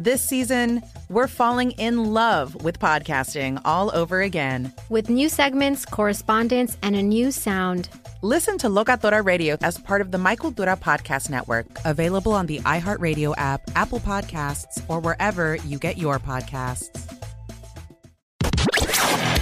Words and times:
This 0.00 0.22
season, 0.22 0.82
we're 1.10 1.28
falling 1.28 1.72
in 1.72 2.14
love 2.14 2.64
with 2.64 2.78
podcasting 2.78 3.60
all 3.66 3.94
over 3.94 4.22
again. 4.22 4.72
with 4.88 5.10
new 5.10 5.28
segments, 5.28 5.84
correspondence, 5.84 6.78
and 6.82 6.96
a 6.96 7.02
new 7.02 7.30
sound. 7.30 7.90
Listen 8.22 8.56
to 8.56 8.68
Locatora 8.68 9.22
Radio 9.22 9.58
as 9.60 9.76
part 9.76 10.00
of 10.00 10.10
the 10.10 10.16
My 10.16 10.36
Cultura 10.36 10.74
Podcast 10.80 11.28
Network, 11.28 11.66
Available 11.84 12.32
on 12.32 12.46
the 12.46 12.60
iHeartRadio 12.60 13.34
app, 13.36 13.60
Apple 13.76 14.00
Podcasts, 14.00 14.82
or 14.88 15.00
wherever 15.00 15.56
you 15.56 15.78
get 15.78 15.98
your 15.98 16.18
podcasts. 16.18 16.88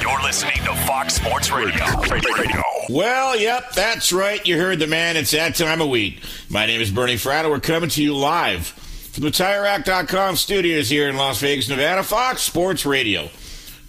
You're 0.02 0.22
listening 0.24 0.56
to 0.64 0.74
Fox 0.88 1.14
Sports 1.14 1.52
Radio. 1.52 1.84
Radio. 2.10 2.62
Well, 2.88 3.38
yep, 3.38 3.70
that's 3.74 4.12
right. 4.12 4.44
You 4.44 4.58
heard 4.58 4.80
the 4.80 4.88
man. 4.88 5.16
It's 5.16 5.30
that 5.30 5.54
time 5.54 5.80
of 5.80 5.88
week. 5.88 6.20
My 6.50 6.66
name 6.66 6.80
is 6.80 6.90
Bernie 6.90 7.14
Fratto. 7.14 7.48
We're 7.48 7.60
coming 7.60 7.90
to 7.90 8.02
you 8.02 8.16
live 8.16 8.74
from 9.18 9.24
the 9.24 9.32
TireRack.com 9.32 10.36
studios 10.36 10.88
here 10.88 11.08
in 11.08 11.16
Las 11.16 11.40
Vegas, 11.40 11.68
Nevada. 11.68 12.04
Fox 12.04 12.40
Sports 12.40 12.86
Radio. 12.86 13.28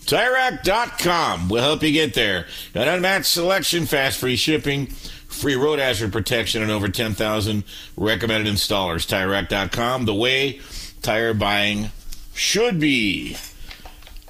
TireRack.com 0.06 1.50
will 1.50 1.62
help 1.62 1.84
you 1.84 1.92
get 1.92 2.16
there. 2.16 2.48
An 2.74 2.88
unmatched 2.88 3.28
selection, 3.28 3.86
fast 3.86 4.18
free 4.18 4.36
shipping, 4.36 4.88
free 4.88 5.56
road 5.56 5.78
hazard 5.78 6.12
protection, 6.12 6.64
and 6.64 6.72
over 6.72 6.90
10,000 6.90 7.64
recommended 7.96 8.52
installers. 8.52 9.06
TireRack.com, 9.06 10.06
the 10.06 10.16
way 10.16 10.62
tire 11.04 11.36
buying 11.36 11.92
should 12.34 12.80
be 12.80 13.38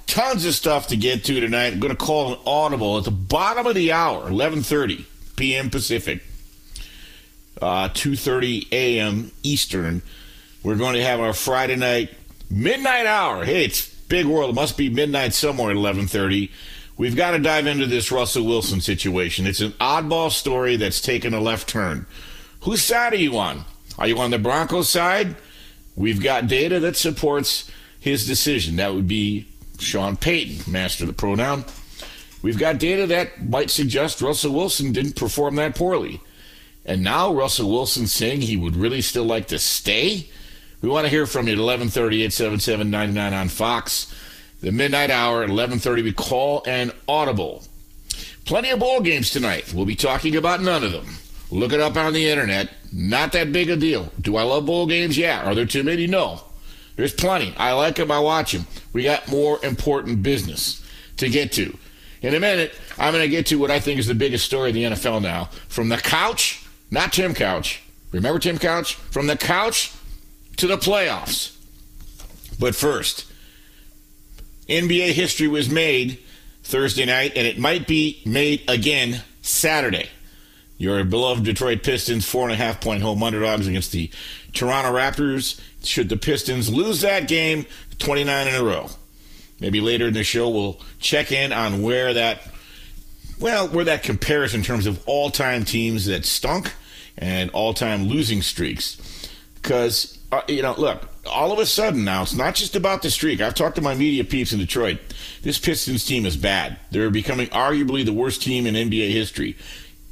tons 0.06 0.44
of 0.44 0.54
stuff 0.54 0.88
to 0.88 0.98
get 0.98 1.24
to 1.24 1.40
tonight. 1.40 1.72
I'm 1.72 1.80
going 1.80 1.96
to 1.96 2.06
call 2.06 2.34
an 2.34 2.40
audible 2.46 2.98
at 2.98 3.06
the 3.06 3.12
bottom 3.12 3.66
of 3.66 3.76
the 3.76 3.94
hour, 3.94 4.30
11:30 4.30 5.06
p.m. 5.38 5.70
Pacific, 5.70 6.24
uh, 7.62 7.88
2:30 7.88 8.70
a.m. 8.74 9.32
Eastern. 9.44 10.02
We're 10.64 10.76
going 10.76 10.96
to 10.96 11.04
have 11.04 11.22
our 11.22 11.34
Friday 11.34 11.78
night 11.78 12.14
midnight 12.50 13.06
hour. 13.06 13.46
Hey, 13.46 13.66
it's 13.66 13.88
big 13.88 14.26
world. 14.26 14.50
It 14.50 14.56
must 14.56 14.78
be 14.78 14.90
midnight 14.90 15.34
somewhere 15.34 15.72
at 15.72 15.78
11:30. 15.78 16.50
We've 16.98 17.16
got 17.16 17.32
to 17.32 17.40
dive 17.40 17.66
into 17.66 17.86
this 17.86 18.12
Russell 18.12 18.46
Wilson 18.46 18.82
situation. 18.82 19.48
It's 19.48 19.62
an 19.62 19.72
oddball 19.80 20.32
story 20.32 20.76
that's 20.76 21.00
taken 21.00 21.34
a 21.34 21.40
left 21.40 21.70
turn. 21.70 22.06
Whose 22.62 22.84
side 22.84 23.14
are 23.14 23.18
you 23.18 23.38
on? 23.38 23.64
Are 23.98 24.08
you 24.08 24.18
on 24.18 24.32
the 24.32 24.40
Broncos 24.40 24.90
side? 24.90 25.38
We've 25.96 26.22
got 26.22 26.48
data 26.48 26.80
that 26.82 26.98
supports 26.98 27.72
his 28.00 28.28
decision. 28.28 28.76
That 28.76 28.94
would 28.94 29.08
be 29.08 29.48
Sean 29.80 30.18
Payton, 30.18 30.70
master 30.72 31.06
the 31.06 31.14
pronoun. 31.14 31.64
We've 32.42 32.60
got 32.60 32.80
data 32.80 33.08
that 33.08 33.50
might 33.50 33.70
suggest 33.70 34.22
Russell 34.22 34.54
Wilson 34.54 34.92
didn't 34.92 35.16
perform 35.16 35.56
that 35.56 35.76
poorly. 35.76 36.20
And 36.86 37.04
now 37.04 37.34
Russell 37.34 37.72
Wilson 37.72 38.08
saying 38.08 38.42
he 38.42 38.58
would 38.58 38.76
really 38.76 39.02
still 39.02 39.26
like 39.26 39.48
to 39.48 39.60
stay? 39.60 40.28
We 40.82 40.88
want 40.88 41.06
to 41.06 41.10
hear 41.10 41.26
from 41.26 41.48
you 41.48 41.54
at 41.54 41.60
1130 41.60 42.24
877 42.24 42.90
99 42.90 43.34
on 43.34 43.50
Fox. 43.50 44.14
The 44.62 44.72
midnight 44.72 45.10
hour 45.10 45.38
at 45.38 45.50
1130, 45.50 46.04
we 46.04 46.14
call 46.14 46.64
an 46.66 46.92
audible. 47.08 47.64
Plenty 48.46 48.70
of 48.72 48.80
bowl 48.80 49.02
games 49.02 49.30
tonight. 49.30 49.74
We'll 49.74 49.86
be 49.86 49.96
talking 49.96 50.36
about 50.36 50.62
none 50.62 50.84
of 50.84 50.92
them. 50.92 51.06
Look 51.52 51.74
it 51.74 51.80
up 51.80 51.98
on 51.98 52.14
the 52.14 52.30
internet. 52.30 52.70
Not 52.94 53.32
that 53.34 53.52
big 53.52 53.70
a 53.70 53.76
deal. 53.76 54.12
Do 54.22 54.38
I 54.38 54.44
love 54.44 54.66
bowl 54.66 54.88
games? 54.88 55.18
Yeah. 55.18 55.44
Are 55.44 55.54
there 55.54 55.66
too 55.66 55.84
many? 55.84 56.08
No. 56.08 56.42
There's 56.96 57.14
plenty. 57.14 57.54
I 57.58 57.74
like 57.74 57.96
them. 57.96 58.12
I 58.12 58.20
watch 58.20 58.54
them. 58.54 58.66
We 58.94 59.04
got 59.04 59.28
more 59.28 59.64
important 59.64 60.24
business 60.24 60.84
to 61.18 61.30
get 61.30 61.52
to. 61.54 61.78
In 62.22 62.36
a 62.36 62.40
minute, 62.40 62.74
I'm 62.98 63.14
going 63.14 63.24
to 63.24 63.30
get 63.30 63.46
to 63.48 63.56
what 63.58 63.72
I 63.72 63.80
think 63.80 64.00
is 64.00 64.08
the 64.08 64.16
biggest 64.16 64.46
story 64.46 64.70
of 64.70 64.76
the 64.76 64.84
NFL 64.84 65.22
now. 65.22 65.46
From 65.68 65.90
the 65.90 65.98
couch, 65.98 66.66
not 66.92 67.14
Tim 67.14 67.34
Couch. 67.34 67.82
Remember 68.12 68.40
Tim 68.40 68.58
Couch? 68.58 68.96
From 68.96 69.28
the 69.28 69.38
couch 69.38 69.94
to 70.60 70.68
the 70.68 70.78
playoffs. 70.78 71.56
But 72.60 72.76
first, 72.76 73.26
NBA 74.68 75.14
history 75.14 75.48
was 75.48 75.70
made 75.70 76.20
Thursday 76.64 77.06
night, 77.06 77.32
and 77.36 77.48
it 77.48 77.58
might 77.58 77.88
be 77.88 78.22
made 78.26 78.64
again 78.68 79.24
Saturday. 79.42 80.10
Your 80.78 81.04
beloved 81.04 81.44
Detroit 81.44 81.84
Pistons, 81.84 82.30
four 82.30 82.44
and 82.44 82.52
a 82.52 82.56
half 82.56 82.80
point 82.82 83.02
home 83.02 83.24
underdogs 83.24 83.68
against 83.68 83.92
the 83.92 84.10
Toronto 84.54 84.92
Raptors. 84.92 85.60
Should 85.84 86.10
the 86.10 86.18
Pistons 86.18 86.70
lose 86.70 87.02
that 87.02 87.28
game, 87.28 87.66
29 87.98 88.48
in 88.48 88.56
a 88.56 88.64
row. 88.64 88.90
Maybe 89.62 89.82
later 89.82 90.08
in 90.08 90.14
the 90.14 90.24
show, 90.24 90.50
we'll 90.50 90.80
check 91.00 91.32
in 91.32 91.52
on 91.54 91.82
where 91.82 92.14
that, 92.14 92.42
well, 93.40 93.68
where 93.70 93.86
that 93.86 94.04
compares 94.04 94.54
in 94.54 94.64
terms 94.64 94.86
of 94.86 95.02
all 95.06 95.30
time 95.30 95.64
teams 95.64 96.06
that 96.06 96.26
stunk 96.26 96.74
and 97.18 97.50
all 97.52 97.74
time 97.74 98.04
losing 98.08 98.42
streaks. 98.42 98.98
Because, 99.62 100.18
uh, 100.32 100.42
you 100.48 100.62
know, 100.62 100.74
look, 100.78 101.08
all 101.26 101.52
of 101.52 101.60
a 101.60 101.66
sudden 101.66 102.04
now, 102.04 102.22
it's 102.24 102.34
not 102.34 102.56
just 102.56 102.76
about 102.76 103.02
the 103.02 103.12
streak. 103.12 103.42
I've 103.42 103.56
talked 103.56 103.76
to 103.76 103.82
my 103.82 103.96
media 103.96 104.24
peeps 104.24 104.54
in 104.54 104.60
Detroit. 104.60 105.00
This 105.42 105.60
Pistons 105.60 106.06
team 106.06 106.26
is 106.26 106.38
bad. 106.38 106.80
They're 106.92 107.10
becoming 107.10 107.48
arguably 107.48 108.06
the 108.06 108.14
worst 108.14 108.42
team 108.42 108.66
in 108.66 108.76
NBA 108.76 109.12
history. 109.12 109.58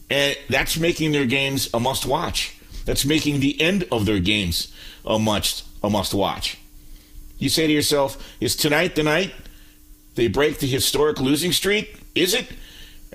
And 0.10 0.38
that's 0.50 0.78
making 0.78 1.12
their 1.12 1.26
games 1.26 1.70
a 1.74 1.80
must 1.80 2.06
watch. 2.06 2.56
That's 2.86 3.06
making 3.06 3.40
the 3.42 3.60
end 3.60 3.86
of 3.92 4.06
their 4.06 4.20
games 4.20 4.74
a 5.06 5.20
must 5.20 5.66
a 5.84 5.90
must 5.90 6.14
watch. 6.14 6.58
You 7.38 7.50
say 7.50 7.68
to 7.68 7.74
yourself, 7.74 8.36
is 8.40 8.56
tonight 8.56 8.96
the 8.96 9.04
night 9.04 9.34
they 10.16 10.28
break 10.28 10.60
the 10.60 10.68
historic 10.68 11.20
losing 11.20 11.52
streak? 11.52 12.00
Is 12.16 12.34
it? 12.34 12.48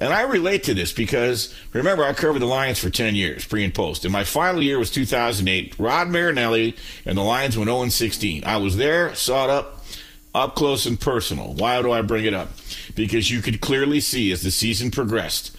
And 0.02 0.12
I 0.12 0.22
relate 0.22 0.64
to 0.64 0.74
this 0.74 0.92
because 0.92 1.54
remember 1.72 2.04
I 2.04 2.12
covered 2.12 2.40
the 2.40 2.46
Lions 2.46 2.78
for 2.78 2.90
10 2.90 3.14
years, 3.14 3.44
pre 3.44 3.64
and 3.64 3.72
post. 3.72 4.04
And 4.04 4.12
my 4.12 4.24
final 4.24 4.60
year 4.60 4.78
was 4.78 4.90
2008. 4.90 5.78
Rod 5.78 6.08
Marinelli 6.08 6.76
and 7.06 7.16
the 7.16 7.22
Lions 7.22 7.56
went 7.56 7.68
0 7.68 7.88
16. 7.88 8.44
I 8.44 8.56
was 8.56 8.76
there, 8.76 9.14
saw 9.14 9.44
it 9.44 9.50
up 9.50 9.84
up 10.34 10.54
close 10.54 10.86
and 10.86 10.98
personal. 10.98 11.54
Why 11.54 11.80
do 11.82 11.92
I 11.92 12.02
bring 12.02 12.24
it 12.24 12.34
up? 12.34 12.48
Because 12.94 13.30
you 13.30 13.42
could 13.42 13.60
clearly 13.60 14.00
see 14.00 14.32
as 14.32 14.42
the 14.42 14.50
season 14.50 14.90
progressed 14.90 15.56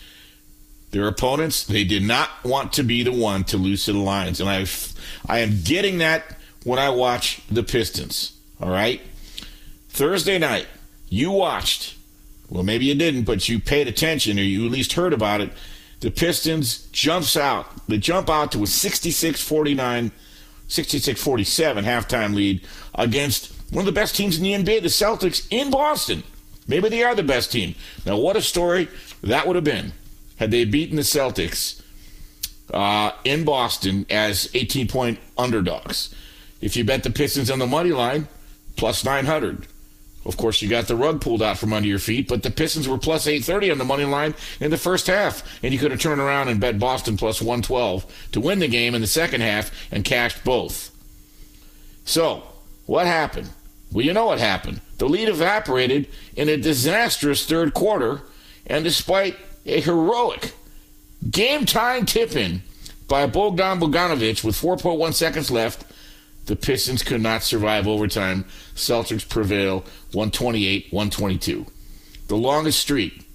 their 0.94 1.08
opponents, 1.08 1.64
they 1.66 1.84
did 1.84 2.03
not 2.03 2.30
want 2.44 2.72
to 2.74 2.84
be 2.84 3.03
the 3.03 3.12
one 3.12 3.44
to 3.46 3.58
lose 3.58 3.86
to 3.86 3.94
the 3.94 4.00
Lions. 4.00 4.40
And 4.40 4.50
I, 4.50 4.66
I 5.26 5.40
am 5.40 5.62
getting 5.64 5.98
that 5.98 6.38
when 6.64 6.80
I 6.80 6.90
watch 6.90 7.42
the 7.50 7.64
Pistons. 7.64 8.38
All 8.62 8.70
right? 8.70 9.02
Thursday 9.90 10.38
night, 10.38 10.67
you 11.09 11.32
watched, 11.32 11.96
well, 12.53 12.61
maybe 12.61 12.85
you 12.85 12.94
didn't, 12.94 13.23
but 13.23 13.50
you 13.50 13.59
paid 13.59 13.88
attention 13.88 14.38
or 14.38 14.44
you 14.44 14.64
at 14.67 14.72
least 14.72 14.94
heard 14.94 15.11
about 15.11 15.41
it. 15.41 15.52
The 16.02 16.11
Pistons 16.11 16.88
jumps 16.91 17.35
out. 17.35 17.88
They 17.88 17.97
jump 17.97 18.29
out 18.29 18.52
to 18.52 18.61
a 18.61 18.67
66 18.67 19.41
49, 19.41 20.11
66 20.67 21.23
47 21.23 21.84
halftime 21.84 22.35
lead 22.35 22.61
against 22.94 23.52
one 23.72 23.82
of 23.82 23.85
the 23.88 23.91
best 23.91 24.16
teams 24.16 24.38
in 24.38 24.44
the 24.44 24.53
NBA, 24.53 24.84
the 24.84 24.90
Celtics 24.90 25.47
in 25.50 25.72
Boston. 25.72 26.22
Maybe 26.67 26.90
they 26.90 27.03
are 27.03 27.16
the 27.16 27.23
best 27.23 27.52
team. 27.52 27.73
Now, 28.05 28.17
what 28.17 28.35
a 28.35 28.41
story 28.41 28.88
that 29.23 29.47
would 29.47 29.55
have 29.55 29.66
been 29.66 29.94
had 30.35 30.52
they 30.52 30.64
beaten 30.64 30.96
the 30.96 31.02
Celtics 31.02 31.82
uh, 32.72 33.14
in 33.23 33.46
Boston 33.46 34.05
as 34.11 34.47
18 34.53 34.88
point 34.88 35.17
underdogs. 35.40 36.14
If 36.61 36.78
you 36.78 36.84
bet 36.84 37.02
the 37.02 37.09
Pistons 37.09 37.50
on 37.50 37.58
the 37.58 37.66
money 37.66 37.91
line, 37.91 38.28
plus 38.76 39.03
900. 39.03 39.66
Of 40.25 40.37
course, 40.37 40.61
you 40.61 40.70
got 40.70 40.87
the 40.87 40.96
rug 40.96 41.20
pulled 41.20 41.41
out 41.41 41.58
from 41.58 41.73
under 41.73 41.87
your 41.87 41.99
feet, 41.99 42.28
but 42.28 42.43
the 42.43 42.52
Pistons 42.52 42.87
were 42.87 42.97
plus 42.97 43.28
830 43.28 43.72
on 43.72 43.78
the 43.78 43.84
money 43.84 44.05
line 44.05 44.34
in 44.59 44.72
the 44.72 44.78
first 44.78 45.08
half, 45.08 45.43
and 45.61 45.73
you 45.73 45.79
could 45.79 45.91
have 45.91 45.99
turned 45.99 46.22
around 46.22 46.47
and 46.47 46.61
bet 46.61 46.79
Boston 46.79 47.17
plus 47.17 47.41
112 47.41 48.29
to 48.31 48.40
win 48.40 48.59
the 48.59 48.67
game 48.67 48.96
in 48.96 49.02
the 49.02 49.08
second 49.08 49.41
half 49.41 49.72
and 49.91 50.05
cashed 50.05 50.43
both. 50.43 50.91
So, 52.05 52.43
what 52.85 53.05
happened? 53.05 53.49
Well, 53.91 54.05
you 54.05 54.14
know 54.14 54.28
what 54.28 54.40
happened. 54.40 54.81
The 54.97 55.09
lead 55.09 55.29
evaporated 55.29 56.08
in 56.35 56.49
a 56.49 56.58
disastrous 56.58 57.46
third 57.46 57.73
quarter, 57.73 58.22
and 58.66 58.84
despite 58.84 59.37
a 59.66 59.81
heroic 59.81 60.53
game 61.29 61.66
tying 61.66 62.05
tip 62.05 62.35
in 62.35 62.61
by 63.08 63.28
Bojan 63.28 63.79
Bogdanovic 63.79 64.43
with 64.43 64.55
4.1 64.55 65.14
seconds 65.14 65.52
left, 65.52 65.85
the 66.45 66.55
Pistons 66.55 67.03
could 67.03 67.22
not 67.22 67.43
survive 67.43 67.87
overtime. 67.87 68.45
Celtics 68.75 69.28
prevail 69.28 69.79
128 70.11 70.87
122. 70.91 71.66
The 72.28 72.35
longest 72.35 72.79
streak. 72.79 73.25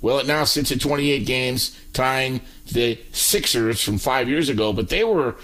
Well, 0.00 0.18
it 0.18 0.26
now 0.26 0.44
sits 0.44 0.70
at 0.70 0.80
28 0.80 1.26
games, 1.26 1.76
tying 1.92 2.40
the 2.70 2.98
Sixers 3.12 3.82
from 3.82 3.98
five 3.98 4.28
years 4.28 4.48
ago, 4.48 4.72
but 4.72 4.88
they 4.88 5.02
were, 5.02 5.36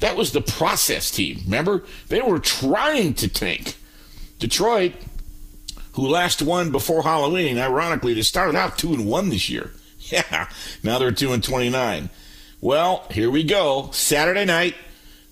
that 0.00 0.16
was 0.16 0.32
the 0.32 0.42
process 0.42 1.10
team. 1.10 1.40
Remember? 1.44 1.84
They 2.08 2.20
were 2.20 2.38
trying 2.38 3.14
to 3.14 3.28
tank. 3.28 3.76
Detroit, 4.38 4.92
who 5.92 6.06
last 6.08 6.42
won 6.42 6.72
before 6.72 7.02
Halloween, 7.02 7.58
ironically, 7.58 8.12
they 8.12 8.22
started 8.22 8.56
out 8.56 8.76
2 8.76 8.92
and 8.92 9.06
1 9.06 9.28
this 9.30 9.48
year. 9.48 9.70
Yeah, 10.10 10.48
now 10.82 10.98
they're 10.98 11.12
2 11.12 11.32
and 11.32 11.42
29. 11.42 12.10
Well, 12.60 13.06
here 13.12 13.30
we 13.30 13.44
go. 13.44 13.88
Saturday 13.92 14.44
night, 14.44 14.74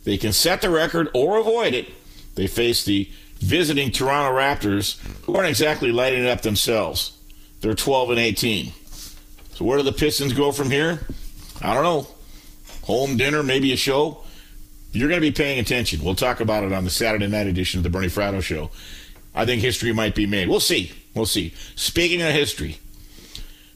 they 0.04 0.16
can 0.16 0.32
set 0.32 0.60
the 0.60 0.70
record 0.70 1.08
or 1.14 1.38
avoid 1.38 1.74
it. 1.74 1.88
They 2.34 2.46
face 2.46 2.84
the 2.84 3.08
visiting 3.38 3.90
Toronto 3.90 4.36
Raptors, 4.36 4.98
who 5.24 5.34
aren't 5.34 5.48
exactly 5.48 5.92
lighting 5.92 6.24
it 6.24 6.28
up 6.28 6.42
themselves. 6.42 7.16
They're 7.60 7.74
12 7.74 8.10
and 8.10 8.18
18. 8.18 8.72
So 9.52 9.64
where 9.64 9.78
do 9.78 9.84
the 9.84 9.92
Pistons 9.92 10.32
go 10.32 10.52
from 10.52 10.70
here? 10.70 11.00
I 11.60 11.74
don't 11.74 11.84
know. 11.84 12.06
Home 12.84 13.16
dinner, 13.16 13.42
maybe 13.42 13.72
a 13.72 13.76
show. 13.76 14.22
You're 14.92 15.08
going 15.08 15.20
to 15.20 15.26
be 15.26 15.32
paying 15.32 15.58
attention. 15.60 16.02
We'll 16.02 16.14
talk 16.14 16.40
about 16.40 16.64
it 16.64 16.72
on 16.72 16.84
the 16.84 16.90
Saturday 16.90 17.26
night 17.26 17.46
edition 17.46 17.78
of 17.78 17.84
the 17.84 17.90
Bernie 17.90 18.08
Fratto 18.08 18.42
Show. 18.42 18.70
I 19.34 19.44
think 19.46 19.62
history 19.62 19.92
might 19.92 20.14
be 20.14 20.26
made. 20.26 20.48
We'll 20.48 20.60
see. 20.60 20.92
We'll 21.14 21.26
see. 21.26 21.54
Speaking 21.76 22.22
of 22.22 22.32
history, 22.32 22.78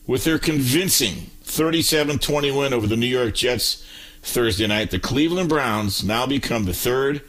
with 0.06 0.24
their 0.24 0.38
convincing 0.38 1.30
37 1.42 2.18
20 2.18 2.50
win 2.50 2.72
over 2.72 2.86
the 2.86 2.96
New 2.96 3.06
York 3.06 3.34
Jets 3.34 3.86
Thursday 4.24 4.66
night, 4.66 4.90
the 4.90 4.98
Cleveland 4.98 5.48
Browns 5.48 6.02
now 6.02 6.26
become 6.26 6.64
the 6.64 6.72
third 6.72 7.22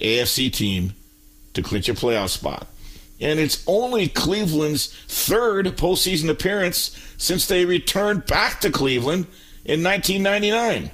AFC 0.00 0.52
team 0.52 0.94
to 1.54 1.62
clinch 1.62 1.88
a 1.88 1.94
playoff 1.94 2.30
spot. 2.30 2.66
And 3.20 3.38
it's 3.38 3.62
only 3.66 4.08
Cleveland's 4.08 4.94
third 5.06 5.66
postseason 5.76 6.28
appearance 6.28 6.96
since 7.18 7.46
they 7.46 7.64
returned 7.64 8.26
back 8.26 8.60
to 8.60 8.70
Cleveland 8.70 9.26
in 9.64 9.84
1999. 9.84 10.90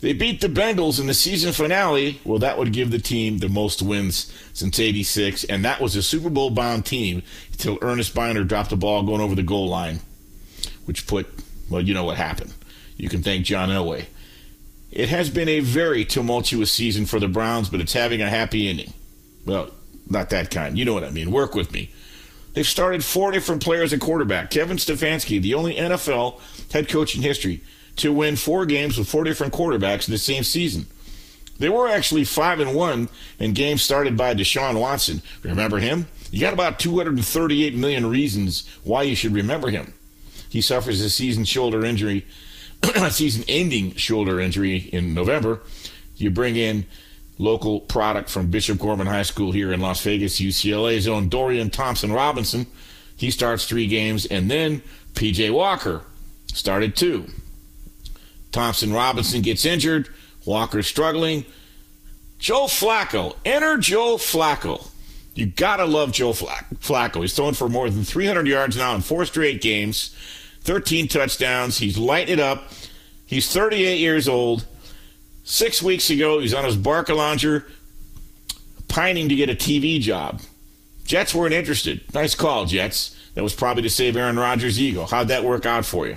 They 0.00 0.12
beat 0.14 0.40
the 0.40 0.48
Bengals 0.48 0.98
in 0.98 1.06
the 1.06 1.14
season 1.14 1.52
finale. 1.52 2.20
Well, 2.24 2.38
that 2.38 2.58
would 2.58 2.72
give 2.72 2.90
the 2.90 2.98
team 2.98 3.38
the 3.38 3.48
most 3.48 3.82
wins 3.82 4.32
since 4.52 4.80
86, 4.80 5.44
and 5.44 5.64
that 5.64 5.80
was 5.80 5.94
a 5.94 6.02
Super 6.02 6.30
Bowl 6.30 6.50
bound 6.50 6.86
team 6.86 7.22
until 7.52 7.78
Earnest 7.82 8.14
Byner 8.14 8.44
dropped 8.44 8.70
the 8.70 8.76
ball 8.76 9.02
going 9.02 9.20
over 9.20 9.34
the 9.34 9.42
goal 9.42 9.68
line, 9.68 10.00
which 10.86 11.06
put, 11.06 11.26
well, 11.68 11.82
you 11.82 11.94
know 11.94 12.04
what 12.04 12.16
happened. 12.16 12.54
You 13.00 13.08
can 13.08 13.22
thank 13.22 13.46
John 13.46 13.70
Elway. 13.70 14.04
It 14.90 15.08
has 15.08 15.30
been 15.30 15.48
a 15.48 15.60
very 15.60 16.04
tumultuous 16.04 16.70
season 16.70 17.06
for 17.06 17.18
the 17.18 17.28
Browns, 17.28 17.70
but 17.70 17.80
it's 17.80 17.94
having 17.94 18.20
a 18.20 18.28
happy 18.28 18.68
ending. 18.68 18.92
Well, 19.46 19.70
not 20.08 20.28
that 20.30 20.50
kind. 20.50 20.76
You 20.76 20.84
know 20.84 20.92
what 20.92 21.04
I 21.04 21.10
mean. 21.10 21.30
Work 21.30 21.54
with 21.54 21.72
me. 21.72 21.90
They've 22.52 22.66
started 22.66 23.02
four 23.02 23.30
different 23.30 23.62
players 23.62 23.94
at 23.94 24.00
quarterback. 24.00 24.50
Kevin 24.50 24.76
Stefanski, 24.76 25.40
the 25.40 25.54
only 25.54 25.76
NFL 25.76 26.40
head 26.72 26.90
coach 26.90 27.16
in 27.16 27.22
history 27.22 27.62
to 27.96 28.12
win 28.12 28.36
four 28.36 28.66
games 28.66 28.98
with 28.98 29.08
four 29.08 29.24
different 29.24 29.54
quarterbacks 29.54 30.06
in 30.06 30.12
the 30.12 30.18
same 30.18 30.42
season. 30.42 30.86
They 31.58 31.70
were 31.70 31.88
actually 31.88 32.24
five 32.24 32.60
and 32.60 32.74
one 32.74 33.08
in 33.38 33.54
games 33.54 33.82
started 33.82 34.14
by 34.14 34.34
Deshaun 34.34 34.78
Watson. 34.78 35.22
Remember 35.42 35.78
him? 35.78 36.06
You 36.30 36.40
got 36.40 36.52
about 36.52 36.78
238 36.78 37.74
million 37.74 38.04
reasons 38.06 38.68
why 38.84 39.04
you 39.04 39.14
should 39.16 39.32
remember 39.32 39.70
him. 39.70 39.94
He 40.50 40.60
suffers 40.60 41.00
a 41.00 41.08
season 41.08 41.44
shoulder 41.44 41.84
injury, 41.84 42.26
season-ending 43.10 43.94
shoulder 43.94 44.40
injury 44.40 44.76
in 44.92 45.14
November. 45.14 45.60
You 46.16 46.30
bring 46.30 46.56
in 46.56 46.86
local 47.38 47.80
product 47.80 48.28
from 48.28 48.50
Bishop 48.50 48.78
Gorman 48.78 49.06
High 49.06 49.22
School 49.22 49.52
here 49.52 49.72
in 49.72 49.80
Las 49.80 50.02
Vegas, 50.02 50.40
UCLA's 50.40 51.08
own 51.08 51.28
Dorian 51.28 51.70
Thompson 51.70 52.12
Robinson. 52.12 52.66
He 53.16 53.30
starts 53.30 53.66
three 53.66 53.86
games, 53.86 54.26
and 54.26 54.50
then 54.50 54.82
PJ 55.14 55.52
Walker 55.52 56.02
started 56.52 56.96
two. 56.96 57.26
Thompson 58.52 58.92
Robinson 58.92 59.42
gets 59.42 59.64
injured. 59.64 60.08
Walker 60.44 60.82
struggling. 60.82 61.44
Joe 62.38 62.64
Flacco. 62.64 63.36
Enter 63.44 63.76
Joe 63.76 64.16
Flacco. 64.16 64.88
You 65.34 65.46
gotta 65.46 65.84
love 65.84 66.12
Joe 66.12 66.32
Flacco. 66.32 67.20
He's 67.20 67.34
throwing 67.34 67.54
for 67.54 67.68
more 67.68 67.88
than 67.88 68.04
300 68.04 68.46
yards 68.46 68.76
now 68.76 68.94
in 68.94 69.00
four 69.00 69.24
straight 69.24 69.60
games, 69.60 70.14
13 70.62 71.08
touchdowns. 71.08 71.78
He's 71.78 71.98
lighting 71.98 72.34
it 72.34 72.40
up. 72.40 72.64
He's 73.26 73.52
38 73.52 73.98
years 73.98 74.28
old. 74.28 74.66
Six 75.44 75.82
weeks 75.82 76.10
ago, 76.10 76.38
he's 76.40 76.54
on 76.54 76.64
his 76.64 76.76
Barcalounger, 76.76 77.64
pining 78.88 79.28
to 79.28 79.34
get 79.34 79.50
a 79.50 79.54
TV 79.54 80.00
job. 80.00 80.40
Jets 81.04 81.34
weren't 81.34 81.54
interested. 81.54 82.02
Nice 82.14 82.34
call, 82.34 82.66
Jets. 82.66 83.16
That 83.34 83.42
was 83.42 83.54
probably 83.54 83.82
to 83.82 83.90
save 83.90 84.16
Aaron 84.16 84.38
Rodgers' 84.38 84.80
ego. 84.80 85.06
How'd 85.06 85.28
that 85.28 85.44
work 85.44 85.66
out 85.66 85.84
for 85.84 86.06
you? 86.06 86.16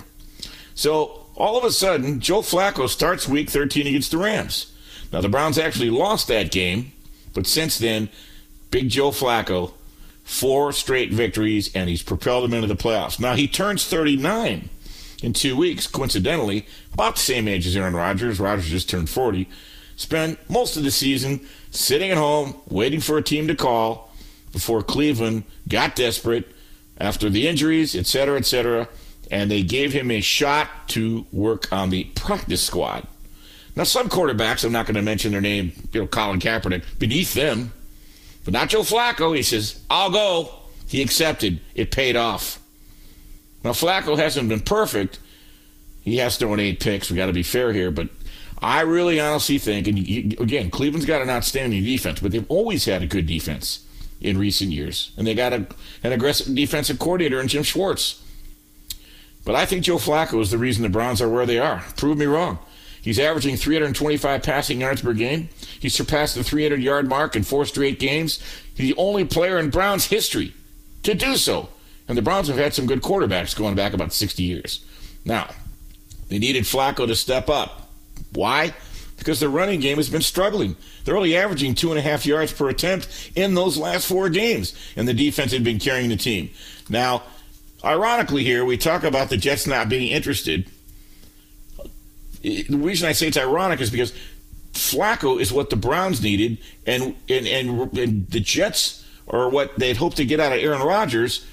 So 0.76 1.26
all 1.36 1.58
of 1.58 1.64
a 1.64 1.72
sudden, 1.72 2.20
Joe 2.20 2.42
Flacco 2.42 2.88
starts 2.88 3.28
week 3.28 3.50
13 3.50 3.88
against 3.88 4.12
the 4.12 4.18
Rams. 4.18 4.72
Now, 5.12 5.22
the 5.22 5.30
Browns 5.30 5.58
actually 5.58 5.90
lost 5.90 6.28
that 6.28 6.52
game, 6.52 6.92
but 7.34 7.48
since 7.48 7.78
then, 7.78 8.10
Big 8.72 8.90
Joe 8.90 9.12
Flacco, 9.12 9.74
four 10.24 10.72
straight 10.72 11.12
victories, 11.12 11.74
and 11.76 11.90
he's 11.90 12.04
propelled 12.04 12.44
them 12.44 12.54
into 12.54 12.68
the 12.68 12.82
playoffs. 12.82 13.20
Now, 13.20 13.36
he 13.36 13.48
turns 13.48 13.86
39 13.86 14.70
in 15.22 15.34
two 15.34 15.56
weeks, 15.56 15.88
coincidentally, 15.88 16.66
about 16.94 17.16
the 17.16 17.22
same 17.22 17.48
age 17.48 17.66
as 17.68 17.76
Aaron 17.76 17.96
Rodgers. 17.96 18.40
Rodgers 18.40 18.70
just 18.70 18.90
turned 18.90 19.10
40. 19.10 19.48
Spent 19.96 20.50
most 20.50 20.76
of 20.76 20.84
the 20.84 20.92
season 20.92 21.46
sitting 21.72 22.12
at 22.12 22.18
home, 22.18 22.56
waiting 22.68 23.00
for 23.00 23.18
a 23.18 23.22
team 23.22 23.48
to 23.48 23.56
call 23.56 24.12
before 24.52 24.82
Cleveland 24.82 25.44
got 25.68 25.96
desperate 25.96 26.48
after 27.00 27.30
the 27.30 27.48
injuries, 27.48 27.96
et 27.96 28.06
cetera, 28.06 28.38
et 28.38 28.46
cetera 28.46 28.88
and 29.34 29.50
they 29.50 29.64
gave 29.64 29.94
him 29.94 30.12
a 30.12 30.22
shot 30.22 30.70
to 30.90 31.26
work 31.32 31.72
on 31.74 31.90
the 31.90 32.04
practice 32.16 32.64
squad. 32.64 33.08
Now, 33.76 33.84
some 33.84 34.08
quarterbacks, 34.08 34.64
I'm 34.64 34.72
not 34.72 34.86
going 34.86 34.96
to 34.96 35.02
mention 35.02 35.32
their 35.32 35.42
name, 35.42 35.72
you 35.92 36.02
know, 36.02 36.08
Colin 36.08 36.40
Kaepernick, 36.40 36.84
beneath 37.00 37.34
them, 37.34 37.74
but 38.44 38.54
not 38.54 38.70
Joe 38.70 38.82
Flacco. 38.82 39.36
He 39.36 39.44
says, 39.44 39.82
I'll 39.90 40.12
go. 40.12 40.50
He 40.88 41.02
accepted. 41.02 41.60
It 41.76 41.92
paid 41.92 42.16
off. 42.16 42.60
Now, 43.64 43.72
Flacco 43.72 44.18
hasn't 44.18 44.50
been 44.50 44.60
perfect. 44.60 45.20
He 46.02 46.18
has 46.18 46.38
thrown 46.38 46.60
eight 46.60 46.80
picks. 46.80 47.10
we 47.10 47.16
got 47.16 47.28
to 47.28 47.34
be 47.34 47.44
fair 47.44 47.72
here, 47.72 47.90
but 47.90 48.10
I 48.60 48.82
really 48.82 49.20
honestly 49.20 49.58
think, 49.58 49.88
and 49.88 49.98
again, 50.40 50.70
Cleveland's 50.70 51.06
got 51.06 51.22
an 51.22 51.30
outstanding 51.30 51.84
defense, 51.84 52.20
but 52.20 52.32
they've 52.32 52.50
always 52.50 52.86
had 52.86 53.02
a 53.02 53.08
good 53.08 53.26
defense 53.26 53.86
in 54.20 54.38
recent 54.38 54.72
years. 54.72 55.12
And 55.18 55.26
they 55.26 55.34
got 55.34 55.54
a, 55.54 55.68
an 56.04 56.12
aggressive 56.12 56.54
defensive 56.56 57.00
coordinator 57.00 57.40
in 57.40 57.48
Jim 57.48 57.64
Schwartz. 57.64 58.22
But 59.46 59.56
I 59.56 59.66
think 59.66 59.84
Joe 59.84 59.98
Flacco 59.98 60.40
is 60.42 60.52
the 60.52 60.58
reason 60.58 60.84
the 60.84 60.90
Browns 60.90 61.22
are 61.22 61.30
where 61.30 61.46
they 61.46 61.60
are. 61.60 61.84
Prove 61.98 62.18
me 62.18 62.26
wrong. 62.26 62.60
He's 63.04 63.20
averaging 63.20 63.58
325 63.58 64.42
passing 64.42 64.82
yards 64.82 65.02
per 65.02 65.14
game. 65.14 65.50
He 65.80 65.90
surpassed 65.90 66.36
the 66.36 66.44
300 66.44 66.82
yard 66.82 67.08
mark 67.08 67.36
in 67.36 67.44
four 67.44 67.66
straight 67.66 68.00
games. 68.00 68.40
He's 68.74 68.96
the 68.96 69.00
only 69.00 69.26
player 69.26 69.60
in 69.60 69.70
Browns 69.70 70.06
history 70.06 70.54
to 71.04 71.14
do 71.14 71.36
so. 71.36 71.70
And 72.08 72.18
the 72.18 72.22
Browns 72.22 72.48
have 72.48 72.58
had 72.58 72.74
some 72.74 72.86
good 72.86 73.02
quarterbacks 73.02 73.56
going 73.56 73.76
back 73.76 73.94
about 73.94 74.14
60 74.14 74.42
years. 74.42 74.86
Now, 75.26 75.50
they 76.30 76.40
needed 76.40 76.64
Flacco 76.64 77.06
to 77.06 77.16
step 77.16 77.50
up. 77.50 77.92
Why? 78.32 78.74
Because 79.18 79.40
their 79.40 79.50
running 79.50 79.80
game 79.80 79.98
has 79.98 80.10
been 80.10 80.22
struggling. 80.22 80.76
They're 81.04 81.16
only 81.16 81.38
averaging 81.38 81.76
two 81.76 81.92
and 81.92 82.00
a 82.00 82.02
half 82.02 82.26
yards 82.26 82.52
per 82.52 82.70
attempt 82.70 83.32
in 83.36 83.54
those 83.54 83.78
last 83.78 84.08
four 84.08 84.30
games, 84.30 84.76
and 84.96 85.08
the 85.08 85.14
defense 85.14 85.52
had 85.52 85.64
been 85.64 85.80
carrying 85.80 86.10
the 86.10 86.18
team. 86.18 86.50
Now, 86.90 87.24
Ironically, 87.84 88.46
here 88.46 88.64
we 88.64 88.78
talk 88.78 89.04
about 89.04 89.30
the 89.30 89.36
Jets 89.36 89.68
not 89.68 89.90
being 89.90 90.10
interested. 90.10 90.70
The 92.44 92.78
reason 92.78 93.08
I 93.08 93.14
say 93.14 93.28
it's 93.28 93.38
ironic 93.38 93.82
is 93.82 93.90
because 93.90 94.14
Flacco 94.74 95.40
is 95.40 95.52
what 95.52 95.70
the 95.70 95.76
Browns 95.76 96.22
needed, 96.22 96.58
and 96.86 97.16
and 97.30 97.48
and, 97.48 97.98
and 97.98 98.30
the 98.30 98.40
Jets 98.40 99.06
are 99.28 99.50
what 99.50 99.78
they'd 99.80 99.98
hoped 99.98 100.18
to 100.18 100.26
get 100.26 100.40
out 100.40 100.52
of 100.52 100.60
Aaron 100.60 100.82
Rodgers, 100.82 101.46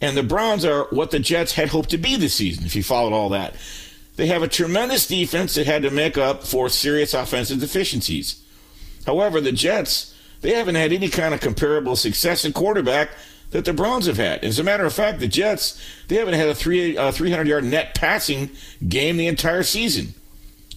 and 0.00 0.16
the 0.16 0.22
Browns 0.22 0.64
are 0.64 0.84
what 0.90 1.10
the 1.10 1.18
Jets 1.18 1.52
had 1.52 1.70
hoped 1.70 1.90
to 1.90 1.98
be 1.98 2.16
this 2.16 2.34
season. 2.34 2.64
If 2.64 2.76
you 2.76 2.82
followed 2.82 3.12
all 3.12 3.30
that, 3.30 3.54
they 4.16 4.26
have 4.26 4.42
a 4.42 4.48
tremendous 4.48 5.06
defense 5.06 5.54
that 5.54 5.66
had 5.66 5.82
to 5.82 5.90
make 5.90 6.18
up 6.18 6.44
for 6.44 6.68
serious 6.68 7.14
offensive 7.14 7.60
deficiencies. 7.60 8.42
However, 9.06 9.40
the 9.40 9.52
Jets 9.52 10.14
they 10.44 10.52
haven't 10.52 10.74
had 10.74 10.92
any 10.92 11.08
kind 11.08 11.32
of 11.32 11.40
comparable 11.40 11.96
success 11.96 12.44
in 12.44 12.52
quarterback 12.52 13.08
that 13.52 13.64
the 13.64 13.72
Browns 13.72 14.04
have 14.04 14.18
had. 14.18 14.44
As 14.44 14.58
a 14.58 14.62
matter 14.62 14.84
of 14.84 14.92
fact, 14.92 15.18
the 15.18 15.26
Jets, 15.26 15.80
they 16.08 16.16
haven't 16.16 16.34
had 16.34 16.50
a 16.50 16.54
three, 16.54 16.98
uh, 16.98 17.10
300 17.12 17.48
yard 17.48 17.64
net 17.64 17.94
passing 17.94 18.50
game 18.86 19.16
the 19.16 19.26
entire 19.26 19.62
season. 19.62 20.12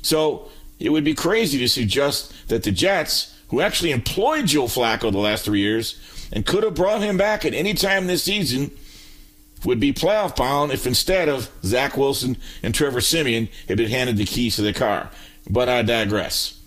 So 0.08 0.50
it 0.80 0.90
would 0.90 1.04
be 1.04 1.14
crazy 1.14 1.58
to 1.60 1.68
suggest 1.68 2.48
that 2.48 2.64
the 2.64 2.72
Jets 2.72 3.36
who 3.50 3.60
actually 3.60 3.92
employed 3.92 4.48
Joe 4.48 4.66
Flacco 4.66 5.12
the 5.12 5.18
last 5.18 5.44
three 5.44 5.60
years 5.60 6.00
and 6.32 6.46
could 6.46 6.64
have 6.64 6.76
brought 6.76 7.02
him 7.02 7.18
back 7.18 7.44
at 7.44 7.54
any 7.54 7.74
time 7.74 8.08
this 8.08 8.24
season, 8.24 8.72
would 9.66 9.80
be 9.80 9.92
playoff 9.92 10.36
bound 10.36 10.72
if 10.72 10.86
instead 10.86 11.28
of 11.28 11.50
Zach 11.64 11.98
Wilson 11.98 12.38
and 12.62 12.76
Trevor 12.76 13.02
Siemian 13.02 13.50
had 13.68 13.78
been 13.78 13.90
handed 13.90 14.16
the 14.16 14.26
keys 14.26 14.56
to 14.56 14.62
the 14.62 14.74
car. 14.74 15.10
But 15.50 15.68
I 15.68 15.82
digress. 15.82 16.58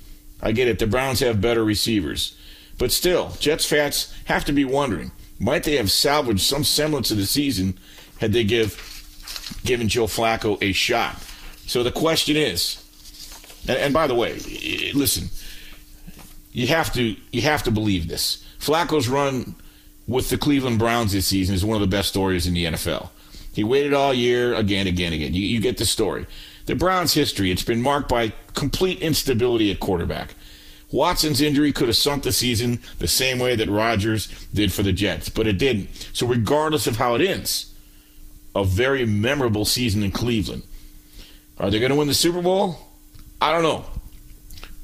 I 0.43 0.53
get 0.53 0.69
it. 0.69 0.79
The 0.79 0.87
Browns 0.87 1.21
have 1.21 1.41
better 1.41 1.65
receivers. 1.65 2.37
But 2.79 2.93
still, 2.93 3.31
Jets 3.39 3.65
fans 3.65 4.13
have 4.25 4.45
to 4.47 4.53
be 4.53 4.65
wondering 4.65 5.13
might 5.39 5.65
they 5.65 5.77
have 5.77 5.91
salvaged 5.91 6.41
some 6.41 6.65
semblance 6.65 7.11
of 7.11 7.17
the 7.17 7.25
season 7.25 7.79
had 8.19 8.33
they 8.35 8.45
give 8.45 8.77
given 9.65 9.89
Joe 9.89 10.07
Flacco 10.07 10.63
a 10.63 10.73
shot? 10.73 11.17
So 11.67 11.83
the 11.83 11.93
question 11.93 12.37
is, 12.37 12.85
and, 13.69 13.79
and 13.79 13.95
by 13.95 14.07
the 14.07 14.15
way, 14.15 14.35
listen, 14.95 15.29
you 16.53 16.67
have 16.69 16.93
to 16.95 17.17
you 17.33 17.43
have 17.43 17.63
to 17.65 17.71
believe 17.71 18.09
this. 18.09 18.45
Flacco's 18.59 19.09
run 19.09 19.55
with 20.07 20.29
the 20.29 20.39
Cleveland 20.39 20.79
Browns 20.79 21.13
this 21.13 21.27
season 21.27 21.55
is 21.55 21.65
one 21.65 21.77
of 21.77 21.81
the 21.81 21.97
best 21.97 22.09
stories 22.09 22.47
in 22.47 22.55
the 22.55 22.65
NFL. 22.65 23.11
He 23.53 23.65
waited 23.65 23.95
all 23.95 24.13
year, 24.13 24.55
again, 24.55 24.87
again, 24.87 25.13
again. 25.13 25.35
You, 25.35 25.43
you 25.43 25.61
get 25.61 25.77
the 25.77 25.85
story. 25.85 26.27
The 26.67 26.75
Browns' 26.75 27.15
history, 27.15 27.51
it's 27.51 27.65
been 27.65 27.83
marked 27.83 28.09
by 28.09 28.33
complete 28.55 29.01
instability 29.01 29.71
at 29.71 29.81
quarterback. 29.81 30.35
Watson's 30.93 31.41
injury 31.41 31.73
could 31.73 31.89
have 31.89 31.97
sunk 31.97 32.25
the 32.25 32.33
season 32.33 32.81
the 32.99 33.09
same 33.09 33.39
way 33.39 33.55
that 33.57 33.69
Rodgers 33.69 34.27
did 34.53 34.73
for 34.73 34.83
the 34.83 34.93
Jets, 34.93 35.29
but 35.29 35.47
it 35.47 35.59
didn't. 35.59 35.89
So, 36.13 36.27
regardless 36.27 36.87
of 36.87 36.97
how 36.97 37.15
it 37.15 37.21
ends, 37.21 37.73
a 38.55 38.65
very 38.65 39.07
memorable 39.07 39.65
season 39.65 40.03
in 40.03 40.11
Cleveland. 40.11 40.63
Are 41.59 41.71
they 41.71 41.79
going 41.79 41.91
to 41.91 41.97
win 41.97 42.09
the 42.09 42.15
Super 42.15 42.43
Bowl? 42.43 42.79
I 43.41 43.53
don't 43.53 43.63
know. 43.63 43.85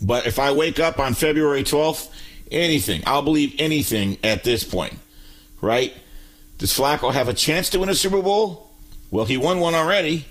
But 0.00 0.26
if 0.26 0.38
I 0.38 0.52
wake 0.52 0.78
up 0.78 0.98
on 0.98 1.14
February 1.14 1.62
12th, 1.62 2.10
anything, 2.50 3.02
I'll 3.06 3.22
believe 3.22 3.54
anything 3.58 4.18
at 4.22 4.44
this 4.44 4.64
point, 4.64 4.94
right? 5.60 5.92
Does 6.58 6.72
Flacco 6.72 7.12
have 7.12 7.28
a 7.28 7.34
chance 7.34 7.70
to 7.70 7.78
win 7.78 7.88
a 7.88 7.94
Super 7.94 8.22
Bowl? 8.22 8.70
Well, 9.10 9.24
he 9.24 9.36
won 9.36 9.60
one 9.60 9.74
already, 9.74 10.26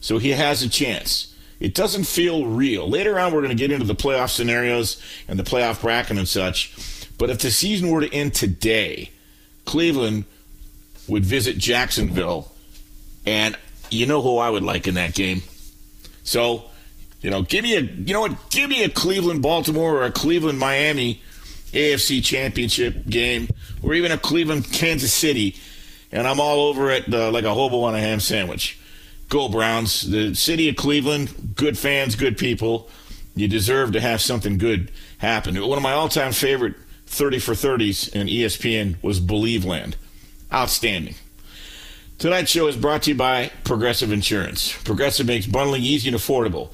so 0.00 0.18
he 0.18 0.30
has 0.30 0.62
a 0.62 0.68
chance. 0.68 1.34
It 1.60 1.74
doesn't 1.74 2.04
feel 2.04 2.46
real. 2.46 2.88
Later 2.88 3.18
on, 3.18 3.32
we're 3.32 3.40
going 3.40 3.56
to 3.56 3.60
get 3.60 3.70
into 3.70 3.86
the 3.86 3.94
playoff 3.94 4.30
scenarios 4.30 5.00
and 5.28 5.38
the 5.38 5.44
playoff 5.44 5.80
bracket 5.80 6.18
and 6.18 6.28
such. 6.28 6.72
But 7.18 7.30
if 7.30 7.38
the 7.38 7.50
season 7.50 7.88
were 7.88 8.00
to 8.00 8.12
end 8.12 8.34
today, 8.34 9.10
Cleveland 9.64 10.24
would 11.06 11.24
visit 11.24 11.58
Jacksonville. 11.58 12.50
And 13.24 13.56
you 13.90 14.06
know 14.06 14.22
who 14.22 14.38
I 14.38 14.50
would 14.50 14.64
like 14.64 14.88
in 14.88 14.94
that 14.94 15.14
game? 15.14 15.42
So, 16.24 16.64
you 17.22 17.30
know, 17.30 17.42
give 17.42 17.62
me 17.62 17.76
a, 17.76 17.80
you 17.80 18.12
know 18.12 18.20
what? 18.20 18.50
Give 18.50 18.68
me 18.68 18.82
a 18.82 18.88
Cleveland 18.88 19.42
Baltimore 19.42 19.96
or 19.96 20.04
a 20.04 20.12
Cleveland 20.12 20.58
Miami 20.58 21.22
AFC 21.72 22.22
championship 22.22 23.06
game 23.08 23.48
or 23.82 23.94
even 23.94 24.12
a 24.12 24.18
Cleveland 24.18 24.70
Kansas 24.72 25.12
City. 25.12 25.56
And 26.10 26.26
I'm 26.26 26.40
all 26.40 26.66
over 26.66 26.90
it 26.90 27.12
uh, 27.12 27.30
like 27.30 27.44
a 27.44 27.54
hobo 27.54 27.82
on 27.84 27.94
a 27.94 28.00
ham 28.00 28.20
sandwich. 28.20 28.78
Go 29.28 29.48
Browns. 29.48 30.02
The 30.10 30.34
city 30.34 30.68
of 30.68 30.76
Cleveland, 30.76 31.54
good 31.56 31.78
fans, 31.78 32.16
good 32.16 32.36
people. 32.36 32.90
You 33.34 33.48
deserve 33.48 33.92
to 33.92 34.00
have 34.00 34.20
something 34.20 34.58
good 34.58 34.90
happen. 35.18 35.54
One 35.66 35.78
of 35.78 35.82
my 35.82 35.92
all 35.92 36.08
time 36.08 36.32
favorite 36.32 36.74
30 37.06 37.38
for 37.38 37.52
30s 37.52 38.12
in 38.14 38.26
ESPN 38.26 39.02
was 39.02 39.20
Believeland. 39.20 39.94
Outstanding. 40.52 41.14
Tonight's 42.18 42.50
show 42.50 42.66
is 42.68 42.76
brought 42.76 43.02
to 43.02 43.10
you 43.10 43.16
by 43.16 43.50
Progressive 43.64 44.12
Insurance. 44.12 44.76
Progressive 44.84 45.26
makes 45.26 45.46
bundling 45.46 45.82
easy 45.82 46.08
and 46.08 46.16
affordable. 46.16 46.70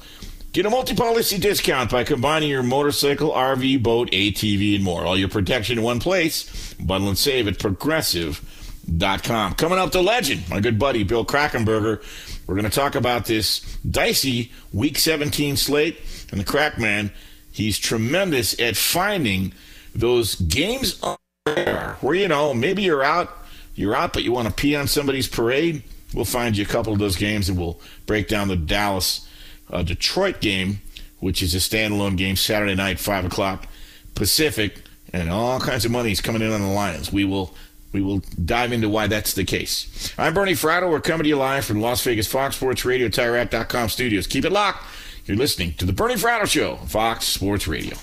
Get 0.51 0.65
a 0.65 0.69
multi 0.69 0.95
policy 0.95 1.37
discount 1.37 1.91
by 1.91 2.03
combining 2.03 2.49
your 2.49 2.63
motorcycle, 2.63 3.31
RV, 3.31 3.83
boat, 3.83 4.09
ATV, 4.11 4.75
and 4.75 4.83
more. 4.83 5.05
All 5.05 5.17
your 5.17 5.29
protection 5.29 5.77
in 5.77 5.83
one 5.83 5.99
place. 5.99 6.73
Bundle 6.73 7.09
and 7.09 7.17
save 7.17 7.47
at 7.47 7.59
progressive.com. 7.59 9.53
Coming 9.53 9.77
up, 9.77 9.91
the 9.91 10.01
legend, 10.01 10.49
my 10.49 10.59
good 10.59 10.79
buddy 10.79 11.03
Bill 11.03 11.25
Krackomberger 11.25 12.03
we're 12.49 12.55
going 12.55 12.65
to 12.65 12.75
talk 12.75 12.95
about 12.95 13.25
this 13.25 13.59
dicey 13.87 14.51
Week 14.73 14.97
17 14.97 15.55
slate. 15.55 15.99
And 16.31 16.39
the 16.39 16.43
Crackman, 16.43 17.11
he's 17.51 17.77
tremendous 17.77 18.59
at 18.59 18.75
finding 18.75 19.53
those 19.93 20.33
games 20.33 20.99
where, 21.45 22.15
you 22.15 22.27
know, 22.27 22.55
maybe 22.55 22.81
you're 22.81 23.03
out, 23.03 23.37
you're 23.75 23.95
out, 23.95 24.13
but 24.13 24.23
you 24.23 24.31
want 24.31 24.47
to 24.47 24.53
pee 24.55 24.75
on 24.75 24.87
somebody's 24.87 25.27
parade. 25.27 25.83
We'll 26.11 26.25
find 26.25 26.57
you 26.57 26.65
a 26.65 26.67
couple 26.67 26.91
of 26.91 26.97
those 26.97 27.15
games 27.15 27.49
and 27.49 27.57
we'll 27.59 27.79
break 28.07 28.27
down 28.27 28.47
the 28.47 28.55
Dallas 28.55 29.28
uh, 29.69 29.83
Detroit 29.83 30.41
game, 30.41 30.81
which 31.19 31.41
is 31.41 31.53
a 31.53 31.57
standalone 31.57 32.17
game 32.17 32.35
Saturday 32.35 32.75
night, 32.75 32.99
5 32.99 33.25
o'clock 33.25 33.67
Pacific. 34.15 34.81
And 35.11 35.29
all 35.29 35.59
kinds 35.59 35.85
of 35.85 35.91
money 35.91 36.11
is 36.11 36.21
coming 36.21 36.41
in 36.41 36.51
on 36.51 36.61
the 36.61 36.67
Lions. 36.67 37.11
We 37.11 37.25
will 37.25 37.53
we 37.91 38.01
will 38.01 38.21
dive 38.45 38.71
into 38.71 38.87
why 38.87 39.07
that's 39.07 39.33
the 39.33 39.43
case. 39.43 40.13
I'm 40.17 40.35
Bernie 40.35 40.53
Fratto. 40.53 40.91
We're 40.91 41.01
coming 41.01 41.23
to 41.23 41.29
you 41.29 41.37
live 41.37 41.65
from 41.65 41.81
Las 41.81 42.03
Vegas 42.03 42.27
Fox 42.27 42.55
Sports 42.55 42.85
Radio, 42.85 43.07
TireRack.com 43.07 43.89
studios. 43.89 44.27
Keep 44.27 44.45
it 44.45 44.51
locked. 44.51 44.83
You're 45.25 45.37
listening 45.37 45.73
to 45.73 45.85
the 45.85 45.93
Bernie 45.93 46.15
Fratto 46.15 46.45
Show, 46.45 46.75
Fox 46.75 47.25
Sports 47.25 47.67
Radio. 47.67 47.97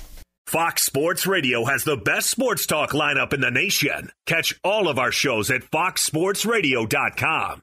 Fox 0.46 0.84
Sports 0.84 1.26
Radio 1.26 1.64
has 1.64 1.84
the 1.84 1.96
best 1.96 2.30
sports 2.30 2.66
talk 2.66 2.90
lineup 2.90 3.32
in 3.32 3.40
the 3.40 3.50
nation. 3.50 4.10
Catch 4.26 4.54
all 4.62 4.88
of 4.88 4.98
our 4.98 5.10
shows 5.10 5.50
at 5.50 5.62
foxsportsradio.com. 5.62 7.62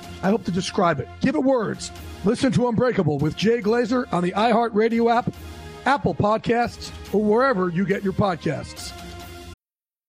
I 0.23 0.29
hope 0.29 0.45
to 0.45 0.51
describe 0.51 0.99
it, 0.99 1.07
give 1.21 1.35
it 1.35 1.43
words. 1.43 1.91
Listen 2.23 2.51
to 2.51 2.67
Unbreakable 2.67 3.17
with 3.17 3.35
Jay 3.35 3.61
Glazer 3.61 4.11
on 4.13 4.23
the 4.23 4.31
iHeartRadio 4.31 5.11
app 5.11 5.33
Apple 5.85 6.13
Podcasts, 6.13 6.91
or 7.13 7.23
wherever 7.23 7.69
you 7.69 7.85
get 7.85 8.03
your 8.03 8.13
podcasts. 8.13 8.97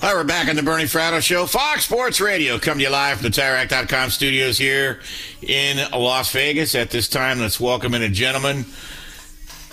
Hi, 0.00 0.12
we're 0.12 0.24
back 0.24 0.48
on 0.48 0.56
the 0.56 0.62
Bernie 0.62 0.84
Fratto 0.84 1.22
Show, 1.22 1.46
Fox 1.46 1.84
Sports 1.86 2.20
Radio, 2.20 2.58
coming 2.58 2.80
to 2.80 2.84
you 2.84 2.90
live 2.90 3.18
from 3.18 3.30
the 3.30 3.40
TireRack.com 3.40 4.10
studios 4.10 4.58
here 4.58 5.00
in 5.40 5.78
Las 5.92 6.30
Vegas. 6.32 6.74
At 6.74 6.90
this 6.90 7.08
time, 7.08 7.40
let's 7.40 7.58
welcome 7.58 7.94
in 7.94 8.02
a 8.02 8.10
gentleman, 8.10 8.66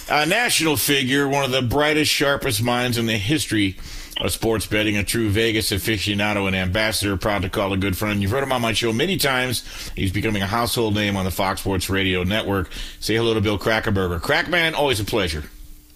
a 0.09 0.25
national 0.25 0.77
figure, 0.77 1.27
one 1.27 1.43
of 1.43 1.51
the 1.51 1.61
brightest, 1.61 2.09
sharpest 2.11 2.61
minds 2.63 2.97
in 2.97 3.07
the 3.07 3.17
history 3.17 3.75
of 4.21 4.31
sports 4.31 4.65
betting, 4.65 4.95
a 4.95 5.03
true 5.03 5.29
Vegas 5.29 5.71
aficionado 5.71 6.47
and 6.47 6.55
ambassador, 6.55 7.17
proud 7.17 7.41
to 7.41 7.49
call 7.49 7.73
a 7.73 7.77
good 7.77 7.97
friend. 7.97 8.21
You've 8.21 8.31
heard 8.31 8.43
him 8.43 8.53
on 8.53 8.61
my 8.61 8.71
show 8.71 8.93
many 8.93 9.17
times. 9.17 9.65
He's 9.97 10.13
becoming 10.13 10.43
a 10.43 10.47
household 10.47 10.95
name 10.95 11.17
on 11.17 11.25
the 11.25 11.31
Fox 11.31 11.59
Sports 11.59 11.89
Radio 11.89 12.23
network. 12.23 12.69
Say 13.01 13.15
hello 13.15 13.33
to 13.33 13.41
Bill 13.41 13.59
Krackomberger. 13.59 14.21
Crackman, 14.21 14.75
always 14.75 15.01
a 15.01 15.05
pleasure. 15.05 15.43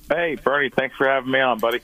Hey, 0.10 0.36
Bernie, 0.44 0.70
thanks 0.70 0.96
for 0.98 1.08
having 1.08 1.32
me 1.32 1.39
on, 1.39 1.60
buddy. 1.60 1.79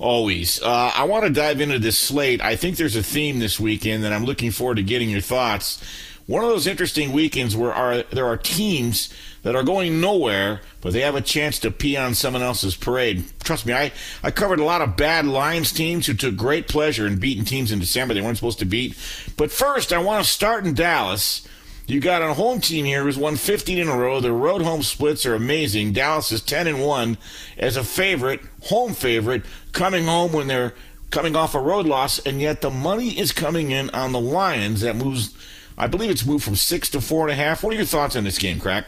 Always. 0.00 0.62
Uh, 0.62 0.92
I 0.94 1.04
want 1.04 1.24
to 1.24 1.30
dive 1.30 1.60
into 1.60 1.78
this 1.78 1.98
slate. 1.98 2.40
I 2.40 2.56
think 2.56 2.78
there's 2.78 2.96
a 2.96 3.02
theme 3.02 3.38
this 3.38 3.60
weekend 3.60 4.02
that 4.02 4.14
I'm 4.14 4.24
looking 4.24 4.50
forward 4.50 4.76
to 4.76 4.82
getting 4.82 5.10
your 5.10 5.20
thoughts. 5.20 5.78
One 6.26 6.42
of 6.42 6.48
those 6.48 6.66
interesting 6.66 7.12
weekends 7.12 7.54
where 7.54 7.74
are, 7.74 8.02
there 8.04 8.24
are 8.24 8.38
teams 8.38 9.12
that 9.42 9.54
are 9.54 9.62
going 9.62 10.00
nowhere, 10.00 10.62
but 10.80 10.94
they 10.94 11.02
have 11.02 11.16
a 11.16 11.20
chance 11.20 11.58
to 11.58 11.70
pee 11.70 11.98
on 11.98 12.14
someone 12.14 12.42
else's 12.42 12.76
parade. 12.76 13.24
Trust 13.44 13.66
me, 13.66 13.74
I, 13.74 13.92
I 14.22 14.30
covered 14.30 14.58
a 14.58 14.64
lot 14.64 14.80
of 14.80 14.96
bad 14.96 15.26
Lions 15.26 15.70
teams 15.70 16.06
who 16.06 16.14
took 16.14 16.34
great 16.34 16.66
pleasure 16.66 17.06
in 17.06 17.18
beating 17.18 17.44
teams 17.44 17.70
in 17.70 17.78
December 17.78 18.14
they 18.14 18.22
weren't 18.22 18.38
supposed 18.38 18.60
to 18.60 18.64
beat. 18.64 18.96
But 19.36 19.52
first, 19.52 19.92
I 19.92 19.98
want 19.98 20.24
to 20.24 20.30
start 20.30 20.64
in 20.64 20.72
Dallas. 20.72 21.46
You 21.86 22.00
got 22.00 22.22
a 22.22 22.32
home 22.32 22.60
team 22.60 22.86
here 22.86 23.02
who's 23.02 23.18
won 23.18 23.36
15 23.36 23.76
in 23.76 23.88
a 23.88 23.98
row. 23.98 24.20
Their 24.20 24.32
road 24.32 24.62
home 24.62 24.82
splits 24.82 25.26
are 25.26 25.34
amazing. 25.34 25.92
Dallas 25.92 26.30
is 26.32 26.40
10 26.40 26.68
and 26.68 26.80
1 26.80 27.18
as 27.58 27.76
a 27.76 27.82
favorite, 27.84 28.40
home 28.62 28.94
favorite, 28.94 29.44
coming 29.72 30.04
home 30.04 30.32
when 30.32 30.46
they're 30.46 30.74
coming 31.10 31.36
off 31.36 31.54
a 31.54 31.60
road 31.60 31.86
loss, 31.86 32.18
and 32.20 32.40
yet 32.40 32.60
the 32.60 32.70
money 32.70 33.18
is 33.18 33.32
coming 33.32 33.70
in 33.70 33.90
on 33.90 34.12
the 34.12 34.20
Lions. 34.20 34.82
That 34.82 34.96
moves, 34.96 35.34
I 35.76 35.86
believe 35.86 36.10
it's 36.10 36.24
moved 36.24 36.44
from 36.44 36.56
six 36.56 36.88
to 36.90 37.00
four 37.00 37.28
and 37.28 37.32
a 37.32 37.34
half. 37.34 37.62
What 37.62 37.72
are 37.72 37.76
your 37.76 37.84
thoughts 37.84 38.16
on 38.16 38.24
this 38.24 38.38
game, 38.38 38.60
Crack? 38.60 38.86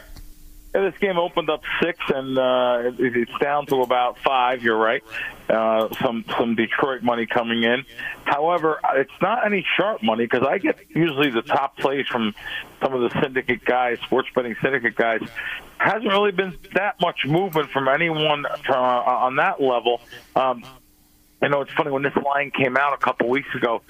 Yeah, 0.73 0.89
this 0.89 0.97
game 0.99 1.17
opened 1.17 1.49
up 1.49 1.61
six, 1.81 1.99
and 2.09 2.37
uh, 2.37 2.91
it's 2.97 3.37
down 3.39 3.67
to 3.67 3.81
about 3.81 4.17
five. 4.19 4.63
You're 4.63 4.77
right. 4.77 5.03
Uh, 5.49 5.93
some 6.01 6.23
some 6.37 6.55
Detroit 6.55 7.03
money 7.03 7.25
coming 7.25 7.63
in. 7.63 7.83
However, 8.23 8.79
it's 8.95 9.11
not 9.21 9.45
any 9.45 9.65
sharp 9.75 10.01
money 10.01 10.25
because 10.25 10.47
I 10.47 10.57
get 10.57 10.77
usually 10.89 11.31
the 11.31 11.41
top 11.41 11.77
plays 11.77 12.07
from 12.07 12.33
some 12.81 12.93
of 12.93 13.01
the 13.01 13.21
syndicate 13.21 13.65
guys, 13.65 13.99
sports 14.05 14.29
betting 14.33 14.55
syndicate 14.61 14.95
guys. 14.95 15.19
Hasn't 15.77 16.07
really 16.07 16.31
been 16.31 16.57
that 16.75 16.95
much 17.01 17.25
movement 17.25 17.71
from 17.71 17.89
anyone 17.89 18.45
uh, 18.45 18.73
on 18.73 19.35
that 19.35 19.61
level. 19.61 19.99
Um, 20.33 20.63
I 21.43 21.49
know 21.49 21.59
it's 21.59 21.73
funny 21.73 21.91
when 21.91 22.03
this 22.03 22.15
line 22.15 22.51
came 22.51 22.77
out 22.77 22.93
a 22.93 22.97
couple 22.97 23.27
weeks 23.27 23.53
ago. 23.53 23.81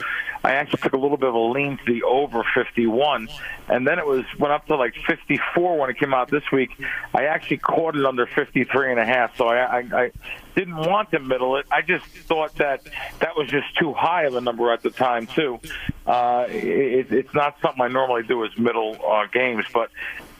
I 0.43 0.53
actually 0.53 0.81
took 0.81 0.93
a 0.93 0.97
little 0.97 1.17
bit 1.17 1.29
of 1.29 1.35
a 1.35 1.39
lean 1.39 1.77
to 1.77 1.93
the 1.93 2.01
over 2.01 2.43
51, 2.55 3.29
and 3.69 3.87
then 3.87 3.99
it 3.99 4.07
was 4.07 4.25
went 4.39 4.51
up 4.51 4.65
to 4.67 4.75
like 4.75 4.95
54 5.05 5.77
when 5.77 5.89
it 5.91 5.99
came 5.99 6.15
out 6.15 6.31
this 6.31 6.43
week. 6.51 6.71
I 7.13 7.25
actually 7.25 7.57
caught 7.57 7.95
it 7.95 8.05
under 8.05 8.25
53 8.25 8.91
and 8.91 8.99
a 8.99 9.05
half, 9.05 9.37
so 9.37 9.47
I, 9.47 9.57
I, 9.57 9.79
I 9.79 10.11
didn't 10.55 10.77
want 10.77 11.11
to 11.11 11.19
middle 11.19 11.57
it. 11.57 11.67
I 11.71 11.81
just 11.81 12.05
thought 12.05 12.55
that 12.55 12.81
that 13.19 13.37
was 13.37 13.47
just 13.49 13.67
too 13.77 13.93
high 13.93 14.23
of 14.23 14.35
a 14.35 14.41
number 14.41 14.73
at 14.73 14.81
the 14.81 14.89
time 14.89 15.27
too. 15.27 15.59
Uh, 16.07 16.45
it, 16.49 17.11
it's 17.11 17.33
not 17.35 17.57
something 17.61 17.81
I 17.81 17.87
normally 17.87 18.23
do 18.23 18.43
as 18.43 18.57
middle 18.57 18.97
uh, 19.07 19.27
games, 19.27 19.65
but 19.71 19.91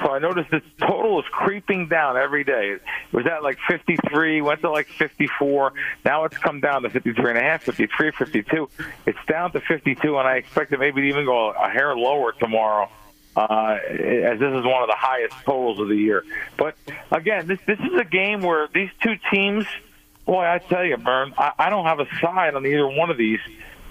so 0.03 0.11
I 0.11 0.19
noticed 0.19 0.51
this 0.51 0.63
total 0.79 1.19
is 1.19 1.25
creeping 1.31 1.87
down 1.87 2.17
every 2.17 2.43
day. 2.43 2.71
It 2.71 2.81
was 3.13 3.25
at 3.25 3.41
like 3.41 3.57
53, 3.67 4.41
went 4.41 4.61
to 4.61 4.69
like 4.69 4.87
54. 4.87 5.73
Now 6.03 6.25
it's 6.25 6.37
come 6.37 6.59
down 6.59 6.83
to 6.83 6.89
53 6.89 7.29
and 7.29 7.37
a 7.37 7.41
half, 7.41 7.63
53, 7.63 8.11
52. 8.11 8.69
It's 9.05 9.19
down 9.27 9.51
to 9.53 9.61
52, 9.61 10.17
and 10.17 10.27
I 10.27 10.35
expect 10.35 10.73
it 10.73 10.79
maybe 10.79 11.01
to 11.01 11.07
even 11.07 11.25
go 11.25 11.51
a 11.51 11.69
hair 11.69 11.95
lower 11.95 12.33
tomorrow. 12.33 12.89
Uh, 13.35 13.79
as 13.89 14.39
this 14.39 14.53
is 14.53 14.63
one 14.63 14.83
of 14.83 14.89
the 14.89 14.95
highest 14.95 15.33
totals 15.43 15.79
of 15.79 15.87
the 15.87 15.95
year. 15.95 16.23
But 16.55 16.75
again, 17.09 17.47
this 17.47 17.59
this 17.65 17.79
is 17.79 17.99
a 17.99 18.03
game 18.03 18.41
where 18.41 18.67
these 18.71 18.91
two 19.01 19.15
teams, 19.31 19.65
boy, 20.27 20.43
I 20.45 20.59
tell 20.59 20.85
you, 20.85 20.97
Bern, 20.97 21.33
I, 21.35 21.51
I 21.57 21.69
don't 21.71 21.85
have 21.85 21.99
a 21.99 22.05
side 22.21 22.53
on 22.53 22.63
either 22.63 22.87
one 22.87 23.09
of 23.09 23.17
these. 23.17 23.39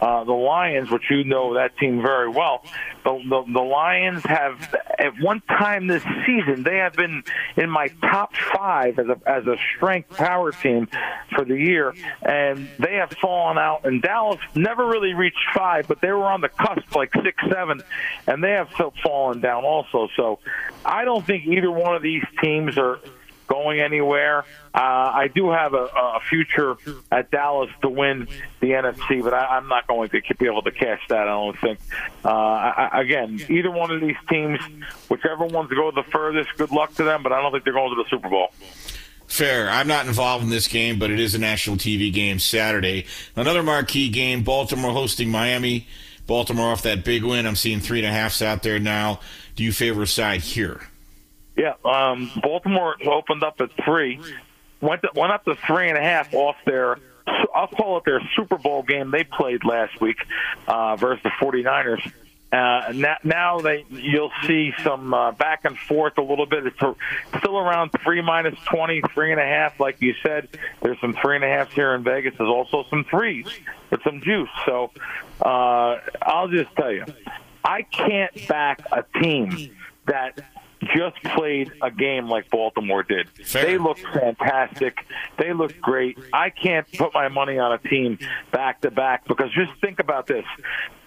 Uh, 0.02 0.24
the 0.24 0.32
Lions, 0.32 0.90
which 0.90 1.04
you 1.10 1.22
know 1.22 1.54
that 1.54 1.78
team 1.78 2.02
very 2.02 2.28
well, 2.28 2.64
the, 3.04 3.22
the 3.28 3.52
the 3.52 3.60
Lions 3.60 4.20
have 4.24 4.74
at 4.98 5.12
one 5.20 5.40
time 5.42 5.86
this 5.86 6.02
season 6.26 6.64
they 6.64 6.78
have 6.78 6.94
been 6.94 7.22
in 7.56 7.70
my 7.70 7.86
top 8.00 8.34
five 8.34 8.98
as 8.98 9.06
a 9.06 9.20
as 9.26 9.46
a 9.46 9.54
strength 9.76 10.10
power 10.16 10.50
team 10.50 10.88
for 11.36 11.44
the 11.44 11.54
year, 11.54 11.94
and 12.20 12.68
they 12.80 12.94
have 12.94 13.12
fallen 13.22 13.58
out. 13.58 13.86
And 13.86 14.02
Dallas 14.02 14.40
never 14.56 14.84
really 14.86 15.14
reached 15.14 15.46
five, 15.54 15.86
but 15.86 16.00
they 16.00 16.10
were 16.10 16.26
on 16.26 16.40
the 16.40 16.48
cusp, 16.48 16.96
like 16.96 17.12
six, 17.22 17.40
seven, 17.48 17.80
and 18.26 18.42
they 18.42 18.50
have 18.50 18.70
fallen 19.04 19.40
down 19.40 19.64
also. 19.64 20.08
So 20.16 20.40
I 20.84 21.04
don't 21.04 21.24
think 21.24 21.46
either 21.46 21.70
one 21.70 21.94
of 21.94 22.02
these 22.02 22.24
teams 22.42 22.76
are 22.76 22.98
going 23.52 23.80
anywhere. 23.80 24.44
Uh, 24.74 24.78
I 24.78 25.28
do 25.34 25.50
have 25.50 25.74
a, 25.74 25.84
a 25.94 26.20
future 26.30 26.76
at 27.10 27.30
Dallas 27.30 27.70
to 27.82 27.88
win 27.90 28.26
the 28.60 28.68
NFC, 28.70 29.22
but 29.22 29.34
I, 29.34 29.56
I'm 29.56 29.68
not 29.68 29.86
going 29.86 30.08
to 30.08 30.34
be 30.38 30.46
able 30.46 30.62
to 30.62 30.70
cash 30.70 31.00
that. 31.08 31.22
I 31.22 31.24
don't 31.26 31.58
think. 31.58 31.78
Uh, 32.24 32.28
I- 32.30 33.00
again, 33.02 33.40
either 33.50 33.70
one 33.70 33.90
of 33.90 34.00
these 34.00 34.16
teams, 34.30 34.58
whichever 35.10 35.44
ones 35.44 35.70
go 35.70 35.90
the 35.90 36.02
furthest, 36.04 36.50
good 36.56 36.70
luck 36.70 36.94
to 36.94 37.04
them. 37.04 37.22
But 37.22 37.32
I 37.32 37.42
don't 37.42 37.52
think 37.52 37.64
they're 37.64 37.72
going 37.74 37.94
to 37.94 38.02
the 38.02 38.08
Super 38.08 38.28
Bowl. 38.30 38.48
Fair. 39.26 39.68
I'm 39.70 39.86
not 39.88 40.06
involved 40.06 40.44
in 40.44 40.50
this 40.50 40.68
game, 40.68 40.98
but 40.98 41.10
it 41.10 41.18
is 41.20 41.34
a 41.34 41.38
national 41.38 41.76
TV 41.76 42.12
game 42.12 42.38
Saturday. 42.38 43.06
Another 43.36 43.62
marquee 43.62 44.08
game, 44.10 44.42
Baltimore 44.42 44.92
hosting 44.92 45.30
Miami. 45.30 45.86
Baltimore 46.26 46.70
off 46.72 46.82
that 46.82 47.04
big 47.04 47.24
win. 47.24 47.46
I'm 47.46 47.56
seeing 47.56 47.80
three 47.80 47.98
and 47.98 48.06
a 48.06 48.12
halfs 48.12 48.40
out 48.42 48.62
there 48.62 48.78
now. 48.78 49.20
Do 49.56 49.64
you 49.64 49.72
favor 49.72 50.02
a 50.02 50.06
side 50.06 50.40
here? 50.42 50.80
Yeah, 51.56 51.74
um, 51.84 52.30
Baltimore 52.42 52.96
opened 53.06 53.42
up 53.42 53.60
at 53.60 53.70
three, 53.84 54.20
went 54.80 55.02
to, 55.02 55.10
went 55.14 55.32
up 55.32 55.44
to 55.44 55.54
three 55.54 55.88
and 55.88 55.98
a 55.98 56.02
half 56.02 56.32
off 56.34 56.56
their. 56.64 56.96
I'll 57.54 57.68
call 57.68 57.98
it 57.98 58.04
their 58.04 58.20
Super 58.34 58.56
Bowl 58.58 58.82
game 58.82 59.10
they 59.10 59.24
played 59.24 59.64
last 59.64 60.00
week 60.00 60.16
uh, 60.66 60.96
versus 60.96 61.22
the 61.22 61.30
49ers. 61.40 62.10
Uh, 62.52 62.92
now, 62.94 63.16
now 63.24 63.60
they 63.60 63.86
you'll 63.88 64.32
see 64.46 64.72
some 64.84 65.14
uh, 65.14 65.32
back 65.32 65.64
and 65.64 65.78
forth 65.78 66.18
a 66.18 66.22
little 66.22 66.44
bit. 66.44 66.66
It's 66.66 66.76
still 67.38 67.56
around 67.56 67.92
three 68.04 68.20
minus 68.20 68.58
twenty, 68.66 69.00
three 69.14 69.32
and 69.32 69.40
a 69.40 69.44
half, 69.44 69.80
like 69.80 70.02
you 70.02 70.14
said. 70.22 70.48
There's 70.82 71.00
some 71.00 71.14
three 71.14 71.36
and 71.36 71.44
a 71.44 71.48
halfs 71.48 71.72
here 71.72 71.94
in 71.94 72.04
Vegas. 72.04 72.34
There's 72.36 72.50
also 72.50 72.84
some 72.90 73.04
threes 73.04 73.46
with 73.88 74.02
some 74.02 74.20
juice. 74.20 74.50
So 74.66 74.90
uh, 75.40 75.98
I'll 76.20 76.48
just 76.48 76.74
tell 76.76 76.92
you, 76.92 77.06
I 77.64 77.82
can't 77.82 78.46
back 78.46 78.82
a 78.92 79.02
team 79.22 79.70
that 80.06 80.38
just 80.96 81.22
played 81.34 81.72
a 81.82 81.90
game 81.90 82.28
like 82.28 82.50
Baltimore 82.50 83.02
did. 83.02 83.28
They 83.52 83.78
look 83.78 83.98
fantastic. 83.98 84.98
They 85.38 85.52
look 85.52 85.78
great. 85.80 86.18
I 86.32 86.50
can't 86.50 86.90
put 86.92 87.14
my 87.14 87.28
money 87.28 87.58
on 87.58 87.72
a 87.72 87.78
team 87.78 88.18
back 88.52 88.80
to 88.82 88.90
back 88.90 89.26
because 89.26 89.50
just 89.52 89.72
think 89.80 89.98
about 89.98 90.26
this. 90.26 90.44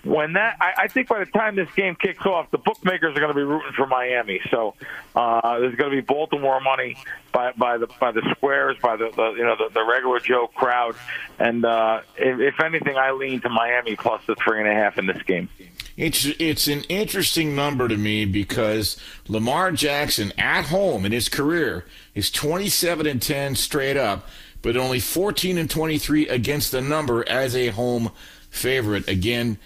When 0.05 0.33
that, 0.33 0.57
I, 0.61 0.83
I 0.83 0.87
think 0.87 1.07
by 1.07 1.17
the 1.17 1.25
time 1.25 1.55
this 1.55 1.67
game 1.75 1.95
kicks 1.95 2.23
off, 2.27 2.51
the 2.51 2.59
bookmakers 2.59 3.17
are 3.17 3.19
going 3.19 3.33
to 3.33 3.33
be 3.33 3.41
rooting 3.41 3.71
for 3.75 3.87
Miami. 3.87 4.39
So 4.51 4.75
uh, 5.15 5.59
there's 5.59 5.75
going 5.75 5.89
to 5.89 5.95
be 5.95 6.01
Baltimore 6.01 6.61
money 6.61 6.95
by 7.31 7.53
by 7.53 7.79
the 7.79 7.87
by 7.99 8.11
the 8.11 8.21
squares, 8.35 8.77
by 8.83 8.97
the, 8.97 9.09
the 9.09 9.33
you 9.33 9.43
know 9.43 9.55
the, 9.57 9.73
the 9.73 9.83
regular 9.83 10.19
Joe 10.19 10.47
crowd, 10.47 10.95
and 11.39 11.65
uh, 11.65 12.01
if, 12.17 12.39
if 12.39 12.63
anything, 12.63 12.97
I 12.97 13.11
lean 13.11 13.41
to 13.41 13.49
Miami 13.49 13.95
plus 13.95 14.21
the 14.27 14.35
three 14.35 14.59
and 14.59 14.69
a 14.69 14.73
half 14.73 14.99
in 14.99 15.07
this 15.07 15.21
game. 15.23 15.49
It's 15.97 16.25
it's 16.39 16.67
an 16.67 16.81
interesting 16.83 17.55
number 17.55 17.87
to 17.87 17.97
me 17.97 18.25
because 18.25 18.97
Lamar 19.27 19.71
Jackson 19.71 20.33
at 20.37 20.65
home 20.65 21.03
in 21.05 21.13
his 21.13 21.29
career 21.29 21.85
is 22.13 22.29
27 22.29 23.07
and 23.07 23.21
10 23.21 23.55
straight 23.55 23.97
up, 23.97 24.27
but 24.61 24.77
only 24.77 24.99
14 24.99 25.57
and 25.57 25.69
23 25.69 26.27
against 26.27 26.71
the 26.71 26.81
number 26.81 27.27
as 27.27 27.55
a 27.55 27.69
home 27.69 28.11
favorite. 28.49 29.07
Again, 29.07 29.57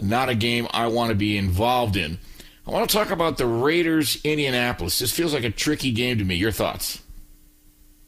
not 0.00 0.28
a 0.28 0.34
game 0.34 0.66
I 0.70 0.86
want 0.88 1.10
to 1.10 1.14
be 1.14 1.36
involved 1.36 1.96
in. 1.96 2.18
I 2.66 2.70
want 2.70 2.88
to 2.90 2.96
talk 2.96 3.10
about 3.10 3.38
the 3.38 3.46
Raiders 3.46 4.20
Indianapolis. 4.24 4.98
This 4.98 5.10
feels 5.10 5.32
like 5.32 5.44
a 5.44 5.50
tricky 5.50 5.90
game 5.90 6.18
to 6.18 6.24
me. 6.24 6.34
Your 6.34 6.52
thoughts? 6.52 7.02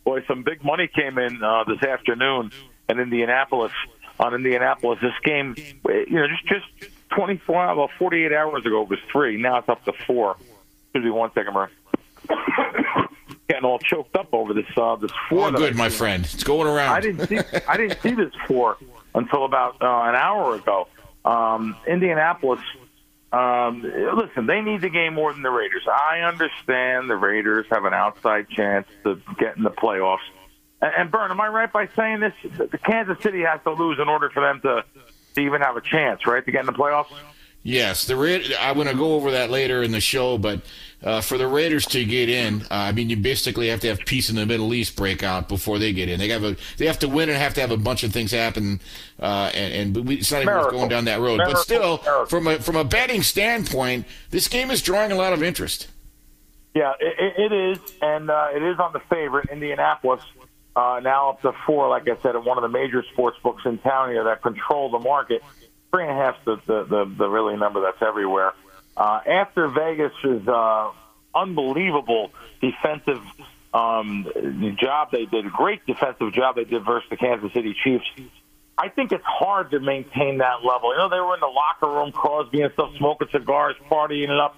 Boy, 0.04 0.22
some 0.28 0.42
big 0.42 0.62
money 0.62 0.86
came 0.86 1.18
in 1.18 1.42
uh, 1.42 1.64
this 1.64 1.82
afternoon 1.82 2.52
in 2.88 3.00
Indianapolis 3.00 3.72
on 4.18 4.34
Indianapolis. 4.34 4.98
This 5.00 5.14
game, 5.24 5.54
you 5.56 6.10
know, 6.10 6.26
just 6.28 6.46
just 6.46 6.92
24 7.16 7.56
hours, 7.56 7.76
well, 7.76 7.90
48 7.98 8.32
hours 8.32 8.66
ago 8.66 8.82
it 8.82 8.88
was 8.88 8.98
three. 9.10 9.40
Now 9.40 9.58
it's 9.58 9.68
up 9.68 9.84
to 9.86 9.92
four. 10.06 10.36
Excuse 10.84 11.04
me 11.04 11.10
one 11.10 11.32
second, 11.32 11.54
Murray. 11.54 11.70
Getting 13.48 13.64
all 13.64 13.78
choked 13.78 14.14
up 14.14 14.28
over 14.32 14.52
this 14.52 14.66
uh, 14.76 14.96
this 14.96 15.10
four. 15.28 15.48
Oh, 15.48 15.52
good, 15.52 15.74
my 15.74 15.88
friend. 15.88 16.24
It's 16.24 16.44
going 16.44 16.68
around. 16.68 16.92
I 16.92 17.00
didn't 17.00 17.26
see 17.28 17.38
I 17.66 17.76
didn't 17.76 18.00
see 18.00 18.12
this 18.12 18.32
four 18.46 18.76
until 19.14 19.44
about 19.44 19.80
uh, 19.80 20.08
an 20.08 20.14
hour 20.14 20.54
ago. 20.54 20.86
Um, 21.24 21.76
Indianapolis. 21.86 22.60
Um, 23.32 23.82
listen, 24.16 24.46
they 24.46 24.60
need 24.60 24.80
the 24.80 24.88
game 24.88 25.14
more 25.14 25.32
than 25.32 25.42
the 25.42 25.50
Raiders. 25.50 25.86
I 25.86 26.20
understand 26.20 27.08
the 27.08 27.16
Raiders 27.16 27.66
have 27.70 27.84
an 27.84 27.94
outside 27.94 28.48
chance 28.48 28.88
to 29.04 29.20
get 29.38 29.56
in 29.56 29.62
the 29.62 29.70
playoffs. 29.70 30.18
And, 30.82 30.92
and 30.96 31.10
Bern, 31.10 31.30
am 31.30 31.40
I 31.40 31.48
right 31.48 31.72
by 31.72 31.88
saying 31.94 32.20
this? 32.20 32.32
The 32.42 32.78
Kansas 32.78 33.22
City 33.22 33.42
has 33.42 33.60
to 33.64 33.72
lose 33.72 33.98
in 34.00 34.08
order 34.08 34.30
for 34.30 34.40
them 34.40 34.60
to, 34.62 34.84
to 35.34 35.40
even 35.40 35.60
have 35.60 35.76
a 35.76 35.80
chance, 35.80 36.26
right, 36.26 36.44
to 36.44 36.50
get 36.50 36.60
in 36.60 36.66
the 36.66 36.72
playoffs. 36.72 37.12
Yes, 37.62 38.06
the 38.06 38.16
Ra- 38.16 38.56
I'm 38.58 38.74
going 38.74 38.88
to 38.88 38.94
go 38.94 39.14
over 39.14 39.32
that 39.32 39.50
later 39.50 39.82
in 39.82 39.92
the 39.92 40.00
show, 40.00 40.38
but 40.38 40.62
uh, 41.02 41.20
for 41.20 41.38
the 41.38 41.46
Raiders 41.46 41.86
to 41.86 42.04
get 42.04 42.28
in, 42.28 42.62
uh, 42.62 42.66
I 42.70 42.92
mean, 42.92 43.08
you 43.08 43.16
basically 43.16 43.68
have 43.68 43.80
to 43.80 43.88
have 43.88 44.00
peace 44.00 44.28
in 44.28 44.36
the 44.36 44.44
Middle 44.44 44.74
East 44.74 44.96
break 44.96 45.22
out 45.22 45.48
before 45.48 45.78
they 45.78 45.92
get 45.92 46.08
in. 46.08 46.18
They 46.18 46.28
have 46.28 46.44
a, 46.44 46.56
they 46.76 46.86
have 46.86 46.98
to 47.00 47.08
win 47.08 47.28
and 47.28 47.38
have 47.38 47.54
to 47.54 47.60
have 47.60 47.70
a 47.70 47.76
bunch 47.76 48.02
of 48.02 48.12
things 48.12 48.32
happen, 48.32 48.80
uh, 49.18 49.50
and, 49.54 49.96
and 49.96 50.08
we, 50.08 50.16
it's 50.16 50.30
not 50.30 50.42
even 50.42 50.54
worth 50.54 50.70
going 50.72 50.88
down 50.88 51.06
that 51.06 51.20
road. 51.20 51.38
Miracle. 51.38 51.54
But 51.54 51.60
still, 51.60 52.00
Miracle. 52.04 52.26
from 52.26 52.46
a 52.46 52.58
from 52.58 52.76
a 52.76 52.84
betting 52.84 53.22
standpoint, 53.22 54.06
this 54.30 54.48
game 54.48 54.70
is 54.70 54.82
drawing 54.82 55.12
a 55.12 55.16
lot 55.16 55.32
of 55.32 55.42
interest. 55.42 55.88
Yeah, 56.74 56.92
it, 57.00 57.50
it 57.50 57.52
is, 57.52 57.78
and 58.00 58.30
uh, 58.30 58.48
it 58.54 58.62
is 58.62 58.78
on 58.78 58.92
the 58.92 59.00
favorite, 59.10 59.48
Indianapolis. 59.50 60.22
Uh, 60.76 61.00
now 61.02 61.30
up 61.30 61.42
to 61.42 61.52
four, 61.66 61.88
like 61.88 62.08
I 62.08 62.20
said, 62.22 62.36
at 62.36 62.44
one 62.44 62.56
of 62.56 62.62
the 62.62 62.68
major 62.68 63.02
sports 63.12 63.36
books 63.42 63.62
in 63.64 63.78
town 63.78 64.10
here 64.10 64.24
that 64.24 64.42
control 64.42 64.90
the 64.90 65.00
market. 65.00 65.42
Three 65.90 66.04
and 66.04 66.12
a 66.12 66.14
half 66.14 66.36
the 66.44 66.56
the, 66.66 66.84
the, 66.84 67.14
the 67.18 67.28
really 67.28 67.56
number 67.56 67.80
that's 67.80 68.00
everywhere. 68.02 68.52
Uh, 68.96 69.20
after 69.26 69.68
Vegas's 69.68 70.46
uh, 70.46 70.90
unbelievable 71.34 72.32
defensive 72.60 73.22
um, 73.72 74.26
job 74.80 75.10
they 75.12 75.26
did, 75.26 75.46
a 75.46 75.50
great 75.50 75.84
defensive 75.86 76.32
job 76.32 76.56
they 76.56 76.64
did 76.64 76.84
versus 76.84 77.08
the 77.08 77.16
Kansas 77.16 77.52
City 77.52 77.74
Chiefs. 77.84 78.04
I 78.76 78.88
think 78.88 79.12
it's 79.12 79.24
hard 79.24 79.70
to 79.72 79.80
maintain 79.80 80.38
that 80.38 80.64
level. 80.64 80.92
You 80.92 80.98
know, 80.98 81.08
they 81.10 81.20
were 81.20 81.34
in 81.34 81.40
the 81.40 81.46
locker 81.46 81.86
room, 81.86 82.12
Crosby 82.12 82.62
and 82.62 82.72
stuff, 82.72 82.96
smoking 82.96 83.28
cigars, 83.30 83.76
partying 83.90 84.30
it 84.30 84.40
up. 84.40 84.56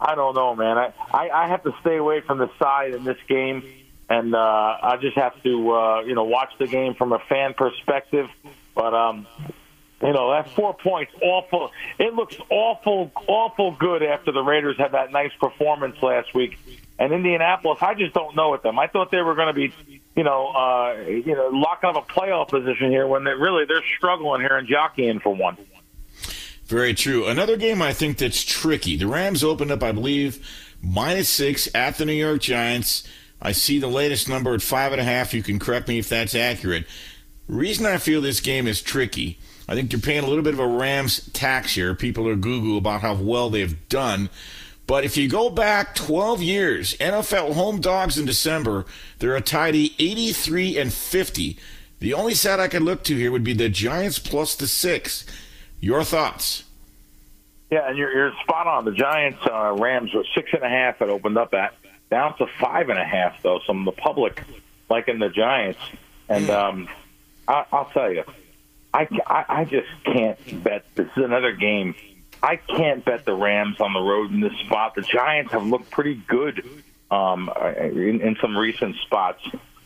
I 0.00 0.16
don't 0.16 0.34
know, 0.34 0.56
man. 0.56 0.76
I, 0.76 0.92
I, 1.12 1.30
I 1.30 1.48
have 1.48 1.62
to 1.62 1.72
stay 1.80 1.96
away 1.96 2.22
from 2.22 2.38
the 2.38 2.50
side 2.58 2.92
in 2.92 3.04
this 3.04 3.18
game, 3.28 3.62
and 4.10 4.34
uh, 4.34 4.38
I 4.38 4.98
just 5.00 5.16
have 5.16 5.40
to, 5.44 5.70
uh, 5.70 6.00
you 6.00 6.14
know, 6.16 6.24
watch 6.24 6.50
the 6.58 6.66
game 6.66 6.94
from 6.94 7.12
a 7.12 7.20
fan 7.28 7.54
perspective. 7.54 8.26
But 8.74 8.94
um, 8.94 9.28
you 10.02 10.12
know, 10.12 10.32
that 10.32 10.50
four 10.50 10.74
points, 10.74 11.12
awful. 11.22 11.70
It 11.98 12.12
looks 12.14 12.36
awful, 12.50 13.12
awful 13.28 13.76
good 13.78 14.02
after 14.02 14.32
the 14.32 14.42
Raiders 14.42 14.76
had 14.76 14.92
that 14.92 15.12
nice 15.12 15.32
performance 15.40 16.02
last 16.02 16.34
week. 16.34 16.58
And 16.98 17.12
Indianapolis, 17.12 17.78
I 17.80 17.94
just 17.94 18.12
don't 18.12 18.34
know 18.36 18.50
with 18.50 18.62
them. 18.62 18.78
I 18.78 18.88
thought 18.88 19.10
they 19.10 19.22
were 19.22 19.34
going 19.34 19.48
to 19.48 19.52
be, 19.52 19.72
you 20.16 20.24
know, 20.24 20.48
uh, 20.48 21.00
you 21.06 21.34
know, 21.34 21.50
locking 21.52 21.90
up 21.90 21.96
a 21.96 22.02
playoff 22.02 22.48
position 22.48 22.90
here 22.90 23.06
when 23.06 23.24
they 23.24 23.32
really 23.32 23.64
they're 23.64 23.82
struggling 23.96 24.40
here 24.40 24.56
and 24.56 24.68
jockeying 24.68 25.20
for 25.20 25.34
one. 25.34 25.56
Very 26.66 26.94
true. 26.94 27.26
Another 27.26 27.56
game 27.56 27.82
I 27.82 27.92
think 27.92 28.18
that's 28.18 28.42
tricky. 28.42 28.96
The 28.96 29.06
Rams 29.06 29.44
opened 29.44 29.70
up, 29.70 29.82
I 29.82 29.92
believe, 29.92 30.76
minus 30.82 31.28
six 31.28 31.68
at 31.74 31.96
the 31.96 32.04
New 32.04 32.12
York 32.12 32.40
Giants. 32.40 33.06
I 33.40 33.52
see 33.52 33.78
the 33.78 33.88
latest 33.88 34.28
number 34.28 34.54
at 34.54 34.62
five 34.62 34.92
and 34.92 35.00
a 35.00 35.04
half. 35.04 35.34
You 35.34 35.42
can 35.42 35.58
correct 35.58 35.88
me 35.88 35.98
if 35.98 36.08
that's 36.08 36.34
accurate. 36.34 36.86
Reason 37.48 37.84
I 37.84 37.98
feel 37.98 38.20
this 38.20 38.40
game 38.40 38.66
is 38.66 38.80
tricky. 38.80 39.38
I 39.68 39.74
think 39.74 39.92
you're 39.92 40.00
paying 40.00 40.24
a 40.24 40.26
little 40.26 40.42
bit 40.42 40.54
of 40.54 40.60
a 40.60 40.66
Rams 40.66 41.28
tax 41.32 41.74
here. 41.74 41.94
People 41.94 42.28
are 42.28 42.36
Google 42.36 42.78
about 42.78 43.00
how 43.00 43.14
well 43.14 43.50
they've 43.50 43.88
done. 43.88 44.28
But 44.86 45.04
if 45.04 45.16
you 45.16 45.28
go 45.28 45.48
back 45.48 45.94
12 45.94 46.42
years, 46.42 46.96
NFL 46.96 47.54
home 47.54 47.80
dogs 47.80 48.18
in 48.18 48.26
December, 48.26 48.84
they're 49.18 49.36
a 49.36 49.40
tidy 49.40 49.94
83 49.98 50.78
and 50.78 50.92
50. 50.92 51.56
The 52.00 52.14
only 52.14 52.34
side 52.34 52.58
I 52.58 52.68
could 52.68 52.82
look 52.82 53.04
to 53.04 53.16
here 53.16 53.30
would 53.30 53.44
be 53.44 53.52
the 53.52 53.68
Giants 53.68 54.18
plus 54.18 54.56
the 54.56 54.66
six. 54.66 55.24
Your 55.80 56.02
thoughts? 56.02 56.64
Yeah, 57.70 57.88
and 57.88 57.96
you're, 57.96 58.12
you're 58.12 58.32
spot 58.42 58.66
on. 58.66 58.84
The 58.84 58.92
Giants 58.92 59.38
uh, 59.50 59.72
Rams 59.78 60.12
were 60.12 60.24
six 60.34 60.50
and 60.52 60.62
a 60.62 60.68
half. 60.68 61.00
It 61.00 61.08
opened 61.08 61.38
up 61.38 61.54
at 61.54 61.74
down 62.10 62.36
to 62.36 62.46
five 62.60 62.90
and 62.90 62.98
a 62.98 63.04
half 63.04 63.40
though. 63.42 63.60
Some 63.66 63.88
of 63.88 63.94
the 63.94 64.00
public 64.00 64.42
liking 64.90 65.20
the 65.20 65.30
Giants, 65.30 65.80
and 66.28 66.50
um, 66.50 66.88
I, 67.48 67.64
I'll 67.72 67.86
tell 67.86 68.12
you, 68.12 68.24
I, 68.94 69.08
I 69.26 69.44
I 69.48 69.64
just 69.64 69.88
can't 70.04 70.64
bet. 70.64 70.84
This 70.94 71.08
is 71.16 71.24
another 71.24 71.52
game. 71.52 71.94
I 72.42 72.56
can't 72.56 73.04
bet 73.04 73.24
the 73.24 73.34
Rams 73.34 73.80
on 73.80 73.92
the 73.92 74.00
road 74.00 74.32
in 74.32 74.40
this 74.40 74.52
spot. 74.66 74.94
The 74.94 75.02
Giants 75.02 75.52
have 75.52 75.64
looked 75.64 75.90
pretty 75.90 76.14
good 76.26 76.64
um, 77.10 77.50
in, 77.78 78.20
in 78.20 78.36
some 78.40 78.56
recent 78.56 78.96
spots. 78.96 79.40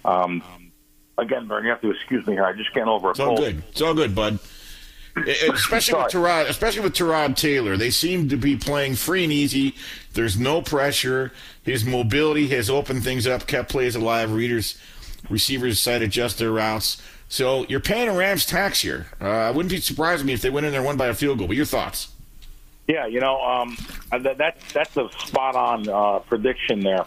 Um, 0.04 0.42
again, 1.18 1.46
Bern, 1.46 1.64
you 1.64 1.70
have 1.70 1.82
to 1.82 1.90
excuse 1.90 2.26
me 2.26 2.32
here. 2.32 2.46
I 2.46 2.54
just 2.54 2.72
can't 2.72 2.88
over 2.88 3.08
a 3.08 3.10
It's 3.10 3.20
all 3.20 3.36
good. 3.36 3.62
It's 3.70 3.82
all 3.82 3.94
good, 3.94 4.14
bud. 4.14 4.38
Especially 5.16 5.98
with 5.98 6.12
Tyrod, 6.12 6.48
especially 6.48 6.82
with 6.82 6.94
Tyrod 6.94 7.36
Taylor, 7.36 7.78
they 7.78 7.88
seem 7.88 8.28
to 8.28 8.36
be 8.36 8.54
playing 8.54 8.96
free 8.96 9.24
and 9.24 9.32
easy. 9.32 9.74
There's 10.12 10.38
no 10.38 10.60
pressure. 10.60 11.32
His 11.62 11.86
mobility 11.86 12.48
has 12.48 12.68
opened 12.68 13.02
things 13.02 13.26
up, 13.26 13.46
kept 13.46 13.70
plays 13.70 13.96
alive. 13.96 14.32
Readers, 14.32 14.78
receivers 15.30 15.76
decide 15.76 15.98
to 15.98 16.04
adjust 16.04 16.38
their 16.38 16.52
routes. 16.52 17.00
So 17.28 17.66
you're 17.68 17.80
paying 17.80 18.08
a 18.08 18.14
Rams 18.14 18.46
tax 18.46 18.80
here. 18.80 19.06
Uh, 19.20 19.26
I 19.28 19.50
wouldn't 19.50 19.70
be 19.70 19.80
surprised 19.80 20.24
me 20.24 20.32
if 20.32 20.42
they 20.42 20.50
went 20.50 20.66
in 20.66 20.72
there 20.72 20.82
won 20.82 20.96
by 20.96 21.08
a 21.08 21.14
field 21.14 21.38
goal. 21.38 21.48
But 21.48 21.56
your 21.56 21.66
thoughts? 21.66 22.08
Yeah, 22.88 23.06
you 23.06 23.18
know, 23.20 23.40
um, 23.42 23.76
that, 24.12 24.38
that 24.38 24.58
that's 24.72 24.96
a 24.96 25.08
spot 25.26 25.56
on 25.56 25.88
uh, 25.88 26.20
prediction 26.20 26.80
there. 26.80 27.04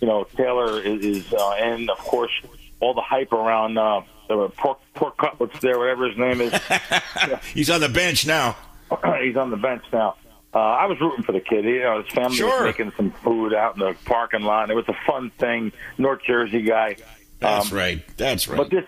You 0.00 0.06
know, 0.06 0.24
Taylor 0.36 0.80
is, 0.80 1.04
is 1.04 1.32
uh, 1.32 1.50
and 1.54 1.90
of 1.90 1.98
course 1.98 2.30
all 2.78 2.94
the 2.94 3.00
hype 3.00 3.32
around 3.32 3.76
uh, 3.76 4.02
the 4.28 4.48
pork, 4.50 4.78
pork 4.94 5.16
cutlets 5.16 5.58
there, 5.60 5.78
whatever 5.78 6.08
his 6.08 6.16
name 6.18 6.40
is. 6.40 6.52
He's 7.54 7.70
on 7.70 7.80
the 7.80 7.88
bench 7.88 8.24
now. 8.26 8.56
He's 9.20 9.36
on 9.36 9.50
the 9.50 9.56
bench 9.56 9.82
now. 9.92 10.14
Uh, 10.54 10.58
I 10.58 10.86
was 10.86 11.00
rooting 11.00 11.24
for 11.24 11.32
the 11.32 11.40
kid. 11.40 11.64
You 11.64 11.80
know, 11.82 12.02
his 12.02 12.12
family 12.12 12.36
Sure. 12.36 12.64
was 12.64 12.76
making 12.78 12.92
some 12.96 13.10
food 13.10 13.52
out 13.52 13.74
in 13.74 13.80
the 13.80 13.96
parking 14.04 14.42
lot. 14.42 14.70
It 14.70 14.74
was 14.74 14.88
a 14.88 14.96
fun 15.06 15.30
thing. 15.38 15.72
North 15.98 16.20
Jersey 16.24 16.62
guy. 16.62 16.96
That's 17.40 17.72
Um, 17.72 17.76
right. 17.76 18.16
That's 18.16 18.46
right. 18.48 18.56
But 18.56 18.70
this 18.70 18.84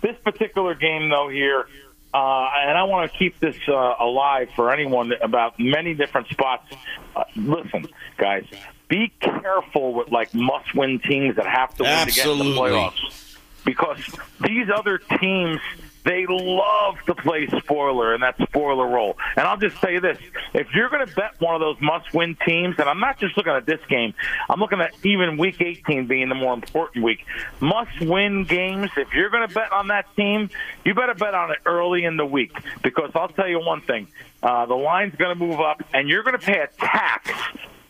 this 0.00 0.16
particular 0.24 0.74
game, 0.74 1.08
though, 1.10 1.28
here, 1.28 1.66
uh, 2.12 2.48
and 2.66 2.76
I 2.76 2.84
want 2.84 3.10
to 3.10 3.18
keep 3.18 3.38
this 3.38 3.56
uh, 3.68 3.94
alive 3.98 4.50
for 4.56 4.72
anyone 4.72 5.12
about 5.20 5.58
many 5.58 5.94
different 5.94 6.28
spots. 6.28 6.72
Uh, 7.14 7.24
listen, 7.36 7.86
guys, 8.16 8.46
be 8.88 9.12
careful 9.20 9.94
with 9.94 10.10
like 10.10 10.34
must-win 10.34 10.98
teams 11.00 11.36
that 11.36 11.46
have 11.46 11.74
to 11.76 11.84
win 11.84 12.08
to 12.08 12.12
get 12.12 12.26
in 12.26 12.38
the 12.38 12.44
playoffs, 12.44 13.36
because 13.64 13.98
these 14.40 14.68
other 14.74 14.98
teams. 14.98 15.60
They 16.04 16.26
love 16.28 16.96
to 17.06 17.14
play 17.14 17.46
spoiler 17.46 18.14
in 18.14 18.22
that 18.22 18.36
spoiler 18.40 18.86
role. 18.86 19.18
And 19.36 19.46
I'll 19.46 19.58
just 19.58 19.80
say 19.80 19.98
this: 19.98 20.18
if 20.54 20.68
you're 20.74 20.88
going 20.88 21.06
to 21.06 21.14
bet 21.14 21.40
one 21.40 21.54
of 21.54 21.60
those 21.60 21.76
must-win 21.80 22.36
teams, 22.46 22.76
and 22.78 22.88
I'm 22.88 23.00
not 23.00 23.18
just 23.18 23.36
looking 23.36 23.52
at 23.52 23.66
this 23.66 23.80
game, 23.88 24.14
I'm 24.48 24.60
looking 24.60 24.80
at 24.80 24.92
even 25.04 25.36
Week 25.36 25.60
18 25.60 26.06
being 26.06 26.28
the 26.28 26.34
more 26.34 26.54
important 26.54 27.04
week. 27.04 27.24
Must-win 27.60 28.44
games. 28.44 28.90
If 28.96 29.12
you're 29.12 29.30
going 29.30 29.46
to 29.46 29.54
bet 29.54 29.72
on 29.72 29.88
that 29.88 30.06
team, 30.16 30.50
you 30.84 30.94
better 30.94 31.14
bet 31.14 31.34
on 31.34 31.50
it 31.50 31.58
early 31.66 32.04
in 32.04 32.16
the 32.16 32.26
week 32.26 32.52
because 32.82 33.10
I'll 33.14 33.28
tell 33.28 33.48
you 33.48 33.60
one 33.60 33.82
thing: 33.82 34.08
uh, 34.42 34.66
the 34.66 34.74
line's 34.74 35.14
going 35.16 35.36
to 35.36 35.44
move 35.44 35.60
up, 35.60 35.82
and 35.92 36.08
you're 36.08 36.22
going 36.22 36.38
to 36.38 36.44
pay 36.44 36.60
a 36.60 36.68
tax 36.78 37.30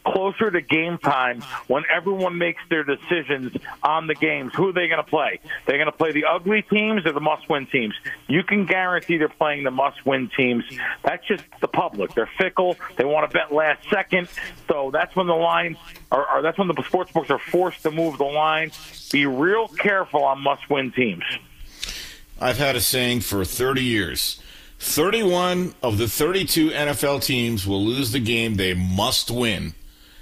closer 0.05 0.51
to 0.51 0.61
game 0.61 0.99
time 0.99 1.43
when 1.67 1.85
everyone 1.95 2.39
makes 2.39 2.61
their 2.69 2.85
decisions 2.85 3.57
on 3.83 4.07
the 4.07 4.15
games. 4.15 4.53
Who 4.55 4.69
are 4.69 4.73
they 4.73 4.89
going 4.89 5.03
to 5.03 5.09
play? 5.09 5.41
They're 5.67 5.79
going 5.79 5.87
to 5.87 5.97
play 5.97 6.13
the 6.13 6.25
ugly 6.25 6.63
teams 6.63 7.07
or 7.07 7.13
the 7.13 7.21
must-win 7.21 7.67
teams. 7.67 7.95
You 8.27 8.43
can 8.43 8.67
guarantee 8.67 9.19
they're 9.19 9.29
playing 9.29 9.65
the 9.65 9.71
must-win 9.71 10.31
teams. 10.37 10.65
That's 11.03 11.27
just 11.27 11.45
the 11.61 11.69
public. 11.69 12.15
They're 12.15 12.31
fickle. 12.39 12.77
They 12.97 13.05
want 13.05 13.31
to 13.31 13.37
bet 13.37 13.53
last 13.53 13.89
second. 13.91 14.29
So 14.69 14.91
that's 14.93 15.15
when 15.15 15.27
the 15.27 15.35
lines 15.35 15.77
are, 16.11 16.25
are 16.27 16.43
that's 16.43 16.59
when 16.59 16.69
the 16.69 16.83
sports 16.85 17.13
books 17.13 17.31
are 17.31 17.39
forced 17.39 17.83
to 17.83 17.91
move 17.91 18.19
the 18.19 18.25
line. 18.25 18.71
Be 19.13 19.27
real 19.27 19.69
careful 19.69 20.25
on 20.25 20.41
must-win 20.41 20.93
teams. 20.93 21.25
I've 22.41 22.59
had 22.59 22.75
a 22.75 22.81
saying 22.81 23.21
for 23.21 23.45
30 23.45 23.83
years. 23.83 24.41
31 24.79 25.75
of 25.83 25.99
the 25.99 26.09
32 26.09 26.71
NFL 26.71 27.23
teams 27.23 27.67
will 27.67 27.85
lose 27.85 28.13
the 28.13 28.21
game 28.21 28.55
they 28.55 28.73
must 28.73 29.31
win. 29.31 29.75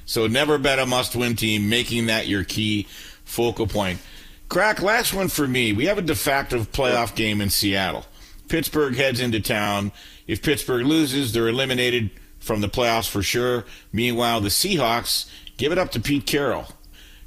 So 0.08 0.26
never 0.26 0.56
bet 0.56 0.78
a 0.78 0.86
must 0.86 1.14
win 1.14 1.36
team, 1.36 1.68
making 1.68 2.06
that 2.06 2.26
your 2.26 2.42
key 2.42 2.86
focal 3.24 3.66
point. 3.66 4.00
Crack, 4.48 4.80
last 4.80 5.12
one 5.12 5.28
for 5.28 5.46
me. 5.46 5.74
We 5.74 5.84
have 5.84 5.98
a 5.98 6.02
de 6.02 6.14
facto 6.14 6.60
playoff 6.60 7.14
game 7.14 7.42
in 7.42 7.50
Seattle. 7.50 8.06
Pittsburgh 8.48 8.96
heads 8.96 9.20
into 9.20 9.38
town. 9.38 9.92
If 10.26 10.42
Pittsburgh 10.42 10.86
loses, 10.86 11.34
they're 11.34 11.48
eliminated 11.48 12.10
from 12.38 12.62
the 12.62 12.70
playoffs 12.70 13.06
for 13.06 13.22
sure. 13.22 13.66
Meanwhile, 13.92 14.40
the 14.40 14.48
Seahawks 14.48 15.28
give 15.58 15.72
it 15.72 15.78
up 15.78 15.90
to 15.90 16.00
Pete 16.00 16.24
Carroll. 16.24 16.68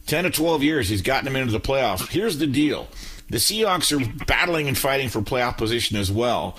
10 0.08 0.24
to 0.24 0.32
12 0.32 0.64
years, 0.64 0.90
he's 0.90 1.04
gotten 1.04 1.26
them 1.26 1.36
into 1.36 1.52
the 1.52 1.60
playoffs. 1.60 2.08
Here's 2.08 2.40
the 2.40 2.48
deal 2.48 2.88
The 3.30 3.38
Seahawks 3.38 3.92
are 3.92 4.26
battling 4.26 4.68
and 4.68 4.76
fighting 4.76 5.10
for 5.10 5.22
playoff 5.22 5.56
position 5.56 5.98
as 5.98 6.12
well. 6.12 6.58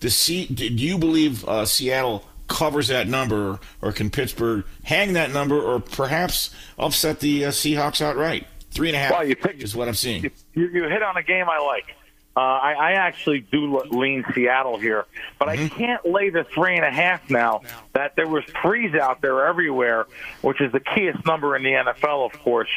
The 0.00 0.10
C, 0.10 0.46
do 0.46 0.66
you 0.66 0.98
believe 0.98 1.44
uh, 1.48 1.64
Seattle 1.64 2.24
covers 2.48 2.88
that 2.88 3.08
number, 3.08 3.58
or 3.82 3.92
can 3.92 4.10
Pittsburgh 4.10 4.64
hang 4.82 5.14
that 5.14 5.32
number, 5.32 5.60
or 5.60 5.80
perhaps 5.80 6.54
upset 6.78 7.20
the 7.20 7.46
uh, 7.46 7.50
Seahawks 7.50 8.00
outright? 8.00 8.46
Three 8.70 8.88
and 8.88 8.96
a 8.96 8.98
half 8.98 9.26
you 9.28 9.36
is 9.58 9.76
what 9.76 9.86
I'm 9.86 9.94
seeing. 9.94 10.24
You, 10.54 10.68
you 10.68 10.84
hit 10.84 11.02
on 11.02 11.16
a 11.16 11.22
game 11.22 11.48
I 11.48 11.58
like. 11.58 11.94
Uh, 12.36 12.40
I, 12.40 12.72
I 12.72 12.92
actually 12.92 13.40
do 13.52 13.80
lean 13.92 14.24
Seattle 14.34 14.76
here, 14.76 15.04
but 15.38 15.46
mm-hmm. 15.46 15.66
I 15.66 15.68
can't 15.68 16.04
lay 16.04 16.30
the 16.30 16.42
three 16.42 16.74
and 16.74 16.84
a 16.84 16.90
half 16.90 17.30
now. 17.30 17.62
That 17.92 18.16
there 18.16 18.26
was 18.26 18.42
threes 18.60 18.92
out 18.96 19.20
there 19.20 19.46
everywhere, 19.46 20.06
which 20.42 20.60
is 20.60 20.72
the 20.72 20.80
keyest 20.80 21.24
number 21.24 21.54
in 21.54 21.62
the 21.62 21.70
NFL, 21.70 22.26
of 22.26 22.32
course. 22.40 22.70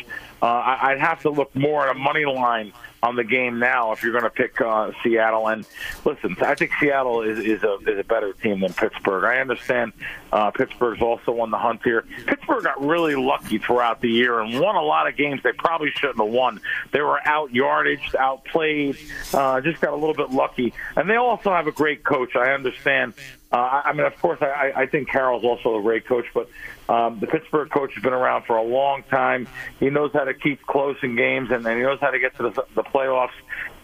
Uh, 0.44 0.46
I, 0.46 0.92
I'd 0.92 1.00
have 1.00 1.24
to 1.24 1.32
look 1.32 1.56
more 1.56 1.88
at 1.88 1.96
a 1.96 1.98
money 1.98 2.26
line 2.26 2.72
on 3.04 3.16
the 3.16 3.24
game 3.24 3.60
now 3.60 3.92
if 3.92 4.04
you're 4.04 4.12
going 4.12 4.24
to 4.24 4.30
pick 4.30 4.60
uh, 4.62 4.92
Seattle. 5.04 5.48
And 5.48 5.66
listen, 6.04 6.36
I 6.42 6.56
think 6.56 6.72
Seattle 6.80 7.22
is, 7.22 7.40
is 7.40 7.64
a 7.64 7.78
is 7.88 8.00
a 8.00 8.04
better 8.04 8.34
team 8.34 8.62
than 8.62 8.74
Pittsburgh. 8.74 9.24
I 9.24 9.40
understand 9.40 9.94
uh, 10.32 10.52
Pittsburgh's 10.52 11.02
also 11.02 11.40
on 11.40 11.52
the 11.52 11.58
hunt 11.58 11.82
here. 11.84 12.06
Pittsburgh 12.26 12.64
got 12.64 12.84
really 12.84 13.16
lucky 13.16 13.58
throughout 13.60 14.02
the 14.02 14.10
year 14.10 14.40
and 14.40 14.60
won 14.60 14.76
a 14.76 14.82
lot 14.82 15.08
of 15.08 15.16
games 15.16 15.42
they 15.44 15.54
probably 15.54 15.92
shouldn't 15.92 16.20
have 16.20 16.28
won. 16.28 16.60
They 16.92 17.02
were 17.02 17.20
out 17.26 17.52
yardaged, 17.52 18.16
outplayed, 18.16 18.98
uh, 19.34 19.62
just 19.62 19.82
got 19.82 19.94
a 19.94 19.96
little 19.96 20.16
bit 20.16 20.32
lucky. 20.32 20.74
And 20.96 21.10
they 21.10 21.16
also 21.16 21.52
have 21.52 21.68
a 21.68 21.72
great 21.72 22.04
coach. 22.04 22.36
I 22.36 22.52
understand 22.54 23.14
uh, 23.52 23.82
I 23.86 23.94
mean, 23.94 24.06
of 24.06 24.20
course, 24.22 24.40
I, 24.42 24.74
I 24.76 24.86
think 24.88 25.10
Carroll's 25.10 25.46
also 25.46 25.80
a 25.80 25.82
great 25.82 26.06
coach, 26.06 26.26
but 26.34 26.50
um, 26.90 27.20
the 27.20 27.28
Pittsburgh 27.28 27.70
coach 27.70 27.94
has 27.94 28.04
been 28.04 28.14
around 28.14 28.44
for 28.44 28.58
a 28.58 28.64
long 28.64 29.04
time. 29.04 29.48
He 29.80 29.90
knows 29.90 30.12
how 30.14 30.26
to 30.26 30.34
keep 30.34 30.66
close 30.66 30.98
in 31.02 31.16
games, 31.16 31.50
and, 31.52 31.66
and 31.66 31.78
he 31.78 31.84
knows 31.84 32.00
how 32.02 32.12
to 32.12 32.20
get 32.20 32.36
to 32.38 32.44
the, 32.44 32.66
the 32.76 32.84
playoffs. 32.84 33.32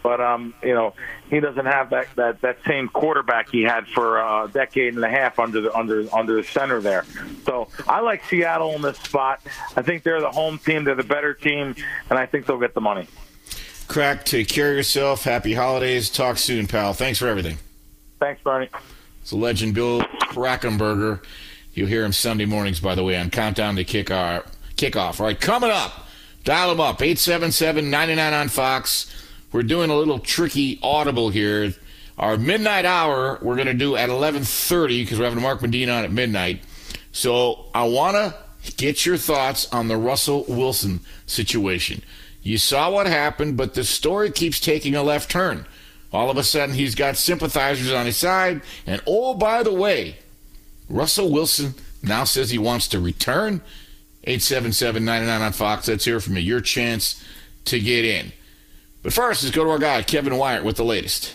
But 0.02 0.20
um, 0.20 0.52
you 0.62 0.74
know, 0.74 0.92
he 1.30 1.40
doesn't 1.40 1.64
have 1.64 1.88
that, 1.90 2.08
that 2.16 2.42
that 2.42 2.58
same 2.66 2.88
quarterback 2.88 3.48
he 3.50 3.62
had 3.62 3.88
for 3.88 4.18
a 4.18 4.50
decade 4.52 4.94
and 4.94 5.02
a 5.02 5.08
half 5.08 5.38
under 5.38 5.62
the 5.62 5.74
under 5.74 6.06
under 6.14 6.36
the 6.36 6.42
center 6.42 6.82
there. 6.82 7.06
So 7.46 7.68
I 7.88 8.00
like 8.00 8.22
Seattle 8.26 8.72
in 8.72 8.82
this 8.82 8.98
spot. 8.98 9.40
I 9.76 9.80
think 9.80 10.02
they're 10.02 10.20
the 10.20 10.30
home 10.30 10.58
team. 10.58 10.84
They're 10.84 10.94
the 10.94 11.04
better 11.04 11.32
team, 11.32 11.74
and 12.10 12.18
I 12.18 12.26
think 12.26 12.44
they'll 12.44 12.60
get 12.60 12.74
the 12.74 12.82
money. 12.82 13.08
Crack. 13.88 14.26
Take 14.26 14.48
care 14.48 14.72
of 14.72 14.76
yourself. 14.76 15.24
Happy 15.24 15.54
holidays. 15.54 16.10
Talk 16.10 16.36
soon, 16.36 16.66
pal. 16.66 16.92
Thanks 16.92 17.18
for 17.18 17.28
everything. 17.28 17.56
Thanks, 18.20 18.42
Bernie. 18.42 18.68
It's 19.24 19.32
a 19.32 19.36
legend, 19.36 19.72
Bill 19.72 20.02
Krackomberger. 20.02 21.24
You'll 21.72 21.88
hear 21.88 22.04
him 22.04 22.12
Sunday 22.12 22.44
mornings, 22.44 22.78
by 22.78 22.94
the 22.94 23.02
way, 23.02 23.16
on 23.16 23.30
Countdown 23.30 23.74
to 23.76 23.82
kick 23.82 24.10
our, 24.10 24.44
Kickoff. 24.76 25.18
All 25.18 25.24
right, 25.24 25.40
coming 25.40 25.70
up, 25.70 26.06
dial 26.44 26.70
him 26.70 26.78
up, 26.78 26.98
877-99 26.98 28.38
on 28.38 28.48
Fox. 28.48 29.10
We're 29.50 29.62
doing 29.62 29.88
a 29.88 29.96
little 29.96 30.18
tricky 30.18 30.78
audible 30.82 31.30
here. 31.30 31.72
Our 32.18 32.36
midnight 32.36 32.84
hour, 32.84 33.38
we're 33.40 33.54
going 33.54 33.66
to 33.66 33.72
do 33.72 33.96
at 33.96 34.10
11.30 34.10 34.88
because 35.04 35.18
we're 35.18 35.24
having 35.24 35.42
Mark 35.42 35.62
Medina 35.62 35.92
on 35.92 36.04
at 36.04 36.12
midnight. 36.12 36.60
So 37.12 37.64
I 37.74 37.84
want 37.84 38.16
to 38.16 38.34
get 38.76 39.06
your 39.06 39.16
thoughts 39.16 39.72
on 39.72 39.88
the 39.88 39.96
Russell 39.96 40.44
Wilson 40.48 41.00
situation. 41.24 42.02
You 42.42 42.58
saw 42.58 42.90
what 42.90 43.06
happened, 43.06 43.56
but 43.56 43.72
the 43.72 43.84
story 43.84 44.30
keeps 44.30 44.60
taking 44.60 44.94
a 44.94 45.02
left 45.02 45.30
turn. 45.30 45.64
All 46.14 46.30
of 46.30 46.36
a 46.36 46.44
sudden, 46.44 46.76
he's 46.76 46.94
got 46.94 47.16
sympathizers 47.16 47.92
on 47.92 48.06
his 48.06 48.16
side. 48.16 48.62
And 48.86 49.02
oh, 49.04 49.34
by 49.34 49.64
the 49.64 49.74
way, 49.74 50.18
Russell 50.88 51.32
Wilson 51.32 51.74
now 52.04 52.22
says 52.22 52.50
he 52.50 52.58
wants 52.58 52.86
to 52.88 53.00
return. 53.00 53.60
877 54.22 55.04
99 55.04 55.42
on 55.42 55.52
Fox. 55.52 55.88
Let's 55.88 56.04
hear 56.04 56.20
from 56.20 56.36
you. 56.36 56.42
Your 56.42 56.60
chance 56.60 57.22
to 57.64 57.80
get 57.80 58.04
in. 58.04 58.32
But 59.02 59.12
first, 59.12 59.42
let's 59.42 59.54
go 59.54 59.64
to 59.64 59.70
our 59.70 59.78
guy, 59.78 60.02
Kevin 60.02 60.38
Wyatt, 60.38 60.64
with 60.64 60.76
the 60.76 60.84
latest. 60.84 61.34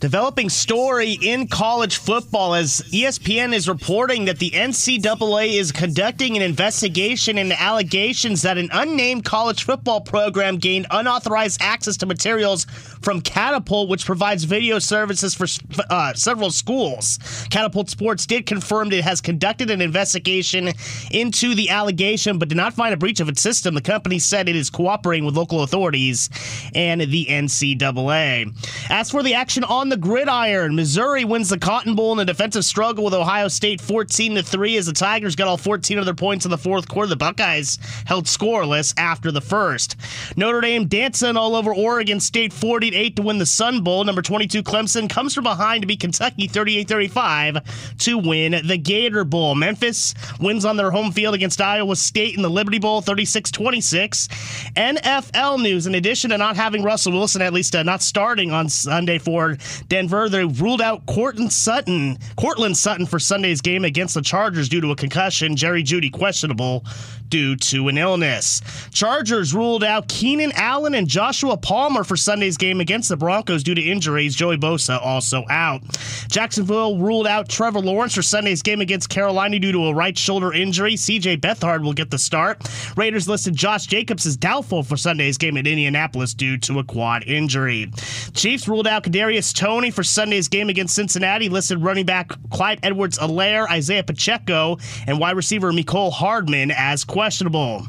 Developing 0.00 0.48
story 0.48 1.18
in 1.20 1.48
college 1.48 1.96
football 1.96 2.54
as 2.54 2.82
ESPN 2.92 3.52
is 3.52 3.68
reporting 3.68 4.26
that 4.26 4.38
the 4.38 4.50
NCAA 4.50 5.58
is 5.58 5.72
conducting 5.72 6.36
an 6.36 6.42
investigation 6.42 7.36
into 7.36 7.60
allegations 7.60 8.42
that 8.42 8.58
an 8.58 8.68
unnamed 8.72 9.24
college 9.24 9.64
football 9.64 10.00
program 10.00 10.58
gained 10.58 10.86
unauthorized 10.92 11.60
access 11.60 11.96
to 11.96 12.06
materials 12.06 12.64
from 13.02 13.20
Catapult, 13.20 13.88
which 13.88 14.06
provides 14.06 14.44
video 14.44 14.78
services 14.78 15.34
for 15.34 15.48
uh, 15.90 16.14
several 16.14 16.52
schools. 16.52 17.18
Catapult 17.50 17.90
Sports 17.90 18.24
did 18.24 18.46
confirm 18.46 18.92
it 18.92 19.02
has 19.02 19.20
conducted 19.20 19.68
an 19.68 19.80
investigation 19.80 20.70
into 21.10 21.56
the 21.56 21.70
allegation, 21.70 22.38
but 22.38 22.48
did 22.48 22.56
not 22.56 22.72
find 22.72 22.94
a 22.94 22.96
breach 22.96 23.18
of 23.18 23.28
its 23.28 23.42
system. 23.42 23.74
The 23.74 23.80
company 23.80 24.20
said 24.20 24.48
it 24.48 24.54
is 24.54 24.70
cooperating 24.70 25.24
with 25.24 25.36
local 25.36 25.64
authorities 25.64 26.30
and 26.72 27.00
the 27.00 27.26
NCAA. 27.26 28.54
As 28.90 29.10
for 29.10 29.24
the 29.24 29.34
action 29.34 29.64
on 29.64 29.87
the 29.88 29.96
gridiron, 29.96 30.74
Missouri 30.74 31.24
wins 31.24 31.48
the 31.48 31.58
Cotton 31.58 31.94
Bowl 31.94 32.12
in 32.12 32.18
a 32.18 32.24
defensive 32.24 32.64
struggle 32.64 33.04
with 33.04 33.14
Ohio 33.14 33.48
State 33.48 33.80
14 33.80 34.36
to 34.36 34.42
3 34.42 34.76
as 34.76 34.86
the 34.86 34.92
Tigers 34.92 35.36
got 35.36 35.48
all 35.48 35.56
14 35.56 35.98
of 35.98 36.04
their 36.04 36.14
points 36.14 36.44
in 36.44 36.50
the 36.50 36.58
fourth 36.58 36.88
quarter. 36.88 37.08
The 37.08 37.16
Buckeyes 37.16 37.78
held 38.06 38.26
scoreless 38.26 38.94
after 38.98 39.30
the 39.30 39.40
first. 39.40 39.96
Notre 40.36 40.60
Dame 40.60 40.86
dancing 40.86 41.36
all 41.36 41.54
over 41.54 41.74
Oregon 41.74 42.20
State 42.20 42.52
48 42.52 43.16
to 43.16 43.22
win 43.22 43.38
the 43.38 43.46
Sun 43.46 43.82
Bowl. 43.82 44.04
Number 44.04 44.22
22 44.22 44.62
Clemson 44.62 45.08
comes 45.08 45.34
from 45.34 45.44
behind 45.44 45.82
to 45.82 45.86
beat 45.86 46.00
Kentucky 46.00 46.48
38-35 46.48 47.98
to 47.98 48.18
win 48.18 48.66
the 48.66 48.78
Gator 48.78 49.24
Bowl. 49.24 49.54
Memphis 49.54 50.14
wins 50.40 50.64
on 50.64 50.76
their 50.76 50.90
home 50.90 51.12
field 51.12 51.34
against 51.34 51.60
Iowa 51.60 51.96
State 51.96 52.36
in 52.36 52.42
the 52.42 52.50
Liberty 52.50 52.78
Bowl 52.78 53.02
36-26. 53.02 54.28
NFL 54.74 55.62
news 55.62 55.86
in 55.86 55.94
addition 55.94 56.30
to 56.30 56.38
not 56.38 56.56
having 56.56 56.82
Russell 56.82 57.12
Wilson 57.12 57.42
at 57.42 57.52
least 57.52 57.74
uh, 57.74 57.82
not 57.82 58.02
starting 58.02 58.52
on 58.52 58.68
Sunday 58.68 59.18
for 59.18 59.56
Denver. 59.88 60.28
They 60.28 60.44
ruled 60.44 60.82
out 60.82 61.06
Courtland 61.06 61.52
Sutton, 61.52 62.18
Courtland 62.36 62.76
Sutton 62.76 63.06
for 63.06 63.18
Sunday's 63.18 63.60
game 63.60 63.84
against 63.84 64.14
the 64.14 64.22
Chargers 64.22 64.68
due 64.68 64.80
to 64.80 64.90
a 64.90 64.96
concussion. 64.96 65.56
Jerry 65.56 65.82
Jeudy 65.82 66.12
questionable 66.12 66.84
due 67.28 67.56
to 67.56 67.88
an 67.88 67.98
illness. 67.98 68.62
Chargers 68.92 69.54
ruled 69.54 69.84
out 69.84 70.08
Keenan 70.08 70.52
Allen 70.54 70.94
and 70.94 71.06
Joshua 71.06 71.56
Palmer 71.56 72.04
for 72.04 72.16
Sunday's 72.16 72.56
game 72.56 72.80
against 72.80 73.08
the 73.08 73.16
Broncos 73.16 73.62
due 73.62 73.74
to 73.74 73.82
injuries. 73.82 74.34
Joey 74.34 74.56
Bosa 74.56 75.04
also 75.04 75.44
out. 75.50 75.82
Jacksonville 76.28 76.98
ruled 76.98 77.26
out 77.26 77.48
Trevor 77.48 77.80
Lawrence 77.80 78.14
for 78.14 78.22
Sunday's 78.22 78.62
game 78.62 78.80
against 78.80 79.08
Carolina 79.08 79.58
due 79.58 79.72
to 79.72 79.86
a 79.86 79.94
right 79.94 80.16
shoulder 80.16 80.52
injury. 80.52 80.94
CJ 80.94 81.40
Beathard 81.40 81.82
will 81.82 81.92
get 81.92 82.10
the 82.10 82.18
start. 82.18 82.66
Raiders 82.96 83.28
listed 83.28 83.54
Josh 83.54 83.86
Jacobs 83.86 84.26
as 84.26 84.36
doubtful 84.36 84.82
for 84.82 84.96
Sunday's 84.96 85.38
game 85.38 85.56
at 85.56 85.66
Indianapolis 85.66 86.34
due 86.34 86.56
to 86.58 86.78
a 86.78 86.84
quad 86.84 87.24
injury. 87.24 87.90
Chiefs 88.34 88.68
ruled 88.68 88.86
out 88.86 89.04
Kadarius 89.04 89.54
Toney 89.68 89.90
for 89.90 90.02
Sunday's 90.02 90.48
game 90.48 90.70
against 90.70 90.94
Cincinnati. 90.94 91.50
Listed 91.50 91.82
running 91.82 92.06
back 92.06 92.30
Clyde 92.48 92.80
Edwards-Helaire, 92.82 93.68
Isaiah 93.68 94.02
Pacheco, 94.02 94.78
and 95.06 95.20
wide 95.20 95.36
receiver 95.36 95.72
Mecole 95.72 96.10
Hardman 96.10 96.70
as 96.70 97.04
questionable. 97.04 97.86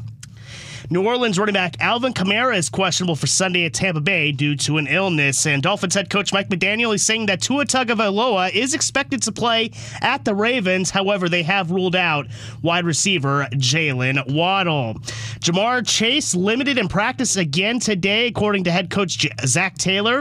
New 0.90 1.06
Orleans 1.06 1.38
running 1.38 1.54
back 1.54 1.80
Alvin 1.80 2.12
Kamara 2.12 2.54
is 2.54 2.68
questionable 2.68 3.16
for 3.16 3.26
Sunday 3.26 3.64
at 3.64 3.72
Tampa 3.72 4.02
Bay 4.02 4.30
due 4.30 4.56
to 4.56 4.76
an 4.76 4.88
illness. 4.88 5.46
And 5.46 5.62
Dolphins 5.62 5.94
head 5.94 6.10
coach 6.10 6.34
Mike 6.34 6.50
McDaniel 6.50 6.94
is 6.94 7.06
saying 7.06 7.24
that 7.26 7.40
Tua 7.40 7.64
Tagovailoa 7.64 8.52
is 8.52 8.74
expected 8.74 9.22
to 9.22 9.32
play 9.32 9.70
at 10.02 10.26
the 10.26 10.34
Ravens. 10.34 10.90
However, 10.90 11.30
they 11.30 11.44
have 11.44 11.70
ruled 11.70 11.96
out 11.96 12.26
wide 12.60 12.84
receiver 12.84 13.48
Jaylen 13.52 14.34
Waddle. 14.34 14.96
Ja'Marr 15.40 15.88
Chase 15.88 16.34
limited 16.34 16.76
in 16.76 16.88
practice 16.88 17.36
again 17.36 17.80
today, 17.80 18.26
according 18.26 18.64
to 18.64 18.70
head 18.70 18.90
coach 18.90 19.26
Zac 19.46 19.78
Taylor. 19.78 20.20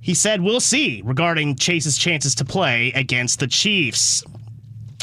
He 0.00 0.14
said, 0.14 0.40
We'll 0.40 0.60
see 0.60 1.02
regarding 1.04 1.56
Chase's 1.56 1.98
chances 1.98 2.34
to 2.36 2.44
play 2.44 2.92
against 2.92 3.40
the 3.40 3.46
Chiefs. 3.46 4.24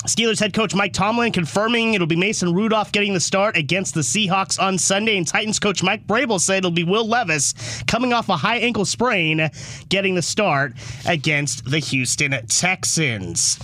Steelers 0.05 0.39
head 0.39 0.53
coach 0.53 0.73
Mike 0.73 0.93
Tomlin 0.93 1.33
confirming 1.33 1.93
it'll 1.93 2.07
be 2.07 2.15
Mason 2.15 2.53
Rudolph 2.53 2.91
getting 2.93 3.13
the 3.13 3.19
start 3.19 3.57
against 3.57 3.93
the 3.93 4.01
Seahawks 4.01 4.61
on 4.61 4.77
Sunday, 4.77 5.17
and 5.17 5.27
Titans 5.27 5.59
coach 5.59 5.83
Mike 5.83 6.07
Vrabel 6.07 6.39
said 6.39 6.59
it'll 6.59 6.71
be 6.71 6.85
Will 6.85 7.05
Levis 7.05 7.53
coming 7.87 8.13
off 8.13 8.29
a 8.29 8.37
high 8.37 8.57
ankle 8.57 8.85
sprain 8.85 9.49
getting 9.89 10.15
the 10.15 10.21
start 10.21 10.73
against 11.05 11.69
the 11.69 11.79
Houston 11.79 12.31
Texans. 12.47 13.59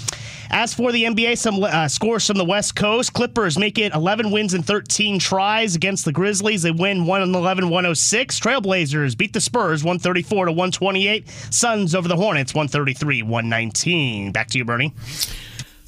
As 0.55 0.71
for 0.71 0.91
the 0.91 1.05
NBA, 1.05 1.39
some 1.39 1.63
uh, 1.63 1.87
scores 1.87 2.27
from 2.27 2.37
the 2.37 2.45
West 2.45 2.75
Coast. 2.75 3.13
Clippers 3.13 3.57
make 3.57 3.79
it 3.79 3.91
11 3.91 4.29
wins 4.29 4.53
and 4.53 4.63
13 4.63 5.17
tries 5.17 5.75
against 5.75 6.05
the 6.05 6.11
Grizzlies. 6.11 6.61
They 6.61 6.69
win 6.69 7.07
111 7.07 7.69
106. 7.71 8.39
Trailblazers 8.39 9.17
beat 9.17 9.33
the 9.33 9.41
Spurs 9.41 9.83
134 9.83 10.45
to 10.45 10.51
128. 10.51 11.27
Suns 11.49 11.95
over 11.95 12.07
the 12.07 12.15
Hornets 12.15 12.53
133 12.53 13.23
119. 13.23 14.31
Back 14.31 14.49
to 14.49 14.59
you, 14.59 14.63
Bernie. 14.63 14.93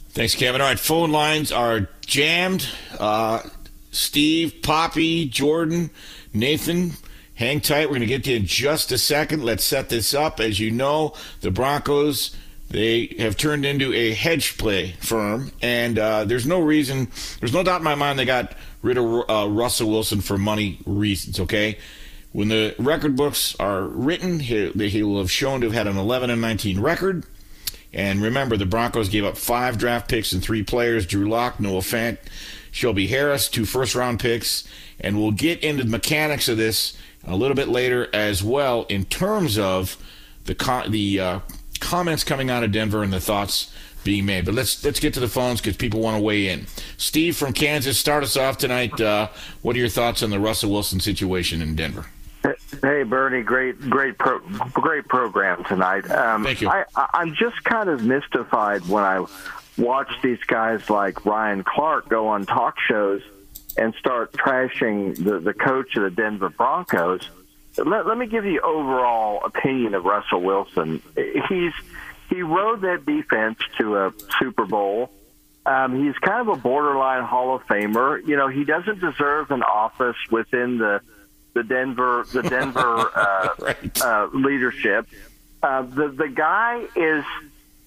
Thanks, 0.09 0.33
Kevin. 0.33 0.61
All 0.61 0.67
right, 0.67 0.79
phone 0.79 1.11
lines 1.11 1.51
are 1.51 1.87
jammed. 2.07 2.67
Uh, 2.99 3.43
Steve, 3.91 4.63
Poppy, 4.63 5.29
Jordan, 5.29 5.91
Nathan, 6.33 6.93
hang 7.35 7.61
tight. 7.61 7.85
We're 7.85 7.99
going 7.99 8.01
to 8.01 8.07
get 8.07 8.23
to 8.23 8.31
you 8.31 8.37
in 8.37 8.47
just 8.47 8.91
a 8.91 8.97
second. 8.97 9.43
Let's 9.43 9.63
set 9.63 9.89
this 9.89 10.15
up. 10.15 10.39
As 10.39 10.59
you 10.59 10.71
know, 10.71 11.13
the 11.41 11.51
Broncos 11.51 12.35
they 12.69 13.15
have 13.19 13.37
turned 13.37 13.65
into 13.65 13.93
a 13.93 14.13
hedge 14.13 14.57
play 14.57 14.93
firm, 14.99 15.51
and 15.61 15.99
uh, 15.99 16.25
there's 16.25 16.45
no 16.45 16.59
reason, 16.59 17.09
there's 17.39 17.53
no 17.53 17.63
doubt 17.63 17.81
in 17.81 17.83
my 17.83 17.95
mind 17.95 18.17
they 18.17 18.25
got 18.25 18.53
rid 18.81 18.97
of 18.97 19.29
uh, 19.29 19.47
Russell 19.49 19.89
Wilson 19.89 20.21
for 20.21 20.37
money 20.37 20.79
reasons. 20.85 21.39
Okay, 21.39 21.77
When 22.31 22.47
the 22.49 22.75
record 22.77 23.15
books 23.15 23.55
are 23.59 23.83
written, 23.83 24.39
he, 24.39 24.69
he 24.71 25.03
will 25.03 25.19
have 25.19 25.31
shown 25.31 25.61
to 25.61 25.67
have 25.67 25.73
had 25.73 25.87
an 25.87 25.97
11 25.97 26.29
and 26.29 26.41
19 26.41 26.79
record. 26.79 27.25
And 27.93 28.21
remember, 28.21 28.57
the 28.57 28.65
Broncos 28.65 29.07
gave 29.07 29.23
up 29.23 29.37
five 29.37 29.77
draft 29.77 30.09
picks 30.09 30.33
and 30.33 30.43
three 30.43 30.63
players 30.63 31.05
Drew 31.05 31.29
Lock, 31.29 31.61
Noah 31.61 31.79
Fant, 31.79 32.17
Shelby 32.69 33.07
Harris, 33.07 33.47
two 33.47 33.65
first 33.65 33.95
round 33.95 34.19
picks. 34.19 34.67
And 34.99 35.17
we'll 35.17 35.31
get 35.31 35.63
into 35.63 35.85
the 35.85 35.89
mechanics 35.89 36.49
of 36.49 36.57
this 36.57 36.97
a 37.25 37.35
little 37.35 37.55
bit 37.55 37.69
later 37.69 38.09
as 38.13 38.43
well 38.43 38.83
in 38.89 39.05
terms 39.05 39.57
of 39.57 39.97
the, 40.43 40.85
the 40.89 41.19
uh, 41.19 41.39
comments 41.79 42.23
coming 42.23 42.49
out 42.49 42.63
of 42.63 42.71
Denver 42.71 43.03
and 43.03 43.11
the 43.11 43.19
thoughts 43.19 43.71
being 44.03 44.25
made. 44.25 44.45
But 44.45 44.53
let's 44.53 44.83
let's 44.85 44.99
get 44.99 45.13
to 45.15 45.19
the 45.19 45.27
phones 45.27 45.59
because 45.59 45.75
people 45.75 45.99
want 45.99 46.17
to 46.17 46.23
weigh 46.23 46.47
in. 46.47 46.67
Steve 46.97 47.35
from 47.35 47.53
Kansas, 47.53 47.97
start 47.97 48.23
us 48.23 48.37
off 48.37 48.57
tonight. 48.57 48.99
Uh, 49.01 49.29
what 49.61 49.75
are 49.75 49.79
your 49.79 49.89
thoughts 49.89 50.23
on 50.23 50.29
the 50.29 50.39
Russell 50.39 50.71
Wilson 50.71 50.99
situation 50.99 51.61
in 51.61 51.75
Denver? 51.75 52.05
Hey 52.81 53.03
Bernie, 53.03 53.41
great, 53.41 53.79
great, 53.89 54.17
pro, 54.17 54.39
great 54.73 55.07
program 55.07 55.63
tonight. 55.63 56.09
Um, 56.11 56.43
Thank 56.43 56.61
you. 56.61 56.69
I, 56.69 56.85
I, 56.95 57.09
I'm 57.13 57.33
just 57.33 57.63
kind 57.63 57.89
of 57.89 58.03
mystified 58.03 58.85
when 58.87 59.03
I 59.03 59.25
watch 59.77 60.11
these 60.21 60.39
guys 60.45 60.89
like 60.89 61.25
Ryan 61.25 61.63
Clark 61.63 62.07
go 62.09 62.27
on 62.27 62.45
talk 62.45 62.79
shows 62.79 63.23
and 63.77 63.93
start 63.95 64.31
trashing 64.33 65.21
the, 65.23 65.39
the 65.39 65.53
coach 65.53 65.95
of 65.95 66.03
the 66.03 66.11
Denver 66.11 66.49
Broncos. 66.49 67.27
Let, 67.77 68.07
let 68.07 68.17
me 68.17 68.27
give 68.27 68.45
you 68.45 68.61
overall 68.61 69.43
opinion 69.45 69.93
of 69.93 70.05
Russell 70.05 70.41
Wilson. 70.41 71.01
He's 71.15 71.73
he 72.29 72.41
rode 72.41 72.81
that 72.81 73.05
defense 73.05 73.59
to 73.77 73.97
a 73.97 74.13
Super 74.39 74.65
Bowl. 74.65 75.11
Um, 75.65 76.03
he's 76.03 76.15
kind 76.17 76.47
of 76.47 76.57
a 76.57 76.61
borderline 76.61 77.23
Hall 77.23 77.55
of 77.55 77.63
Famer. 77.63 78.25
You 78.25 78.35
know, 78.35 78.47
he 78.47 78.65
doesn't 78.65 78.99
deserve 78.99 79.51
an 79.51 79.63
office 79.63 80.17
within 80.29 80.77
the 80.77 81.01
the 81.53 81.63
Denver 81.63 82.25
the 82.31 82.43
Denver 82.43 83.11
uh, 83.15 83.49
right. 83.59 84.01
uh, 84.01 84.27
leadership. 84.33 85.07
Uh, 85.63 85.83
the 85.83 86.09
the 86.09 86.27
guy 86.27 86.85
is 86.95 87.25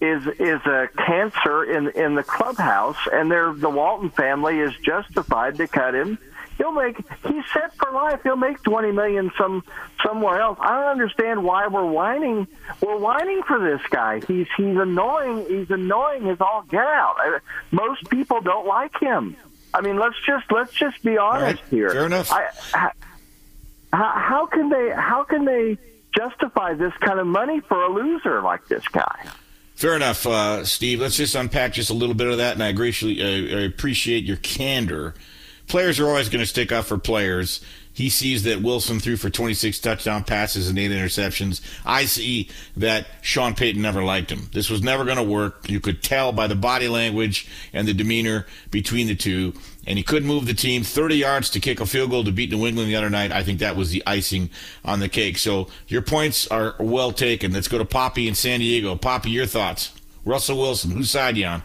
is 0.00 0.26
is 0.38 0.60
a 0.66 0.88
cancer 1.06 1.64
in 1.64 1.88
in 1.90 2.14
the 2.14 2.22
clubhouse, 2.22 2.96
and 3.12 3.30
they're, 3.30 3.52
the 3.52 3.70
Walton 3.70 4.10
family 4.10 4.58
is 4.58 4.72
justified 4.84 5.56
to 5.56 5.68
cut 5.68 5.94
him. 5.94 6.18
He'll 6.58 6.72
make 6.72 6.96
he's 7.26 7.44
set 7.52 7.74
for 7.76 7.92
life. 7.92 8.20
He'll 8.24 8.36
make 8.36 8.62
twenty 8.62 8.90
million 8.90 9.30
some 9.38 9.64
somewhere 10.04 10.40
else. 10.40 10.58
I 10.60 10.74
don't 10.80 10.90
understand 10.90 11.44
why 11.44 11.68
we're 11.68 11.86
whining. 11.86 12.46
We're 12.82 12.98
whining 12.98 13.42
for 13.46 13.58
this 13.60 13.80
guy. 13.90 14.20
He's 14.26 14.48
he's 14.56 14.76
annoying. 14.76 15.46
He's 15.48 15.70
annoying 15.70 16.28
as 16.28 16.40
all 16.40 16.64
get 16.68 16.84
out. 16.84 17.16
Most 17.70 18.10
people 18.10 18.40
don't 18.40 18.66
like 18.66 18.98
him. 19.00 19.36
I 19.72 19.80
mean, 19.80 19.98
let's 19.98 20.16
just 20.26 20.50
let's 20.50 20.72
just 20.72 21.02
be 21.02 21.16
honest 21.16 21.62
here. 21.70 21.90
fair 21.90 22.06
enough. 22.06 22.32
I, 22.32 22.90
how, 23.92 24.12
how 24.12 24.46
can 24.46 24.68
they 24.68 24.90
how 24.90 25.24
can 25.24 25.44
they 25.44 25.78
justify 26.16 26.74
this 26.74 26.92
kind 27.00 27.20
of 27.20 27.26
money 27.26 27.60
for 27.60 27.82
a 27.82 27.88
loser 27.88 28.42
like 28.42 28.66
this 28.68 28.86
guy? 28.88 29.28
Fair 29.76 29.94
enough, 29.94 30.26
uh, 30.26 30.64
Steve. 30.64 31.00
Let's 31.00 31.16
just 31.16 31.36
unpack 31.36 31.72
just 31.72 31.90
a 31.90 31.94
little 31.94 32.16
bit 32.16 32.26
of 32.26 32.38
that, 32.38 32.54
and 32.54 32.62
I, 32.64 32.72
uh, 32.72 33.58
I 33.58 33.62
appreciate 33.62 34.24
your 34.24 34.38
candor. 34.38 35.14
Players 35.68 36.00
are 36.00 36.08
always 36.08 36.28
going 36.28 36.40
to 36.40 36.46
stick 36.46 36.72
up 36.72 36.86
for 36.86 36.98
players. 36.98 37.60
He 37.92 38.10
sees 38.10 38.44
that 38.44 38.62
Wilson 38.62 39.00
threw 39.00 39.16
for 39.16 39.28
26 39.28 39.80
touchdown 39.80 40.22
passes 40.22 40.68
and 40.68 40.78
eight 40.78 40.92
interceptions. 40.92 41.60
I 41.84 42.04
see 42.04 42.48
that 42.76 43.08
Sean 43.22 43.56
Payton 43.56 43.82
never 43.82 44.04
liked 44.04 44.30
him. 44.30 44.48
This 44.52 44.70
was 44.70 44.84
never 44.84 45.04
going 45.04 45.16
to 45.16 45.22
work. 45.24 45.68
You 45.68 45.80
could 45.80 46.00
tell 46.00 46.30
by 46.30 46.46
the 46.46 46.54
body 46.54 46.86
language 46.86 47.48
and 47.72 47.88
the 47.88 47.92
demeanor 47.92 48.46
between 48.70 49.08
the 49.08 49.16
two. 49.16 49.52
And 49.84 49.98
he 49.98 50.04
couldn't 50.04 50.28
move 50.28 50.46
the 50.46 50.54
team 50.54 50.84
30 50.84 51.16
yards 51.16 51.50
to 51.50 51.60
kick 51.60 51.80
a 51.80 51.86
field 51.86 52.10
goal 52.10 52.22
to 52.22 52.30
beat 52.30 52.52
New 52.52 52.66
England 52.66 52.88
the 52.88 52.94
other 52.94 53.10
night. 53.10 53.32
I 53.32 53.42
think 53.42 53.58
that 53.58 53.74
was 53.74 53.90
the 53.90 54.02
icing 54.06 54.50
on 54.84 55.00
the 55.00 55.08
cake. 55.08 55.36
So 55.36 55.66
your 55.88 56.02
points 56.02 56.46
are 56.46 56.76
well 56.78 57.10
taken. 57.10 57.52
Let's 57.52 57.66
go 57.66 57.78
to 57.78 57.84
Poppy 57.84 58.28
in 58.28 58.36
San 58.36 58.60
Diego. 58.60 58.94
Poppy, 58.94 59.30
your 59.30 59.46
thoughts. 59.46 59.92
Russell 60.24 60.58
Wilson, 60.58 60.92
whose 60.92 61.10
side 61.10 61.36
you 61.36 61.46
on? 61.46 61.64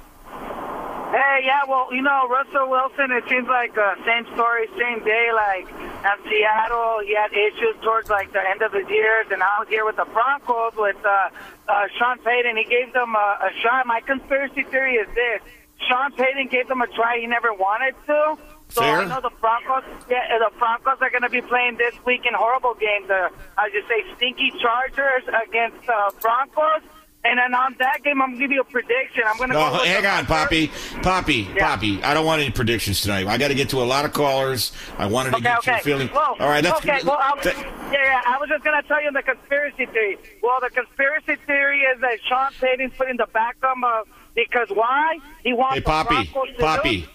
Yeah, 1.44 1.68
well, 1.68 1.94
you 1.94 2.02
know, 2.02 2.30
Russell 2.30 2.70
Wilson, 2.70 3.12
it 3.12 3.28
seems 3.28 3.50
like 3.50 3.78
uh, 3.78 3.96
same 4.08 4.24
story, 4.32 4.64
same 4.80 5.04
day. 5.04 5.28
Like 5.36 5.68
at 6.08 6.16
Seattle, 6.24 7.04
he 7.04 7.14
had 7.20 7.36
issues 7.36 7.76
towards 7.84 8.10
like 8.10 8.32
the 8.32 8.40
end 8.40 8.62
of 8.62 8.72
his 8.72 8.88
years, 8.88 9.28
and 9.30 9.42
out 9.42 9.68
here 9.68 9.84
with 9.84 9.98
the 9.98 10.06
Broncos 10.06 10.72
with 10.78 10.96
uh, 11.04 11.30
uh, 11.68 11.88
Sean 12.00 12.18
Payton, 12.20 12.56
he 12.56 12.64
gave 12.64 12.94
them 12.94 13.14
a, 13.16 13.40
a 13.44 13.50
shot. 13.62 13.86
My 13.86 14.00
conspiracy 14.00 14.64
theory 14.72 14.96
is 14.96 15.08
this: 15.16 15.42
Sean 15.90 16.14
Payton 16.14 16.48
gave 16.48 16.70
them 16.70 16.82
a 16.82 16.88
try 16.88 17.20
he 17.20 17.28
never 17.28 17.54
wanted 17.54 17.96
to. 18.08 18.38
So 18.70 18.80
Fair. 18.80 19.02
I 19.02 19.06
know 19.06 19.20
the 19.20 19.36
Broncos, 19.42 19.84
yeah, 20.10 20.40
the 20.40 20.50
Broncos 20.58 20.98
are 21.02 21.10
going 21.10 21.24
to 21.24 21.30
be 21.30 21.42
playing 21.42 21.76
this 21.76 21.94
week 22.06 22.26
in 22.26 22.34
horrible 22.34 22.74
games. 22.74 23.10
Uh, 23.10 23.28
I 23.58 23.70
just 23.70 23.90
say 23.90 24.00
stinky 24.16 24.54
Chargers 24.62 25.28
against 25.28 25.90
uh, 25.90 26.10
Broncos. 26.22 26.88
And 27.26 27.40
then 27.40 27.54
on 27.54 27.74
that 27.80 28.04
game, 28.04 28.22
I'm 28.22 28.32
going 28.32 28.40
to 28.40 28.44
give 28.48 28.52
you 28.52 28.60
a 28.62 28.64
prediction. 28.66 29.24
I'm 29.26 29.38
going 29.38 29.50
to 29.50 29.56
No, 29.56 29.70
go 29.70 29.84
hang 29.86 30.06
on, 30.06 30.26
Poppy. 30.26 30.70
Poppy, 31.02 31.46
Poppy. 31.58 32.04
I 32.04 32.14
don't 32.14 32.26
want 32.26 32.42
any 32.42 32.52
predictions 32.52 33.02
tonight. 33.02 33.28
I 33.28 33.38
got 33.38 33.48
to 33.48 33.56
get 33.56 33.70
to 33.70 33.82
a 33.82 33.86
lot 33.86 34.04
of 34.04 34.12
callers. 34.12 34.74
I 34.98 35.06
wanted 35.06 35.30
to 35.32 35.36
Okay, 35.38 35.44
get 35.44 35.58
okay. 35.60 35.72
your 35.72 35.80
feeling. 35.80 36.10
Well, 36.14 36.36
All 36.40 36.50
right, 36.50 36.62
let's. 36.64 36.78
okay. 36.80 37.00
Well, 37.06 37.18
I'll, 37.22 37.38
that- 37.44 37.56
yeah, 37.56 37.92
yeah. 37.94 38.22
I 38.26 38.38
was 38.40 38.50
just 38.50 38.64
gonna 38.66 38.84
tell 38.84 39.02
you 39.02 39.12
the 39.12 39.22
conspiracy 39.22 39.86
theory. 39.86 40.18
Well, 40.42 40.58
the 40.62 40.70
conspiracy 40.70 41.36
theory 41.48 41.80
is 41.82 42.02
that 42.02 42.18
Sean 42.28 42.52
Payton's 42.60 42.92
putting 42.98 43.16
the 43.18 43.28
backup 43.34 43.78
of 43.86 44.08
because 44.36 44.68
why? 44.74 45.20
He 45.44 45.54
wants 45.54 45.76
hey, 45.76 45.80
the 45.80 45.86
Poppy, 45.86 46.16
Broncos 46.34 46.56
to 46.56 46.62
Poppy. 46.62 47.08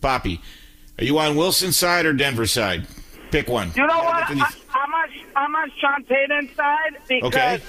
Poppy. 0.00 0.40
Are 0.98 1.04
you 1.04 1.18
on 1.18 1.36
Wilson's 1.36 1.76
side 1.76 2.04
or 2.06 2.12
Denver 2.12 2.46
side? 2.46 2.86
Pick 3.30 3.48
one. 3.48 3.70
You 3.76 3.86
know 3.86 3.98
what? 4.02 4.18
get 4.20 4.28
to 4.28 4.34
these- 4.34 4.42
I, 4.74 4.80
I'm 4.80 4.92
on 4.94 5.08
I'm 5.36 5.54
on 5.56 5.70
Sean 5.80 6.02
Payton's 6.04 6.50
side 6.56 6.96
because 7.08 7.28
Okay. 7.34 7.60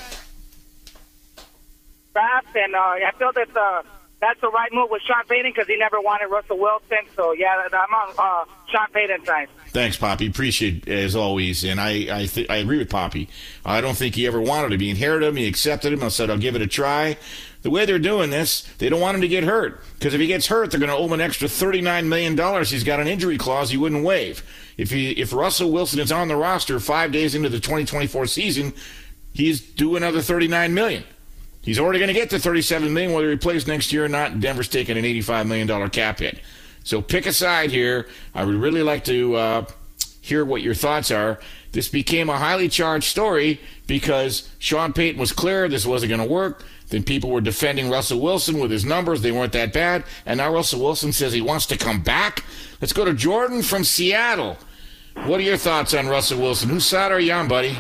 And 2.16 2.76
uh, 2.76 2.80
I 2.80 3.12
feel 3.18 3.32
that 3.34 3.54
the 3.54 3.84
that's 4.24 4.40
the 4.40 4.50
right 4.50 4.72
move 4.72 4.90
with 4.90 5.02
Sean 5.02 5.26
Payton 5.28 5.52
because 5.54 5.68
he 5.68 5.76
never 5.76 6.00
wanted 6.00 6.28
Russell 6.28 6.58
Wilson. 6.58 7.00
So 7.16 7.34
yeah, 7.34 7.68
I'm 7.74 7.94
on 7.94 8.14
uh, 8.18 8.46
Sean 8.72 8.88
Payton's 8.94 9.26
side. 9.26 9.50
Thanks, 9.72 9.98
Poppy. 9.98 10.28
Appreciate 10.28 10.88
as 10.88 11.14
always. 11.16 11.66
And 11.66 11.82
I, 11.82 12.22
I, 12.22 12.26
th- 12.28 12.50
I 12.50 12.58
agree 12.58 12.78
with 12.78 12.90
Poppy. 12.90 13.28
I 13.66 13.82
don't 13.82 13.98
think 13.98 14.16
he 14.16 14.26
ever 14.26 14.40
wanted 14.40 14.70
to 14.70 14.78
be 14.78 14.90
inherited 14.90 15.28
him. 15.28 15.36
He 15.36 15.48
accepted 15.48 15.92
him. 15.92 16.04
I 16.04 16.08
said, 16.08 16.30
I'll 16.30 16.38
give 16.38 16.56
it 16.56 16.62
a 16.62 16.68
try. 16.68 17.18
The 17.64 17.70
way 17.70 17.86
they're 17.86 18.00
doing 18.00 18.30
this, 18.30 18.62
they 18.78 18.88
don't 18.88 19.02
want 19.02 19.16
him 19.16 19.22
to 19.22 19.28
get 19.28 19.44
hurt. 19.44 19.82
Because 19.98 20.14
if 20.14 20.22
he 20.22 20.28
gets 20.28 20.48
hurt, 20.48 20.72
they're 20.72 20.80
going 20.80 20.90
to 20.90 20.96
owe 20.96 21.06
him 21.06 21.14
an 21.14 21.22
extra 21.22 21.48
$39 21.48 22.08
million. 22.08 22.38
He's 22.66 22.84
got 22.84 23.00
an 23.00 23.08
injury 23.08 23.38
clause 23.38 23.72
he 23.72 23.78
wouldn't 23.78 24.06
waive. 24.06 24.44
If 24.78 24.92
he, 24.92 25.12
if 25.12 25.34
Russell 25.34 25.72
Wilson 25.72 26.00
is 26.00 26.12
on 26.12 26.28
the 26.28 26.36
roster 26.36 26.80
five 26.80 27.12
days 27.12 27.36
into 27.36 27.50
the 27.50 27.60
2024 27.60 28.28
season, 28.28 28.74
he's 29.34 29.60
due 29.60 29.96
another 29.96 30.20
$39 30.20 30.72
million. 30.72 31.04
He's 31.64 31.80
already 31.80 32.00
going 32.00 32.10
to 32.10 32.14
get 32.14 32.30
to 32.32 32.40
37 32.40 32.94
million 32.94 33.14
whether 33.14 33.32
he 33.32 33.38
plays 33.38 33.66
next 33.66 33.92
year 33.94 34.06
or 34.06 34.10
not. 34.10 34.40
Denver's 34.40 34.68
taking 34.68 34.98
an 34.98 35.06
85 35.06 35.48
million 35.48 35.68
dollar 35.68 35.90
cap 35.90 36.20
hit. 36.20 36.40
So 36.84 37.02
pick 37.02 37.26
a 37.26 37.34
side 37.34 37.72
here. 37.72 38.08
I 38.36 38.44
would 38.44 38.56
really 38.56 38.84
like 38.84 39.06
to 39.06 39.36
uh, 39.36 39.66
hear 40.22 40.44
what 40.44 40.62
your 40.62 40.74
thoughts 40.74 41.10
are. 41.10 41.40
This 41.72 41.88
became 41.88 42.30
a 42.30 42.38
highly 42.38 42.70
charged 42.70 43.06
story 43.06 43.60
because 43.88 44.50
Sean 44.60 44.94
Payton 44.94 45.20
was 45.20 45.32
clear 45.32 45.68
this 45.68 45.86
wasn't 45.86 46.10
going 46.10 46.22
to 46.22 46.32
work. 46.32 46.64
Then 46.90 47.04
people 47.04 47.32
were 47.32 47.42
defending 47.42 47.90
Russell 47.90 48.20
Wilson 48.20 48.60
with 48.60 48.70
his 48.70 48.86
numbers. 48.86 49.22
They 49.22 49.32
weren't 49.32 49.54
that 49.54 49.74
bad. 49.74 50.04
And 50.26 50.38
now 50.38 50.54
Russell 50.54 50.82
Wilson 50.82 51.14
says 51.14 51.34
he 51.34 51.42
wants 51.42 51.66
to 51.68 51.78
come 51.78 52.04
back. 52.04 52.44
Let's 52.82 52.94
go 52.94 53.06
to 53.06 53.14
Jordan 53.14 53.64
from 53.64 53.84
Seattle. 53.84 54.58
What 55.16 55.40
are 55.40 55.44
your 55.44 55.58
thoughts 55.58 55.94
on 55.94 56.08
Russell 56.08 56.42
Wilson? 56.42 56.70
Whose 56.70 56.86
side 56.86 57.12
are 57.12 57.20
you 57.20 57.32
on, 57.32 57.48
buddy? 57.48 57.78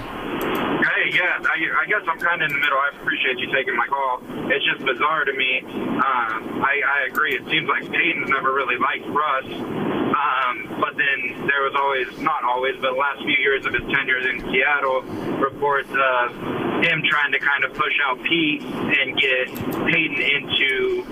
Yeah, 1.13 1.37
I, 1.45 1.61
I 1.77 1.85
guess 1.85 2.01
I'm 2.09 2.17
kind 2.17 2.41
of 2.41 2.49
in 2.49 2.57
the 2.57 2.59
middle. 2.59 2.77
I 2.77 2.89
appreciate 2.97 3.37
you 3.37 3.45
taking 3.53 3.77
my 3.77 3.85
call. 3.85 4.17
It's 4.49 4.65
just 4.65 4.81
bizarre 4.83 5.25
to 5.25 5.33
me. 5.33 5.61
Um, 5.61 6.57
I, 6.65 6.81
I 6.81 6.97
agree. 7.07 7.35
It 7.37 7.45
seems 7.53 7.69
like 7.69 7.85
Payton's 7.85 8.29
never 8.29 8.51
really 8.51 8.81
liked 8.81 9.05
Russ. 9.05 9.45
Um, 9.45 10.81
but 10.81 10.97
then 10.97 11.45
there 11.45 11.61
was 11.69 11.77
always, 11.77 12.09
not 12.17 12.43
always, 12.43 12.75
but 12.81 12.93
the 12.93 12.97
last 12.97 13.21
few 13.21 13.37
years 13.37 13.63
of 13.65 13.73
his 13.73 13.83
tenure 13.93 14.25
in 14.25 14.41
Seattle, 14.49 15.01
reports 15.37 15.89
of 15.93 16.33
him 16.81 17.03
trying 17.05 17.31
to 17.31 17.39
kind 17.39 17.63
of 17.63 17.73
push 17.73 17.93
out 18.03 18.17
Pete 18.23 18.63
and 18.63 19.13
get 19.13 19.53
Payton 19.85 20.17
into 20.17 21.05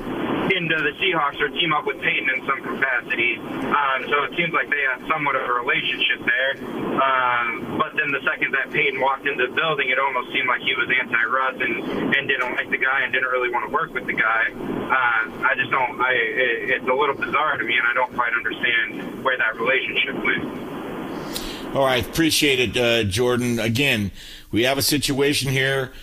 into 0.52 0.76
the 0.76 0.91
Seahawks 0.99 1.39
or 1.39 1.49
team 1.49 1.72
up 1.74 1.86
with 1.88 1.99
Payton 2.02 2.28
in 2.30 2.39
some 2.45 2.60
capacity. 2.62 3.39
Um, 3.39 3.99
so 4.12 4.24
it 4.28 4.36
seems 4.36 4.52
like 4.52 4.70
they 4.70 4.84
had 4.84 5.08
somewhat 5.08 5.36
of 5.36 5.47
a 5.47 5.54
relationship 5.64 6.20
there. 6.28 6.54
Um, 6.99 7.80
but 7.80 7.95
then 7.95 8.12
the 8.12 8.20
second 8.28 8.52
that 8.52 8.70
Payton 8.72 8.99
walked 8.99 9.26
into 9.26 9.47
the 9.47 9.56
building, 9.56 9.89
it 9.89 9.99
almost 9.99 10.32
seemed 10.36 10.47
like 10.47 10.62
he 10.62 10.76
was 10.76 10.91
anti-Russ 10.91 11.56
and, 11.60 11.76
and 12.16 12.28
didn't 12.28 12.52
like 12.56 12.70
the 12.70 12.78
guy 12.78 13.04
and 13.04 13.14
didn't 13.14 13.32
really 13.32 13.49
want 13.49 13.66
to 13.66 13.74
work 13.74 13.93
with 13.93 14.06
the 14.06 14.14
guy. 14.14 14.52
Uh, 14.52 15.47
I 15.47 15.56
just 15.56 15.72
don't. 15.72 15.99
I 16.02 16.12
it, 16.12 16.70
it's 16.78 16.88
a 16.88 16.93
little 16.93 17.16
bizarre 17.16 17.58
to 17.58 17.64
me, 17.64 17.76
and 17.80 17.88
I 17.88 17.93
don't 17.93 18.14
quite 18.14 18.34
understand 18.36 19.24
where 19.24 19.38
that 19.38 19.56
relationship 19.56 20.16
went. 20.20 21.76
All 21.76 21.86
right, 21.86 22.06
appreciate 22.06 22.60
it, 22.60 22.78
uh, 22.78 23.04
Jordan. 23.10 23.60
Again, 23.60 24.12
we 24.52 24.64
have 24.64 24.78
a 24.78 24.82
situation 24.82 25.49
here. 25.49 25.93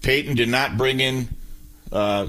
Payton 0.00 0.36
did 0.36 0.48
not 0.48 0.78
bring 0.78 1.00
in 1.00 1.28
uh, 1.92 2.28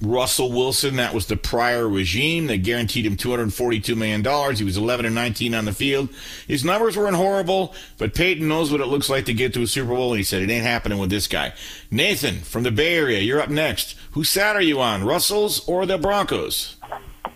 Russell 0.00 0.50
Wilson. 0.50 0.96
That 0.96 1.14
was 1.14 1.26
the 1.26 1.36
prior 1.36 1.88
regime 1.88 2.46
that 2.46 2.62
guaranteed 2.62 3.06
him 3.06 3.16
$242 3.16 3.96
million. 3.96 4.22
He 4.56 4.64
was 4.64 4.76
11 4.76 5.06
and 5.06 5.14
19 5.14 5.54
on 5.54 5.64
the 5.64 5.72
field. 5.72 6.08
His 6.46 6.64
numbers 6.64 6.96
weren't 6.96 7.16
horrible, 7.16 7.74
but 7.98 8.14
Payton 8.14 8.46
knows 8.46 8.72
what 8.72 8.80
it 8.80 8.86
looks 8.86 9.10
like 9.10 9.26
to 9.26 9.34
get 9.34 9.54
to 9.54 9.62
a 9.62 9.66
Super 9.66 9.94
Bowl, 9.94 10.12
and 10.12 10.18
he 10.18 10.24
said 10.24 10.42
it 10.42 10.50
ain't 10.50 10.64
happening 10.64 10.98
with 10.98 11.10
this 11.10 11.26
guy. 11.26 11.52
Nathan 11.90 12.40
from 12.40 12.62
the 12.62 12.70
Bay 12.70 12.94
Area, 12.94 13.20
you're 13.20 13.40
up 13.40 13.50
next. 13.50 13.96
Whose 14.12 14.30
side 14.30 14.56
are 14.56 14.62
you 14.62 14.80
on, 14.80 15.04
Russell's 15.04 15.66
or 15.68 15.86
the 15.86 15.98
Broncos? 15.98 16.76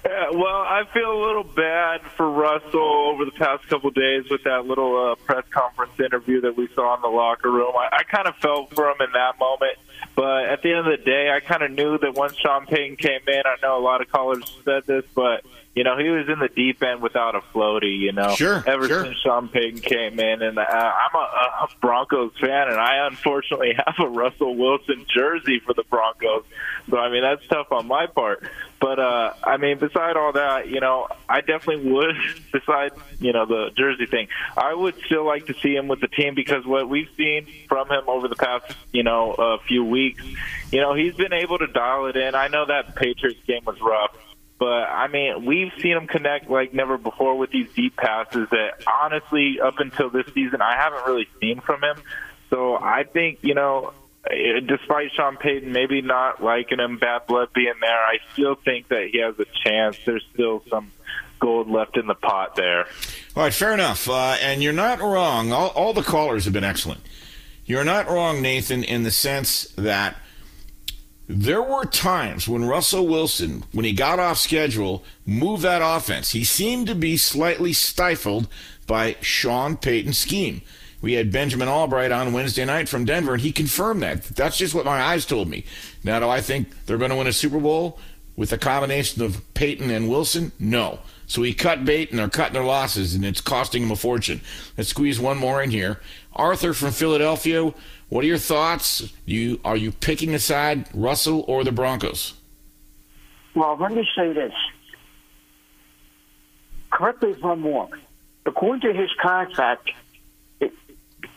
Yeah, 0.05 0.31
well, 0.33 0.45
I 0.47 0.83
feel 0.93 1.11
a 1.11 1.21
little 1.27 1.45
bad 1.45 2.03
for 2.17 2.31
Russell 2.31 3.09
over 3.09 3.25
the 3.25 3.31
past 3.33 3.67
couple 3.69 3.89
of 3.89 3.95
days 3.95 4.29
with 4.31 4.45
that 4.45 4.67
little 4.67 5.13
uh, 5.13 5.15
press 5.15 5.45
conference 5.49 5.99
interview 5.99 6.43
that 6.43 6.57
we 6.57 6.69
saw 6.75 6.95
in 6.97 7.01
the 7.01 7.09
locker 7.09 7.51
room. 7.51 7.73
I, 7.75 8.01
I 8.01 8.03
kind 8.03 8.29
of 8.29 8.37
felt 8.37 8.75
for 8.75 8.91
him 8.91 8.97
in 9.01 9.13
that 9.13 9.39
moment. 9.39 9.73
But 10.17 10.45
at 10.45 10.63
the 10.63 10.71
end 10.71 10.87
of 10.87 10.99
the 10.99 11.05
day, 11.05 11.31
I 11.31 11.41
kind 11.41 11.63
of 11.63 11.73
knew 11.73 11.99
that 11.99 12.15
once 12.15 12.37
Sean 12.37 12.67
Payton 12.67 12.97
came 12.97 13.21
in, 13.27 13.43
I 13.45 13.57
know 13.63 13.79
a 13.79 13.83
lot 13.83 14.01
of 14.01 14.11
callers 14.11 14.45
said 14.65 14.85
this, 14.87 15.05
but 15.15 15.45
you 15.75 15.83
know 15.83 15.99
he 15.99 16.09
was 16.09 16.29
in 16.29 16.39
the 16.39 16.49
deep 16.49 16.83
end 16.83 17.03
without 17.03 17.35
a 17.35 17.41
floaty. 17.41 17.99
You 17.99 18.13
know, 18.13 18.35
sure, 18.35 18.63
ever 18.67 18.87
sure. 18.87 19.05
since 19.05 19.17
Sean 19.19 19.49
Payton 19.49 19.81
came 19.81 20.21
in, 20.21 20.43
and 20.43 20.59
uh, 20.59 20.63
I'm 20.63 21.15
a, 21.15 21.65
a 21.65 21.69
Broncos 21.81 22.33
fan, 22.41 22.69
and 22.69 22.77
I 22.77 23.07
unfortunately 23.07 23.75
have 23.87 23.95
a 23.99 24.09
Russell 24.09 24.55
Wilson 24.55 25.07
jersey 25.13 25.61
for 25.61 25.75
the 25.75 25.85
Broncos. 25.85 26.45
So 26.89 26.99
I 26.99 27.11
mean 27.11 27.23
that's 27.23 27.47
tough 27.49 27.73
on 27.73 27.87
my 27.87 28.07
part. 28.07 28.45
But 28.81 28.99
uh, 28.99 29.33
I 29.43 29.57
mean, 29.57 29.79
beside 29.79 30.17
all 30.17 30.33
that, 30.33 30.69
you 30.69 30.81
know, 30.81 31.09
I 31.29 31.41
definitely 31.41 31.91
would. 31.91 32.17
Beside 32.53 32.93
you 33.19 33.33
know 33.33 33.47
the 33.47 33.71
jersey 33.77 34.07
thing, 34.07 34.29
I 34.57 34.75
would 34.75 34.95
still 35.07 35.25
like 35.25 35.47
to 35.47 35.55
see 35.55 35.75
him 35.75 35.89
with 35.89 36.01
the 36.01 36.07
team 36.07 36.35
because 36.35 36.65
what 36.65 36.89
we've 36.89 37.09
seen 37.17 37.49
from 37.69 37.91
him 37.91 38.05
over 38.07 38.29
the 38.29 38.37
past 38.37 38.73
you 38.93 39.03
know 39.03 39.33
uh, 39.33 39.59
few 39.67 39.85
weeks, 39.85 40.23
you 40.71 40.81
know, 40.81 40.95
he's 40.95 41.15
been 41.15 41.33
able 41.33 41.59
to 41.59 41.67
dial 41.67 42.07
it 42.07 42.17
in. 42.17 42.35
I 42.35 42.49
know 42.49 42.67
that 42.67 42.95
Patriots 42.95 43.41
game 43.47 43.65
was 43.65 43.81
rough. 43.81 44.17
But 44.59 44.85
I 44.85 45.09
mean, 45.09 45.45
we've 45.45 45.73
seen 45.81 45.93
him 45.93 46.07
connect 46.07 46.49
like 46.49 46.73
never 46.73 46.97
before 46.97 47.37
with 47.37 47.51
these 47.51 47.73
deep 47.75 47.97
passes 47.97 48.49
that 48.51 48.85
honestly, 48.87 49.59
up 49.61 49.79
until 49.79 50.11
this 50.11 50.27
season, 50.33 50.63
I 50.63 50.77
haven't 50.77 51.07
really 51.07 51.29
seen 51.41 51.61
from 51.61 51.83
him. 51.83 51.97
So 52.51 52.77
I 52.77 53.05
think, 53.05 53.41
you 53.43 53.55
know, 53.55 53.93
eh, 54.31 54.61
despite 54.65 55.11
Sean 55.13 55.37
Payton 55.37 55.73
maybe 55.73 56.03
not 56.03 56.43
liking 56.43 56.79
him, 56.79 56.99
bad 56.99 57.27
blood 57.27 57.49
being 57.53 57.75
there, 57.81 57.99
I 57.99 58.19
still 58.33 58.55
think 58.55 58.89
that 58.89 59.09
he 59.11 59.19
has 59.19 59.35
a 59.41 59.47
chance. 59.65 59.99
There's 60.05 60.25
still 60.33 60.63
some 60.71 60.93
gold 61.41 61.69
left 61.69 61.97
in 61.97 62.07
the 62.07 62.15
pot 62.15 62.55
there. 62.55 62.87
All 63.37 63.43
right, 63.43 63.53
fair 63.53 63.75
enough. 63.75 64.09
Uh, 64.09 64.37
and 64.41 64.63
you're 64.63 64.73
not 64.73 65.01
wrong. 65.01 65.53
All, 65.53 65.69
all 65.71 65.93
the 65.93 66.03
callers 66.03 66.45
have 66.45 66.53
been 66.53 66.65
excellent. 66.65 67.01
You're 67.67 67.85
not 67.85 68.09
wrong, 68.09 68.41
Nathan, 68.41 68.85
in 68.85 69.03
the 69.03 69.11
sense 69.11 69.65
that 69.77 70.17
there 71.27 71.63
were 71.63 71.87
times 71.87 72.47
when 72.47 72.65
Russell 72.65 73.07
Wilson, 73.07 73.65
when 73.73 73.85
he 73.85 73.93
got 73.93 74.19
off 74.19 74.39
schedule, 74.39 75.05
moved 75.25 75.63
that 75.63 75.83
offense. 75.83 76.33
He 76.33 76.45
seemed 76.45 76.87
to 76.89 76.95
be 76.95 77.17
slightly 77.17 77.73
stifled 77.73 78.47
by 78.87 79.17
Sean 79.21 79.77
Payton's 79.77 80.19
scheme. 80.19 80.61
We 81.01 81.15
had 81.15 81.33
Benjamin 81.33 81.69
Albright 81.69 82.13
on 82.13 82.33
Wednesday 82.33 82.65
night 82.65 82.89
from 82.89 83.05
Denver, 83.05 83.35
and 83.35 83.43
he 83.43 83.53
confirmed 83.53 84.03
that. 84.03 84.23
That's 84.25 84.57
just 84.57 84.75
what 84.75 84.85
my 84.85 85.03
eyes 85.03 85.27
told 85.27 85.49
me. 85.49 85.65
Now, 86.03 86.21
do 86.21 86.29
I 86.29 86.41
think 86.41 86.69
they're 86.87 86.99
going 86.99 87.11
to 87.11 87.17
win 87.17 87.27
a 87.27 87.33
Super 87.33 87.61
Bowl 87.61 87.99
with 88.37 88.53
a 88.53 88.59
combination 88.59 89.23
of 89.23 89.43
Payton 89.55 89.91
and 89.91 90.09
Wilson? 90.09 90.53
No. 90.59 91.01
So 91.27 91.43
he 91.43 91.55
cut 91.55 91.85
bait, 91.85 92.11
and 92.11 92.19
they're 92.19 92.29
cutting 92.29 92.55
their 92.55 92.65
losses, 92.65 93.15
and 93.15 93.25
it's 93.25 93.41
costing 93.41 93.83
him 93.83 93.91
a 93.91 93.97
fortune. 93.97 94.41
Let's 94.77 94.91
squeeze 94.91 95.21
one 95.21 95.39
more 95.39 95.63
in 95.63 95.71
here. 95.71 96.01
Arthur 96.35 96.75
from 96.75 96.93
Philadelphia. 96.93 97.73
What 98.09 98.25
are 98.25 98.29
your 98.29 98.39
thoughts? 98.39 99.13
You 99.25 99.61
are 99.65 99.77
you 99.77 99.91
picking 99.93 100.35
a 100.35 100.39
side, 100.39 100.89
Russell 100.95 101.45
or 101.49 101.65
the 101.65 101.73
Broncos? 101.73 102.35
Well, 103.55 103.77
let 103.81 103.93
me 103.93 104.07
say 104.17 104.33
this. 104.33 104.53
Correct 106.91 107.23
me 107.23 107.31
if 107.31 107.45
I'm 107.45 107.65
wrong. 107.65 107.93
According 108.47 108.83
to 108.83 108.93
his 108.93 109.11
contract, 109.21 109.91
if 110.61 110.73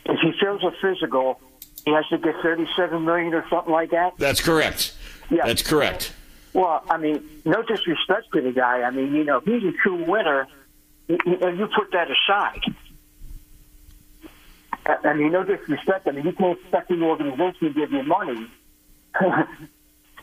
he 0.04 0.32
fails 0.40 0.62
a 0.62 0.72
physical, 0.80 1.40
he 1.84 1.92
has 1.92 2.06
to 2.08 2.18
get 2.18 2.34
thirty-seven 2.42 3.04
million 3.04 3.34
or 3.34 3.44
something 3.48 3.72
like 3.72 3.90
that. 3.90 4.14
That's 4.18 4.40
correct. 4.40 4.94
Yeah. 5.30 5.46
That's 5.46 5.62
correct. 5.62 6.12
Well, 6.52 6.82
I 6.88 6.96
mean, 6.96 7.22
no 7.44 7.62
disrespect 7.62 8.32
to 8.34 8.40
the 8.40 8.52
guy. 8.52 8.82
I 8.82 8.90
mean, 8.90 9.14
you 9.14 9.24
know, 9.24 9.40
he's 9.40 9.62
a 9.64 9.72
true 9.82 10.04
winner, 10.04 10.46
and 11.08 11.58
you 11.58 11.68
put 11.74 11.92
that 11.92 12.08
aside. 12.10 12.60
I 14.86 15.14
mean, 15.14 15.32
no 15.32 15.44
disrespect. 15.44 16.08
I 16.08 16.12
mean, 16.12 16.24
you 16.24 16.32
can't 16.32 16.58
expect 16.58 16.90
an 16.90 17.02
organization 17.02 17.68
to 17.68 17.70
give 17.74 17.92
you 17.92 18.02
money 18.02 18.46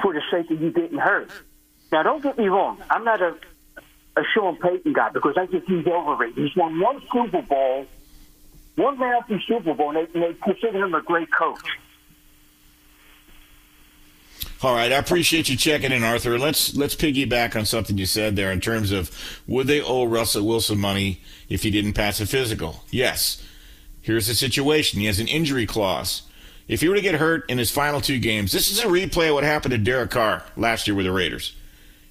for 0.01 0.13
the 0.13 0.21
sake 0.31 0.49
of 0.49 0.61
you 0.61 0.71
getting 0.71 0.97
hurt. 0.97 1.29
Now, 1.91 2.03
don't 2.03 2.23
get 2.23 2.37
me 2.37 2.47
wrong. 2.47 2.81
I'm 2.89 3.03
not 3.03 3.21
a, 3.21 3.35
a 4.17 4.23
Sean 4.33 4.57
Payton 4.57 4.93
guy 4.93 5.09
because 5.09 5.35
I 5.37 5.45
think 5.45 5.65
he's 5.65 5.85
overrated. 5.85 6.37
He's 6.37 6.55
won 6.55 6.79
one 6.79 7.01
Super 7.13 7.41
Bowl, 7.41 7.85
one 8.75 8.97
Matthew 8.97 9.39
Super 9.47 9.73
Bowl, 9.73 9.95
and 9.95 10.07
they, 10.07 10.19
and 10.19 10.23
they 10.23 10.39
consider 10.39 10.83
him 10.83 10.95
a 10.95 11.01
great 11.01 11.31
coach. 11.31 11.61
All 14.61 14.73
right, 14.73 14.91
I 14.91 14.95
appreciate 14.95 15.47
you 15.47 15.57
checking 15.57 15.91
in, 15.91 16.03
Arthur. 16.03 16.39
Let's 16.39 16.75
let's 16.75 16.95
piggyback 16.95 17.55
on 17.55 17.65
something 17.65 17.97
you 17.97 18.05
said 18.05 18.35
there 18.35 18.51
in 18.51 18.61
terms 18.61 18.91
of 18.91 19.11
would 19.45 19.67
they 19.67 19.81
owe 19.81 20.05
Russell 20.05 20.47
Wilson 20.47 20.79
money 20.79 21.21
if 21.49 21.63
he 21.63 21.69
didn't 21.69 21.93
pass 21.93 22.19
a 22.19 22.25
physical? 22.25 22.83
Yes. 22.89 23.43
Here's 24.05 24.27
the 24.27 24.35
situation. 24.35 24.99
He 24.99 25.07
has 25.07 25.19
an 25.19 25.27
injury 25.27 25.65
clause. 25.65 26.21
If 26.67 26.81
he 26.81 26.87
were 26.87 26.93
to 26.93 27.01
get 27.01 27.15
hurt 27.15 27.49
in 27.49 27.57
his 27.57 27.71
final 27.71 27.99
two 27.99 28.19
games, 28.19 28.51
this 28.51 28.69
is 28.69 28.77
a 28.77 28.85
replay 28.85 29.29
of 29.29 29.33
what 29.33 29.43
happened 29.43 29.71
to 29.71 29.79
Derek 29.79 30.11
Carr 30.11 30.43
last 30.55 30.85
year 30.85 30.95
with 30.95 31.07
the 31.07 31.11
Raiders. 31.11 31.55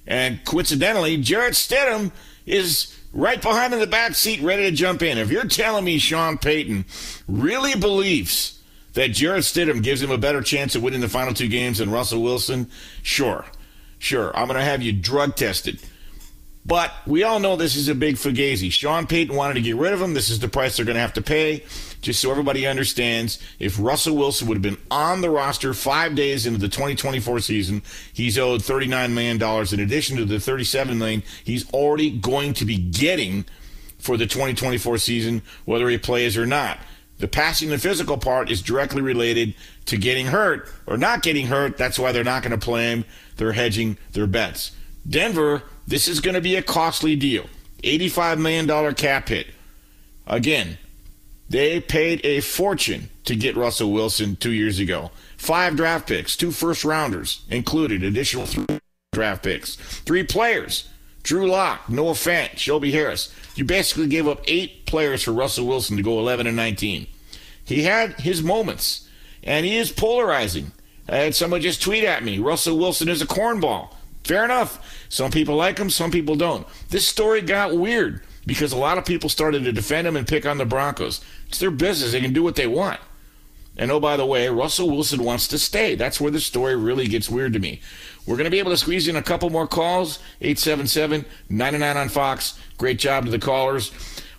And 0.05 0.45
coincidentally, 0.45 1.17
Jarrett 1.19 1.55
Stidham 1.55 2.11
is 2.47 2.99
right 3.13 3.41
behind 3.41 3.73
in 3.73 3.79
the 3.79 3.87
back 3.87 4.17
seat, 4.17 4.43
ready 4.43 4.65
to 4.65 4.73
jump 4.73 5.03
in. 5.03 5.19
If 5.19 5.31
you're 5.31 5.47
telling 5.47 5.85
me 5.85 5.99
Sean 5.99 6.37
Payton 6.37 6.85
really 7.29 7.79
believes 7.79 8.61
that 8.95 9.13
Jarrett 9.13 9.45
Stidham 9.45 9.81
gives 9.81 10.03
him 10.03 10.11
a 10.11 10.19
better 10.19 10.43
chance 10.43 10.75
of 10.75 10.83
winning 10.83 11.01
the 11.01 11.09
final 11.09 11.33
two 11.33 11.47
games 11.47 11.79
than 11.79 11.93
Russell 11.93 12.23
Wilson, 12.23 12.69
sure. 13.05 13.45
Sure. 14.01 14.37
I'm 14.37 14.49
going 14.49 14.59
to 14.59 14.65
have 14.65 14.83
you 14.83 14.93
drug 14.93 15.37
tested. 15.37 15.79
But 16.67 16.93
we 17.07 17.25
all 17.25 17.41
know 17.41 17.57
this 17.57 17.77
is 17.77 17.89
a 17.89 17.95
big 17.95 18.17
fugazi. 18.17 18.73
Sean 18.73 19.07
Payton 19.07 19.37
wanted 19.37 19.55
to 19.55 19.61
get 19.61 19.77
rid 19.77 19.93
of 19.93 20.01
him. 20.01 20.15
This 20.15 20.31
is 20.31 20.39
the 20.39 20.49
price 20.49 20.77
they're 20.77 20.87
going 20.87 20.95
to 20.95 21.01
have 21.01 21.13
to 21.15 21.23
pay. 21.23 21.63
Just 22.01 22.21
so 22.21 22.31
everybody 22.31 22.67
understands, 22.67 23.39
if 23.59 23.79
Russell 23.79 24.17
Wilson 24.17 24.49
would 24.49 24.57
have 24.57 24.63
been 24.63 24.79
on 24.91 25.21
the 25.21 25.29
roster 25.29 25.75
five 25.75 26.15
days 26.15 26.47
into 26.47 26.59
the 26.59 26.69
2024 26.69 27.41
season, 27.41 27.83
he's 28.13 28.39
owed 28.39 28.63
$39 28.63 29.13
million 29.13 29.43
in 29.73 29.81
addition 29.81 30.17
to 30.17 30.25
the 30.25 30.41
37 30.41 30.99
million 30.99 31.23
he's 31.45 31.71
already 31.73 32.11
going 32.11 32.55
to 32.55 32.65
be 32.65 32.79
getting 32.79 33.45
for 33.99 34.17
the 34.17 34.27
2024 34.27 34.99
season, 34.99 35.43
whether 35.65 35.89
he 35.89 35.99
plays 35.99 36.37
or 36.37 36.47
not. 36.47 36.79
The 37.19 37.29
passing 37.29 37.71
the 37.71 37.79
physical 37.79 38.19
part 38.19 38.51
is 38.51 38.61
directly 38.61 39.01
related 39.01 39.55
to 39.87 39.97
getting 39.97 40.27
hurt 40.27 40.69
or 40.87 40.97
not 40.97 41.23
getting 41.23 41.47
hurt. 41.47 41.79
That's 41.79 41.99
why 41.99 42.13
they're 42.13 42.25
not 42.25 42.43
going 42.43 42.59
to 42.59 42.65
play 42.65 42.91
him. 42.91 43.05
They're 43.37 43.53
hedging 43.53 43.97
their 44.13 44.27
bets. 44.27 44.73
Denver, 45.09 45.63
this 45.87 46.09
is 46.09 46.21
going 46.21 46.35
to 46.35 46.41
be 46.41 46.57
a 46.57 46.63
costly 46.63 47.17
deal. 47.17 47.47
$85 47.83 48.39
million 48.39 48.95
cap 48.95 49.29
hit. 49.29 49.49
Again, 50.27 50.79
they 51.49 51.81
paid 51.81 52.25
a 52.25 52.41
fortune 52.41 53.11
to 53.25 53.37
get 53.37 53.57
Russell 53.57 53.93
Wilson 53.93 54.37
two 54.37 54.53
years 54.53 54.79
ago. 54.79 55.11
Five 55.37 55.77
draft 55.77 56.09
picks, 56.09 56.37
two 56.37 56.51
first 56.51 56.85
rounders 56.85 57.45
included, 57.51 58.03
additional 58.03 58.47
three 58.47 58.79
draft 59.13 59.43
picks, 59.43 59.77
three 59.77 60.25
players. 60.25 60.89
Drew 61.23 61.49
Lock, 61.49 61.89
Noah 61.89 62.13
Fant, 62.13 62.59
Shelby 62.59 62.93
Harris. 62.93 63.35
You 63.55 63.65
basically 63.65 64.09
gave 64.09 64.29
up 64.29 64.43
eight 64.47 64.85
players 64.85 65.23
for 65.23 65.33
Russell 65.33 65.67
Wilson 65.67 65.97
to 65.97 66.03
go 66.03 66.19
11 66.19 66.47
and 66.47 66.57
19. 66.57 67.07
He 67.65 67.83
had 67.85 68.21
his 68.21 68.43
moments, 68.43 69.09
and 69.43 69.65
he 69.65 69.77
is 69.79 69.91
polarizing. 69.91 70.73
I 71.09 71.17
had 71.17 71.35
someone 71.35 71.63
just 71.63 71.83
tweet 71.83 72.05
at 72.05 72.25
me 72.25 72.39
Russell 72.39 72.79
Wilson 72.79 73.09
is 73.09 73.23
a 73.23 73.27
cornball. 73.27 73.95
Fair 74.25 74.45
enough. 74.45 75.05
Some 75.09 75.31
people 75.31 75.55
like 75.55 75.79
him, 75.79 75.91
some 75.91 76.11
people 76.11 76.35
don't. 76.35 76.67
This 76.89 77.07
story 77.07 77.43
got 77.43 77.77
weird 77.77 78.23
because 78.47 78.73
a 78.73 78.77
lot 78.77 78.99
of 78.99 79.05
people 79.05 79.29
started 79.29 79.65
to 79.65 79.73
defend 79.73 80.07
him 80.07 80.17
and 80.17 80.27
pick 80.27 80.47
on 80.47 80.59
the 80.59 80.65
Broncos. 80.65 81.21
It's 81.49 81.59
their 81.59 81.71
business, 81.71 82.13
they 82.13 82.21
can 82.21 82.33
do 82.33 82.43
what 82.43 82.57
they 82.57 82.67
want. 82.67 83.01
And 83.77 83.91
oh, 83.91 83.99
by 83.99 84.17
the 84.17 84.27
way, 84.27 84.49
Russell 84.49 84.89
Wilson 84.89 85.25
wants 85.25 85.49
to 85.49 85.59
stay. 85.59 85.97
That's 85.97 86.21
where 86.21 86.31
the 86.31 86.41
story 86.41 86.77
really 86.77 87.09
gets 87.09 87.29
weird 87.29 87.53
to 87.55 87.59
me. 87.59 87.81
We're 88.25 88.37
going 88.37 88.45
to 88.45 88.51
be 88.51 88.61
able 88.61 88.71
to 88.71 88.77
squeeze 88.77 89.09
in 89.09 89.17
a 89.17 89.23
couple 89.23 89.51
more 89.51 89.67
calls 89.67 90.21
877 90.41 91.25
99 91.49 91.97
on 91.97 92.09
Fox. 92.09 92.59
Great 92.79 92.99
job 92.99 93.25
to 93.25 93.31
the 93.31 93.39
callers. 93.39 93.91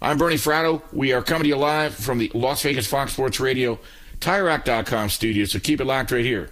I'm 0.01 0.17
Bernie 0.17 0.35
Fratto. 0.35 0.81
We 0.93 1.11
are 1.11 1.21
coming 1.21 1.43
to 1.43 1.49
you 1.49 1.57
live 1.57 1.93
from 1.95 2.17
the 2.17 2.31
Las 2.33 2.61
Vegas 2.63 2.87
Fox 2.87 3.13
Sports 3.13 3.39
Radio, 3.39 3.79
TireRack.com 4.19 5.09
studio, 5.09 5.45
so 5.45 5.59
keep 5.59 5.81
it 5.81 5.85
locked 5.85 6.11
right 6.11 6.23
here. 6.23 6.49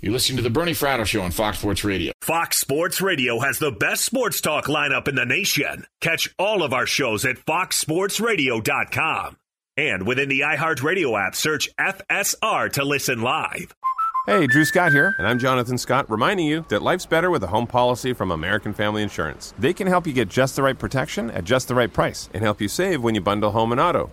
You're 0.00 0.12
listening 0.12 0.36
to 0.36 0.44
the 0.44 0.50
Bernie 0.50 0.74
Fratto 0.74 1.04
Show 1.04 1.22
on 1.22 1.32
Fox 1.32 1.58
Sports 1.58 1.82
Radio. 1.82 2.12
Fox 2.20 2.58
Sports 2.58 3.00
Radio 3.00 3.40
has 3.40 3.58
the 3.58 3.72
best 3.72 4.04
sports 4.04 4.40
talk 4.40 4.66
lineup 4.66 5.08
in 5.08 5.16
the 5.16 5.24
nation. 5.24 5.86
Catch 6.00 6.32
all 6.38 6.62
of 6.62 6.72
our 6.72 6.86
shows 6.86 7.24
at 7.24 7.44
foxsportsradio.com. 7.44 9.36
And 9.76 10.06
within 10.06 10.28
the 10.28 10.40
iHeartRadio 10.40 11.20
app, 11.26 11.34
search 11.34 11.68
FSR 11.80 12.72
to 12.74 12.84
listen 12.84 13.22
live. 13.22 13.74
Hey, 14.26 14.46
Drew 14.46 14.64
Scott 14.64 14.92
here, 14.92 15.16
and 15.18 15.26
I'm 15.26 15.40
Jonathan 15.40 15.78
Scott, 15.78 16.08
reminding 16.08 16.46
you 16.46 16.64
that 16.68 16.82
life's 16.82 17.06
better 17.06 17.30
with 17.30 17.42
a 17.42 17.48
home 17.48 17.66
policy 17.66 18.12
from 18.12 18.30
American 18.30 18.72
Family 18.74 19.02
Insurance. 19.02 19.52
They 19.58 19.72
can 19.72 19.88
help 19.88 20.06
you 20.06 20.12
get 20.12 20.28
just 20.28 20.54
the 20.54 20.62
right 20.62 20.78
protection 20.78 21.28
at 21.32 21.42
just 21.42 21.66
the 21.66 21.74
right 21.74 21.92
price 21.92 22.28
and 22.32 22.44
help 22.44 22.60
you 22.60 22.68
save 22.68 23.02
when 23.02 23.16
you 23.16 23.20
bundle 23.20 23.50
home 23.50 23.72
and 23.72 23.80
auto. 23.80 24.12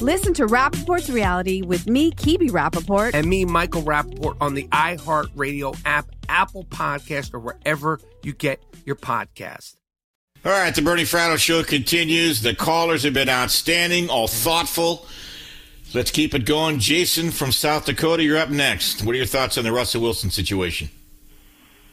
Listen 0.00 0.32
to 0.34 0.46
Rapaport's 0.46 1.10
reality 1.10 1.62
with 1.62 1.88
me, 1.88 2.12
Kibi 2.12 2.50
Rapaport. 2.50 3.14
And 3.14 3.26
me, 3.26 3.44
Michael 3.44 3.82
Rapaport, 3.82 4.36
on 4.40 4.54
the 4.54 4.68
iHeartRadio 4.68 5.76
app, 5.84 6.06
Apple 6.28 6.64
Podcast, 6.64 7.34
or 7.34 7.40
wherever 7.40 7.98
you 8.22 8.32
get 8.32 8.62
your 8.84 8.96
podcast. 8.96 9.74
All 10.44 10.52
right, 10.52 10.72
the 10.72 10.82
Bernie 10.82 11.02
Fratto 11.02 11.36
show 11.36 11.64
continues. 11.64 12.42
The 12.42 12.54
callers 12.54 13.02
have 13.02 13.12
been 13.12 13.28
outstanding, 13.28 14.08
all 14.08 14.28
thoughtful. 14.28 15.04
Let's 15.94 16.12
keep 16.12 16.32
it 16.32 16.44
going. 16.44 16.78
Jason 16.78 17.32
from 17.32 17.50
South 17.50 17.86
Dakota, 17.86 18.22
you're 18.22 18.38
up 18.38 18.50
next. 18.50 19.02
What 19.02 19.14
are 19.14 19.18
your 19.18 19.26
thoughts 19.26 19.58
on 19.58 19.64
the 19.64 19.72
Russell 19.72 20.02
Wilson 20.02 20.30
situation? 20.30 20.90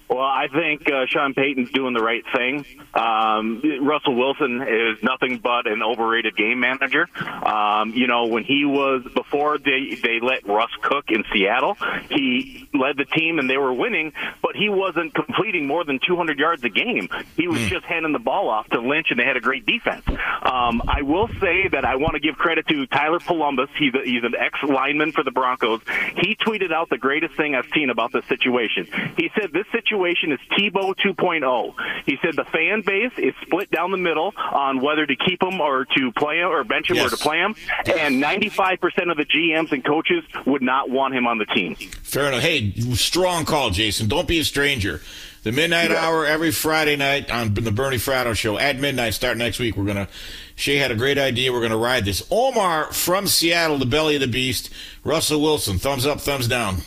Well, 0.08 0.20
I 0.20 0.48
think 0.54 0.90
uh, 0.90 1.08
Sean 1.08 1.34
Payton's 1.34 1.72
doing 1.72 1.96
the 1.96 2.04
right 2.04 2.24
thing. 2.36 2.64
Um, 2.94 3.62
Russell 3.82 4.16
Wilson 4.16 4.62
is 4.62 5.02
nothing 5.02 5.40
but 5.40 5.66
an 5.66 5.82
overrated 5.82 6.38
game 6.38 6.60
manager. 6.60 7.08
Um, 7.20 7.92
you 7.92 8.06
know, 8.06 8.28
when 8.28 8.44
he 8.44 8.66
was 8.66 9.04
before 9.16 9.58
they 9.58 9.98
they 10.02 10.20
let 10.22 10.48
Russ 10.48 10.70
cook 10.84 11.06
in 11.10 11.24
Seattle, 11.34 11.76
he 12.10 12.70
led 12.74 12.98
the 12.98 13.06
team 13.06 13.40
and 13.40 13.50
they 13.50 13.58
were 13.58 13.74
winning, 13.74 14.14
but 14.44 14.56
he 14.56 14.70
wasn't 14.70 15.16
completing 15.16 15.66
more 15.66 15.84
than 15.84 16.00
200 16.06 16.38
yards 16.38 16.64
a 16.64 16.70
game. 16.70 17.10
He 17.36 17.48
was 17.48 17.62
just 17.62 17.86
handing 17.86 18.14
the 18.14 18.20
ball 18.20 18.50
off 18.50 18.68
to 18.70 18.82
Lynch, 18.82 19.08
and 19.10 19.20
they 19.20 19.26
had 19.26 19.38
a 19.38 19.42
great 19.42 19.66
defense. 19.66 20.06
Um, 20.08 20.84
I 20.88 21.02
will 21.02 21.30
say 21.42 21.68
that 21.72 21.84
I 21.84 21.96
want 21.96 22.14
to 22.14 22.20
give 22.20 22.36
credit 22.36 22.68
to 22.68 22.86
Tyler 22.88 23.20
Polumbus. 23.20 23.70
He's 23.78 23.94
a, 23.96 24.06
he's 24.06 24.24
an 24.24 24.36
ex 24.38 24.60
lineman 24.62 25.14
for 25.14 25.24
the 25.24 25.32
Broncos. 25.32 25.82
He 26.18 26.36
tweeted 26.36 26.72
out 26.72 26.90
the 26.90 26.98
greatest 27.00 27.36
thing 27.36 27.56
I've 27.56 27.70
seen 27.74 27.90
about 27.90 28.12
this 28.12 28.26
situation. 28.26 28.88
He 29.18 29.32
said 29.40 29.52
this 29.52 29.66
situation 29.72 29.95
is 29.96 30.40
Tebow 30.58 30.94
2.0. 30.96 31.74
He 32.06 32.18
said 32.22 32.36
the 32.36 32.46
fan 32.46 32.82
base 32.82 33.12
is 33.18 33.34
split 33.42 33.72
down 33.72 33.92
the 33.92 33.98
middle 33.98 34.34
on 34.38 34.82
whether 34.82 35.06
to 35.06 35.16
keep 35.16 35.42
him 35.42 35.62
or 35.62 35.86
to 35.86 36.12
play 36.12 36.40
him 36.40 36.48
or 36.48 36.64
bench 36.64 36.90
him 36.90 36.98
or 36.98 37.10
to 37.10 37.18
play 37.18 37.38
him, 37.38 37.56
and 37.86 38.22
95% 38.22 39.12
of 39.12 39.18
the 39.18 39.26
GMs 39.26 39.72
and 39.72 39.84
coaches 39.84 40.24
would 40.46 40.62
not 40.62 40.90
want 40.90 41.14
him 41.14 41.28
on 41.28 41.38
the 41.38 41.46
team. 41.46 41.76
Fair 41.76 42.28
enough. 42.28 42.42
Hey, 42.42 42.72
strong 42.94 43.46
call, 43.46 43.70
Jason. 43.70 44.08
Don't 44.08 44.28
be 44.28 44.40
a 44.40 44.44
stranger. 44.44 45.02
The 45.44 45.52
midnight 45.52 45.92
hour 45.92 46.26
every 46.26 46.52
Friday 46.52 46.96
night 46.96 47.30
on 47.30 47.54
the 47.54 47.72
Bernie 47.72 47.98
Fratto 47.98 48.36
show 48.36 48.58
at 48.58 48.80
midnight. 48.80 49.14
Start 49.14 49.38
next 49.38 49.60
week. 49.60 49.78
We're 49.78 49.86
gonna. 49.86 50.08
Shay 50.56 50.78
had 50.78 50.90
a 50.90 50.96
great 50.96 51.20
idea. 51.20 51.54
We're 51.54 51.62
gonna 51.62 51.78
ride 51.78 52.04
this. 52.04 52.26
Omar 52.32 52.92
from 52.92 53.28
Seattle, 53.28 53.78
the 53.78 53.86
belly 53.86 54.16
of 54.16 54.22
the 54.22 54.28
beast. 54.28 54.72
Russell 55.04 55.40
Wilson, 55.40 55.78
thumbs 55.78 56.08
up, 56.08 56.20
thumbs 56.20 56.48
down. 56.48 56.78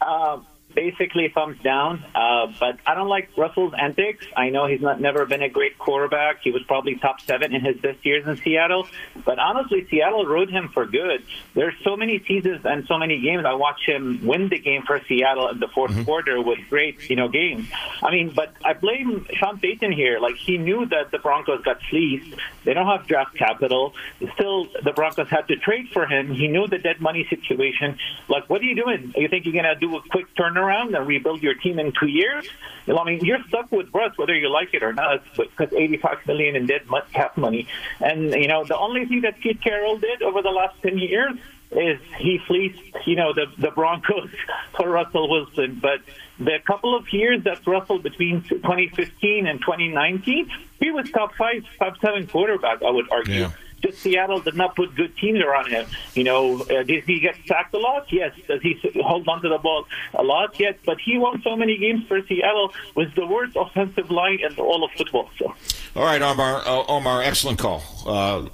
Uh, 0.00 0.38
basically, 0.76 1.28
thumbs 1.34 1.58
down. 1.64 2.04
Uh, 2.14 2.52
but 2.60 2.78
I 2.86 2.94
don't 2.94 3.08
like 3.08 3.30
Russell's 3.36 3.72
antics. 3.76 4.24
I 4.36 4.50
know 4.50 4.66
he's 4.66 4.82
not 4.82 5.00
never 5.00 5.26
been 5.26 5.42
a 5.42 5.48
great 5.48 5.78
quarterback. 5.78 6.42
He 6.42 6.52
was 6.52 6.62
probably 6.64 6.94
top 6.96 7.20
seven 7.22 7.54
in 7.54 7.64
his 7.64 7.78
best 7.78 8.04
years 8.06 8.24
in 8.28 8.36
Seattle. 8.36 8.86
But 9.24 9.40
honestly, 9.40 9.86
Seattle 9.90 10.26
rode 10.26 10.50
him 10.50 10.68
for 10.68 10.86
good. 10.86 11.24
There's 11.54 11.74
so 11.82 11.96
many 11.96 12.22
seasons 12.28 12.60
and 12.64 12.86
so 12.86 12.98
many 12.98 13.20
games. 13.20 13.44
I 13.44 13.54
watched 13.54 13.88
him 13.88 14.24
win 14.24 14.48
the 14.50 14.58
game 14.58 14.82
for 14.86 15.00
Seattle 15.08 15.48
in 15.48 15.58
the 15.58 15.68
4th 15.68 16.04
quarter 16.04 16.40
with 16.40 16.58
great, 16.68 17.08
you 17.08 17.16
know, 17.16 17.28
games. 17.28 17.66
I 18.02 18.10
mean, 18.10 18.32
but 18.36 18.52
I 18.64 18.74
blame 18.74 19.26
Sean 19.32 19.58
Payton 19.58 19.92
here. 19.92 20.20
Like 20.20 20.36
he 20.36 20.58
knew 20.58 20.86
that 20.86 21.10
the 21.10 21.18
Broncos 21.18 21.62
got 21.62 21.80
fleeced. 21.88 22.36
They 22.64 22.74
don't 22.74 22.86
have 22.86 23.06
draft 23.06 23.34
capital. 23.36 23.94
Still, 24.34 24.68
the 24.84 24.92
Broncos 24.92 25.28
had 25.28 25.48
to 25.48 25.56
trade 25.56 25.88
for 25.92 26.06
him. 26.06 26.34
He 26.34 26.48
knew 26.48 26.66
the 26.66 26.78
dead 26.78 27.00
money 27.00 27.26
situation. 27.30 27.98
Like, 28.28 28.50
what 28.50 28.60
are 28.60 28.64
you 28.64 28.74
doing? 28.74 29.14
You 29.16 29.28
think 29.28 29.46
you're 29.46 29.54
gonna 29.54 29.78
do 29.78 29.96
a 29.96 30.02
quick 30.10 30.26
turnaround 30.34 30.65
and 30.70 31.06
rebuild 31.06 31.42
your 31.42 31.54
team 31.54 31.78
in 31.78 31.92
two 31.98 32.06
years? 32.06 32.46
You 32.86 32.94
know, 32.94 33.00
I 33.00 33.04
mean, 33.04 33.24
you're 33.24 33.42
stuck 33.48 33.70
with 33.72 33.92
Russ 33.92 34.16
whether 34.16 34.34
you 34.34 34.48
like 34.50 34.74
it 34.74 34.82
or 34.82 34.92
not, 34.92 35.22
because 35.36 35.72
85 35.72 36.26
million 36.26 36.56
in 36.56 36.66
dead 36.66 36.82
cap 37.12 37.36
money. 37.36 37.66
And 38.00 38.32
you 38.32 38.48
know, 38.48 38.64
the 38.64 38.76
only 38.76 39.06
thing 39.06 39.22
that 39.22 39.40
Pete 39.40 39.60
Carroll 39.62 39.98
did 39.98 40.22
over 40.22 40.42
the 40.42 40.50
last 40.50 40.80
10 40.82 40.98
years 40.98 41.32
is 41.72 41.98
he 42.18 42.38
fleeced, 42.46 42.80
you 43.06 43.16
know, 43.16 43.32
the 43.32 43.46
the 43.58 43.70
Broncos 43.70 44.30
for 44.76 44.88
Russell 44.88 45.28
Wilson. 45.28 45.78
But 45.80 46.00
the 46.38 46.58
couple 46.64 46.96
of 46.96 47.12
years 47.12 47.42
that 47.44 47.66
Russell 47.66 47.98
between 47.98 48.42
2015 48.42 49.46
and 49.46 49.60
2019, 49.60 50.50
he 50.80 50.90
was 50.90 51.10
top 51.10 51.34
five, 51.34 51.64
top 51.78 51.98
seven 52.00 52.26
quarterback. 52.26 52.82
I 52.82 52.90
would 52.90 53.10
argue. 53.10 53.42
Yeah. 53.42 53.50
Just 53.82 53.98
Seattle 53.98 54.40
did 54.40 54.54
not 54.56 54.74
put 54.74 54.94
good 54.94 55.16
teams 55.18 55.40
around 55.40 55.68
him. 55.68 55.86
You 56.14 56.24
know, 56.24 56.60
uh, 56.62 56.82
did 56.82 57.04
he 57.04 57.20
get 57.20 57.36
sacked 57.46 57.74
a 57.74 57.78
lot? 57.78 58.10
Yes. 58.10 58.32
Does 58.48 58.62
he 58.62 58.78
s- 58.82 58.92
hold 59.02 59.28
on 59.28 59.42
to 59.42 59.48
the 59.48 59.58
ball 59.58 59.86
a 60.14 60.22
lot? 60.22 60.58
Yes. 60.58 60.74
But 60.84 60.98
he 61.00 61.18
won 61.18 61.42
so 61.42 61.54
many 61.56 61.76
games 61.76 62.06
for 62.08 62.20
Seattle 62.26 62.72
with 62.94 63.14
the 63.14 63.26
worst 63.26 63.54
offensive 63.56 64.10
line 64.10 64.38
in 64.40 64.56
all 64.58 64.82
of 64.84 64.90
football. 64.92 65.28
So. 65.38 65.54
All 65.94 66.04
right, 66.04 66.20
Omar. 66.22 66.62
Uh, 66.66 66.84
Omar, 66.88 67.22
excellent 67.22 67.58
call. 67.58 67.82
Uh, 68.06 68.48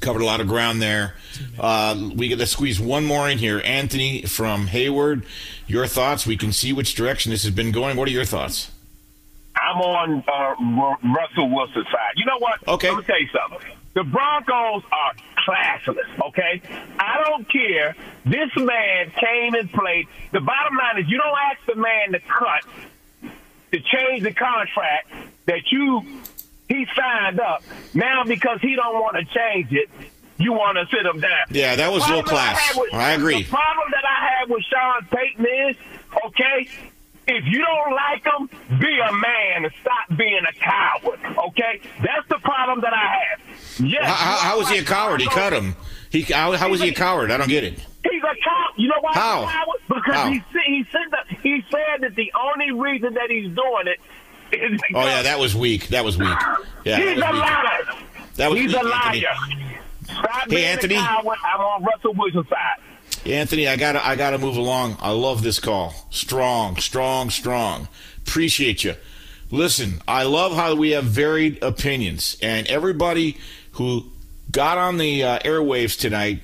covered 0.00 0.22
a 0.22 0.24
lot 0.26 0.40
of 0.40 0.48
ground 0.48 0.82
there. 0.82 1.14
Uh, 1.58 2.10
we 2.16 2.26
get 2.28 2.38
to 2.40 2.46
squeeze 2.46 2.80
one 2.80 3.04
more 3.04 3.28
in 3.28 3.38
here. 3.38 3.62
Anthony 3.64 4.22
from 4.22 4.66
Hayward, 4.68 5.24
your 5.68 5.86
thoughts? 5.86 6.26
We 6.26 6.36
can 6.36 6.52
see 6.52 6.72
which 6.72 6.94
direction 6.96 7.30
this 7.30 7.44
has 7.44 7.52
been 7.52 7.70
going. 7.70 7.96
What 7.96 8.08
are 8.08 8.12
your 8.12 8.24
thoughts? 8.24 8.70
I'm 9.54 9.80
on 9.80 10.24
uh, 10.26 10.54
Ru- 10.60 11.14
Russell 11.14 11.48
Wilson's 11.54 11.86
side. 11.86 12.12
You 12.16 12.24
know 12.24 12.38
what? 12.38 12.66
Okay. 12.66 12.88
Let 12.90 12.98
me 12.98 13.04
tell 13.04 13.20
you 13.20 13.28
something. 13.28 13.70
The 13.94 14.04
Broncos 14.04 14.82
are 14.90 15.12
classless, 15.46 16.28
okay? 16.28 16.62
I 16.98 17.22
don't 17.26 17.50
care. 17.50 17.94
This 18.24 18.50
man 18.56 19.12
came 19.20 19.54
and 19.54 19.70
played. 19.72 20.06
The 20.32 20.40
bottom 20.40 20.76
line 20.76 21.02
is 21.04 21.10
you 21.10 21.18
don't 21.18 21.38
ask 21.50 21.66
the 21.66 21.74
man 21.76 22.12
to 22.12 22.20
cut, 22.20 23.30
to 23.72 23.80
change 23.80 24.22
the 24.22 24.32
contract 24.32 25.12
that 25.46 25.60
you 25.70 26.02
he 26.68 26.86
signed 26.96 27.38
up. 27.40 27.62
Now 27.92 28.24
because 28.24 28.60
he 28.62 28.74
don't 28.76 28.94
want 28.94 29.16
to 29.16 29.24
change 29.26 29.72
it, 29.72 29.90
you 30.38 30.52
want 30.52 30.78
to 30.78 30.86
sit 30.96 31.04
him 31.04 31.20
down. 31.20 31.46
Yeah, 31.50 31.76
that 31.76 31.92
was 31.92 32.00
low 32.08 32.22
Problem 32.22 32.34
that 32.36 32.50
I 32.50 32.52
class. 32.54 32.76
with- 32.76 32.94
I 32.94 33.10
agree. 33.12 33.42
The 33.42 33.48
problem 33.50 33.88
that 33.90 34.04
I 34.08 34.38
have 34.38 34.48
with 34.50 34.64
Sean 34.64 35.06
Payton 35.10 35.46
is, 35.68 35.76
okay, 36.26 36.68
if 37.36 37.44
you 37.46 37.58
don't 37.64 37.94
like 37.94 38.24
them, 38.24 38.48
be 38.80 38.98
a 39.00 39.12
man 39.12 39.64
and 39.64 39.72
stop 39.80 40.18
being 40.18 40.40
a 40.48 40.52
coward. 40.54 41.18
Okay, 41.48 41.80
that's 42.02 42.28
the 42.28 42.38
problem 42.42 42.80
that 42.82 42.92
I 42.92 43.06
have. 43.18 43.40
Yes. 43.86 44.04
How, 44.04 44.12
how, 44.14 44.36
how 44.50 44.58
was 44.58 44.68
he 44.70 44.78
a 44.78 44.84
coward? 44.84 45.20
He 45.20 45.26
cut 45.28 45.52
him. 45.52 45.74
He 46.10 46.22
how, 46.22 46.52
how 46.52 46.68
was 46.70 46.80
he 46.80 46.88
a 46.90 46.94
coward? 46.94 47.30
I 47.30 47.36
don't 47.38 47.48
get 47.48 47.64
it. 47.64 47.74
He's 47.78 48.22
a 48.22 48.36
coward. 48.44 48.72
You 48.76 48.88
know 48.88 48.96
why? 49.00 49.12
How? 49.14 49.40
He's 49.40 49.48
a 49.48 49.52
coward? 49.52 49.78
Because 49.88 50.14
How? 50.14 50.30
he 50.30 50.38
said 50.52 50.62
he 50.66 50.84
said 50.92 51.00
that 51.10 51.26
he 51.42 51.64
said 51.70 52.00
that 52.02 52.14
the 52.16 52.32
only 52.52 52.70
reason 52.72 53.14
that 53.14 53.30
he's 53.30 53.48
doing 53.54 53.86
it 53.86 54.00
is 54.54 54.80
Oh 54.94 55.04
yeah, 55.06 55.22
that 55.22 55.38
was 55.38 55.54
weak. 55.54 55.88
That 55.88 56.04
was 56.04 56.18
weak. 56.18 56.28
Yeah, 56.84 56.98
he's 56.98 57.06
a 57.12 57.14
weak. 57.14 57.24
liar. 57.24 57.84
That 58.36 58.50
was 58.50 58.60
he's 58.60 58.72
weak, 58.74 58.82
a 58.82 58.86
Anthony. 58.94 59.22
liar. 59.22 59.34
Stop 60.04 60.24
Hey, 60.42 60.48
being 60.50 60.64
Anthony. 60.64 60.94
a 60.96 60.98
coward. 60.98 61.38
I'm 61.54 61.60
on 61.60 61.84
Russell 61.84 62.14
Wilson's 62.14 62.48
side. 62.48 62.58
Anthony, 63.24 63.68
I 63.68 63.76
gotta 63.76 64.04
I 64.04 64.16
gotta 64.16 64.38
move 64.38 64.56
along. 64.56 64.96
I 65.00 65.10
love 65.10 65.42
this 65.42 65.60
call. 65.60 65.94
Strong, 66.10 66.78
strong, 66.78 67.30
strong. 67.30 67.88
Appreciate 68.26 68.82
you. 68.82 68.94
Listen, 69.50 70.00
I 70.08 70.24
love 70.24 70.54
how 70.54 70.74
we 70.74 70.90
have 70.90 71.04
varied 71.04 71.62
opinions, 71.62 72.36
and 72.42 72.66
everybody 72.66 73.36
who 73.72 74.06
got 74.50 74.78
on 74.78 74.98
the 74.98 75.22
uh, 75.22 75.38
airwaves 75.40 75.98
tonight 75.98 76.42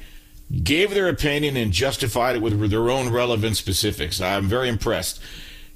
gave 0.62 0.90
their 0.90 1.08
opinion 1.08 1.56
and 1.56 1.72
justified 1.72 2.36
it 2.36 2.42
with 2.42 2.70
their 2.70 2.90
own 2.90 3.10
relevant 3.10 3.56
specifics. 3.56 4.20
I'm 4.20 4.46
very 4.48 4.68
impressed. 4.68 5.20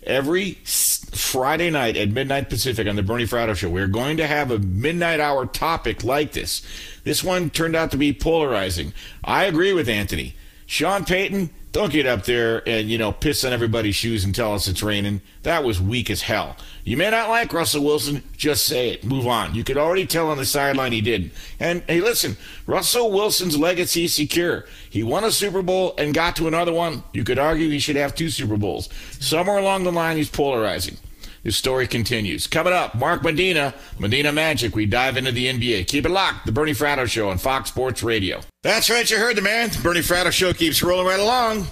Every 0.05 0.53
Friday 0.64 1.70
night 1.70 1.96
at 1.96 2.11
midnight 2.11 2.48
Pacific 2.48 2.88
on 2.88 2.96
the 2.96 3.03
Bernie 3.03 3.26
Fratto 3.26 3.55
Show, 3.55 3.70
we're 3.70 3.86
going 3.86 4.16
to 4.16 4.26
have 4.26 4.50
a 4.50 4.59
midnight 4.59 5.20
hour 5.20 5.46
topic 5.46 6.03
like 6.05 6.32
this. 6.32 6.62
This 7.05 7.22
one 7.22 7.50
turned 7.50 7.76
out 7.76 7.90
to 7.92 7.96
be 7.96 8.12
polarizing. 8.12 8.92
I 9.22 9.44
agree 9.44 9.72
with 9.72 9.88
Anthony. 9.88 10.34
Sean 10.73 11.05
Payton, 11.05 11.51
don't 11.73 11.93
get 11.93 12.07
up 12.07 12.25
there 12.25 12.66
and, 12.66 12.89
you 12.89 12.97
know, 12.97 13.12
piss 13.12 13.45
on 13.45 13.53
everybody's 13.53 13.95
shoes 13.95 14.25
and 14.25 14.35
tell 14.35 14.55
us 14.55 14.66
it's 14.66 14.83
raining. 14.83 15.20
That 15.43 15.64
was 15.64 15.83
weak 15.83 16.09
as 16.09 16.23
hell. 16.23 16.57
You 16.83 16.97
may 16.97 17.11
not 17.11 17.29
like 17.29 17.53
Russell 17.53 17.85
Wilson, 17.85 18.23
just 18.39 18.64
say 18.64 18.89
it. 18.89 19.05
Move 19.05 19.27
on. 19.27 19.55
You 19.55 19.64
could 19.64 19.77
already 19.77 20.07
tell 20.07 20.31
on 20.31 20.39
the 20.39 20.47
sideline 20.47 20.93
he 20.93 21.03
didn't. 21.03 21.35
And 21.61 21.83
hey, 21.87 22.01
listen, 22.01 22.39
Russell 22.66 23.12
Wilson's 23.12 23.59
legacy 23.59 24.09
secure. 24.09 24.64
He 24.89 25.03
won 25.03 25.25
a 25.25 25.31
Super 25.31 25.61
Bowl 25.61 25.95
and 25.99 26.14
got 26.14 26.37
to 26.37 26.49
another 26.49 26.73
one. 26.73 27.03
You 27.12 27.23
could 27.23 27.39
argue 27.39 27.68
he 27.68 27.79
should 27.79 27.97
have 27.97 28.14
two 28.14 28.31
Super 28.31 28.57
Bowls. 28.57 28.89
Somewhere 29.20 29.59
along 29.59 29.85
the 29.85 29.93
line, 29.93 30.16
he's 30.16 30.31
polarizing. 30.31 30.97
This 31.43 31.57
story 31.57 31.88
continues. 31.88 32.47
Coming 32.47 32.72
up, 32.72 32.95
Mark 32.95 33.24
Medina, 33.24 33.74
Medina 33.99 34.30
Magic. 34.30 34.76
We 34.76 34.86
dive 34.86 35.16
into 35.16 35.32
the 35.32 35.47
NBA. 35.47 35.88
Keep 35.88 36.07
it 36.07 36.11
locked. 36.11 36.47
The 36.47 36.53
Bernie 36.53 36.72
Fratto 36.72 37.09
Show 37.09 37.30
on 37.30 37.38
Fox 37.38 37.68
Sports 37.68 38.05
Radio. 38.05 38.40
That's 38.62 38.88
right, 38.88 39.11
you 39.11 39.18
heard 39.18 39.36
the 39.36 39.43
man. 39.43 39.70
The 39.70 39.80
Bernie 39.82 40.01
Fratto 40.01 40.30
Show 40.30 40.53
keeps 40.53 40.82
rolling 40.82 41.07
right 41.07 41.18
along. 41.18 41.66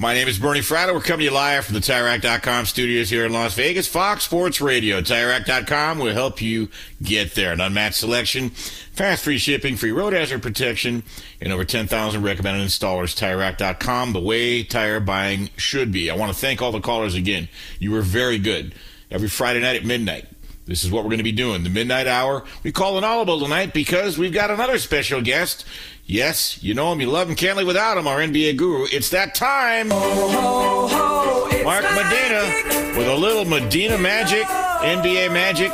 My 0.00 0.14
name 0.14 0.28
is 0.28 0.38
Bernie 0.38 0.60
Fratto. 0.60 0.94
We're 0.94 1.00
coming 1.00 1.18
to 1.18 1.24
you 1.24 1.30
live 1.32 1.64
from 1.64 1.74
the 1.74 1.80
TireRack.com 1.80 2.66
studios 2.66 3.10
here 3.10 3.26
in 3.26 3.32
Las 3.32 3.54
Vegas. 3.54 3.88
Fox 3.88 4.22
Sports 4.22 4.60
Radio. 4.60 5.00
TireRack.com 5.00 5.98
will 5.98 6.14
help 6.14 6.40
you 6.40 6.68
get 7.02 7.34
there. 7.34 7.52
An 7.52 7.60
unmatched 7.60 7.96
selection, 7.96 8.50
fast 8.50 9.24
free 9.24 9.38
shipping, 9.38 9.74
free 9.74 9.90
road 9.90 10.12
hazard 10.12 10.40
protection, 10.40 11.02
and 11.40 11.52
over 11.52 11.64
10,000 11.64 12.22
recommended 12.22 12.64
installers. 12.64 13.16
TireRack.com, 13.16 14.12
the 14.12 14.20
way 14.20 14.62
tire 14.62 15.00
buying 15.00 15.50
should 15.56 15.90
be. 15.90 16.12
I 16.12 16.16
want 16.16 16.32
to 16.32 16.38
thank 16.38 16.62
all 16.62 16.70
the 16.70 16.78
callers 16.78 17.16
again. 17.16 17.48
You 17.80 17.90
were 17.90 18.02
very 18.02 18.38
good. 18.38 18.76
Every 19.10 19.28
Friday 19.28 19.62
night 19.62 19.74
at 19.74 19.84
midnight. 19.84 20.26
This 20.68 20.84
is 20.84 20.92
what 20.92 21.02
we're 21.02 21.08
going 21.08 21.18
to 21.18 21.24
be 21.24 21.32
doing. 21.32 21.64
The 21.64 21.70
midnight 21.70 22.06
hour. 22.06 22.44
We 22.62 22.70
call 22.72 22.98
an 22.98 23.04
audible 23.04 23.40
tonight 23.40 23.72
because 23.72 24.16
we've 24.16 24.32
got 24.32 24.50
another 24.50 24.78
special 24.78 25.22
guest. 25.22 25.64
Yes, 26.10 26.58
you 26.62 26.72
know 26.72 26.90
him, 26.90 27.02
you 27.02 27.06
love 27.06 27.28
him, 27.28 27.36
can't 27.36 27.58
live 27.58 27.66
without 27.66 27.98
him, 27.98 28.06
our 28.06 28.18
NBA 28.18 28.56
guru. 28.56 28.86
It's 28.90 29.10
that 29.10 29.34
time. 29.34 29.88
Mark 29.88 31.82
Medina 31.82 32.96
with 32.96 33.06
a 33.06 33.14
little 33.14 33.44
Medina 33.44 33.98
magic, 33.98 34.44
NBA 34.46 35.30
magic. 35.34 35.70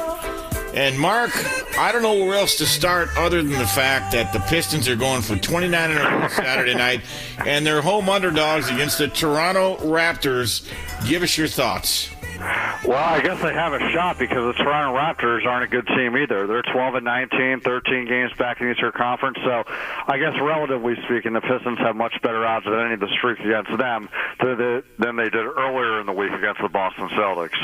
And 0.74 0.99
Mark, 0.99 1.30
I 1.78 1.93
don't 1.93 2.03
know 2.03 2.14
where 2.14 2.35
else 2.35 2.59
to 2.59 2.66
start 2.66 3.11
other 3.16 3.45
than 3.45 3.53
the 3.53 3.66
fact 3.66 4.11
that 4.11 4.32
the 4.32 4.41
Pistons 4.41 4.89
are 4.89 4.97
going 4.97 5.22
for 5.22 5.37
29 5.37 5.91
in 5.93 5.97
a 5.97 6.01
row 6.01 6.26
Saturday 6.26 6.74
night, 6.74 7.03
and 7.47 7.64
they're 7.64 7.80
home 7.80 8.09
underdogs 8.09 8.68
against 8.68 8.99
the 8.99 9.07
Toronto 9.07 9.76
Raptors. 9.76 10.68
Give 11.09 11.22
us 11.22 11.39
your 11.39 11.47
thoughts. 11.47 12.11
Well, 12.39 12.99
I 13.03 13.20
guess 13.22 13.41
they 13.43 13.53
have 13.55 13.72
a 13.72 13.80
shot 13.93 14.18
because 14.18 14.55
the 14.57 14.62
Toronto 14.62 14.99
Raptors 14.99 15.47
aren't 15.47 15.64
a 15.64 15.68
good 15.68 15.87
team 15.87 16.16
either. 16.16 16.47
They're 16.47 16.62
12 16.62 16.97
and 16.97 17.05
19, 17.05 17.61
13 17.61 18.07
games 18.07 18.32
back 18.39 18.61
in 18.61 18.66
the 18.66 18.72
Eastern 18.74 18.93
Conference. 18.93 19.39
So, 19.43 19.64
I 20.07 20.18
guess 20.18 20.35
relatively 20.41 20.95
speaking, 21.07 21.32
the 21.32 21.41
Pistons 21.41 21.78
have 21.78 21.97
much 21.97 22.14
better 22.22 22.45
odds 22.47 22.64
than 22.66 22.74
any 22.78 22.95
of 22.95 23.01
the 23.01 23.09
streak 23.18 23.39
against 23.41 23.76
them 23.78 24.09
than 24.41 25.16
they- 25.16 25.24
did 25.24 25.35
earlier 25.47 26.01
in 26.01 26.07
the 26.07 26.12
week 26.12 26.30
against 26.32 26.61
the 26.61 26.68
Boston 26.68 27.09
Celtics. 27.11 27.57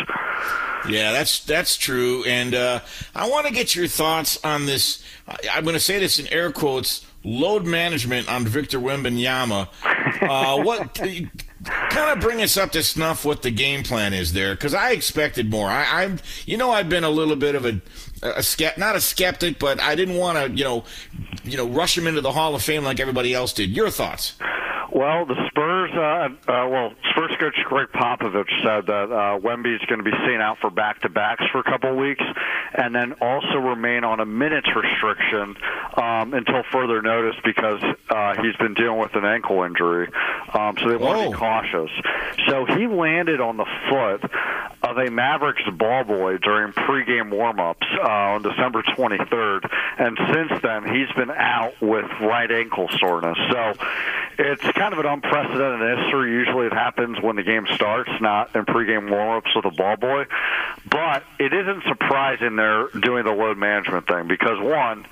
Yeah, 0.88 1.12
that's 1.12 1.44
that's 1.44 1.76
true, 1.76 2.24
and 2.24 2.54
uh, 2.54 2.80
I 3.14 3.28
want 3.28 3.46
to 3.46 3.52
get 3.52 3.74
your 3.76 3.86
thoughts 3.86 4.42
on 4.42 4.64
this. 4.64 5.02
I'm 5.52 5.64
going 5.64 5.74
to 5.74 5.80
say 5.80 5.98
this 5.98 6.18
in 6.18 6.26
air 6.28 6.50
quotes: 6.50 7.04
load 7.22 7.66
management 7.66 8.30
on 8.30 8.46
Victor 8.46 8.78
Wembanyama. 8.80 9.68
Uh, 10.22 10.62
what 10.62 10.94
kind 11.64 12.11
of 12.11 12.20
bring 12.20 12.42
us 12.42 12.56
up 12.56 12.72
to 12.72 12.82
snuff? 12.82 13.24
What 13.24 13.42
the 13.42 13.50
game 13.50 13.82
plan 13.82 14.12
is 14.12 14.32
there? 14.32 14.54
Because 14.54 14.74
I 14.74 14.92
expected 14.92 15.50
more. 15.50 15.68
I, 15.68 16.04
I'm, 16.04 16.18
you 16.46 16.56
know, 16.56 16.70
I've 16.70 16.88
been 16.88 17.04
a 17.04 17.11
little 17.11 17.36
bit 17.36 17.54
of 17.54 17.64
a, 17.64 17.80
a 18.22 18.40
skept, 18.40 18.78
not 18.78 18.96
a 18.96 19.00
skeptic, 19.00 19.58
but 19.58 19.80
I 19.80 19.94
didn't 19.94 20.16
want 20.16 20.38
to, 20.38 20.56
you 20.56 20.64
know, 20.64 20.84
you 21.44 21.56
know, 21.56 21.66
rush 21.66 21.96
him 21.96 22.06
into 22.06 22.20
the 22.20 22.32
Hall 22.32 22.54
of 22.54 22.62
Fame 22.62 22.84
like 22.84 23.00
everybody 23.00 23.34
else 23.34 23.52
did. 23.52 23.70
Your 23.70 23.90
thoughts? 23.90 24.34
Well, 24.93 25.24
the 25.24 25.36
Spurs, 25.49 25.91
uh, 25.95 26.51
uh, 26.51 26.68
well, 26.68 26.93
Spurs 27.11 27.30
coach 27.38 27.55
Gregg 27.64 27.88
Popovich 27.95 28.51
said 28.64 28.86
that 28.86 29.12
uh, 29.12 29.36
is 29.36 29.80
going 29.86 29.99
to 29.99 30.05
be 30.05 30.16
seen 30.26 30.41
out 30.41 30.59
for 30.59 30.70
back-to-backs 30.70 31.45
for 31.53 31.61
a 31.61 31.64
couple 31.64 31.91
of 31.91 31.97
weeks, 31.97 32.24
and 32.74 32.95
then 32.95 33.12
also 33.20 33.59
remain 33.59 34.03
on 34.03 34.18
a 34.18 34.26
minutes 34.26 34.68
restriction 34.74 35.57
um, 35.97 36.34
until 36.34 36.62
further 36.72 37.03
notice 37.03 37.36
because 37.45 37.82
uh, 38.09 38.43
he's 38.43 38.57
been 38.57 38.74
dealing 38.74 38.99
with 38.99 39.14
an 39.14 39.24
ankle 39.24 39.62
injury. 39.62 40.09
Um, 40.53 40.76
so 40.78 40.88
they 40.88 40.97
want 40.97 41.22
to 41.22 41.30
be 41.30 41.36
cautious. 41.36 41.91
So 42.49 42.64
he 42.64 42.86
landed 42.88 43.41
on 43.41 43.57
the 43.57 43.66
foot 43.88 44.28
of 44.82 44.97
a 44.97 45.11
Mavericks 45.11 45.62
ball 45.78 46.05
boy 46.05 46.38
during 46.38 46.72
pregame 46.72 47.30
warm-ups 47.30 47.86
uh, 48.03 48.09
on 48.09 48.43
December 48.43 48.82
23rd, 48.82 49.68
and 49.99 50.18
since 50.32 50.62
then 50.62 50.84
he's 50.84 51.12
been 51.14 51.30
out 51.30 51.74
with 51.80 52.07
right 52.20 52.51
ankle 52.51 52.88
soreness. 52.99 53.38
So 53.51 53.74
it's 54.38 54.62
kind 54.81 54.95
of 54.95 55.01
an 55.01 55.07
unprecedented 55.07 55.99
history. 55.99 56.33
Usually 56.33 56.66
it 56.66 56.72
happens 56.72 57.20
when 57.20 57.37
the 57.37 57.43
game 57.43 57.66
starts, 57.74 58.11
not 58.22 58.57
in 58.57 58.64
pregame 58.64 59.11
warm-ups 59.11 59.55
with 59.55 59.66
a 59.66 59.70
ball 59.70 59.97
boy. 59.97 60.24
But 60.89 61.22
it 61.39 61.53
isn't 61.53 61.83
surprising 61.87 62.57
they're 62.57 62.89
doing 62.89 63.24
the 63.24 63.33
load 63.33 63.59
management 63.59 64.07
thing 64.09 64.26
because 64.26 64.59
one, 64.59 65.05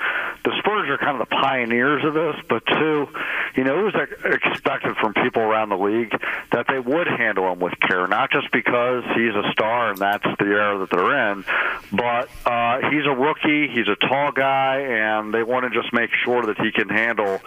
the 0.45 0.53
Spurs 0.59 0.89
are 0.89 0.97
kind 0.97 1.21
of 1.21 1.29
the 1.29 1.37
pioneers 1.37 2.03
of 2.03 2.15
this, 2.15 2.37
but 2.49 2.65
two, 2.65 3.09
you 3.57 3.65
know, 3.65 3.79
it 3.81 3.93
was 3.93 4.09
expected 4.25 4.97
from 4.97 5.13
people 5.13 5.43
around 5.43 5.69
the 5.69 5.77
league 5.77 6.17
that 6.53 6.65
they 6.69 6.79
would 6.79 7.07
handle 7.07 7.53
him 7.53 7.59
with 7.59 7.75
care, 7.81 8.07
not 8.09 8.31
just 8.31 8.51
because 8.51 9.05
he's 9.15 9.35
a 9.35 9.53
star 9.53 9.91
and 9.91 9.99
that's 9.99 10.25
the 10.39 10.47
era 10.47 10.79
that 10.79 10.89
they're 10.91 11.33
in, 11.33 11.45
but 11.93 12.31
uh, 12.47 12.89
he's 12.91 13.05
a 13.05 13.15
rookie, 13.15 13.69
he's 13.69 13.89
a 13.89 13.97
tall 13.97 14.33
guy, 14.33 14.81
and 14.81 15.35
they 15.35 15.43
want 15.43 15.71
to 15.71 15.79
just 15.79 15.93
make 15.93 16.11
sure 16.25 16.47
that 16.47 16.57
he 16.59 16.73
can 16.73 16.89
handle 16.89 17.41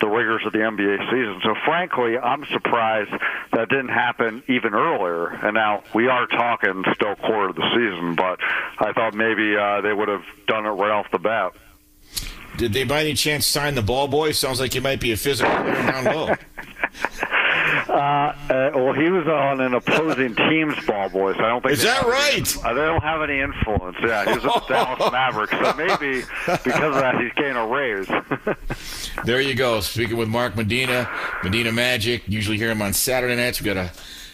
the 0.00 0.08
rigors 0.08 0.42
of 0.46 0.52
the 0.52 0.58
NBA 0.58 0.98
season. 1.10 1.40
So, 1.44 1.54
frankly, 1.64 2.16
I'm 2.18 2.44
surprised 2.46 3.10
that 3.52 3.68
didn't 3.68 3.88
happen 3.88 4.42
even 4.48 4.74
earlier. 4.74 5.26
And 5.28 5.54
now 5.54 5.82
we 5.94 6.08
are 6.08 6.26
talking 6.26 6.84
still 6.94 7.16
quarter 7.16 7.50
of 7.50 7.56
the 7.56 7.68
season, 7.74 8.14
but 8.14 8.38
I 8.78 8.92
thought 8.92 9.14
maybe 9.14 9.56
uh, 9.56 9.80
they 9.80 9.92
would 9.92 10.08
have 10.08 10.24
done 10.46 10.66
it 10.66 10.70
right 10.70 10.90
off 10.90 11.06
the 11.12 11.18
bat. 11.18 11.52
Did 12.56 12.72
they 12.72 12.84
by 12.84 13.00
any 13.00 13.14
chance 13.14 13.46
sign 13.46 13.74
the 13.74 13.82
ball 13.82 14.08
boy? 14.08 14.32
Sounds 14.32 14.60
like 14.60 14.72
he 14.72 14.80
might 14.80 15.00
be 15.00 15.12
a 15.12 15.16
physical 15.16 15.52
down 15.52 16.04
low. 16.04 16.34
Uh, 17.88 17.92
uh, 17.92 18.70
well, 18.74 18.92
he 18.92 19.10
was 19.10 19.26
on 19.26 19.60
an 19.60 19.74
opposing 19.74 20.34
team's 20.34 20.74
ball 20.86 21.08
boy, 21.08 21.32
so 21.34 21.40
I 21.40 21.48
don't 21.48 21.60
think 21.62 21.72
Is 21.72 21.82
that 21.82 21.96
have 22.02 22.04
any- 22.06 22.12
right? 22.40 22.56
uh, 22.64 22.74
they 22.74 22.80
don't 22.80 23.02
have 23.02 23.22
any 23.22 23.40
influence. 23.40 23.96
Yeah, 24.02 24.24
he 24.24 24.34
was 24.34 24.44
with 24.44 24.66
the 24.68 24.74
Dallas 24.74 25.12
Mavericks, 25.12 25.52
so 25.52 25.72
maybe 25.76 26.22
because 26.46 26.82
of 26.82 26.94
that 26.94 27.20
he's 27.20 27.32
getting 27.34 27.56
a 27.56 27.66
raise. 27.66 28.08
There 29.24 29.40
you 29.40 29.54
go. 29.54 29.80
Speaking 29.80 30.16
with 30.16 30.28
Mark 30.28 30.56
Medina, 30.56 31.08
Medina 31.44 31.72
Magic. 31.72 32.22
Usually 32.26 32.56
hear 32.56 32.70
him 32.70 32.80
on 32.80 32.92
Saturday 32.94 33.36
nights. 33.36 33.60
We 33.60 33.66
got 33.66 33.76
a 33.76 33.88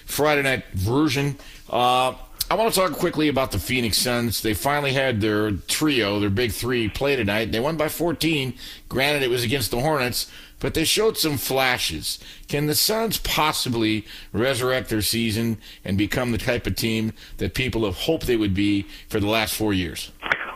Friday 0.04 0.42
night 0.42 0.64
version. 0.74 1.36
Uh, 1.68 2.14
I 2.48 2.54
want 2.54 2.72
to 2.72 2.78
talk 2.80 2.92
quickly 2.92 3.26
about 3.28 3.50
the 3.50 3.58
Phoenix 3.58 3.98
Suns. 3.98 4.42
They 4.42 4.54
finally 4.54 4.92
had 4.92 5.20
their 5.20 5.50
trio, 5.50 6.20
their 6.20 6.30
big 6.30 6.52
three, 6.52 6.88
play 6.88 7.16
tonight. 7.16 7.50
They 7.50 7.58
won 7.58 7.76
by 7.76 7.88
14. 7.88 8.54
Granted, 8.88 9.22
it 9.24 9.30
was 9.30 9.42
against 9.42 9.72
the 9.72 9.80
Hornets, 9.80 10.30
but 10.60 10.74
they 10.74 10.84
showed 10.84 11.16
some 11.18 11.36
flashes. 11.36 12.18
Can 12.48 12.66
the 12.66 12.74
Suns 12.74 13.18
possibly 13.18 14.04
resurrect 14.32 14.88
their 14.88 15.02
season 15.02 15.58
and 15.84 15.98
become 15.98 16.32
the 16.32 16.38
type 16.38 16.66
of 16.66 16.76
team 16.76 17.12
that 17.38 17.54
people 17.54 17.84
have 17.84 17.96
hoped 17.96 18.26
they 18.26 18.36
would 18.36 18.54
be 18.54 18.86
for 19.08 19.20
the 19.20 19.28
last 19.28 19.54
four 19.54 19.72
years? 19.72 20.10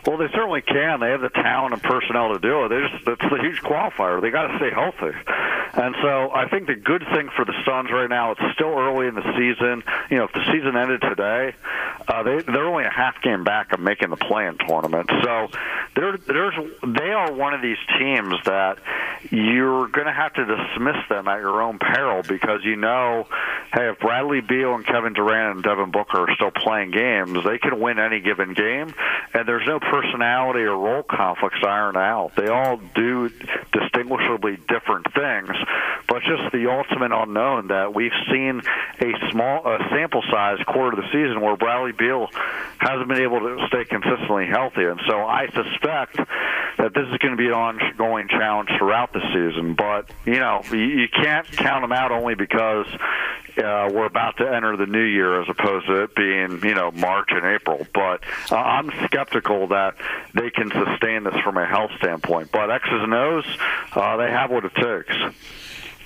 Well, 0.07 0.17
they 0.17 0.29
certainly 0.29 0.63
can. 0.63 1.01
They 1.01 1.11
have 1.11 1.21
the 1.21 1.31
talent 1.31 1.75
and 1.75 1.83
personnel 1.83 2.33
to 2.33 2.39
do 2.39 2.65
it. 2.65 2.69
They 2.69 2.81
just, 2.81 3.05
that's 3.05 3.31
the 3.31 3.39
huge 3.41 3.61
qualifier. 3.63 4.21
They 4.21 4.31
got 4.31 4.49
to 4.49 4.57
stay 4.57 4.71
healthy. 4.71 5.17
And 5.73 5.95
so 6.03 6.33
I 6.33 6.49
think 6.49 6.67
the 6.67 6.75
good 6.75 7.05
thing 7.15 7.29
for 7.37 7.45
the 7.45 7.55
Suns 7.65 7.91
right 7.93 8.09
now, 8.09 8.33
it's 8.33 8.41
still 8.55 8.75
early 8.77 9.07
in 9.07 9.15
the 9.15 9.23
season. 9.39 9.85
You 10.11 10.19
know, 10.19 10.25
if 10.25 10.33
the 10.33 10.45
season 10.51 10.77
ended 10.77 11.01
today, 11.01 11.55
uh, 12.09 12.23
they 12.25 12.41
they're 12.41 12.67
only 12.67 12.85
a 12.85 12.91
half 12.91 13.23
game 13.23 13.45
back 13.45 13.73
of 13.73 13.79
making 13.79 14.11
the 14.11 14.17
play-in 14.17 14.59
tournament. 14.59 15.09
So 15.23 15.49
they're 15.95 16.17
there's 16.17 16.55
they 16.83 17.11
are 17.13 17.33
one 17.33 17.55
of 17.55 17.63
these 17.63 17.79
teams 17.99 18.35
that 18.47 18.79
you're 19.31 19.87
going 19.89 20.07
to 20.07 20.13
have 20.13 20.33
to 20.35 20.45
dismiss 20.45 20.97
them 21.09 21.29
at 21.29 21.39
your 21.41 21.63
own 21.63 21.79
peril 21.79 22.23
because 22.23 22.65
you 22.65 22.75
know, 22.75 23.29
hey, 23.73 23.91
if 23.91 24.01
Bradley 24.01 24.41
Beal 24.41 24.75
and 24.75 24.85
Kevin 24.85 25.13
Durant 25.13 25.57
and 25.57 25.63
Devin 25.63 25.93
Booker 25.93 26.29
are 26.29 26.35
still 26.35 26.51
playing 26.51 26.91
games, 26.91 27.39
they 27.45 27.59
can 27.59 27.79
win 27.79 28.01
any 28.01 28.21
given 28.21 28.55
game, 28.55 28.93
and 29.35 29.47
there's 29.47 29.67
no 29.67 29.79
personality 29.91 30.61
or 30.61 30.79
role 30.79 31.03
conflicts 31.03 31.59
ironed 31.67 31.97
out. 31.97 32.33
They 32.37 32.47
all 32.47 32.81
do 32.95 33.29
distinguishably 33.73 34.59
different 34.69 35.13
things, 35.13 35.51
but 36.09 36.23
just 36.23 36.53
the 36.53 36.71
ultimate 36.71 37.11
unknown 37.13 37.69
that 37.69 37.93
we've 37.93 38.15
seen 38.31 38.63
a 39.01 39.31
small 39.31 39.67
a 39.67 39.79
sample 39.91 40.23
size 40.31 40.59
quarter 40.67 40.97
of 40.99 41.05
the 41.05 41.11
season 41.11 41.41
where 41.41 41.57
Bradley 41.57 41.93
Beal 41.93 42.29
hasn't 42.79 43.09
been 43.09 43.21
able 43.21 43.41
to 43.41 43.67
stay 43.67 43.85
consistently 43.85 44.47
healthy, 44.47 44.85
and 44.85 45.01
so 45.09 45.19
I 45.27 45.49
suspect 45.49 46.17
that 46.79 46.95
this 46.95 47.09
is 47.11 47.19
going 47.19 47.33
to 47.33 47.37
be 47.37 47.49
an 47.49 47.53
ongoing 47.53 48.29
challenge 48.29 48.71
throughout 48.79 49.13
the 49.13 49.21
season. 49.35 49.75
But 49.75 50.09
you 50.25 50.39
know, 50.39 50.63
you 50.71 51.09
can't 51.09 51.51
count 51.51 51.83
them 51.83 51.93
out 51.93 52.13
only 52.13 52.37
because 52.37 52.87
uh, 53.59 53.91
we're 53.93 54.07
about 54.07 54.37
to 54.39 54.49
enter 54.49 54.77
the 54.77 54.87
new 54.87 55.03
year 55.03 55.43
as 55.43 55.49
opposed 55.49 55.87
to 55.87 56.05
it 56.05 56.15
being 56.15 56.61
you 56.63 56.75
know 56.75 56.91
March 56.93 57.29
and 57.31 57.45
April. 57.45 57.87
But 57.93 58.23
uh, 58.51 58.57
I'm 58.57 58.91
skeptical 59.07 59.69
that 59.69 59.80
they 60.35 60.51
can 60.51 60.71
sustain 60.71 61.25
this 61.25 61.37
from 61.45 61.57
a 61.57 61.67
health 61.67 61.91
standpoint. 61.99 62.51
But 62.53 62.71
X's 62.71 62.91
and 62.91 63.15
O's, 63.15 63.47
uh, 63.93 64.17
they 64.17 64.31
have 64.31 64.51
what 64.51 64.65
it 64.65 64.75
takes. 64.75 65.17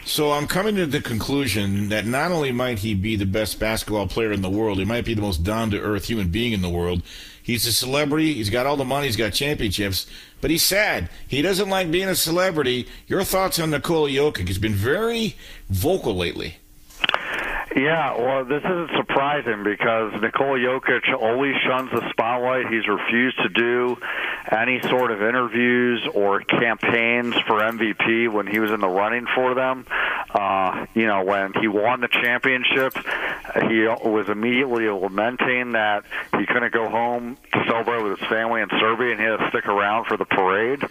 So 0.07 0.33
I'm 0.33 0.47
coming 0.47 0.77
to 0.77 0.85
the 0.85 1.01
conclusion 1.01 1.89
that 1.89 2.05
not 2.05 2.31
only 2.31 2.53
might 2.53 2.81
he 2.81 2.95
be 2.95 3.16
the 3.16 3.25
best 3.25 3.59
basketball 3.59 4.07
player 4.07 4.33
in 4.33 4.43
the 4.43 4.51
world, 4.51 4.79
he 4.79 4.85
might 4.85 5.07
be 5.07 5.14
the 5.14 5.22
most 5.22 5.43
down 5.43 5.70
to 5.70 5.81
earth 5.81 6.07
human 6.07 6.29
being 6.29 6.53
in 6.53 6.61
the 6.61 6.68
world. 6.68 7.03
He's 7.43 7.66
a 7.66 7.72
celebrity. 7.72 8.35
He's 8.35 8.51
got 8.51 8.66
all 8.66 8.77
the 8.77 8.85
money. 8.85 9.07
He's 9.07 9.16
got 9.16 9.33
championships. 9.33 10.07
But 10.43 10.51
he's 10.51 10.62
sad. 10.62 11.09
He 11.27 11.41
doesn't 11.41 11.70
like 11.70 11.91
being 11.91 12.09
a 12.09 12.14
celebrity. 12.14 12.87
Your 13.07 13.25
thoughts 13.25 13.59
on 13.59 13.70
Nikola 13.70 14.11
Jokic? 14.11 14.47
He's 14.47 14.59
been 14.59 14.75
very 14.75 15.37
vocal 15.70 16.14
lately. 16.14 16.57
Yeah, 17.75 18.16
well, 18.16 18.45
this 18.45 18.62
isn't 18.62 18.91
surprising 18.97 19.64
because 19.64 20.12
Nikola 20.22 20.59
Jokic 20.59 21.11
always 21.20 21.55
shuns 21.66 21.91
the 21.91 22.03
spotlight. 22.11 22.66
He's 22.70 22.87
refused 22.87 23.37
to 23.43 23.49
do 23.49 23.97
any 24.51 24.80
sort 24.82 25.11
of 25.11 25.22
interviews 25.22 26.07
or 26.14 26.40
campaigns 26.40 27.34
for 27.47 27.61
MVP 27.61 28.30
when 28.30 28.47
he 28.47 28.59
was 28.59 28.70
in 28.70 28.80
the 28.80 28.88
running 28.88 29.26
for 29.34 29.55
them. 29.55 29.86
Uh, 30.30 30.86
you 30.95 31.07
know, 31.07 31.22
when 31.22 31.53
he 31.61 31.68
won 31.68 32.01
the 32.01 32.09
championship, 32.09 32.95
he 33.68 33.86
was 33.86 34.28
immediately 34.28 34.88
lamenting 34.88 35.72
that 35.72 36.05
he 36.38 36.47
couldn't 36.47 36.72
go 36.72 36.88
home 36.88 37.36
to 37.53 37.64
celebrate 37.68 38.03
with 38.03 38.18
his 38.18 38.28
family 38.28 38.61
in 38.61 38.68
Serbia 38.80 39.12
and 39.12 39.20
he 39.20 39.26
had 39.26 39.36
to 39.36 39.49
stick 39.51 39.66
around 39.66 40.07
for 40.07 40.16
the 40.16 40.24
parade. 40.24 40.82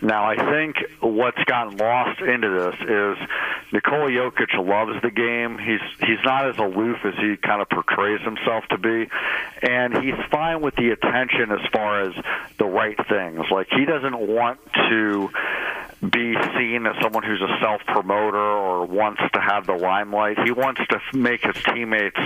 Now, 0.00 0.24
I 0.24 0.36
think 0.36 0.76
what's 1.00 1.42
gotten 1.44 1.76
lost 1.76 2.20
into 2.20 2.48
this 2.48 2.74
is 2.88 3.28
Nikola 3.72 4.10
Jokic 4.10 4.54
loves 4.54 5.00
the 5.02 5.10
game. 5.10 5.58
He's 5.58 5.80
he's 6.00 6.22
not 6.24 6.48
as 6.48 6.58
aloof 6.58 6.98
as 7.04 7.14
he 7.14 7.36
kind 7.36 7.60
of 7.60 7.68
portrays 7.68 8.20
himself 8.22 8.64
to 8.70 8.78
be, 8.78 9.08
and 9.62 9.96
he's 10.02 10.14
fine 10.30 10.60
with 10.60 10.76
the 10.76 10.90
attention 10.90 11.50
as 11.50 11.60
far 11.72 12.02
as 12.02 12.14
the 12.58 12.66
right 12.66 12.95
things. 13.08 13.40
Like 13.50 13.68
he 13.70 13.84
doesn't 13.84 14.18
want 14.18 14.60
to 14.88 15.28
be 16.02 16.34
seen 16.56 16.86
as 16.86 16.94
someone 17.02 17.22
who's 17.22 17.40
a 17.40 17.58
self 17.60 17.80
promoter 17.86 18.36
or 18.36 18.84
wants 18.86 19.22
to 19.32 19.40
have 19.40 19.66
the 19.66 19.74
limelight. 19.74 20.38
He 20.44 20.50
wants 20.50 20.80
to 20.88 21.00
make 21.16 21.42
his 21.42 21.62
teammates 21.64 22.18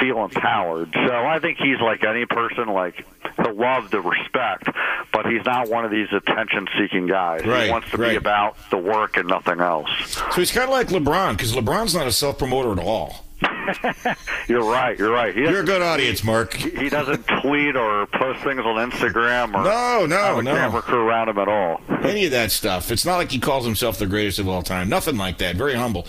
feel 0.00 0.24
empowered. 0.24 0.92
So 0.92 1.14
I 1.14 1.38
think 1.38 1.58
he's 1.58 1.80
like 1.80 2.04
any 2.04 2.26
person, 2.26 2.68
like 2.68 3.04
he'll 3.36 3.54
love 3.54 3.90
the 3.90 4.00
respect, 4.00 4.68
but 5.12 5.26
he's 5.26 5.44
not 5.44 5.68
one 5.68 5.84
of 5.84 5.90
these 5.90 6.08
attention 6.12 6.68
seeking 6.78 7.06
guys. 7.06 7.44
Right, 7.44 7.64
he 7.64 7.70
wants 7.70 7.90
to 7.90 7.96
right. 7.96 8.10
be 8.10 8.16
about 8.16 8.56
the 8.70 8.78
work 8.78 9.16
and 9.16 9.28
nothing 9.28 9.60
else. 9.60 9.88
So 10.06 10.40
he's 10.40 10.52
kind 10.52 10.64
of 10.64 10.70
like 10.70 10.88
LeBron 10.88 11.32
because 11.32 11.54
LeBron's 11.54 11.94
not 11.94 12.06
a 12.06 12.12
self 12.12 12.38
promoter 12.38 12.72
at 12.72 12.78
all. 12.78 13.24
You're 14.48 14.64
right. 14.64 14.98
You're 14.98 15.12
right. 15.12 15.34
He 15.34 15.42
You're 15.42 15.60
a 15.60 15.64
good 15.64 15.82
audience, 15.82 16.24
Mark. 16.24 16.54
He 16.54 16.70
he 16.70 16.88
doesn't 16.88 17.26
tweet 17.42 17.76
or 17.76 18.06
post 18.06 18.42
things 18.42 18.60
on 18.60 18.90
Instagram 18.90 19.48
or 19.54 19.64
No, 19.64 20.06
no, 20.06 20.16
have 20.16 20.38
a 20.38 20.42
no. 20.42 20.54
camera 20.54 20.82
crew 20.82 21.06
around 21.06 21.28
him 21.28 21.38
at 21.38 21.48
all. 21.48 21.80
Any 22.02 22.24
of 22.26 22.30
that 22.32 22.50
stuff. 22.50 22.90
It's 22.90 23.04
not 23.04 23.16
like 23.16 23.30
he 23.30 23.38
calls 23.38 23.64
himself 23.64 23.98
the 23.98 24.06
greatest 24.06 24.38
of 24.38 24.48
all 24.48 24.62
time. 24.62 24.88
Nothing 24.88 25.16
like 25.16 25.38
that. 25.38 25.56
Very 25.56 25.74
humble. 25.74 26.06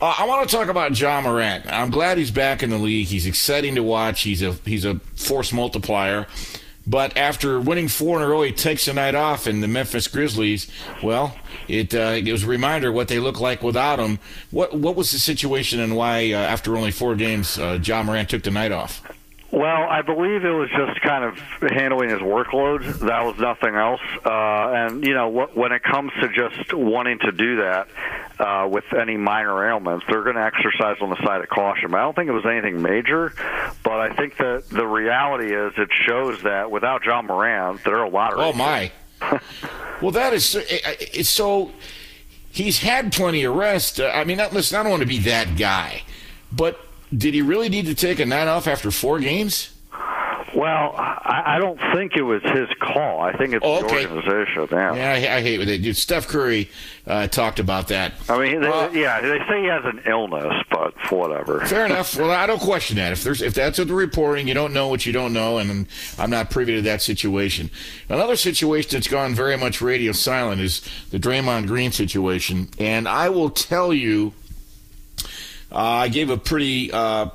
Uh, 0.00 0.14
I 0.18 0.26
want 0.26 0.48
to 0.48 0.54
talk 0.56 0.68
about 0.68 0.98
Ja 0.98 1.20
Morant. 1.20 1.66
I'm 1.72 1.90
glad 1.90 2.18
he's 2.18 2.30
back 2.30 2.62
in 2.62 2.70
the 2.70 2.78
league. 2.78 3.06
He's 3.06 3.26
exciting 3.26 3.76
to 3.76 3.82
watch. 3.82 4.22
He's 4.22 4.42
a 4.42 4.52
he's 4.64 4.84
a 4.84 4.96
force 5.14 5.52
multiplier. 5.52 6.26
But 6.86 7.16
after 7.16 7.60
winning 7.60 7.88
four 7.88 8.18
in 8.18 8.22
a 8.22 8.28
row, 8.28 8.42
he 8.42 8.52
takes 8.52 8.86
a 8.86 8.92
night 8.92 9.14
off, 9.14 9.46
and 9.46 9.62
the 9.62 9.68
Memphis 9.68 10.06
Grizzlies. 10.06 10.68
Well, 11.02 11.36
it 11.66 11.94
uh, 11.94 12.14
it 12.16 12.30
was 12.30 12.44
a 12.44 12.48
reminder 12.48 12.92
what 12.92 13.08
they 13.08 13.18
look 13.18 13.40
like 13.40 13.62
without 13.62 13.98
him. 13.98 14.18
What 14.50 14.72
what 14.74 14.94
was 14.94 15.10
the 15.10 15.18
situation, 15.18 15.80
and 15.80 15.96
why 15.96 16.32
uh, 16.32 16.36
after 16.36 16.76
only 16.76 16.92
four 16.92 17.16
games, 17.16 17.58
uh, 17.58 17.78
Ja 17.82 18.02
Morant 18.02 18.30
took 18.30 18.44
the 18.44 18.50
night 18.52 18.72
off? 18.72 19.02
Well, 19.52 19.84
I 19.88 20.02
believe 20.02 20.44
it 20.44 20.50
was 20.50 20.68
just 20.70 21.00
kind 21.02 21.24
of 21.24 21.38
handling 21.70 22.10
his 22.10 22.18
workload. 22.18 22.82
That 23.06 23.24
was 23.24 23.38
nothing 23.38 23.76
else. 23.76 24.00
Uh, 24.24 24.72
and 24.74 25.04
you 25.06 25.14
know, 25.14 25.30
wh- 25.30 25.56
when 25.56 25.72
it 25.72 25.82
comes 25.84 26.12
to 26.20 26.28
just 26.28 26.74
wanting 26.74 27.20
to 27.20 27.30
do 27.32 27.56
that 27.58 27.88
uh, 28.40 28.68
with 28.68 28.84
any 28.92 29.16
minor 29.16 29.68
ailments, 29.68 30.04
they're 30.08 30.24
going 30.24 30.34
to 30.36 30.42
exercise 30.42 30.96
on 31.00 31.10
the 31.10 31.16
side 31.24 31.40
of 31.42 31.48
caution. 31.48 31.94
I 31.94 32.02
don't 32.02 32.14
think 32.16 32.28
it 32.28 32.32
was 32.32 32.44
anything 32.44 32.82
major, 32.82 33.32
but 33.84 34.00
I 34.00 34.14
think 34.14 34.36
that 34.38 34.68
the 34.68 34.86
reality 34.86 35.54
is 35.54 35.72
it 35.76 35.90
shows 35.92 36.42
that 36.42 36.70
without 36.70 37.04
Ja 37.04 37.22
Morant, 37.22 37.84
there 37.84 37.98
are 37.98 38.04
a 38.04 38.10
lottery. 38.10 38.40
Oh 38.40 38.52
my! 38.52 38.90
well, 40.02 40.10
that 40.10 40.34
is 40.34 40.44
so, 40.44 40.60
it's 40.68 41.30
so. 41.30 41.70
He's 42.50 42.78
had 42.80 43.12
plenty 43.12 43.44
of 43.44 43.54
rest. 43.54 44.00
Uh, 44.00 44.10
I 44.12 44.24
mean, 44.24 44.38
listen, 44.52 44.78
I 44.78 44.82
don't 44.82 44.90
want 44.90 45.02
to 45.02 45.08
be 45.08 45.18
that 45.20 45.56
guy, 45.56 46.02
but 46.50 46.80
did 47.16 47.34
he 47.34 47.42
really 47.42 47.68
need 47.68 47.86
to 47.86 47.94
take 47.94 48.18
a 48.18 48.26
night 48.26 48.48
off 48.48 48.66
after 48.66 48.90
four 48.90 49.18
games? 49.20 49.70
Well, 50.54 50.94
I, 50.96 51.56
I 51.56 51.58
don't 51.58 51.78
think 51.94 52.16
it 52.16 52.22
was 52.22 52.40
his 52.42 52.68
call. 52.80 53.20
I 53.20 53.36
think 53.36 53.52
it's 53.52 53.62
Oh, 53.66 53.86
the 53.86 53.92
organization. 54.08 54.66
Yeah. 54.70 54.94
Yeah, 54.94 55.12
I, 55.32 55.36
I 55.36 55.42
hate 55.42 55.58
with 55.58 55.68
it. 55.68 55.82
Dude, 55.82 55.96
Steph 55.98 56.28
Curry 56.28 56.70
uh, 57.06 57.26
talked 57.26 57.58
about 57.58 57.88
that. 57.88 58.14
I 58.30 58.38
mean, 58.38 58.62
they, 58.62 58.68
yeah, 59.00 59.20
they 59.20 59.38
say 59.50 59.60
he 59.62 59.66
has 59.66 59.84
an 59.84 60.00
illness, 60.06 60.54
but 60.70 60.94
whatever. 61.12 61.60
Fair 61.66 61.84
enough. 61.84 62.16
Well, 62.16 62.30
I 62.30 62.46
don't 62.46 62.60
question 62.60 62.96
that. 62.96 63.12
If 63.12 63.22
there's 63.22 63.42
if 63.42 63.52
that's 63.52 63.78
what 63.78 63.88
they're 63.88 63.96
reporting, 63.96 64.48
you 64.48 64.54
don't 64.54 64.72
know 64.72 64.88
what 64.88 65.04
you 65.04 65.12
don't 65.12 65.34
know, 65.34 65.58
and 65.58 65.86
I'm 66.18 66.30
not 66.30 66.48
privy 66.50 66.74
to 66.76 66.82
that 66.82 67.02
situation. 67.02 67.68
Another 68.08 68.36
situation 68.36 68.92
that's 68.92 69.08
gone 69.08 69.34
very 69.34 69.58
much 69.58 69.82
radio 69.82 70.12
silent 70.12 70.62
is 70.62 70.80
the 71.10 71.18
Draymond 71.18 71.66
Green 71.66 71.92
situation, 71.92 72.68
and 72.78 73.06
I 73.06 73.28
will 73.28 73.50
tell 73.50 73.92
you, 73.92 74.32
uh, 75.72 75.76
I 75.76 76.08
gave 76.08 76.30
a 76.30 76.36
pretty. 76.36 76.92
Uh, 76.92 77.30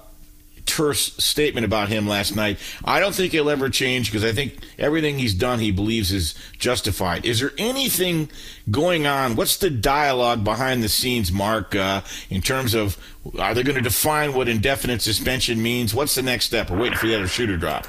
terse 0.66 1.14
statement 1.18 1.66
about 1.66 1.90
him 1.90 2.08
last 2.08 2.36
night. 2.36 2.58
I 2.86 3.00
don't 3.00 3.14
think 3.14 3.34
he'll 3.34 3.50
ever 3.50 3.70
change 3.70 4.10
because 4.10 4.24
I 4.24 4.32
think 4.32 4.58
everything 4.80 5.20
he's 5.20 5.34
done 5.34 5.60
he 5.60 5.72
believes 5.72 6.14
is 6.14 6.34
justified. 6.58 7.26
Is 7.26 7.42
there 7.42 7.52
anything 7.58 8.30
going 8.70 9.06
on? 9.06 9.36
What's 9.36 9.58
the 9.58 9.70
dialogue 9.70 10.46
behind 10.46 10.82
the 10.82 10.90
scenes, 10.90 11.32
Mark, 11.32 11.76
uh, 11.76 12.02
in 12.30 12.42
terms 12.42 12.74
of 12.74 12.98
are 13.38 13.54
they 13.54 13.64
going 13.64 13.76
to 13.76 13.82
define 13.82 14.34
what 14.34 14.48
indefinite 14.48 15.02
suspension 15.02 15.62
means? 15.62 15.94
What's 15.94 16.16
the 16.16 16.22
next 16.22 16.46
step? 16.46 16.70
We're 16.70 16.80
waiting 16.80 16.98
for 16.98 17.08
the 17.08 17.16
other 17.16 17.28
shooter 17.28 17.58
drop. 17.58 17.86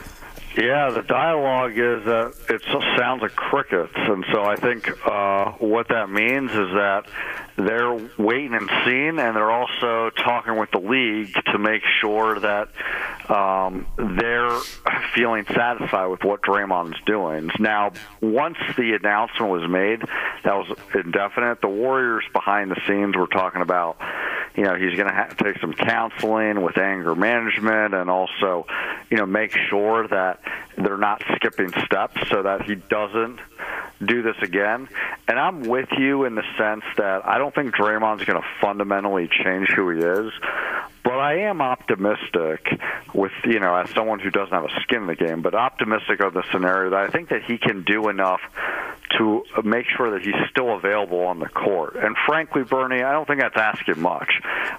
Yeah, 0.56 0.90
the 0.90 1.02
dialogue 1.02 1.72
is 1.72 2.04
that 2.04 2.34
it 2.50 2.60
sounds 2.98 3.22
like 3.22 3.34
crickets, 3.34 3.94
and 3.94 4.22
so 4.30 4.42
I 4.42 4.56
think 4.56 4.90
uh, 5.06 5.52
what 5.52 5.88
that 5.88 6.10
means 6.10 6.50
is 6.50 6.68
that 6.74 7.06
they're 7.56 7.92
waiting 8.18 8.54
and 8.54 8.70
seeing, 8.84 9.18
and 9.18 9.36
they're 9.36 9.50
also 9.50 10.10
talking 10.10 10.56
with 10.58 10.70
the 10.70 10.78
league 10.78 11.34
to 11.52 11.58
make 11.58 11.82
sure 12.00 12.38
that 12.40 12.68
um, 13.30 13.86
they're 13.96 14.58
feeling 15.14 15.44
satisfied 15.46 16.06
with 16.06 16.24
what 16.24 16.42
Draymond's 16.42 17.00
doing. 17.04 17.50
Now, 17.58 17.92
once 18.20 18.56
the 18.76 18.94
announcement 18.98 19.52
was 19.52 19.68
made, 19.68 20.00
that 20.44 20.54
was 20.54 20.76
indefinite. 20.94 21.60
The 21.60 21.68
Warriors 21.68 22.24
behind 22.32 22.70
the 22.70 22.80
scenes 22.86 23.16
were 23.16 23.26
talking 23.26 23.62
about, 23.62 23.98
you 24.56 24.64
know, 24.64 24.74
he's 24.74 24.94
going 24.96 25.08
to 25.08 25.14
have 25.14 25.36
to 25.36 25.44
take 25.44 25.60
some 25.60 25.72
counseling 25.72 26.62
with 26.62 26.78
anger 26.78 27.14
management, 27.14 27.94
and 27.94 28.10
also, 28.10 28.66
you 29.10 29.16
know, 29.16 29.26
make 29.26 29.54
sure 29.68 30.08
that 30.08 30.40
they're 30.76 30.98
not 30.98 31.22
skipping 31.36 31.70
steps 31.84 32.28
so 32.28 32.42
that 32.42 32.62
he 32.62 32.74
doesn't 32.74 33.38
do 34.04 34.22
this 34.22 34.36
again. 34.42 34.88
And 35.28 35.38
I'm 35.38 35.62
with 35.62 35.88
you 35.96 36.24
in 36.24 36.34
the 36.34 36.44
sense 36.58 36.84
that 36.96 37.26
I 37.26 37.38
don't 37.38 37.54
think 37.54 37.74
Draymond's 37.74 38.24
going 38.24 38.40
to 38.40 38.48
fundamentally 38.60 39.28
change 39.28 39.68
who 39.68 39.90
he 39.90 40.00
is. 40.00 40.32
But 41.04 41.18
I 41.18 41.40
am 41.48 41.60
optimistic 41.60 42.66
with, 43.12 43.32
you 43.44 43.58
know, 43.58 43.74
as 43.74 43.90
someone 43.90 44.20
who 44.20 44.30
doesn't 44.30 44.52
have 44.52 44.64
a 44.64 44.80
skin 44.82 45.02
in 45.02 45.06
the 45.08 45.16
game, 45.16 45.42
but 45.42 45.54
optimistic 45.54 46.20
of 46.20 46.32
the 46.32 46.44
scenario 46.52 46.90
that 46.90 47.00
I 47.00 47.08
think 47.08 47.30
that 47.30 47.42
he 47.44 47.58
can 47.58 47.82
do 47.82 48.08
enough 48.08 48.40
to 49.18 49.44
make 49.62 49.86
sure 49.96 50.12
that 50.12 50.22
he's 50.22 50.34
still 50.50 50.74
available 50.74 51.20
on 51.20 51.38
the 51.38 51.48
court. 51.48 51.96
And 51.96 52.16
frankly, 52.26 52.62
Bernie, 52.62 53.02
I 53.02 53.12
don't 53.12 53.26
think 53.26 53.40
that's 53.40 53.56
asking 53.56 54.00
much. 54.00 54.30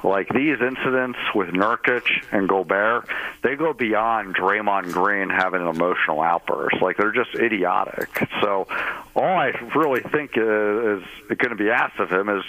Like 0.04 0.30
these 0.30 0.58
incidents 0.60 1.20
with 1.36 1.50
Nurkic 1.50 2.04
and 2.32 2.48
Gobert, 2.48 3.08
they 3.42 3.56
go 3.56 3.74
beyond 3.74 4.36
Draymond 4.36 4.92
Green 4.92 5.30
having 5.30 5.62
an 5.62 5.68
emotional 5.68 6.22
outburst. 6.22 6.82
Like 6.82 6.98
they're 6.98 7.12
just 7.12 7.36
idiotic. 7.36 8.28
So 8.42 8.68
all 9.16 9.24
I 9.24 9.52
really 9.76 10.02
think 10.02 10.38
uh, 10.38 10.98
is, 10.98 11.04
is 11.30 11.38
going 11.38 11.50
to 11.50 11.56
be 11.56 11.70
asked 11.70 12.00
of 12.00 12.12
him 12.12 12.30
is 12.30 12.44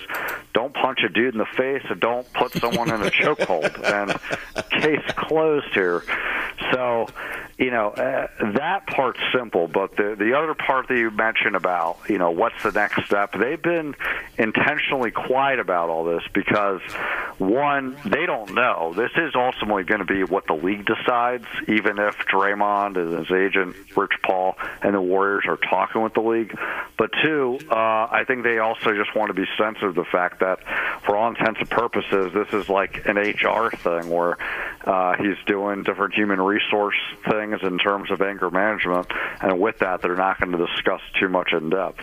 don't 0.55 0.73
punch 0.73 1.01
a 1.05 1.09
dude 1.09 1.35
in 1.35 1.39
the 1.39 1.47
face 1.57 1.83
and 1.89 2.01
don't 2.01 2.31
put 2.33 2.53
someone 2.53 2.91
in 2.91 3.03
a 3.03 3.11
chokehold. 3.11 3.64
And 3.85 4.19
case 4.71 5.05
closed 5.17 5.73
here. 5.73 6.03
So, 6.73 7.07
you 7.59 7.71
know, 7.71 7.91
uh, 7.91 8.27
that 8.57 8.87
part's 8.87 9.21
simple, 9.33 9.69
but 9.69 9.97
the 9.97 10.17
the 10.19 10.37
other 10.37 10.55
part 10.55 10.89
that 10.89 10.97
you 10.97 11.11
mentioned 11.11 11.57
about, 11.57 11.99
you 12.09 12.19
know, 12.19 12.31
what's 12.31 12.61
the 12.63 12.73
next 12.73 13.07
step? 13.07 13.33
They've 13.39 13.61
been 13.61 13.95
intentionally 14.39 15.11
quiet 15.11 15.59
about 15.61 15.89
all 15.89 16.05
this 16.05 16.23
because 16.33 16.81
one, 17.39 17.97
they 18.05 18.27
don't 18.27 18.55
know. 18.55 18.93
This 18.95 19.11
is 19.17 19.33
ultimately 19.35 19.85
going 19.85 20.01
to 20.01 20.07
be 20.07 20.25
what 20.25 20.47
the 20.47 20.55
league 20.55 20.87
decides, 20.87 21.47
even 21.69 21.99
if 21.99 22.17
Draymond 22.27 22.97
and 22.97 23.19
his 23.19 23.31
agent 23.31 23.77
Rich 23.97 24.13
Paul 24.23 24.57
and 24.83 24.95
the 24.95 25.01
Warriors 25.01 25.45
are 25.47 25.57
talking 25.57 26.03
with 26.03 26.15
the 26.15 26.21
league. 26.21 26.57
But 26.97 27.11
two, 27.23 27.59
uh, 27.71 27.75
I 27.75 28.25
think 28.27 28.45
they 28.45 28.59
also 28.59 28.95
just 28.95 29.15
want 29.17 29.29
to 29.29 29.35
be 29.35 29.47
sensitive 29.59 29.95
to 29.95 30.01
the 30.01 30.09
fact 30.11 30.41
that, 30.41 30.61
for 31.05 31.17
all 31.17 31.29
intents 31.29 31.61
and 31.61 31.71
purposes, 31.71 32.33
this 32.33 32.49
is 32.53 32.69
like 32.69 33.07
an 33.07 33.17
HR 33.17 33.71
thing 33.71 34.11
where 34.11 34.39
uh, 34.85 35.17
he's 35.17 35.37
doing 35.47 35.83
different 35.83 36.15
human 36.15 36.41
resource 36.41 36.97
things 37.29 37.61
in 37.63 37.79
terms 37.79 38.11
of 38.11 38.23
anger 38.23 38.51
management, 38.51 39.07
and 39.41 39.59
with 39.61 39.79
that, 39.79 40.03
they're 40.03 40.17
not 40.17 40.41
going 40.41 40.53
to 40.53 40.67
discuss 40.67 41.01
too 41.19 41.29
much 41.29 41.53
in 41.53 41.71
depth. 41.71 42.01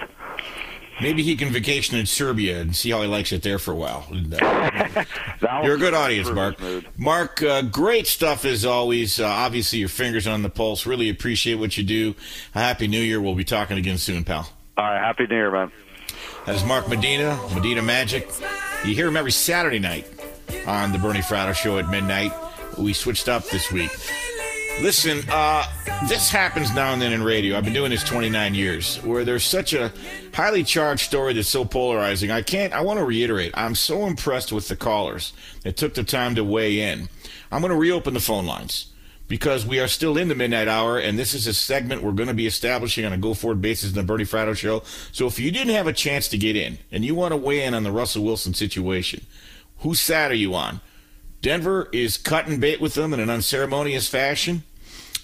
Maybe 1.02 1.24
he 1.24 1.36
can 1.36 1.50
vacation 1.50 1.98
in 1.98 2.06
Serbia 2.06 2.62
and 2.62 2.76
see 2.76 2.92
how 2.92 3.02
he 3.02 3.08
likes 3.08 3.32
it 3.32 3.42
there 3.42 3.58
for 3.60 3.72
a 3.72 3.76
while. 3.76 4.06
You're 4.12 5.76
a 5.76 5.80
good 5.80 5.94
audience, 5.94 6.30
Mark. 6.30 6.58
Mark, 6.98 7.42
uh, 7.42 7.64
great 7.64 8.08
stuff 8.08 8.46
as 8.46 8.66
always. 8.66 9.20
Uh, 9.20 9.26
obviously, 9.28 9.80
your 9.80 9.90
fingers 9.90 10.28
on 10.28 10.44
the 10.44 10.50
pulse. 10.50 10.86
Really 10.86 11.10
appreciate 11.10 11.56
what 11.56 11.78
you 11.78 11.84
do. 11.84 12.16
Happy 12.54 12.88
New 12.88 13.02
Year. 13.02 13.20
We'll 13.20 13.36
be 13.36 13.44
talking 13.44 13.78
again 13.78 13.98
soon, 13.98 14.24
pal. 14.24 14.50
All 14.78 14.86
right, 14.86 15.00
happy 15.00 15.26
New 15.28 15.36
Year, 15.36 15.52
man. 15.52 15.72
That 16.46 16.56
is 16.56 16.64
Mark 16.64 16.88
Medina, 16.88 17.40
Medina 17.54 17.82
Magic. 17.82 18.30
You 18.86 18.96
hear 18.96 19.08
him 19.08 19.18
every 19.18 19.32
Saturday 19.32 19.80
night 19.80 20.08
on 20.66 20.92
the 20.92 20.98
Bernie 20.98 21.20
Fratto 21.20 21.54
Show 21.54 21.78
at 21.78 21.90
midnight. 21.90 22.32
We 22.78 22.94
switched 22.94 23.30
up 23.30 23.46
this 23.50 23.72
week. 23.72 23.92
Listen, 24.82 25.24
uh, 25.30 25.64
this 26.10 26.32
happens 26.32 26.74
now 26.74 26.92
and 26.92 27.00
then 27.00 27.14
in 27.14 27.22
radio. 27.22 27.56
I've 27.56 27.64
been 27.64 27.72
doing 27.72 27.92
this 27.92 28.04
29 28.04 28.56
years, 28.56 28.98
where 29.04 29.24
there's 29.24 29.44
such 29.44 29.74
a 29.74 29.94
highly 30.34 30.64
charged 30.64 31.04
story 31.04 31.34
that's 31.34 31.48
so 31.48 31.64
polarizing. 31.64 32.32
I 32.32 32.42
can't. 32.42 32.74
I 32.74 32.82
want 32.82 32.98
to 32.98 33.06
reiterate. 33.06 33.52
I'm 33.54 33.76
so 33.76 34.08
impressed 34.08 34.52
with 34.52 34.68
the 34.70 34.76
callers 34.76 35.34
that 35.62 35.78
took 35.78 35.94
the 35.94 36.04
time 36.04 36.34
to 36.34 36.44
weigh 36.44 36.82
in. 36.82 37.10
I'm 37.52 37.62
going 37.62 37.72
to 37.72 37.78
reopen 37.78 38.16
the 38.16 38.20
phone 38.20 38.48
lines 38.48 38.92
because 39.28 39.68
we 39.68 39.80
are 39.80 39.88
still 39.88 40.18
in 40.18 40.30
the 40.30 40.36
midnight 40.36 40.68
hour, 40.68 40.98
and 40.98 41.18
this 41.18 41.36
is 41.36 41.46
a 41.46 41.54
segment 41.54 42.02
we're 42.02 42.12
going 42.12 42.28
to 42.28 42.34
be 42.34 42.48
establishing 42.48 43.06
on 43.06 43.14
a 43.14 43.20
go 43.20 43.36
forward 43.36 43.62
basis 43.62 43.92
in 43.92 43.96
the 43.96 44.04
Bernie 44.04 44.26
Fratto 44.26 44.58
Show. 44.58 44.82
So 45.12 45.28
if 45.28 45.40
you 45.40 45.52
didn't 45.52 45.76
have 45.76 45.86
a 45.86 45.94
chance 45.94 46.28
to 46.30 46.40
get 46.40 46.56
in 46.56 46.80
and 46.92 47.06
you 47.06 47.14
want 47.14 47.34
to 47.34 47.38
weigh 47.38 47.64
in 47.64 47.76
on 47.76 47.84
the 47.84 47.92
Russell 47.92 48.24
Wilson 48.24 48.56
situation, 48.56 49.28
whose 49.78 50.00
side 50.00 50.32
are 50.32 50.36
you 50.36 50.56
on? 50.56 50.82
Denver 51.44 51.88
is 51.94 52.18
cutting 52.18 52.60
bait 52.60 52.82
with 52.82 52.96
them 52.96 53.14
in 53.14 53.20
an 53.20 53.30
unceremonious 53.30 54.08
fashion. 54.08 54.64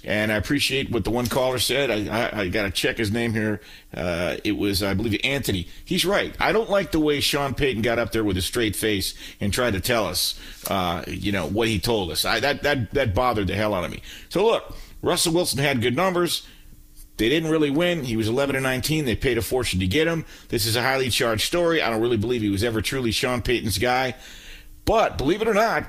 And 0.08 0.32
I 0.32 0.38
appreciate 0.38 0.90
what 0.90 1.04
the 1.04 1.12
one 1.12 1.28
caller 1.28 1.60
said. 1.60 1.92
I, 1.92 2.08
I, 2.08 2.42
I 2.44 2.48
got 2.48 2.64
to 2.64 2.72
check 2.72 2.98
his 2.98 3.12
name 3.12 3.34
here. 3.34 3.60
Uh, 3.94 4.38
it 4.46 4.54
was, 4.54 4.82
I 4.82 4.94
believe, 4.94 5.20
Anthony. 5.22 5.68
He's 5.84 6.06
right. 6.06 6.34
I 6.40 6.54
don't 6.54 6.70
like 6.70 6.94
the 6.94 7.00
way 7.02 7.20
Sean 7.20 7.54
Payton 7.54 7.82
got 7.82 8.00
up 8.00 8.14
there 8.14 8.24
with 8.24 8.38
a 8.38 8.42
straight 8.42 8.74
face 8.78 9.16
and 9.42 9.52
tried 9.52 9.74
to 9.74 9.82
tell 9.82 10.06
us, 10.06 10.40
uh, 10.70 11.04
you 11.08 11.34
know, 11.34 11.46
what 11.46 11.68
he 11.68 11.78
told 11.78 12.10
us. 12.10 12.24
I, 12.24 12.40
that, 12.40 12.64
that, 12.64 12.92
that 12.92 13.14
bothered 13.14 13.48
the 13.48 13.56
hell 13.56 13.74
out 13.74 13.84
of 13.84 13.92
me. 13.92 14.02
So 14.30 14.46
look, 14.46 14.78
Russell 15.02 15.34
Wilson 15.34 15.60
had 15.60 15.82
good 15.82 15.98
numbers. 15.98 16.48
They 17.18 17.28
didn't 17.28 17.52
really 17.52 17.72
win. 17.72 18.06
He 18.06 18.16
was 18.16 18.30
11 18.30 18.56
and 18.56 18.64
19. 18.64 19.04
They 19.04 19.16
paid 19.18 19.38
a 19.38 19.42
fortune 19.42 19.82
to 19.82 19.88
get 19.88 20.08
him. 20.08 20.24
This 20.48 20.66
is 20.66 20.78
a 20.78 20.84
highly 20.84 21.10
charged 21.10 21.42
story. 21.42 21.82
I 21.82 21.90
don't 21.90 22.02
really 22.02 22.16
believe 22.16 22.42
he 22.42 22.50
was 22.50 22.64
ever 22.64 22.82
truly 22.82 23.12
Sean 23.12 23.42
Payton's 23.42 23.78
guy. 23.78 24.16
But 24.86 25.18
believe 25.18 25.42
it 25.42 25.50
or 25.50 25.54
not, 25.54 25.84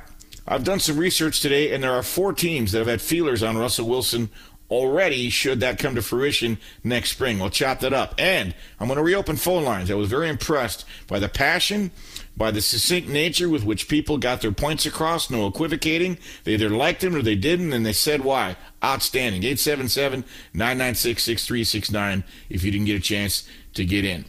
I've 0.50 0.64
done 0.64 0.80
some 0.80 0.96
research 0.96 1.40
today, 1.40 1.74
and 1.74 1.84
there 1.84 1.92
are 1.92 2.02
four 2.02 2.32
teams 2.32 2.72
that 2.72 2.78
have 2.78 2.86
had 2.86 3.02
feelers 3.02 3.42
on 3.42 3.58
Russell 3.58 3.86
Wilson 3.86 4.30
already, 4.70 5.28
should 5.28 5.60
that 5.60 5.78
come 5.78 5.94
to 5.94 6.02
fruition 6.02 6.58
next 6.82 7.10
spring. 7.10 7.38
We'll 7.38 7.50
chop 7.50 7.80
that 7.80 7.92
up. 7.92 8.14
And 8.18 8.54
I'm 8.80 8.88
going 8.88 8.96
to 8.96 9.02
reopen 9.02 9.36
phone 9.36 9.64
lines. 9.64 9.90
I 9.90 9.94
was 9.94 10.08
very 10.08 10.28
impressed 10.28 10.84
by 11.06 11.18
the 11.18 11.28
passion, 11.28 11.90
by 12.36 12.50
the 12.50 12.62
succinct 12.62 13.08
nature 13.08 13.48
with 13.48 13.64
which 13.64 13.88
people 13.88 14.16
got 14.16 14.40
their 14.40 14.52
points 14.52 14.86
across, 14.86 15.30
no 15.30 15.46
equivocating. 15.46 16.18
They 16.44 16.54
either 16.54 16.70
liked 16.70 17.04
him 17.04 17.14
or 17.14 17.22
they 17.22 17.34
didn't, 17.34 17.72
and 17.72 17.84
they 17.84 17.92
said 17.92 18.22
why. 18.24 18.56
Outstanding. 18.82 19.42
877 19.42 20.24
996 20.54 21.22
6369 21.22 22.24
if 22.48 22.64
you 22.64 22.70
didn't 22.70 22.86
get 22.86 22.96
a 22.96 23.00
chance 23.00 23.46
to 23.74 23.84
get 23.84 24.04
in. 24.04 24.24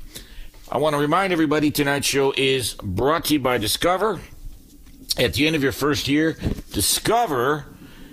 I 0.72 0.80
want 0.80 0.96
to 0.96 1.00
remind 1.00 1.34
everybody 1.34 1.72
tonight's 1.72 2.08
show 2.08 2.34
is 2.38 2.76
brought 2.76 3.26
to 3.26 3.34
you 3.34 3.40
by 3.40 3.58
Discover. 3.58 4.20
At 5.20 5.34
the 5.34 5.46
end 5.46 5.56
of 5.56 5.62
your 5.62 5.74
first 5.74 6.08
year, 6.08 6.38
Discover 6.72 7.66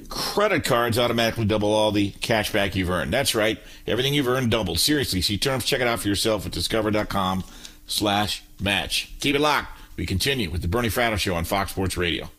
credit 0.09 0.65
cards 0.65 0.99
automatically 0.99 1.45
double 1.45 1.73
all 1.73 1.93
the 1.93 2.11
cash 2.11 2.53
back 2.53 2.75
you've 2.75 2.91
earned. 2.91 3.13
That's 3.13 3.35
right. 3.35 3.59
Everything 3.87 4.15
you've 4.15 4.29
earned 4.29 4.51
doubled. 4.51 4.81
Seriously. 4.81 5.21
See 5.21 5.39
terms. 5.39 5.65
Check 5.65 5.81
it 5.81 5.87
out 5.87 6.01
for 6.01 6.09
yourself 6.09 6.47
at 6.47 6.53
discover.com 6.53 7.45
slash 7.87 8.43
match. 8.61 9.13
Keep 9.21 9.37
it 9.37 9.41
locked. 9.41 9.79
We 9.97 10.07
continue 10.07 10.51
with 10.51 10.63
the 10.63 10.69
Bernie 10.69 10.89
Fratto 10.89 11.19
Show 11.19 11.35
on 11.35 11.45
Fox 11.45 11.73
Sports 11.73 11.97
Radio. 11.97 12.31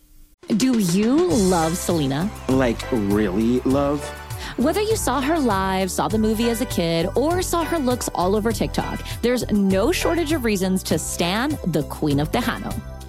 Do 0.58 0.80
you 0.80 1.28
love 1.28 1.78
Selena? 1.78 2.30
Like, 2.50 2.82
really 2.92 3.60
love? 3.62 4.04
Whether 4.58 4.82
you 4.82 4.96
saw 4.96 5.22
her 5.22 5.40
live, 5.40 5.92
saw 5.92 6.08
the 6.08 6.18
movie 6.18 6.50
as 6.50 6.62
a 6.62 6.66
kid, 6.66 7.10
or 7.16 7.42
saw 7.42 7.64
her 7.64 7.80
looks 7.80 8.10
all 8.16 8.36
over 8.36 8.52
TikTok, 8.52 9.06
there's 9.22 9.50
no 9.52 9.92
shortage 9.92 10.32
of 10.32 10.46
reasons 10.46 10.84
to 10.84 10.98
stan 10.98 11.58
the 11.68 11.84
Queen 11.84 12.20
of 12.20 12.32
Tejano. 12.32 12.97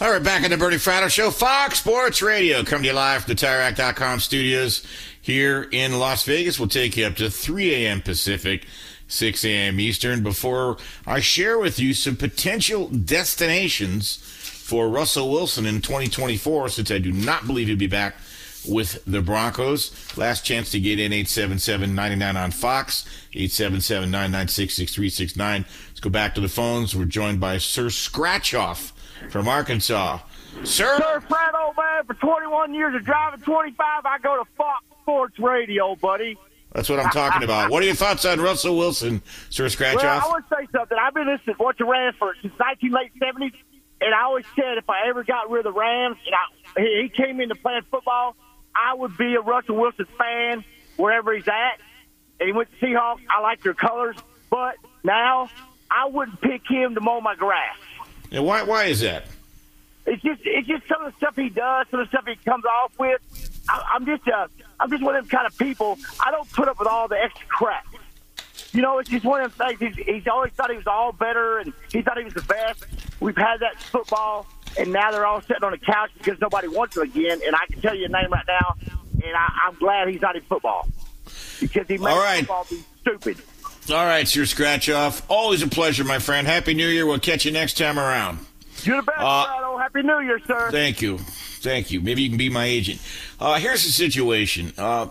All 0.00 0.10
right, 0.10 0.20
back 0.20 0.42
in 0.42 0.50
the 0.50 0.56
Bernie 0.56 0.74
Fratto 0.74 1.08
Show, 1.08 1.30
Fox 1.30 1.78
Sports 1.78 2.20
Radio, 2.20 2.64
coming 2.64 2.82
to 2.82 2.88
you 2.88 2.94
live 2.94 3.22
from 3.22 3.32
the 3.32 3.40
TireRack.com 3.40 4.18
studios 4.18 4.84
here 5.22 5.68
in 5.70 6.00
Las 6.00 6.24
Vegas. 6.24 6.58
We'll 6.58 6.68
take 6.68 6.96
you 6.96 7.06
up 7.06 7.14
to 7.14 7.30
3 7.30 7.72
a.m. 7.72 8.02
Pacific. 8.02 8.66
6 9.06 9.44
a.m. 9.44 9.78
Eastern, 9.78 10.24
before 10.24 10.78
I 11.06 11.20
share 11.20 11.60
with 11.60 11.78
you 11.78 11.94
some 11.94 12.16
potential 12.16 12.88
destinations 12.88 14.16
for 14.16 14.88
Russell 14.88 15.30
Wilson 15.30 15.64
in 15.64 15.80
2024, 15.80 16.70
since 16.70 16.90
I 16.90 16.98
do 16.98 17.12
not 17.12 17.46
believe 17.46 17.68
he'll 17.68 17.76
be 17.76 17.86
back 17.86 18.16
with 18.68 19.00
the 19.04 19.22
Broncos. 19.22 19.92
Last 20.16 20.44
chance 20.44 20.72
to 20.72 20.80
get 20.80 20.98
in 20.98 21.12
877-99 21.12 22.34
on 22.34 22.50
Fox, 22.50 23.04
877-996-6369. 23.34 25.38
Let's 25.38 26.00
go 26.00 26.10
back 26.10 26.34
to 26.34 26.40
the 26.40 26.48
phones. 26.48 26.96
We're 26.96 27.04
joined 27.04 27.38
by 27.38 27.58
Sir 27.58 27.86
Scratchoff 27.86 28.90
from 29.30 29.48
Arkansas. 29.48 30.18
Sir? 30.62 30.96
Sir 30.98 31.22
old 31.60 31.76
man, 31.76 32.04
for 32.06 32.14
21 32.14 32.74
years 32.74 32.94
of 32.94 33.04
driving 33.04 33.40
25, 33.40 34.06
I 34.06 34.18
go 34.18 34.42
to 34.42 34.50
Fox 34.56 34.84
Sports 35.02 35.38
Radio, 35.38 35.96
buddy. 35.96 36.38
That's 36.72 36.88
what 36.88 36.98
I'm 36.98 37.10
talking 37.10 37.44
about. 37.44 37.70
What 37.70 37.82
are 37.82 37.86
your 37.86 37.94
thoughts 37.94 38.24
on 38.24 38.40
Russell 38.40 38.76
Wilson, 38.76 39.22
Sir 39.50 39.66
Scratchoff? 39.66 40.02
Well, 40.02 40.22
I 40.24 40.28
want 40.28 40.48
to 40.48 40.56
say 40.56 40.66
something. 40.72 40.98
I've 41.00 41.14
been 41.14 41.26
listening 41.26 41.56
to 41.56 41.62
watch 41.62 41.78
the 41.78 41.84
Rams 41.84 42.16
for 42.18 42.34
since 42.42 42.52
19 42.58 42.90
late 42.90 43.12
70s, 43.20 43.54
and 44.00 44.14
I 44.14 44.22
always 44.24 44.44
said 44.56 44.78
if 44.78 44.90
I 44.90 45.08
ever 45.08 45.22
got 45.22 45.50
rid 45.50 45.64
of 45.66 45.72
the 45.72 45.78
Rams 45.78 46.16
and 46.26 46.34
I, 46.34 46.80
he 46.80 47.08
came 47.08 47.40
into 47.40 47.54
playing 47.54 47.82
football, 47.90 48.34
I 48.74 48.94
would 48.94 49.16
be 49.16 49.34
a 49.34 49.40
Russell 49.40 49.76
Wilson 49.76 50.06
fan 50.18 50.64
wherever 50.96 51.32
he's 51.32 51.46
at. 51.46 51.80
And 52.40 52.48
he 52.48 52.52
went 52.52 52.68
to 52.72 52.86
Seahawks. 52.86 53.20
I 53.30 53.40
like 53.40 53.62
their 53.62 53.74
colors, 53.74 54.16
but 54.50 54.74
now 55.04 55.48
I 55.88 56.08
wouldn't 56.08 56.40
pick 56.40 56.62
him 56.68 56.96
to 56.96 57.00
mow 57.00 57.20
my 57.20 57.36
grass. 57.36 57.76
Yeah, 58.34 58.40
why? 58.40 58.64
Why 58.64 58.86
is 58.86 58.98
that? 58.98 59.26
It's 60.06 60.20
just 60.20 60.40
it's 60.44 60.66
just 60.66 60.88
some 60.88 61.04
of 61.04 61.12
the 61.12 61.16
stuff 61.18 61.36
he 61.36 61.50
does, 61.50 61.86
some 61.88 62.00
of 62.00 62.10
the 62.10 62.18
stuff 62.18 62.26
he 62.26 62.34
comes 62.44 62.64
off 62.64 62.90
with. 62.98 63.20
I, 63.68 63.92
I'm 63.94 64.04
just 64.04 64.26
uh, 64.26 64.48
I'm 64.80 64.90
just 64.90 65.04
one 65.04 65.14
of 65.14 65.22
them 65.22 65.30
kind 65.30 65.46
of 65.46 65.56
people. 65.56 65.96
I 66.18 66.32
don't 66.32 66.50
put 66.50 66.66
up 66.66 66.80
with 66.80 66.88
all 66.88 67.06
the 67.06 67.14
extra 67.14 67.46
crap. 67.46 67.86
You 68.72 68.82
know, 68.82 68.98
it's 68.98 69.08
just 69.08 69.24
one 69.24 69.40
of 69.40 69.56
them 69.56 69.68
things. 69.78 69.96
He's, 69.96 70.04
he's 70.04 70.26
always 70.26 70.52
thought 70.54 70.68
he 70.68 70.76
was 70.76 70.88
all 70.88 71.12
better, 71.12 71.58
and 71.58 71.72
he 71.92 72.02
thought 72.02 72.18
he 72.18 72.24
was 72.24 72.34
the 72.34 72.42
best. 72.42 72.84
We've 73.20 73.36
had 73.36 73.60
that 73.60 73.80
football, 73.80 74.48
and 74.76 74.92
now 74.92 75.12
they're 75.12 75.26
all 75.26 75.40
sitting 75.40 75.62
on 75.62 75.70
the 75.70 75.78
couch 75.78 76.10
because 76.18 76.40
nobody 76.40 76.66
wants 76.66 76.96
him 76.96 77.04
again. 77.04 77.40
And 77.46 77.54
I 77.54 77.66
can 77.70 77.80
tell 77.80 77.94
you 77.94 78.06
a 78.06 78.08
name 78.08 78.32
right 78.32 78.44
now, 78.48 78.74
and 79.12 79.36
I, 79.36 79.48
I'm 79.68 79.76
glad 79.76 80.08
he's 80.08 80.20
not 80.20 80.34
in 80.34 80.42
football 80.42 80.88
because 81.60 81.86
he 81.86 81.98
made 81.98 82.16
right. 82.16 82.38
football 82.40 82.66
be 82.68 82.82
stupid. 83.00 83.36
All 83.90 84.06
right, 84.06 84.26
Sir 84.26 84.42
Scratchoff. 84.42 85.22
Always 85.28 85.62
a 85.62 85.66
pleasure, 85.68 86.04
my 86.04 86.18
friend. 86.18 86.46
Happy 86.46 86.72
New 86.72 86.88
Year. 86.88 87.04
We'll 87.06 87.18
catch 87.18 87.44
you 87.44 87.50
next 87.52 87.76
time 87.76 87.98
around. 87.98 88.38
You're 88.82 88.96
the 88.96 89.02
best, 89.02 89.18
Uh. 89.20 89.78
Happy 89.78 90.02
New 90.02 90.20
Year, 90.20 90.40
sir. 90.46 90.70
Thank 90.70 91.02
you. 91.02 91.18
Thank 91.18 91.90
you. 91.90 92.00
Maybe 92.00 92.22
you 92.22 92.28
can 92.30 92.38
be 92.38 92.48
my 92.48 92.64
agent. 92.64 93.00
Uh, 93.38 93.58
here's 93.58 93.84
the 93.84 93.90
situation. 93.92 94.72
Uh, 94.78 95.08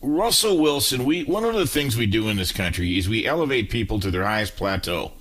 Russell 0.00 0.58
Wilson, 0.58 1.04
we 1.04 1.24
one 1.24 1.44
of 1.44 1.54
the 1.54 1.66
things 1.66 1.96
we 1.96 2.06
do 2.06 2.28
in 2.28 2.36
this 2.36 2.52
country 2.52 2.96
is 2.96 3.08
we 3.08 3.26
elevate 3.26 3.70
people 3.70 3.98
to 4.00 4.10
their 4.12 4.22
highest 4.24 4.54
plateau. 4.56 5.12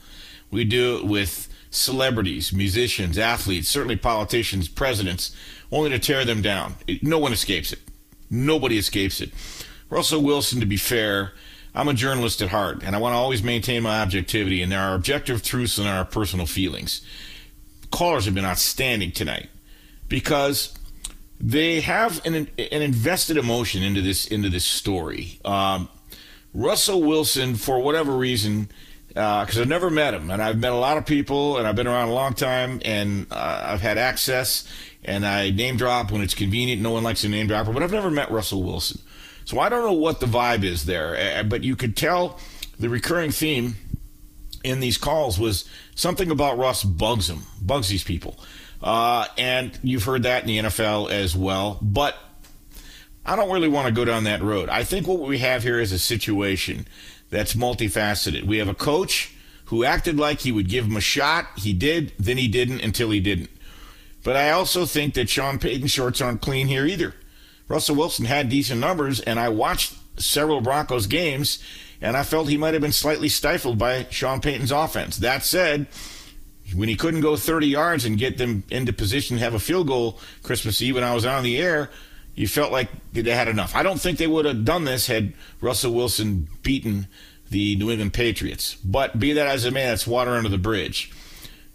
We 0.52 0.64
do 0.66 0.98
it 0.98 1.06
with 1.06 1.48
celebrities, 1.72 2.54
musicians, 2.54 3.18
athletes, 3.18 3.68
certainly 3.70 3.96
politicians, 3.96 4.68
presidents, 4.68 5.36
only 5.72 5.90
to 5.90 5.98
tear 6.00 6.24
them 6.26 6.42
down. 6.44 6.76
It- 6.86 7.02
no 7.02 7.18
one 7.18 7.34
escapes 7.34 7.74
it. 7.74 7.80
Nobody 8.30 8.78
escapes 8.78 9.20
it. 9.22 9.32
Russell 9.90 10.22
Wilson, 10.22 10.60
to 10.60 10.66
be 10.68 10.78
fair, 10.78 11.34
I'm 11.76 11.88
a 11.88 11.94
journalist 11.94 12.42
at 12.42 12.50
heart, 12.50 12.84
and 12.84 12.96
I 12.96 13.00
want 13.00 13.14
to 13.14 13.18
always 13.18 13.42
maintain 13.42 13.84
my 13.84 14.02
objectivity, 14.02 14.62
and 14.62 14.72
there 14.72 14.80
are 14.80 14.94
objective 14.94 15.42
truths 15.42 15.78
and 15.78 15.88
there 15.88 15.96
are 15.96 16.06
personal 16.06 16.46
feelings. 16.46 17.02
Callers 17.90 18.26
have 18.26 18.36
been 18.36 18.46
outstanding 18.46 19.12
tonight 19.12 19.50
because 20.08 20.74
they 21.40 21.82
have 21.82 22.24
an, 22.26 22.36
an 22.36 22.82
invested 22.82 23.38
emotion 23.38 23.84
into 23.84 24.02
this 24.02 24.28
into 24.28 24.50
this 24.50 24.66
story. 24.66 25.40
Um, 25.44 25.90
Russell 26.54 27.02
Wilson, 27.02 27.56
for 27.56 27.80
whatever 27.80 28.16
reason, 28.16 28.70
because 29.08 29.60
I've 29.60 29.68
never 29.68 29.90
met 29.90 30.14
him, 30.14 30.30
and 30.30 30.42
I've 30.42 30.58
met 30.60 30.72
a 30.72 30.78
lot 30.78 30.98
of 30.98 31.06
people, 31.06 31.58
and 31.58 31.68
I've 31.68 31.76
been 31.76 31.88
around 31.88 32.10
a 32.10 32.14
long 32.14 32.34
time, 32.34 32.82
and 32.86 33.28
uh, 33.32 33.64
I've 33.66 33.82
had 33.82 33.98
access, 33.98 34.68
and 35.04 35.26
I 35.26 35.50
name 35.50 35.78
drop 35.78 36.12
when 36.12 36.22
it's 36.22 36.36
convenient. 36.36 36.82
No 36.82 36.92
one 36.92 37.04
likes 37.04 37.24
a 37.24 37.30
name 37.30 37.48
dropper, 37.48 37.74
but 37.74 37.82
I've 37.84 37.92
never 37.92 38.12
met 38.12 38.32
Russell 38.32 38.64
Wilson, 38.64 39.02
so 39.46 39.60
I 39.60 39.70
don't 39.70 39.84
know 39.84 39.94
what 39.94 40.20
the 40.20 40.26
vibe 40.26 40.64
is 40.64 40.86
there. 40.86 41.40
Uh, 41.40 41.44
But 41.44 41.64
you 41.64 41.76
could 41.76 41.96
tell 41.96 42.40
the 42.80 42.90
recurring 42.90 43.32
theme 43.32 43.76
in 44.64 44.80
these 44.80 44.98
calls 44.98 45.38
was 45.40 45.66
something 45.96 46.32
about 46.32 46.58
Russ 46.58 46.84
bugs 46.84 47.30
him, 47.30 47.44
bugs 47.62 47.90
these 47.90 48.04
people. 48.04 48.40
Uh, 48.82 49.26
and 49.38 49.78
you've 49.84 50.04
heard 50.04 50.24
that 50.24 50.42
in 50.44 50.48
the 50.48 50.58
NFL 50.60 51.10
as 51.12 51.36
well. 51.36 51.78
But 51.82 52.18
I 53.26 53.36
don't 53.36 53.52
really 53.52 53.70
want 53.70 53.88
to 53.88 53.94
go 53.94 54.04
down 54.06 54.26
that 54.26 54.42
road. 54.42 54.70
I 54.70 54.84
think 54.84 55.08
what 55.08 55.20
we 55.20 55.38
have 55.40 55.64
here 55.64 55.80
is 55.80 55.92
a 55.92 56.00
situation 56.00 56.88
that's 57.30 57.54
multifaceted. 57.54 58.44
We 58.44 58.58
have 58.58 58.68
a 58.68 58.74
coach 58.76 59.34
who 59.66 59.84
acted 59.86 60.18
like 60.18 60.42
he 60.42 60.52
would 60.52 60.68
give 60.68 60.86
him 60.86 60.98
a 60.98 61.02
shot. 61.02 61.48
He 61.58 61.74
did, 61.74 62.12
then 62.20 62.38
he 62.38 62.48
didn't 62.48 62.82
until 62.82 63.10
he 63.12 63.20
didn't. 63.20 63.50
But 64.24 64.36
I 64.36 64.52
also 64.52 64.86
think 64.86 65.14
that 65.16 65.30
Sean 65.30 65.60
Payton's 65.60 65.92
shorts 65.92 66.22
aren't 66.22 66.42
clean 66.42 66.68
here 66.68 66.86
either. 66.86 67.14
Russell 67.68 67.96
Wilson 67.96 68.26
had 68.26 68.50
decent 68.50 68.80
numbers, 68.80 69.20
and 69.20 69.40
I 69.40 69.50
watched 69.50 69.94
several 70.18 70.62
Broncos 70.62 71.08
games, 71.08 71.64
and 72.02 72.18
I 72.18 72.24
felt 72.24 72.50
he 72.50 72.58
might 72.58 72.74
have 72.74 72.82
been 72.82 72.92
slightly 72.92 73.30
stifled 73.30 73.78
by 73.78 74.08
Sean 74.10 74.42
Payton's 74.42 74.72
offense. 74.72 75.18
That 75.18 75.44
said, 75.44 75.88
when 76.76 76.90
he 76.90 76.96
couldn't 76.96 77.22
go 77.22 77.36
30 77.36 77.68
yards 77.68 78.06
and 78.06 78.18
get 78.18 78.38
them 78.38 78.64
into 78.70 78.94
position 78.94 79.38
to 79.38 79.44
have 79.44 79.54
a 79.54 79.60
field 79.60 79.88
goal 79.88 80.20
Christmas 80.44 80.82
Eve 80.82 80.96
when 80.96 81.04
I 81.04 81.14
was 81.14 81.26
on 81.26 81.44
the 81.44 81.58
air, 81.58 81.90
you 82.36 82.48
felt 82.48 82.72
like 82.72 82.90
they 83.12 83.30
had 83.30 83.48
enough. 83.48 83.76
I 83.76 83.84
don't 83.84 84.00
think 84.00 84.18
they 84.18 84.28
would 84.28 84.46
have 84.46 84.66
done 84.66 84.86
this 84.86 85.08
had 85.08 85.34
Russell 85.62 85.94
Wilson 85.94 86.48
beaten 86.64 87.08
the 87.50 87.76
New 87.76 87.92
England 87.92 88.14
Patriots. 88.14 88.76
But 88.76 89.20
be 89.20 89.34
that 89.34 89.48
as 89.48 89.66
it 89.66 89.74
may, 89.74 89.86
that's 89.86 90.08
water 90.08 90.32
under 90.32 90.50
the 90.50 90.58
bridge. 90.58 91.12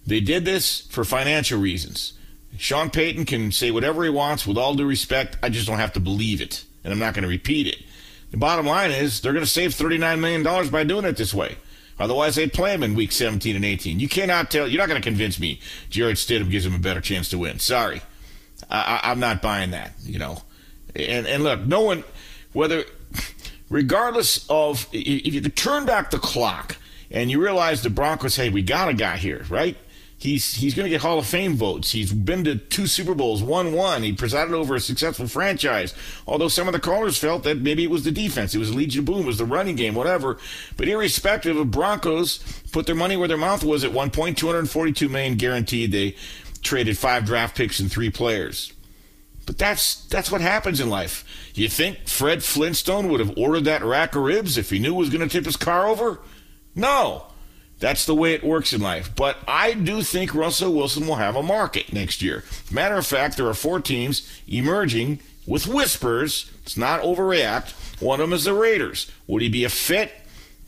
They 0.07 0.21
did 0.21 0.45
this 0.45 0.81
for 0.81 1.05
financial 1.05 1.61
reasons. 1.61 2.15
Sean 2.57 2.91
Payton 2.91 3.25
can 3.25 3.53
say 3.53 3.71
whatever 3.71 4.05
he 4.05 4.11
wants 4.11 4.47
with 4.47 4.59
all 4.59 4.75
due 4.75 4.87
respect. 4.87 5.37
I 5.43 5.49
just 5.49 5.67
don't 5.67 5.79
have 5.79 5.93
to 5.93 6.01
believe 6.01 6.41
it, 6.41 6.65
and 6.83 6.93
I'm 6.93 6.99
not 6.99 7.15
going 7.15 7.23
to 7.23 7.29
repeat 7.29 7.67
it. 7.67 7.83
The 8.31 8.37
bottom 8.37 8.67
line 8.67 8.91
is 8.91 9.21
they're 9.21 9.33
going 9.33 9.45
to 9.45 9.51
save 9.51 9.73
$39 9.73 10.19
million 10.21 10.71
by 10.71 10.85
doing 10.85 11.05
it 11.05 11.17
this 11.17 11.33
way. 11.33 11.57
Otherwise, 11.99 12.37
they'd 12.37 12.53
play 12.53 12.73
him 12.75 12.83
in 12.83 12.95
week 12.95 13.11
17 13.11 13.57
and 13.57 13.65
18. 13.65 13.99
You 13.99 14.09
cannot 14.09 14.51
tell, 14.51 14.69
you're 14.69 14.79
not 14.79 14.89
going 14.89 15.01
to 15.01 15.07
convince 15.09 15.41
me 15.41 15.61
Jarrett 15.91 16.17
Stidham 16.17 16.51
gives 16.51 16.65
him 16.65 16.75
a 16.75 16.79
better 16.79 17.01
chance 17.01 17.29
to 17.31 17.39
win. 17.39 17.59
Sorry. 17.59 18.03
I, 18.71 19.01
I'm 19.05 19.21
not 19.21 19.43
buying 19.43 19.71
that, 19.71 19.93
you 20.03 20.19
know. 20.19 20.43
And, 20.95 21.27
and 21.27 21.43
look, 21.43 21.65
no 21.65 21.81
one, 21.81 22.05
whether, 22.53 22.85
regardless 23.69 24.49
of, 24.49 24.87
if 24.93 25.35
you 25.35 25.41
turn 25.43 25.87
back 25.87 26.11
the 26.11 26.19
clock 26.19 26.77
and 27.11 27.31
you 27.31 27.43
realize 27.43 27.83
the 27.83 27.91
Broncos, 27.91 28.37
hey, 28.37 28.49
we 28.49 28.63
got 28.63 28.89
a 28.89 28.95
guy 28.95 29.17
here, 29.17 29.45
right? 29.49 29.77
He's 30.21 30.55
he's 30.55 30.75
going 30.75 30.85
to 30.85 30.91
get 30.91 31.01
Hall 31.01 31.21
of 31.21 31.27
Fame 31.27 31.55
votes. 31.55 31.93
He's 31.93 32.13
been 32.13 32.43
to 32.43 32.57
two 32.57 32.89
Super 32.89 33.15
Bowls, 33.15 33.41
won 33.41 33.73
one. 33.73 34.03
He 34.03 34.13
presided 34.13 34.53
over 34.53 34.75
a 34.75 34.81
successful 34.81 35.29
franchise. 35.29 35.95
Although 36.27 36.49
some 36.49 36.67
of 36.67 36.73
the 36.73 36.81
callers 36.81 37.17
felt 37.17 37.45
that 37.45 37.59
maybe 37.61 37.85
it 37.85 37.91
was 37.91 38.03
the 38.03 38.11
defense, 38.11 38.53
it 38.53 38.59
was 38.59 38.75
Legion 38.75 39.05
Boom, 39.05 39.21
it 39.21 39.27
was 39.27 39.39
the 39.39 39.45
running 39.45 39.77
game, 39.77 39.95
whatever. 39.95 40.39
But 40.77 40.89
irrespective 40.89 41.57
of 41.57 41.71
Broncos, 41.71 42.39
put 42.73 42.87
their 42.87 42.97
money 42.97 43.17
where 43.17 43.29
their 43.29 43.37
mouth 43.37 43.63
was 43.63 43.85
at 43.85 43.93
one 43.93 44.11
point, 44.11 44.37
242 44.37 45.09
million 45.09 45.37
guaranteed. 45.37 45.93
They 45.93 46.17
traded 46.63 46.99
five 46.99 47.25
draft 47.25 47.57
picks 47.57 47.79
and 47.79 47.91
three 47.91 48.11
players. 48.11 48.73
But 49.47 49.57
that's 49.57 50.05
that's 50.09 50.33
what 50.33 50.41
happens 50.41 50.81
in 50.81 50.91
life. 50.91 51.25
You 51.55 51.69
think 51.69 52.09
Fred 52.09 52.43
Flintstone 52.43 53.09
would 53.09 53.21
have 53.21 53.39
ordered 53.39 53.65
that 53.65 53.85
rack 53.85 54.17
of 54.17 54.23
ribs 54.23 54.59
if 54.59 54.69
he 54.69 54.81
knew 54.81 54.95
it 54.95 54.99
was 54.99 55.11
going 55.11 55.27
to 55.27 55.29
tip 55.29 55.47
his 55.47 55.57
car 55.57 55.87
over? 55.87 56.21
No. 56.75 57.28
That's 57.79 58.07
the 58.07 58.15
way 58.15 58.35
it 58.35 58.43
works 58.43 58.73
in 58.73 58.81
life. 58.81 59.15
But 59.15 59.37
I 59.47 59.75
do 59.75 60.03
think 60.03 60.35
Russell 60.35 60.75
Wilson 60.75 61.07
will 61.07 61.17
have 61.17 61.37
a 61.37 61.43
market 61.43 61.93
next 61.93 62.23
year. 62.23 62.45
Matter 62.71 62.97
of 62.97 63.07
fact, 63.07 63.37
there 63.37 63.47
are 63.47 63.55
four 63.55 63.81
teams 63.81 64.29
emerging 64.49 65.21
with 65.47 65.67
whispers. 65.67 66.51
It's 66.63 66.77
not 66.77 67.03
overreact. 67.03 67.73
One 68.03 68.21
of 68.21 68.29
them 68.29 68.35
is 68.35 68.45
the 68.45 68.55
Raiders. 68.55 69.11
Would 69.27 69.43
he 69.43 69.49
be 69.49 69.65
a 69.65 69.69
fit? 69.69 70.13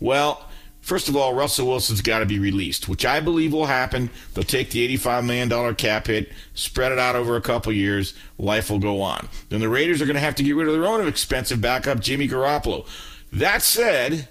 Well, 0.00 0.48
first 0.80 1.08
of 1.08 1.16
all, 1.16 1.34
Russell 1.34 1.66
Wilson's 1.66 2.00
got 2.00 2.20
to 2.20 2.26
be 2.26 2.38
released, 2.38 2.88
which 2.88 3.04
I 3.04 3.20
believe 3.20 3.52
will 3.52 3.66
happen. 3.66 4.10
They'll 4.34 4.44
take 4.44 4.70
the 4.70 4.96
$85 4.96 5.26
million 5.26 5.74
cap 5.74 6.06
hit, 6.06 6.32
spread 6.54 6.92
it 6.92 6.98
out 6.98 7.16
over 7.16 7.36
a 7.36 7.40
couple 7.40 7.72
years. 7.72 8.14
Life 8.38 8.70
will 8.70 8.78
go 8.78 9.02
on. 9.02 9.28
Then 9.48 9.60
the 9.60 9.68
Raiders 9.68 10.00
are 10.00 10.06
going 10.06 10.14
to 10.14 10.20
have 10.20 10.36
to 10.36 10.42
get 10.42 10.56
rid 10.56 10.68
of 10.68 10.74
their 10.74 10.86
own 10.86 11.06
expensive 11.06 11.60
backup, 11.60 12.00
Jimmy 12.00 12.28
Garoppolo. 12.28 12.86
That 13.32 13.62
said, 13.62 14.28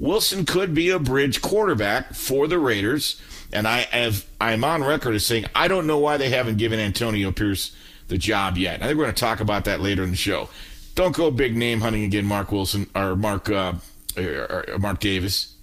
Wilson 0.00 0.46
could 0.46 0.74
be 0.74 0.88
a 0.88 0.98
bridge 0.98 1.42
quarterback 1.42 2.14
for 2.14 2.48
the 2.48 2.58
Raiders, 2.58 3.20
and 3.52 3.68
I 3.68 3.80
have 3.82 4.24
I'm 4.40 4.64
on 4.64 4.82
record 4.82 5.14
as 5.14 5.26
saying 5.26 5.44
I 5.54 5.68
don't 5.68 5.86
know 5.86 5.98
why 5.98 6.16
they 6.16 6.30
haven't 6.30 6.56
given 6.56 6.80
Antonio 6.80 7.30
Pierce 7.30 7.76
the 8.08 8.16
job 8.16 8.56
yet. 8.56 8.82
I 8.82 8.86
think 8.86 8.98
we're 8.98 9.04
going 9.04 9.14
to 9.14 9.20
talk 9.20 9.40
about 9.40 9.66
that 9.66 9.80
later 9.80 10.02
in 10.02 10.10
the 10.10 10.16
show. 10.16 10.48
Don't 10.94 11.14
go 11.14 11.30
big 11.30 11.54
name 11.54 11.82
hunting 11.82 12.02
again, 12.04 12.24
Mark 12.24 12.50
Wilson 12.50 12.88
or 12.94 13.14
Mark 13.14 13.50
uh, 13.50 13.74
or, 14.16 14.64
or 14.68 14.78
Mark 14.78 15.00
Davis. 15.00 15.54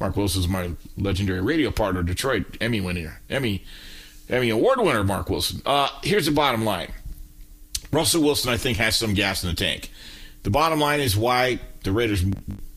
Mark 0.00 0.16
Wilson's 0.16 0.48
my 0.48 0.72
legendary 0.98 1.40
radio 1.40 1.70
partner, 1.70 2.02
Detroit 2.02 2.58
Emmy 2.60 2.80
winner, 2.80 3.20
Emmy 3.30 3.64
Emmy 4.28 4.50
award 4.50 4.80
winner, 4.80 5.04
Mark 5.04 5.30
Wilson. 5.30 5.62
Uh, 5.64 5.88
here's 6.02 6.26
the 6.26 6.32
bottom 6.32 6.64
line: 6.64 6.92
Russell 7.92 8.24
Wilson, 8.24 8.50
I 8.50 8.56
think, 8.56 8.76
has 8.78 8.96
some 8.96 9.14
gas 9.14 9.44
in 9.44 9.50
the 9.50 9.56
tank. 9.56 9.90
The 10.42 10.50
bottom 10.50 10.80
line 10.80 10.98
is 11.00 11.16
why 11.16 11.60
the 11.84 11.92
Raiders 11.92 12.24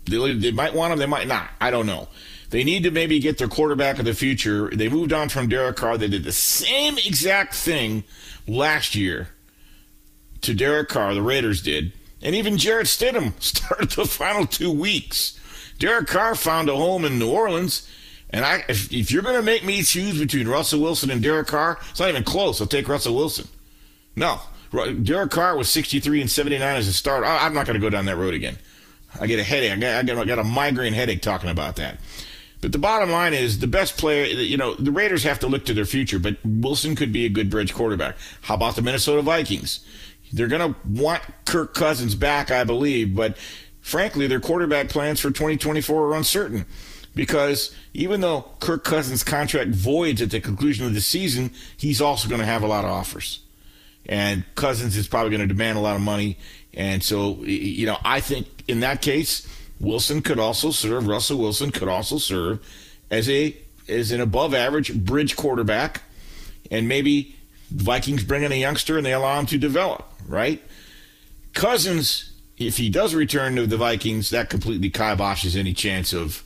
they, 0.08 0.34
they 0.34 0.52
might 0.52 0.74
want 0.74 0.94
him, 0.94 1.00
they 1.00 1.06
might 1.06 1.28
not. 1.28 1.50
I 1.62 1.72
don't 1.72 1.86
know. 1.86 2.08
They 2.50 2.64
need 2.64 2.84
to 2.84 2.92
maybe 2.92 3.20
get 3.20 3.38
their 3.38 3.48
quarterback 3.48 4.00
of 4.00 4.06
the 4.06 4.14
future. 4.14 4.70
They 4.70 4.88
moved 4.88 5.12
on 5.12 5.30
from 5.30 5.50
Derek 5.50 5.76
Carr. 5.76 5.98
They 5.98 6.08
did 6.08 6.24
the 6.24 6.32
same 6.32 6.98
exact 6.98 7.54
thing 7.54 8.06
last 8.48 8.96
year 8.96 9.30
to 10.42 10.54
Derek 10.54 10.88
Carr, 10.90 11.14
the 11.14 11.22
Raiders 11.22 11.62
did. 11.62 11.92
And 12.22 12.36
even 12.36 12.58
Jarrett 12.58 12.88
Stidham 12.88 13.34
started 13.42 13.92
the 13.92 14.06
final 14.06 14.46
two 14.46 14.72
weeks. 14.72 15.40
Derek 15.78 16.08
Carr 16.08 16.36
found 16.36 16.70
a 16.70 16.76
home 16.76 17.06
in 17.06 17.20
New 17.20 17.30
Orleans. 17.30 17.88
And 18.30 18.44
I, 18.44 18.64
if, 18.68 18.92
if 18.92 19.12
you're 19.12 19.24
going 19.24 19.36
to 19.36 19.42
make 19.42 19.64
me 19.64 19.84
choose 19.84 20.20
between 20.20 20.48
Russell 20.48 20.82
Wilson 20.82 21.12
and 21.12 21.22
Derek 21.22 21.48
Carr, 21.48 21.78
it's 21.90 22.00
not 22.00 22.10
even 22.10 22.24
close. 22.24 22.60
I'll 22.60 22.68
take 22.68 22.88
Russell 22.88 23.16
Wilson. 23.16 23.48
No, 24.16 24.40
Derek 25.04 25.32
Carr 25.32 25.56
was 25.56 25.70
63 25.70 26.22
and 26.22 26.32
79 26.32 26.76
as 26.76 26.88
a 26.88 26.94
start. 26.94 27.24
I'm 27.24 27.54
not 27.54 27.66
going 27.66 27.76
to 27.76 27.80
go 27.80 27.90
down 27.90 28.06
that 28.06 28.18
road 28.18 28.34
again. 28.34 28.58
I 29.20 29.28
get 29.28 29.40
a 29.40 29.44
headache. 29.44 29.72
I 29.72 30.04
got, 30.04 30.18
I 30.18 30.26
got 30.26 30.40
a 30.40 30.44
migraine 30.44 30.94
headache 30.94 31.22
talking 31.22 31.50
about 31.50 31.76
that. 31.78 32.00
But 32.62 32.72
the 32.72 32.80
bottom 32.80 33.12
line 33.12 33.34
is 33.34 33.60
the 33.60 33.68
best 33.68 33.98
player, 33.98 34.26
you 34.26 34.58
know, 34.58 34.74
the 34.74 34.92
Raiders 34.92 35.24
have 35.24 35.40
to 35.40 35.48
look 35.48 35.66
to 35.66 35.74
their 35.74 35.86
future, 35.86 36.18
but 36.18 36.38
Wilson 36.44 36.96
could 36.96 37.14
be 37.14 37.26
a 37.26 37.30
good 37.30 37.50
bridge 37.50 37.74
quarterback. 37.74 38.18
How 38.42 38.56
about 38.56 38.76
the 38.76 38.82
Minnesota 38.82 39.22
Vikings? 39.22 39.86
They're 40.34 40.48
going 40.48 40.74
to 40.74 40.80
want 40.90 41.22
Kirk 41.46 41.74
Cousins 41.74 42.16
back, 42.16 42.50
I 42.50 42.64
believe, 42.64 43.16
but 43.16 43.38
frankly, 43.80 44.28
their 44.28 44.40
quarterback 44.40 44.90
plans 44.90 45.20
for 45.20 45.30
2024 45.30 46.08
are 46.08 46.16
uncertain 46.16 46.66
because 47.16 47.76
even 47.94 48.22
though 48.22 48.46
Kirk 48.60 48.84
Cousins' 48.84 49.24
contract 49.24 49.72
voids 49.72 50.22
at 50.22 50.32
the 50.32 50.42
conclusion 50.42 50.86
of 50.86 50.94
the 50.94 51.02
season, 51.02 51.52
he's 51.78 52.02
also 52.02 52.28
going 52.28 52.42
to 52.42 52.46
have 52.46 52.64
a 52.64 52.68
lot 52.68 52.86
of 52.86 52.92
offers. 52.92 53.42
And 54.08 54.44
Cousins 54.56 54.96
is 54.96 55.08
probably 55.08 55.32
going 55.32 55.42
to 55.42 55.48
demand 55.48 55.78
a 55.78 55.82
lot 55.82 55.96
of 55.96 56.02
money. 56.02 56.38
And 56.78 57.04
so, 57.04 57.44
you 57.44 57.88
know, 57.88 57.98
I 58.06 58.20
think 58.20 58.64
in 58.68 58.82
that 58.82 59.02
case, 59.02 59.52
Wilson 59.80 60.22
could 60.22 60.40
also 60.40 60.70
serve, 60.70 61.08
Russell 61.08 61.40
Wilson 61.40 61.72
could 61.72 61.88
also 61.88 62.20
serve 62.20 62.66
as 63.10 63.28
a 63.30 63.58
as 63.90 64.12
an 64.12 64.22
above 64.22 64.54
average 64.54 64.94
bridge 64.94 65.36
quarterback. 65.36 66.04
And 66.70 66.88
maybe 66.88 67.36
Vikings 67.72 68.24
bring 68.24 68.44
in 68.44 68.52
a 68.52 68.56
youngster 68.56 68.96
and 68.98 69.06
they 69.06 69.14
allow 69.14 69.40
him 69.40 69.48
to 69.48 69.58
develop, 69.58 70.06
right? 70.28 70.62
Cousins, 71.54 72.34
if 72.58 72.78
he 72.78 72.90
does 72.90 73.16
return 73.16 73.56
to 73.56 73.66
the 73.66 73.78
Vikings, 73.78 74.30
that 74.30 74.50
completely 74.50 74.92
kiboshes 74.92 75.58
any 75.58 75.74
chance 75.74 76.14
of 76.14 76.44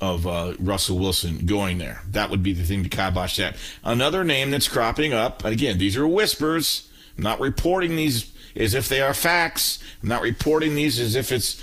of 0.00 0.28
uh, 0.28 0.54
Russell 0.60 0.98
Wilson 0.98 1.44
going 1.44 1.78
there. 1.78 2.02
That 2.08 2.30
would 2.30 2.42
be 2.42 2.52
the 2.52 2.62
thing 2.62 2.84
to 2.84 2.88
kibosh 2.88 3.36
that. 3.38 3.56
Another 3.82 4.22
name 4.22 4.50
that's 4.52 4.68
cropping 4.68 5.12
up, 5.12 5.44
again, 5.44 5.76
these 5.76 5.96
are 5.96 6.06
whispers. 6.06 6.88
I'm 7.18 7.24
not 7.24 7.40
reporting 7.40 7.96
these 7.96 8.32
as 8.56 8.74
if 8.74 8.88
they 8.88 9.00
are 9.00 9.14
facts. 9.14 9.78
I'm 10.02 10.08
not 10.08 10.22
reporting 10.22 10.74
these 10.74 10.98
as 10.98 11.14
if 11.14 11.32
it's, 11.32 11.60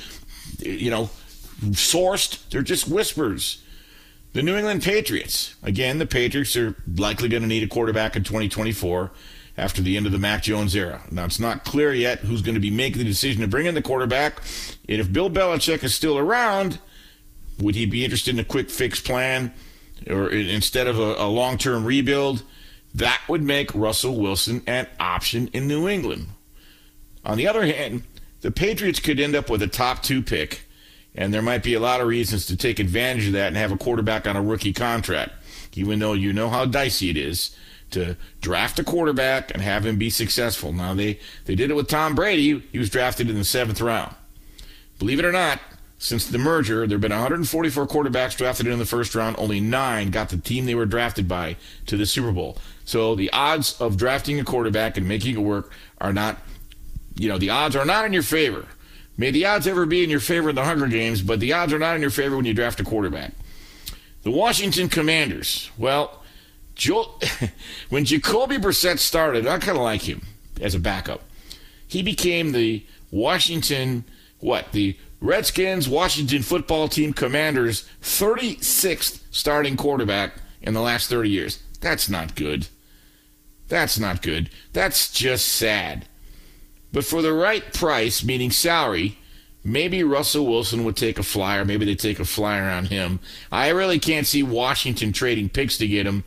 you 0.59 0.89
know, 0.89 1.09
sourced. 1.71 2.47
They're 2.49 2.61
just 2.61 2.87
whispers. 2.87 3.63
The 4.33 4.43
New 4.43 4.55
England 4.55 4.83
Patriots. 4.83 5.55
Again, 5.63 5.97
the 5.97 6.05
Patriots 6.05 6.55
are 6.55 6.75
likely 6.95 7.29
going 7.29 7.41
to 7.41 7.47
need 7.47 7.63
a 7.63 7.67
quarterback 7.67 8.15
in 8.15 8.23
2024 8.23 9.11
after 9.57 9.81
the 9.81 9.97
end 9.97 10.05
of 10.05 10.11
the 10.11 10.19
Mac 10.19 10.43
Jones 10.43 10.75
era. 10.75 11.01
Now, 11.09 11.25
it's 11.25 11.39
not 11.39 11.65
clear 11.65 11.93
yet 11.93 12.19
who's 12.19 12.41
going 12.41 12.55
to 12.55 12.61
be 12.61 12.69
making 12.69 12.99
the 12.99 13.03
decision 13.03 13.41
to 13.41 13.47
bring 13.47 13.65
in 13.65 13.73
the 13.73 13.81
quarterback. 13.81 14.39
And 14.87 14.99
if 14.99 15.11
Bill 15.11 15.29
Belichick 15.29 15.83
is 15.83 15.95
still 15.95 16.17
around, 16.17 16.79
would 17.59 17.75
he 17.75 17.85
be 17.85 18.03
interested 18.03 18.35
in 18.35 18.39
a 18.39 18.43
quick 18.43 18.69
fix 18.69 18.99
plan 18.99 19.53
or 20.07 20.29
instead 20.29 20.85
of 20.85 20.99
a, 20.99 21.15
a 21.15 21.27
long 21.27 21.57
term 21.57 21.85
rebuild? 21.85 22.43
That 22.93 23.21
would 23.27 23.43
make 23.43 23.73
Russell 23.73 24.15
Wilson 24.15 24.61
an 24.67 24.87
option 24.99 25.49
in 25.53 25.67
New 25.67 25.87
England. 25.87 26.27
On 27.27 27.37
the 27.37 27.47
other 27.47 27.65
hand, 27.65 28.03
the 28.39 28.51
Patriots 28.51 29.01
could 29.01 29.19
end 29.19 29.35
up 29.35 29.49
with 29.49 29.61
a 29.61 29.67
top 29.67 30.01
two 30.01 30.21
pick, 30.21 30.61
and 31.13 31.33
there 31.33 31.41
might 31.41 31.61
be 31.61 31.73
a 31.73 31.79
lot 31.79 31.99
of 31.99 32.07
reasons 32.07 32.45
to 32.45 32.55
take 32.55 32.79
advantage 32.79 33.27
of 33.27 33.33
that 33.33 33.47
and 33.47 33.57
have 33.57 33.73
a 33.73 33.77
quarterback 33.77 34.25
on 34.25 34.37
a 34.37 34.41
rookie 34.41 34.71
contract, 34.71 35.33
even 35.75 35.99
though 35.99 36.13
you 36.13 36.31
know 36.31 36.49
how 36.49 36.63
dicey 36.63 37.09
it 37.09 37.17
is 37.17 37.55
to 37.91 38.15
draft 38.39 38.79
a 38.79 38.83
quarterback 38.83 39.51
and 39.53 39.61
have 39.61 39.85
him 39.85 39.97
be 39.97 40.09
successful. 40.09 40.71
Now, 40.71 40.93
they, 40.93 41.19
they 41.45 41.55
did 41.55 41.69
it 41.69 41.73
with 41.75 41.89
Tom 41.89 42.15
Brady. 42.15 42.63
He 42.71 42.79
was 42.79 42.89
drafted 42.89 43.29
in 43.29 43.35
the 43.35 43.43
seventh 43.43 43.81
round. 43.81 44.15
Believe 44.97 45.19
it 45.19 45.25
or 45.25 45.31
not, 45.33 45.59
since 45.99 46.27
the 46.27 46.37
merger, 46.37 46.87
there 46.87 46.95
have 46.95 47.01
been 47.01 47.11
144 47.11 47.87
quarterbacks 47.87 48.37
drafted 48.37 48.67
in 48.67 48.79
the 48.79 48.85
first 48.85 49.15
round. 49.15 49.35
Only 49.37 49.59
nine 49.59 50.11
got 50.11 50.29
the 50.29 50.37
team 50.37 50.65
they 50.65 50.75
were 50.75 50.85
drafted 50.85 51.27
by 51.27 51.57
to 51.87 51.97
the 51.97 52.05
Super 52.05 52.31
Bowl. 52.31 52.57
So 52.85 53.15
the 53.15 53.29
odds 53.31 53.79
of 53.81 53.97
drafting 53.97 54.39
a 54.39 54.45
quarterback 54.45 54.95
and 54.95 55.07
making 55.07 55.35
it 55.35 55.41
work 55.41 55.71
are 55.99 56.13
not 56.13 56.37
you 57.17 57.29
know, 57.29 57.37
the 57.37 57.49
odds 57.49 57.75
are 57.75 57.85
not 57.85 58.05
in 58.05 58.13
your 58.13 58.23
favor. 58.23 58.65
May 59.17 59.31
the 59.31 59.45
odds 59.45 59.67
ever 59.67 59.85
be 59.85 60.03
in 60.03 60.09
your 60.09 60.19
favor 60.19 60.49
in 60.49 60.55
the 60.55 60.63
Hunger 60.63 60.87
Games, 60.87 61.21
but 61.21 61.39
the 61.39 61.53
odds 61.53 61.73
are 61.73 61.79
not 61.79 61.95
in 61.95 62.01
your 62.01 62.11
favor 62.11 62.35
when 62.35 62.45
you 62.45 62.53
draft 62.53 62.79
a 62.79 62.83
quarterback. 62.83 63.33
The 64.23 64.31
Washington 64.31 64.89
Commanders. 64.89 65.71
Well, 65.77 66.23
Joe, 66.75 67.19
when 67.89 68.05
Jacoby 68.05 68.57
Brissett 68.57 68.99
started, 68.99 69.47
I 69.47 69.57
kind 69.57 69.77
of 69.77 69.83
like 69.83 70.01
him 70.01 70.21
as 70.61 70.75
a 70.75 70.79
backup. 70.79 71.21
He 71.87 72.03
became 72.03 72.51
the 72.51 72.85
Washington, 73.09 74.03
what, 74.39 74.71
the 74.71 74.97
Redskins, 75.19 75.89
Washington 75.89 76.43
football 76.43 76.87
team 76.87 77.13
Commanders' 77.13 77.89
36th 78.03 79.21
starting 79.31 79.77
quarterback 79.77 80.33
in 80.61 80.73
the 80.73 80.81
last 80.81 81.09
30 81.09 81.29
years. 81.29 81.63
That's 81.81 82.09
not 82.09 82.35
good. 82.35 82.67
That's 83.67 83.97
not 83.97 84.21
good. 84.21 84.49
That's 84.73 85.11
just 85.11 85.47
sad. 85.47 86.07
But 86.91 87.05
for 87.05 87.21
the 87.21 87.33
right 87.33 87.73
price, 87.73 88.23
meaning 88.23 88.51
salary, 88.51 89.17
maybe 89.63 90.03
Russell 90.03 90.45
Wilson 90.45 90.83
would 90.83 90.95
take 90.95 91.19
a 91.19 91.23
flyer. 91.23 91.65
Maybe 91.65 91.85
they 91.85 91.95
take 91.95 92.19
a 92.19 92.25
flyer 92.25 92.69
on 92.69 92.85
him. 92.85 93.19
I 93.51 93.69
really 93.69 93.99
can't 93.99 94.25
see 94.25 94.43
Washington 94.43 95.11
trading 95.11 95.49
picks 95.49 95.77
to 95.79 95.87
get 95.87 96.07
him, 96.07 96.23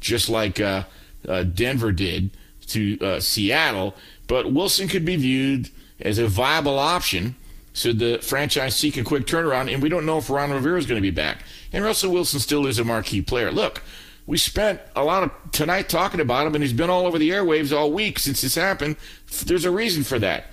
just 0.00 0.28
like 0.28 0.60
uh, 0.60 0.84
uh, 1.26 1.44
Denver 1.44 1.92
did 1.92 2.30
to 2.68 2.98
uh, 3.00 3.20
Seattle. 3.20 3.94
But 4.26 4.52
Wilson 4.52 4.88
could 4.88 5.04
be 5.04 5.16
viewed 5.16 5.70
as 6.00 6.18
a 6.18 6.26
viable 6.26 6.78
option 6.78 7.36
should 7.72 7.98
the 7.98 8.18
franchise 8.18 8.76
seek 8.76 8.96
a 8.96 9.04
quick 9.04 9.26
turnaround. 9.26 9.72
And 9.72 9.82
we 9.82 9.88
don't 9.88 10.06
know 10.06 10.18
if 10.18 10.28
Ron 10.28 10.50
Rivera 10.50 10.78
is 10.78 10.86
going 10.86 10.96
to 10.96 11.02
be 11.02 11.10
back. 11.10 11.42
And 11.72 11.84
Russell 11.84 12.12
Wilson 12.12 12.40
still 12.40 12.66
is 12.66 12.78
a 12.78 12.84
marquee 12.84 13.22
player. 13.22 13.50
Look, 13.50 13.82
we 14.26 14.38
spent 14.38 14.80
a 14.94 15.04
lot 15.04 15.22
of 15.22 15.30
tonight 15.52 15.88
talking 15.88 16.20
about 16.20 16.46
him, 16.46 16.54
and 16.54 16.62
he's 16.62 16.72
been 16.72 16.90
all 16.90 17.06
over 17.06 17.18
the 17.18 17.30
airwaves 17.30 17.76
all 17.76 17.90
week 17.92 18.18
since 18.18 18.40
this 18.42 18.54
happened. 18.54 18.96
There's 19.44 19.64
a 19.64 19.70
reason 19.70 20.04
for 20.04 20.18
that. 20.20 20.46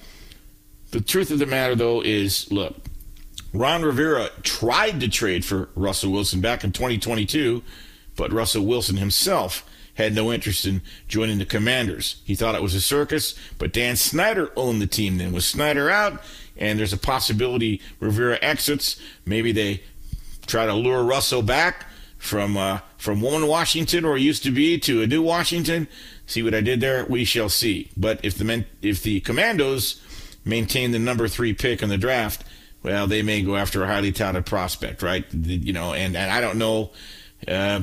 The 0.91 1.01
truth 1.01 1.29
of 1.29 1.39
the 1.39 1.45
matter, 1.45 1.75
though, 1.75 2.01
is 2.01 2.51
look, 2.51 2.75
Ron 3.53 3.83
Rivera 3.83 4.29
tried 4.43 4.99
to 5.01 5.07
trade 5.07 5.45
for 5.45 5.69
Russell 5.75 6.11
Wilson 6.11 6.41
back 6.41 6.63
in 6.63 6.71
2022, 6.71 7.63
but 8.15 8.33
Russell 8.33 8.65
Wilson 8.65 8.97
himself 8.97 9.65
had 9.95 10.15
no 10.15 10.31
interest 10.31 10.65
in 10.65 10.81
joining 11.07 11.37
the 11.39 11.45
Commanders. 11.45 12.21
He 12.25 12.33
thought 12.33 12.55
it 12.55 12.63
was 12.63 12.73
a 12.73 12.81
circus, 12.81 13.35
but 13.57 13.73
Dan 13.73 13.97
Snyder 13.97 14.51
owned 14.55 14.81
the 14.81 14.87
team 14.87 15.17
then. 15.17 15.31
With 15.31 15.43
Snyder 15.43 15.89
out, 15.89 16.21
and 16.57 16.79
there's 16.79 16.93
a 16.93 16.97
possibility 16.97 17.81
Rivera 17.99 18.39
exits, 18.41 18.99
maybe 19.25 19.51
they 19.51 19.83
try 20.47 20.65
to 20.65 20.73
lure 20.73 21.03
Russell 21.03 21.41
back 21.41 21.85
from 22.17 22.55
uh, 22.57 22.79
from 22.99 23.21
one 23.21 23.47
Washington 23.47 24.05
or 24.05 24.17
used 24.17 24.43
to 24.43 24.51
be 24.51 24.77
to 24.77 25.01
a 25.01 25.07
new 25.07 25.23
Washington. 25.23 25.87
See 26.27 26.43
what 26.43 26.53
I 26.53 26.61
did 26.61 26.81
there? 26.81 27.05
We 27.05 27.23
shall 27.23 27.49
see. 27.49 27.89
But 27.97 28.19
if 28.23 28.37
the 28.37 28.43
men, 28.43 28.65
if 28.81 29.01
the 29.01 29.21
Commandos 29.21 29.99
maintain 30.45 30.91
the 30.91 30.99
number 30.99 31.27
three 31.27 31.53
pick 31.53 31.81
in 31.81 31.89
the 31.89 31.97
draft, 31.97 32.43
well, 32.83 33.07
they 33.07 33.21
may 33.21 33.41
go 33.41 33.55
after 33.55 33.83
a 33.83 33.87
highly 33.87 34.11
touted 34.11 34.45
prospect, 34.45 35.01
right? 35.01 35.25
You 35.33 35.73
know, 35.73 35.93
and, 35.93 36.15
and 36.15 36.29
I 36.31 36.41
don't 36.41 36.57
know. 36.57 36.91
Uh, 37.47 37.81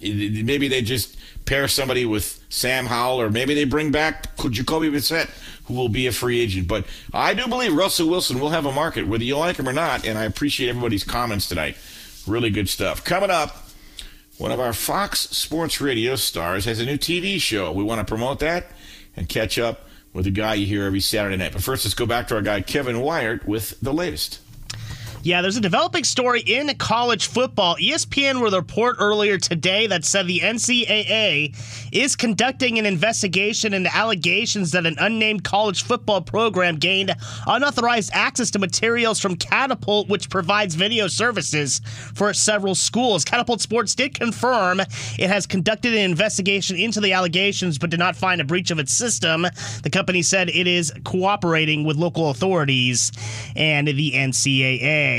maybe 0.00 0.68
they 0.68 0.80
just 0.80 1.16
pair 1.44 1.66
somebody 1.66 2.04
with 2.04 2.44
Sam 2.48 2.86
Howell, 2.86 3.20
or 3.20 3.30
maybe 3.30 3.54
they 3.54 3.64
bring 3.64 3.90
back 3.90 4.36
Jacoby 4.36 4.90
Brissett, 4.90 5.28
who 5.66 5.74
will 5.74 5.88
be 5.88 6.06
a 6.06 6.12
free 6.12 6.40
agent. 6.40 6.68
But 6.68 6.86
I 7.12 7.34
do 7.34 7.48
believe 7.48 7.74
Russell 7.74 8.08
Wilson 8.08 8.38
will 8.38 8.50
have 8.50 8.66
a 8.66 8.72
market, 8.72 9.08
whether 9.08 9.24
you 9.24 9.36
like 9.36 9.56
him 9.56 9.68
or 9.68 9.72
not. 9.72 10.06
And 10.06 10.18
I 10.18 10.24
appreciate 10.24 10.68
everybody's 10.68 11.04
comments 11.04 11.48
tonight. 11.48 11.76
Really 12.26 12.50
good 12.50 12.68
stuff. 12.68 13.04
Coming 13.04 13.30
up, 13.30 13.61
one 14.38 14.50
of 14.50 14.60
our 14.60 14.72
Fox 14.72 15.20
Sports 15.20 15.80
Radio 15.80 16.16
stars 16.16 16.64
has 16.64 16.80
a 16.80 16.86
new 16.86 16.96
TV 16.96 17.40
show. 17.40 17.70
We 17.72 17.84
want 17.84 18.00
to 18.00 18.04
promote 18.04 18.38
that 18.40 18.66
and 19.16 19.28
catch 19.28 19.58
up 19.58 19.86
with 20.12 20.24
the 20.24 20.30
guy 20.30 20.54
you 20.54 20.66
hear 20.66 20.84
every 20.84 21.00
Saturday 21.00 21.36
night. 21.36 21.52
But 21.52 21.62
first, 21.62 21.84
let's 21.84 21.94
go 21.94 22.06
back 22.06 22.28
to 22.28 22.36
our 22.36 22.42
guy 22.42 22.60
Kevin 22.60 23.00
Wyatt 23.00 23.46
with 23.46 23.78
the 23.80 23.92
latest. 23.92 24.40
Yeah, 25.24 25.40
there's 25.40 25.56
a 25.56 25.60
developing 25.60 26.02
story 26.02 26.40
in 26.40 26.74
college 26.78 27.28
football. 27.28 27.76
ESPN 27.76 28.42
with 28.42 28.54
a 28.54 28.56
report 28.56 28.96
earlier 28.98 29.38
today 29.38 29.86
that 29.86 30.04
said 30.04 30.26
the 30.26 30.40
NCAA 30.40 31.54
is 31.92 32.16
conducting 32.16 32.76
an 32.76 32.86
investigation 32.86 33.72
into 33.72 33.94
allegations 33.94 34.72
that 34.72 34.84
an 34.84 34.96
unnamed 34.98 35.44
college 35.44 35.84
football 35.84 36.22
program 36.22 36.76
gained 36.76 37.14
unauthorized 37.46 38.10
access 38.12 38.50
to 38.50 38.58
materials 38.58 39.20
from 39.20 39.36
Catapult, 39.36 40.08
which 40.08 40.28
provides 40.28 40.74
video 40.74 41.06
services 41.06 41.80
for 42.14 42.34
several 42.34 42.74
schools. 42.74 43.24
Catapult 43.24 43.60
Sports 43.60 43.94
did 43.94 44.14
confirm 44.14 44.80
it 44.80 45.28
has 45.28 45.46
conducted 45.46 45.94
an 45.94 46.00
investigation 46.00 46.74
into 46.76 47.00
the 47.00 47.12
allegations 47.12 47.78
but 47.78 47.90
did 47.90 48.00
not 48.00 48.16
find 48.16 48.40
a 48.40 48.44
breach 48.44 48.72
of 48.72 48.80
its 48.80 48.92
system. 48.92 49.46
The 49.84 49.90
company 49.90 50.22
said 50.22 50.48
it 50.48 50.66
is 50.66 50.92
cooperating 51.04 51.84
with 51.84 51.96
local 51.96 52.30
authorities 52.30 53.12
and 53.54 53.86
the 53.86 54.14
NCAA. 54.14 55.11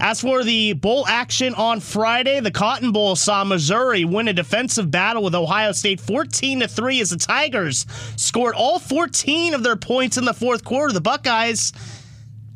As 0.00 0.20
for 0.20 0.44
the 0.44 0.72
bowl 0.74 1.06
action 1.06 1.54
on 1.54 1.80
Friday, 1.80 2.40
the 2.40 2.50
Cotton 2.50 2.92
Bowl 2.92 3.16
saw 3.16 3.44
Missouri 3.44 4.04
win 4.04 4.28
a 4.28 4.32
defensive 4.32 4.90
battle 4.90 5.22
with 5.22 5.34
Ohio 5.34 5.72
State 5.72 6.00
14 6.00 6.60
to 6.60 6.68
3 6.68 7.00
as 7.00 7.10
the 7.10 7.16
Tigers 7.16 7.86
scored 8.16 8.54
all 8.54 8.78
14 8.78 9.54
of 9.54 9.62
their 9.62 9.76
points 9.76 10.16
in 10.16 10.24
the 10.24 10.34
fourth 10.34 10.64
quarter. 10.64 10.92
The 10.92 11.00
Buckeyes 11.00 11.72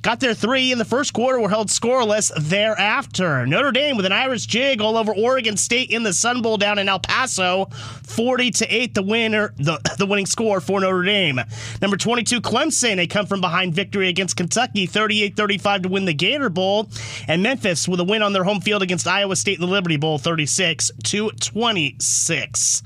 Got 0.02 0.18
their 0.18 0.34
three 0.34 0.72
in 0.72 0.78
the 0.78 0.84
first 0.84 1.12
quarter, 1.12 1.38
were 1.38 1.48
held 1.48 1.68
scoreless 1.68 2.32
thereafter. 2.36 3.46
Notre 3.46 3.70
Dame 3.70 3.96
with 3.96 4.04
an 4.04 4.10
Irish 4.10 4.46
jig 4.46 4.80
all 4.80 4.96
over 4.96 5.14
Oregon 5.14 5.56
State 5.56 5.90
in 5.90 6.02
the 6.02 6.12
Sun 6.12 6.42
Bowl 6.42 6.56
down 6.56 6.80
in 6.80 6.88
El 6.88 6.98
Paso, 6.98 7.66
40 8.02 8.50
to 8.50 8.66
8 8.66 8.94
the 8.94 9.02
winner, 9.02 9.54
the, 9.58 9.78
the 9.98 10.06
winning 10.06 10.26
score 10.26 10.60
for 10.60 10.80
Notre 10.80 11.04
Dame. 11.04 11.40
Number 11.80 11.96
22 11.96 12.40
Clemson, 12.40 12.98
a 12.98 13.06
come 13.06 13.26
from 13.26 13.40
behind 13.40 13.74
victory 13.74 14.08
against 14.08 14.36
Kentucky, 14.36 14.88
38-35 14.88 15.84
to 15.84 15.88
win 15.88 16.04
the 16.04 16.14
Gator 16.14 16.48
Bowl, 16.48 16.88
and 17.28 17.40
Memphis 17.40 17.86
with 17.86 18.00
a 18.00 18.04
win 18.04 18.22
on 18.22 18.32
their 18.32 18.44
home 18.44 18.60
field 18.60 18.82
against 18.82 19.06
Iowa 19.06 19.36
State 19.36 19.60
in 19.60 19.60
the 19.60 19.72
Liberty 19.72 19.98
Bowl, 19.98 20.18
36 20.18 20.90
to 21.04 21.30
26. 21.30 22.82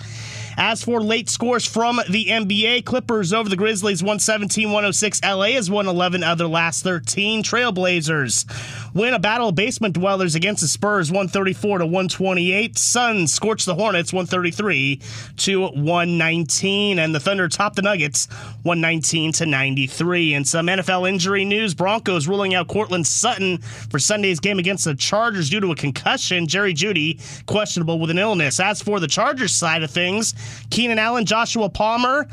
As 0.59 0.83
for 0.83 1.03
late 1.03 1.29
scores 1.29 1.67
from 1.67 2.01
the 2.09 2.27
NBA, 2.27 2.85
Clippers 2.85 3.33
over 3.33 3.49
the 3.49 3.57
Grizzlies 3.57 4.03
117 4.03 4.69
106. 4.69 5.21
LA 5.23 5.49
has 5.49 5.71
won 5.71 5.87
11 5.87 6.25
of 6.25 6.39
their 6.39 6.47
last 6.47 6.83
13. 6.83 7.43
Trailblazers 7.43 8.86
win 8.97 9.13
a 9.13 9.19
battle 9.19 9.51
of 9.51 9.55
basement 9.55 9.95
dwellers 9.95 10.35
against 10.35 10.63
the 10.63 10.69
Spurs 10.69 11.11
134 11.11 11.79
to 11.79 11.85
128. 11.85 12.79
Suns 12.79 13.33
scorch 13.33 13.67
the 13.67 13.75
Hornets 13.75 14.13
133 14.13 15.03
to 15.37 15.61
119. 15.61 16.99
And 16.99 17.15
the 17.15 17.21
Thunder 17.21 17.49
top 17.49 17.75
the 17.75 17.83
Nuggets 17.83 18.27
119 18.63 19.33
to 19.33 19.47
93. 19.47 20.35
And 20.35 20.49
some 20.49 20.67
NFL 20.67 21.09
injury 21.09 21.45
news 21.45 21.75
Broncos 21.75 22.27
ruling 22.27 22.55
out 22.55 22.69
Courtland 22.69 23.07
Sutton 23.07 23.59
for 23.59 23.99
Sunday's 23.99 24.41
game 24.41 24.59
against 24.59 24.87
the 24.87 24.95
Chargers 24.95 25.51
due 25.51 25.61
to 25.61 25.73
a 25.73 25.77
concussion. 25.77 26.47
Jerry 26.47 26.73
Jeudy 26.73 27.21
questionable 27.45 28.01
with 28.01 28.11
an 28.11 28.19
illness. 28.19 28.59
As 28.59 28.81
for 28.81 28.99
the 28.99 29.09
Chargers 29.09 29.55
side 29.55 29.83
of 29.83 29.91
things, 29.91 30.35
Keenan 30.71 30.99
Allen, 30.99 31.27
Joshua 31.27 31.69
Palmer, 31.69 32.27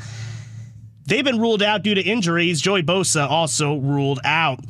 they've 1.04 1.24
been 1.24 1.40
ruled 1.40 1.62
out 1.62 1.82
due 1.82 1.94
to 1.94 2.00
injuries. 2.00 2.62
Joey 2.62 2.82
Bosa 2.82 3.28
also 3.28 3.76
ruled 3.76 4.20
out. 4.24 4.60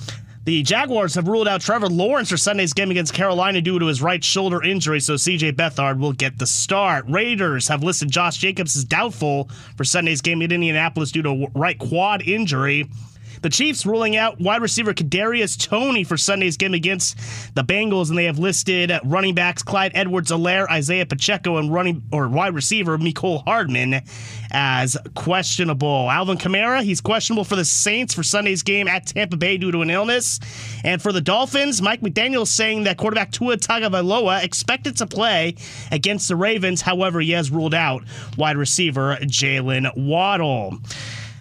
The 0.45 0.63
Jaguars 0.63 1.15
have 1.15 1.27
ruled 1.27 1.49
out 1.49 1.63
Trevor 1.63 1.89
Lawrence 1.89 2.29
for 2.29 2.37
Sunday's 2.37 2.75
game 2.75 2.91
against 2.91 3.15
Carolina 3.15 3.63
due 3.63 3.79
to 3.79 3.87
his 3.87 4.03
right 4.03 4.23
shoulder 4.23 4.63
injury, 4.63 5.01
so 5.01 5.15
CJ 5.15 5.53
Beathard 5.53 5.99
will 5.99 6.13
get 6.13 6.39
the 6.39 6.47
start. 6.47 7.07
Raiders 7.09 7.67
have 7.69 7.83
listed 7.83 8.11
Josh 8.11 8.37
Jacobs 8.37 8.77
as 8.77 8.85
doubtful 8.85 9.49
for 9.75 9.85
Sunday's 9.85 10.21
game 10.21 10.43
in 10.43 10.53
Indianapolis 10.53 11.13
due 11.13 11.23
to 11.23 11.31
a 11.31 11.59
right 11.59 11.79
quad 11.79 12.21
injury. 12.21 12.91
The 13.45 13.51
Chiefs 13.51 13.85
ruling 13.85 14.17
out 14.17 14.41
wide 14.41 14.63
receiver 14.63 14.95
Kadarius 14.95 15.63
Toney 15.63 16.03
for 16.03 16.17
Sunday's 16.17 16.57
game 16.57 16.73
against 16.73 17.19
the 17.55 17.63
Bengals, 17.63 18.09
and 18.09 18.17
they 18.17 18.25
have 18.25 18.39
listed 18.39 18.91
running 19.05 19.35
backs 19.35 19.63
Clyde 19.63 19.93
Edwards-Helaire, 19.95 20.67
Isaiah 20.71 21.05
Pacheco, 21.05 21.59
and 21.59 21.71
running 21.71 22.03
or 22.11 22.27
wide 22.27 22.55
receiver 22.55 22.97
Mecole 22.97 23.45
Hardman 23.45 24.01
as 24.51 24.97
questionable. 25.15 26.11
Alvin 26.11 26.39
Kamara, 26.39 26.83
he's 26.83 27.03
questionable 27.03 27.45
for 27.45 27.55
the 27.55 27.67
Saints 27.67 28.15
for 28.15 28.23
Sunday's 28.23 28.63
game 28.63 28.89
at 28.89 29.09
Tampa 29.09 29.37
Bay 29.37 29.59
due 29.59 29.73
to 29.73 29.83
an 29.83 29.91
illness. 29.91 30.41
And 30.83 31.03
for 31.03 31.13
the 31.13 31.21
Dolphins, 31.21 31.83
Mike 31.83 32.01
McDaniel 32.01 32.47
saying 32.47 32.85
that 32.85 32.97
quarterback 32.97 33.31
Tua 33.31 33.59
Tagovailoa 33.59 34.43
expected 34.43 34.97
to 34.97 35.07
play 35.07 35.57
against 35.93 36.29
the 36.29 36.37
Ravens. 36.37 36.81
However, 36.81 37.21
he 37.21 37.33
has 37.33 37.51
ruled 37.51 37.75
out 37.75 38.05
wide 38.39 38.57
receiver 38.57 39.19
Jaylen 39.21 39.95
Waddle. 39.99 40.79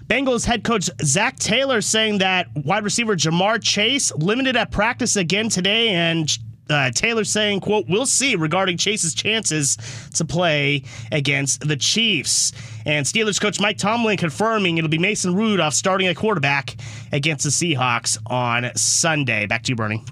Bengals 0.07 0.45
head 0.45 0.63
coach 0.63 0.89
Zac 1.01 1.37
Taylor 1.37 1.81
saying 1.81 2.17
that 2.19 2.47
wide 2.55 2.83
receiver 2.83 3.15
Ja'Marr 3.15 3.61
Chase 3.61 4.13
limited 4.15 4.57
at 4.57 4.71
practice 4.71 5.15
again 5.15 5.49
today, 5.49 5.89
and 5.89 6.37
uh, 6.69 6.91
Taylor 6.91 7.23
saying, 7.23 7.61
"quote 7.61 7.85
We'll 7.87 8.05
see 8.05 8.35
regarding 8.35 8.77
Chase's 8.77 9.13
chances 9.13 9.77
to 10.15 10.25
play 10.25 10.83
against 11.11 11.67
the 11.67 11.77
Chiefs." 11.77 12.51
And 12.85 13.05
Steelers 13.05 13.39
coach 13.39 13.59
Mike 13.59 13.77
Tomlin 13.77 14.17
confirming 14.17 14.77
it'll 14.77 14.89
be 14.89 14.97
Mason 14.97 15.35
Rudolph 15.35 15.73
starting 15.73 16.07
at 16.07 16.15
quarterback 16.15 16.75
against 17.11 17.45
the 17.45 17.49
Seahawks 17.49 18.17
on 18.27 18.71
Sunday. 18.75 19.45
Back 19.47 19.63
to 19.63 19.71
you, 19.71 19.75
Bernie. 19.75 20.03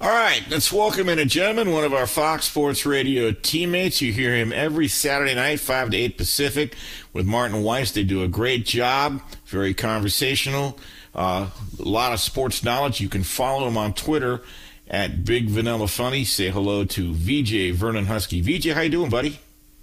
All 0.00 0.08
right, 0.08 0.44
let's 0.48 0.72
welcome 0.72 1.08
in 1.08 1.18
a 1.18 1.24
gentleman, 1.24 1.72
one 1.72 1.82
of 1.82 1.92
our 1.92 2.06
Fox 2.06 2.44
Sports 2.44 2.86
Radio 2.86 3.32
teammates. 3.32 4.00
You 4.00 4.12
hear 4.12 4.32
him 4.32 4.52
every 4.52 4.86
Saturday 4.86 5.34
night, 5.34 5.58
5 5.58 5.90
to 5.90 5.96
8 5.96 6.16
Pacific, 6.16 6.76
with 7.12 7.26
Martin 7.26 7.64
Weiss. 7.64 7.90
They 7.90 8.04
do 8.04 8.22
a 8.22 8.28
great 8.28 8.64
job, 8.64 9.20
very 9.46 9.74
conversational, 9.74 10.78
uh, 11.16 11.50
a 11.80 11.82
lot 11.82 12.12
of 12.12 12.20
sports 12.20 12.62
knowledge. 12.62 13.00
You 13.00 13.08
can 13.08 13.24
follow 13.24 13.66
him 13.66 13.76
on 13.76 13.92
Twitter 13.92 14.42
at 14.86 15.24
Big 15.24 15.48
Vanilla 15.48 15.88
Funny. 15.88 16.22
Say 16.22 16.50
hello 16.50 16.84
to 16.84 17.12
VJ 17.12 17.74
Vernon 17.74 18.06
Husky. 18.06 18.40
VJ, 18.40 18.74
how 18.74 18.82
you 18.82 18.90
doing, 18.90 19.10
buddy? 19.10 19.40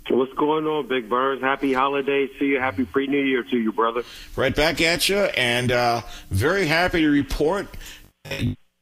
What's 0.09 0.31
going 0.33 0.65
on, 0.65 0.87
Big 0.87 1.09
Burns? 1.09 1.41
Happy 1.41 1.73
holidays 1.73 2.29
to 2.39 2.45
you. 2.45 2.57
Happy 2.57 2.85
pre 2.85 3.07
New 3.07 3.21
Year 3.21 3.43
to 3.43 3.57
you, 3.57 3.73
brother. 3.73 4.03
Right 4.37 4.55
back 4.55 4.79
at 4.79 5.09
you, 5.09 5.17
and 5.17 5.73
uh, 5.73 6.03
very 6.29 6.67
happy 6.67 7.01
to 7.01 7.09
report 7.09 7.67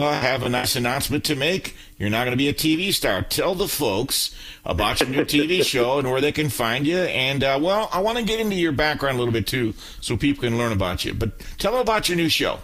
I 0.05 0.15
have 0.15 0.43
a 0.43 0.49
nice 0.49 0.75
announcement 0.75 1.23
to 1.25 1.35
make. 1.35 1.75
You're 1.97 2.09
not 2.09 2.25
going 2.25 2.31
to 2.31 2.37
be 2.37 2.49
a 2.49 2.53
TV 2.53 2.93
star. 2.93 3.21
Tell 3.21 3.55
the 3.55 3.67
folks 3.67 4.35
about 4.65 4.99
your 4.99 5.09
new 5.09 5.25
TV 5.25 5.63
show 5.65 5.99
and 5.99 6.09
where 6.09 6.21
they 6.21 6.31
can 6.31 6.49
find 6.49 6.85
you. 6.85 6.97
And, 6.97 7.43
uh, 7.43 7.59
well, 7.61 7.89
I 7.91 7.99
want 7.99 8.17
to 8.17 8.23
get 8.23 8.39
into 8.39 8.55
your 8.55 8.71
background 8.71 9.15
a 9.15 9.19
little 9.19 9.33
bit, 9.33 9.47
too, 9.47 9.73
so 10.01 10.17
people 10.17 10.43
can 10.43 10.57
learn 10.57 10.71
about 10.71 11.05
you. 11.05 11.13
But 11.13 11.39
tell 11.57 11.71
them 11.73 11.81
about 11.81 12.09
your 12.09 12.17
new 12.17 12.29
show. 12.29 12.59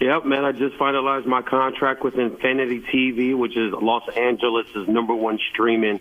Yep, 0.00 0.24
man. 0.24 0.44
I 0.44 0.52
just 0.52 0.76
finalized 0.76 1.26
my 1.26 1.42
contract 1.42 2.02
with 2.02 2.16
Infinity 2.16 2.80
TV, 2.92 3.36
which 3.36 3.56
is 3.56 3.72
Los 3.72 4.08
Angeles' 4.16 4.66
number 4.88 5.14
one 5.14 5.38
streaming 5.52 6.00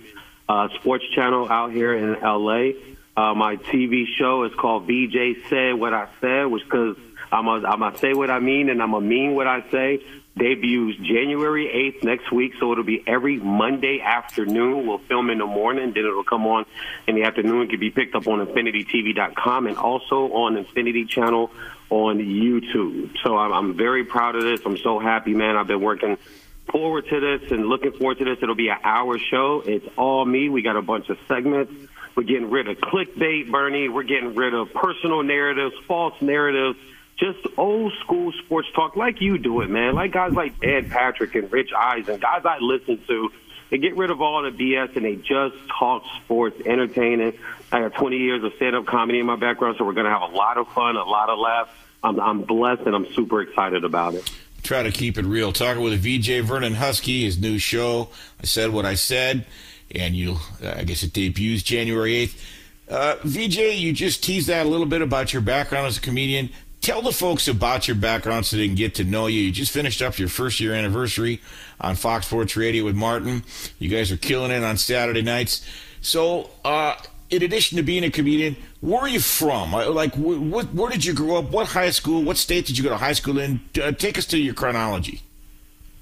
uh, 0.50 0.70
sports 0.80 1.06
channel 1.14 1.52
out 1.52 1.72
here 1.72 1.94
in 1.94 2.20
LA. 2.20 2.72
Uh, 3.16 3.36
my 3.36 3.58
TV 3.58 4.06
show 4.18 4.44
is 4.46 4.54
called 4.56 4.88
VJ 4.88 5.48
Said 5.50 5.74
What 5.74 5.94
I 5.94 6.08
Said, 6.20 6.46
which 6.46 6.64
because 6.64 6.98
I'm 7.32 7.46
going 7.46 7.94
to 7.94 7.98
say 8.00 8.14
what 8.14 8.30
I 8.30 8.40
mean 8.40 8.70
and 8.70 8.82
I'm 8.82 8.92
going 8.92 9.04
to 9.04 9.10
mean 9.10 9.36
what 9.36 9.48
I 9.48 9.70
say 9.70 10.04
debuts 10.38 10.98
January 10.98 11.94
8th 12.00 12.04
next 12.04 12.32
week, 12.32 12.54
so 12.60 12.72
it'll 12.72 12.84
be 12.84 13.04
every 13.06 13.38
Monday 13.38 14.02
afternoon. 14.02 14.88
We'll 14.88 15.00
film 15.00 15.30
in 15.30 15.40
the 15.40 15.46
morning, 15.46 15.92
then 15.94 16.06
it'll 16.06 16.24
come 16.24 16.48
on 16.48 16.66
in 17.08 17.16
the 17.16 17.24
afternoon. 17.24 17.64
It 17.64 17.70
can 17.72 17.80
be 17.80 17.92
picked 17.92 18.16
up 18.16 18.28
on 18.28 18.46
InfinityTV.com 18.46 19.68
and 19.68 19.78
also 19.78 20.34
on 20.34 20.58
Infinity 20.58 21.06
Channel 21.06 21.52
on 21.90 22.20
YouTube. 22.20 23.16
So 23.24 23.38
I'm, 23.38 23.52
I'm 23.52 23.78
very 23.78 24.06
proud 24.06 24.36
of 24.36 24.44
this. 24.44 24.62
I'm 24.66 24.78
so 24.78 25.00
happy, 25.00 25.34
man. 25.34 25.58
I've 25.58 25.68
been 25.68 25.82
working 25.82 26.18
forward 26.72 27.08
to 27.10 27.20
this 27.20 27.52
and 27.52 27.68
looking 27.68 27.92
forward 27.92 28.20
to 28.20 28.26
this. 28.26 28.38
It'll 28.42 28.56
be 28.56 28.70
an 28.70 28.78
hour 28.84 29.20
show. 29.20 29.62
It's 29.66 29.86
all 29.98 30.26
me. 30.26 30.50
We 30.50 30.62
got 30.62 30.78
a 30.78 30.82
bunch 30.82 31.10
of 31.10 31.18
segments. 31.28 31.74
We're 32.16 32.24
getting 32.24 32.50
rid 32.50 32.68
of 32.68 32.78
clickbait, 32.78 33.52
Bernie. 33.52 33.90
We're 33.90 34.04
getting 34.04 34.36
rid 34.36 34.54
of 34.54 34.74
personal 34.74 35.24
narratives, 35.24 35.76
false 35.88 36.14
narratives 36.22 36.78
just 37.22 37.40
old 37.58 37.94
school 38.04 38.32
sports 38.44 38.68
talk 38.74 38.96
like 38.96 39.22
you 39.22 39.38
do 39.38 39.62
it, 39.62 39.70
man. 39.70 39.94
Like 39.94 40.12
guys 40.12 40.34
like 40.34 40.54
Ed 40.64 40.90
Patrick 40.90 41.36
and 41.36 41.52
Rich 41.52 41.70
Eisen, 41.78 42.20
guys 42.20 42.42
I 42.46 42.58
listen 42.60 43.02
to. 43.08 43.30
They 43.70 43.78
get 43.78 43.96
rid 43.96 44.10
of 44.10 44.22
all 44.22 44.42
the 44.42 44.50
BS 44.50 44.96
and 44.98 45.06
they 45.06 45.16
just 45.16 45.56
talk 45.80 46.04
sports, 46.24 46.60
entertaining. 46.66 47.38
I 47.72 47.80
have 47.82 47.94
20 47.94 48.18
years 48.18 48.44
of 48.44 48.52
stand-up 48.58 48.86
comedy 48.86 49.20
in 49.20 49.26
my 49.26 49.38
background, 49.38 49.78
so 49.78 49.86
we're 49.86 49.94
going 49.94 50.08
to 50.08 50.12
have 50.12 50.24
a 50.24 50.36
lot 50.36 50.58
of 50.58 50.68
fun, 50.70 50.98
a 50.98 51.04
lot 51.06 51.30
of 51.30 51.40
laughs. 51.40 51.72
I'm, 52.04 52.20
I'm 52.20 52.42
blessed 52.42 52.82
and 52.82 52.94
I'm 52.94 53.08
super 53.14 53.42
excited 53.42 53.86
about 53.86 54.16
it. 54.16 54.30
try 54.64 54.84
to 54.84 54.92
keep 54.92 55.18
it 55.18 55.24
real. 55.26 55.54
Talking 55.54 55.84
with 55.84 56.02
VJ 56.02 56.44
Vernon 56.44 56.74
Husky, 56.74 57.24
his 57.24 57.40
new 57.40 57.60
show. 57.60 58.10
I 58.42 58.46
said 58.46 58.72
what 58.72 58.86
I 58.86 58.96
said, 58.96 59.46
and 59.94 60.16
you, 60.16 60.38
I 60.66 60.84
guess 60.84 61.04
it 61.04 61.14
debuts 61.14 61.64
January 61.64 62.16
eighth. 62.16 62.44
Uh, 62.90 63.16
VJ, 63.24 63.58
you 63.80 63.94
just 63.94 64.22
teased 64.22 64.50
that 64.50 64.66
a 64.66 64.70
little 64.70 64.86
bit 64.86 65.02
about 65.02 65.32
your 65.32 65.42
background 65.42 65.88
as 65.88 65.98
a 65.98 66.02
comedian. 66.02 66.50
Tell 66.82 67.04
the 67.04 67.12
folks 67.12 67.48
about 67.48 67.88
your 67.88 67.96
background 67.96 68.46
so 68.48 68.58
they 68.58 68.66
can 68.66 68.76
get 68.76 68.96
to 68.96 69.04
know 69.04 69.28
you. 69.28 69.42
You 69.42 69.52
just 69.52 69.72
finished 69.72 70.02
up 70.02 70.18
your 70.18 70.28
first 70.30 70.60
year 70.60 70.74
anniversary 70.74 71.40
on 71.80 71.94
Fox 71.96 72.26
Sports 72.26 72.58
Radio 72.58 72.84
with 72.86 72.96
Martin. 72.96 73.44
You 73.78 73.88
guys 73.88 74.12
are 74.12 74.18
killing 74.18 74.50
it 74.50 74.64
on 74.64 74.78
Saturday 74.78 75.22
nights. 75.22 75.64
So, 76.02 76.50
uh, 76.66 76.96
in 77.30 77.44
addition 77.44 77.78
to 77.78 77.84
being 77.84 78.04
a 78.04 78.10
comedian, 78.10 78.56
where 78.82 79.00
are 79.02 79.08
you 79.08 79.20
from? 79.20 79.76
Uh, 79.76 79.92
Like, 79.92 80.16
wh- 80.16 80.42
what, 80.42 80.74
where 80.74 80.90
did 80.90 81.06
you 81.06 81.14
grow 81.14 81.36
up? 81.38 81.52
What 81.52 81.68
high 81.68 81.92
school? 81.92 82.24
What 82.24 82.38
state 82.38 82.66
did 82.66 82.80
you 82.80 82.84
go 82.84 82.90
to 82.90 82.98
high 82.98 83.14
school 83.14 83.38
in? 83.38 83.60
Uh, 83.82 83.92
take 83.92 84.18
us 84.18 84.26
to 84.28 84.40
your 84.40 84.56
chronology. 84.56 85.22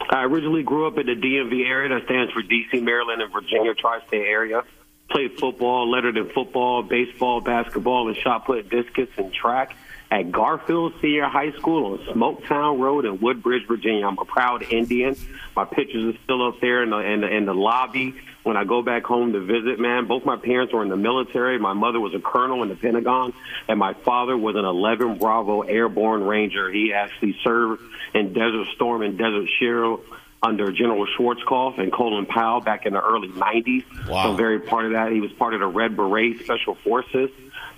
I 0.10 0.24
originally 0.24 0.64
grew 0.64 0.88
up 0.88 0.98
in 0.98 1.08
the 1.08 1.14
DMV 1.16 1.66
area. 1.68 1.90
That 1.90 2.06
stands 2.06 2.32
for 2.32 2.42
DC, 2.42 2.82
Maryland, 2.82 3.22
and 3.22 3.32
Virginia 3.34 3.74
tri-state 3.76 4.26
area. 4.26 4.64
Played 5.12 5.38
football, 5.40 5.90
lettered 5.92 6.16
in 6.18 6.30
football, 6.30 6.84
baseball, 6.84 7.42
basketball, 7.42 8.08
and 8.08 8.16
shot 8.16 8.46
put, 8.46 8.70
discus, 8.70 9.10
and 9.18 9.34
track 9.34 9.76
at 10.12 10.32
Garfield 10.32 10.94
Senior 11.02 11.26
High 11.26 11.52
School 11.52 11.94
on 11.94 12.00
Smoketown 12.14 12.80
Road 12.80 13.06
in 13.06 13.20
Woodbridge, 13.20 13.68
Virginia. 13.68 14.08
I'm 14.08 14.18
a 14.18 14.26
proud 14.26 14.64
Indian. 14.64 15.16
My 15.56 15.66
pictures 15.66 16.16
are 16.16 16.20
still 16.24 16.48
up 16.48 16.60
there 16.62 16.84
in 16.84 16.90
the 16.90 16.98
in 16.98 17.22
the, 17.22 17.28
in 17.28 17.46
the 17.46 17.54
lobby. 17.54 18.16
When 18.44 18.58
I 18.58 18.64
go 18.64 18.82
back 18.82 19.04
home 19.04 19.34
to 19.34 19.42
visit, 19.42 19.80
man, 19.80 20.08
both 20.08 20.26
my 20.26 20.38
parents 20.38 20.74
were 20.74 20.82
in 20.82 20.90
the 20.90 20.98
military. 20.98 21.60
My 21.60 21.74
mother 21.74 22.00
was 22.00 22.16
a 22.16 22.20
colonel 22.20 22.64
in 22.64 22.70
the 22.70 22.76
Pentagon, 22.76 23.34
and 23.68 23.78
my 23.78 23.94
father 23.94 24.36
was 24.36 24.56
an 24.56 24.66
11 24.66 25.20
Bravo 25.20 25.62
Airborne 25.62 26.24
Ranger. 26.24 26.72
He 26.72 26.94
actually 26.94 27.38
served 27.44 27.82
in 28.16 28.34
Desert 28.34 28.68
Storm 28.76 29.02
and 29.04 29.18
Desert 29.18 29.48
Shield 29.60 30.02
under 30.42 30.72
General 30.72 31.06
Schwarzkopf 31.18 31.80
and 31.80 31.92
Colin 31.92 32.26
Powell 32.26 32.62
back 32.62 32.86
in 32.86 32.94
the 32.94 33.02
early 33.02 33.28
90s. 33.28 33.84
Wow. 34.08 34.24
So 34.24 34.36
very 34.36 34.60
part 34.60 34.86
of 34.86 34.94
that. 34.94 35.12
He 35.12 35.20
was 35.20 35.32
part 35.34 35.54
of 35.54 35.60
the 35.60 35.68
Red 35.68 35.98
Beret 35.98 36.40
Special 36.40 36.76
Forces. 36.76 37.30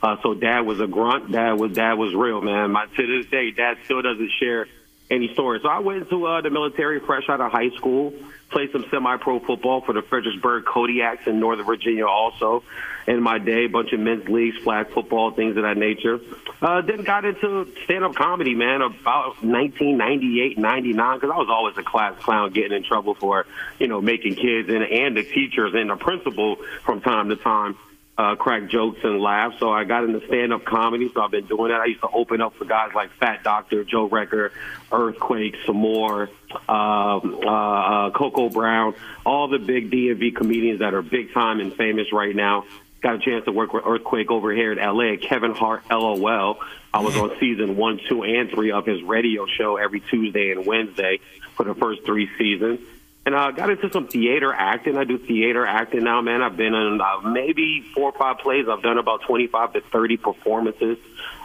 Uh, 0.01 0.17
so 0.23 0.33
dad 0.33 0.61
was 0.61 0.79
a 0.79 0.87
grunt. 0.87 1.31
Dad 1.31 1.53
was 1.53 1.73
dad 1.73 1.93
was 1.93 2.13
real, 2.13 2.41
man. 2.41 2.71
My, 2.71 2.85
to 2.85 3.07
this 3.07 3.29
day, 3.29 3.51
dad 3.51 3.77
still 3.85 4.01
doesn't 4.01 4.31
share 4.39 4.67
any 5.11 5.31
stories. 5.33 5.61
So 5.61 5.67
I 5.67 5.79
went 5.79 6.09
to 6.09 6.25
uh, 6.25 6.41
the 6.41 6.49
military 6.49 6.99
fresh 7.01 7.29
out 7.29 7.41
of 7.41 7.51
high 7.51 7.69
school. 7.77 8.13
Played 8.49 8.71
some 8.71 8.85
semi-pro 8.89 9.39
football 9.39 9.81
for 9.81 9.93
the 9.93 10.01
Fredericksburg 10.01 10.65
Kodiaks 10.65 11.27
in 11.27 11.39
Northern 11.39 11.65
Virginia. 11.65 12.05
Also, 12.05 12.63
in 13.07 13.21
my 13.21 13.37
day, 13.37 13.65
a 13.65 13.67
bunch 13.67 13.93
of 13.93 13.99
men's 13.99 14.27
leagues, 14.27 14.57
flag 14.57 14.89
football, 14.89 15.31
things 15.31 15.55
of 15.57 15.63
that 15.63 15.77
nature. 15.77 16.19
Uh, 16.61 16.81
then 16.81 17.03
got 17.03 17.25
into 17.25 17.67
stand-up 17.83 18.15
comedy, 18.15 18.53
man, 18.55 18.81
about 18.81 19.41
1998, 19.43 20.57
99, 20.57 21.17
because 21.17 21.33
I 21.33 21.37
was 21.37 21.47
always 21.49 21.77
a 21.77 21.83
class 21.83 22.17
clown, 22.21 22.51
getting 22.51 22.73
in 22.73 22.83
trouble 22.83 23.13
for, 23.15 23.45
you 23.79 23.87
know, 23.87 24.01
making 24.01 24.35
kids 24.35 24.69
and 24.69 24.83
and 24.83 25.15
the 25.15 25.23
teachers 25.23 25.73
and 25.73 25.89
the 25.89 25.95
principal 25.95 26.57
from 26.83 27.01
time 27.01 27.29
to 27.29 27.35
time 27.37 27.77
uh, 28.17 28.35
crack 28.35 28.69
jokes 28.69 28.99
and 29.03 29.19
laugh. 29.19 29.53
So 29.59 29.71
I 29.71 29.83
got 29.83 30.03
into 30.03 30.25
stand 30.27 30.53
up 30.53 30.65
comedy. 30.65 31.11
So 31.13 31.21
I've 31.21 31.31
been 31.31 31.47
doing 31.47 31.71
that. 31.71 31.81
I 31.81 31.85
used 31.85 32.01
to 32.01 32.09
open 32.09 32.41
up 32.41 32.55
for 32.55 32.65
guys 32.65 32.91
like 32.93 33.11
Fat 33.13 33.43
Doctor, 33.43 33.83
Joe 33.83 34.09
Recker, 34.09 34.51
Earthquake, 34.91 35.55
some 35.65 35.77
more, 35.77 36.29
um, 36.67 37.41
uh, 37.45 38.07
uh, 38.07 38.11
Coco 38.11 38.49
Brown, 38.49 38.95
all 39.25 39.47
the 39.47 39.59
big 39.59 39.91
DMV 39.91 40.35
comedians 40.35 40.79
that 40.79 40.93
are 40.93 41.01
big 41.01 41.33
time 41.33 41.59
and 41.59 41.73
famous 41.73 42.11
right 42.11 42.35
now. 42.35 42.65
Got 43.01 43.15
a 43.15 43.19
chance 43.19 43.45
to 43.45 43.51
work 43.51 43.73
with 43.73 43.83
Earthquake 43.85 44.29
over 44.29 44.51
here 44.53 44.71
in 44.71 44.77
LA. 44.77 45.15
Kevin 45.17 45.55
Hart, 45.55 45.83
LOL. 45.89 46.59
I 46.93 47.01
was 47.01 47.15
on 47.17 47.31
season 47.39 47.75
one, 47.75 47.99
two, 48.07 48.23
and 48.23 48.51
three 48.51 48.71
of 48.71 48.85
his 48.85 49.01
radio 49.01 49.47
show 49.47 49.77
every 49.77 50.01
Tuesday 50.01 50.51
and 50.51 50.67
Wednesday 50.67 51.19
for 51.55 51.63
the 51.63 51.73
first 51.73 52.05
three 52.05 52.29
seasons. 52.37 52.79
And 53.25 53.35
I 53.35 53.51
got 53.51 53.69
into 53.69 53.91
some 53.91 54.07
theater 54.07 54.51
acting. 54.51 54.97
I 54.97 55.03
do 55.03 55.17
theater 55.19 55.65
acting 55.65 56.03
now, 56.03 56.21
man. 56.21 56.41
I've 56.41 56.57
been 56.57 56.73
in 56.73 56.99
uh, 56.99 57.21
maybe 57.21 57.85
four 57.93 58.11
or 58.11 58.17
five 58.17 58.39
plays. 58.39 58.65
I've 58.67 58.81
done 58.81 58.97
about 58.97 59.21
25 59.27 59.73
to 59.73 59.81
30 59.81 60.17
performances 60.17 60.97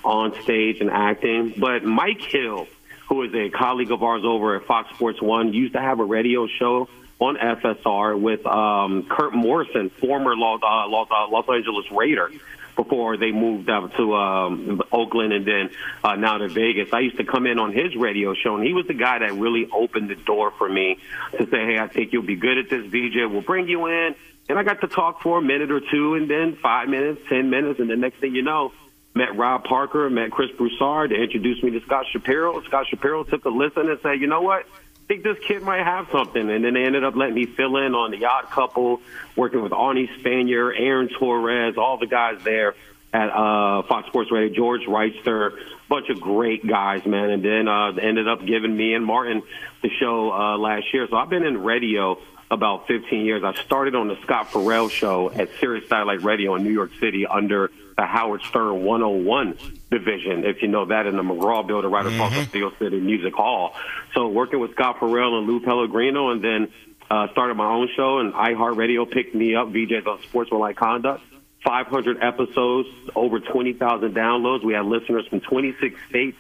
on 0.03 0.35
stage 0.43 0.81
and 0.81 0.91
acting. 0.91 1.53
But 1.57 1.85
Mike 1.85 2.23
Hill, 2.23 2.67
who 3.09 3.25
is 3.25 3.35
a 3.35 3.51
colleague 3.51 3.91
of 3.91 4.03
ours 4.03 4.23
over 4.25 4.57
at 4.57 4.65
Fox 4.65 4.95
Sports 4.95 5.21
One, 5.21 5.53
used 5.53 5.75
to 5.75 5.81
have 5.81 6.01
a 6.01 6.05
radio 6.05 6.47
show 6.47 6.89
on 7.19 7.37
FSR 7.37 8.19
with 8.19 8.47
um, 8.47 9.07
Kurt 9.09 9.35
Morrison, 9.35 9.91
former 9.91 10.35
Los, 10.35 10.61
uh, 10.63 10.89
Los, 10.89 11.09
uh, 11.11 11.29
Los 11.29 11.47
Angeles 11.49 11.87
Raider, 11.91 12.31
before 12.77 13.17
they 13.17 13.33
moved 13.33 13.69
up 13.69 13.95
to 13.97 14.15
um, 14.15 14.83
Oakland 14.93 15.33
and 15.33 15.47
then 15.47 15.71
uh, 16.05 16.15
now 16.15 16.39
to 16.39 16.49
Vegas. 16.49 16.93
I 16.93 17.01
used 17.01 17.17
to 17.17 17.25
come 17.25 17.47
in 17.47 17.59
on 17.59 17.73
his 17.73 17.97
radio 17.97 18.35
show, 18.35 18.55
and 18.57 18.65
he 18.65 18.75
was 18.75 18.87
the 18.87 18.95
guy 18.95 19.19
that 19.19 19.33
really 19.33 19.69
opened 19.73 20.11
the 20.11 20.15
door 20.15 20.53
for 20.57 20.69
me 20.69 20.99
to 21.39 21.47
say, 21.49 21.67
"Hey, 21.67 21.79
I 21.79 21.89
think 21.89 22.13
you'll 22.13 22.23
be 22.23 22.37
good 22.37 22.59
at 22.59 22.71
this, 22.71 22.87
VJ. 22.87 23.31
We'll 23.31 23.41
bring 23.41 23.69
you 23.69 23.87
in." 23.87 24.15
And 24.49 24.59
I 24.59 24.63
got 24.63 24.81
to 24.83 24.87
talk 24.87 25.23
for 25.23 25.39
a 25.39 25.43
minute 25.43 25.73
or 25.73 25.81
two, 25.81 26.15
and 26.15 26.31
then 26.31 26.57
five 26.63 26.89
minutes, 26.89 27.23
ten 27.29 27.51
minutes, 27.51 27.81
and 27.81 27.91
the 27.91 27.97
next 27.97 28.21
thing 28.21 28.35
you 28.35 28.43
know, 28.43 28.73
met 29.15 29.37
Rob 29.37 29.65
Parker, 29.65 30.09
met 30.09 30.31
Chris 30.31 30.51
Broussard 30.53 31.11
to 31.11 31.17
introduce 31.17 31.61
me 31.63 31.71
to 31.71 31.81
Scott 31.81 32.05
Shapiro. 32.13 32.63
Scott 32.63 32.87
Shapiro 32.89 33.25
took 33.25 33.45
a 33.45 33.49
listen 33.49 33.89
and 33.89 33.99
said, 34.03 34.21
"You 34.21 34.29
know 34.29 34.43
what?" 34.43 34.67
Think 35.09 35.23
this 35.23 35.39
kid 35.47 35.63
might 35.63 35.85
have 35.85 36.09
something. 36.11 36.51
And 36.51 36.65
then 36.65 36.75
they 36.75 36.85
ended 36.85 37.05
up 37.05 37.15
letting 37.15 37.35
me 37.35 37.47
fill 37.47 37.77
in 37.77 37.95
on 37.95 38.11
The 38.11 38.25
Odd 38.25 38.47
Couple, 38.51 39.01
working 39.37 39.63
with 39.63 39.73
Arnie 39.73 40.09
Spanier, 40.19 40.73
Aaron 40.77 41.09
Torres, 41.09 41.77
all 41.77 41.99
the 41.99 42.07
guys 42.07 42.43
there 42.43 42.75
at 43.13 43.31
uh, 43.31 43.83
Fox 43.83 44.09
Sports 44.09 44.33
Radio, 44.33 44.55
George 44.55 44.83
Reister, 44.83 45.57
bunch 45.89 46.09
of 46.09 46.21
great 46.21 46.67
guys, 46.67 47.07
man. 47.07 47.31
And 47.31 47.45
then 47.45 47.69
uh, 47.69 47.93
ended 47.93 48.27
up 48.27 48.45
giving 48.45 48.77
me 48.77 48.95
and 48.95 49.05
Martin 49.05 49.43
the 49.83 49.91
show 50.01 50.33
uh, 50.33 50.59
last 50.59 50.93
year. 50.93 51.07
So 51.09 51.17
I've 51.17 51.31
been 51.31 51.45
in 51.45 51.63
radio 51.63 52.19
about 52.51 52.87
15 52.89 53.25
years. 53.25 53.45
I 53.45 53.55
started 53.65 53.95
on 53.95 54.09
the 54.09 54.17
Scott 54.23 54.49
Ferrall 54.49 54.89
show 54.89 55.31
at 55.31 55.51
Sirius 55.61 55.89
Satellite 55.89 56.23
Radio 56.23 56.55
in 56.57 56.65
New 56.65 56.73
York 56.73 56.91
City 57.01 57.27
under 57.27 57.71
the 57.97 58.05
Howard 58.05 58.43
Stern 58.43 58.85
101 58.85 59.59
division, 59.91 60.45
if 60.45 60.61
you 60.61 60.69
know 60.69 60.85
that, 60.87 61.07
in 61.07 61.17
the 61.17 61.23
McGraw 61.23 61.67
Building 61.67 61.91
right 61.91 62.07
across 62.07 62.35
from 62.35 62.45
Steel 62.47 62.73
City 62.79 63.01
Music 63.01 63.35
Hall. 63.35 63.75
So 64.15 64.29
working 64.29 64.61
with 64.61 64.73
Scott 64.73 64.99
Ferrall 65.01 65.39
and 65.39 65.47
Lou 65.47 65.61
Pellegrino, 65.61 66.31
and 66.31 66.45
then 66.45 66.69
uh, 67.11 67.29
started 67.33 67.55
my 67.55 67.67
own 67.67 67.89
show, 67.97 68.19
and 68.19 68.35
iHeartRadio 68.35 69.11
picked 69.11 69.35
me 69.35 69.55
up, 69.55 69.69
VJ's 69.69 70.07
on 70.07 70.21
Sportsmanlike 70.23 70.77
Conduct. 70.77 71.23
500 71.65 72.23
episodes, 72.23 72.89
over 73.17 73.41
20,000 73.41 74.15
downloads. 74.15 74.65
We 74.65 74.75
had 74.75 74.85
listeners 74.85 75.27
from 75.27 75.41
26 75.41 75.99
states 76.09 76.37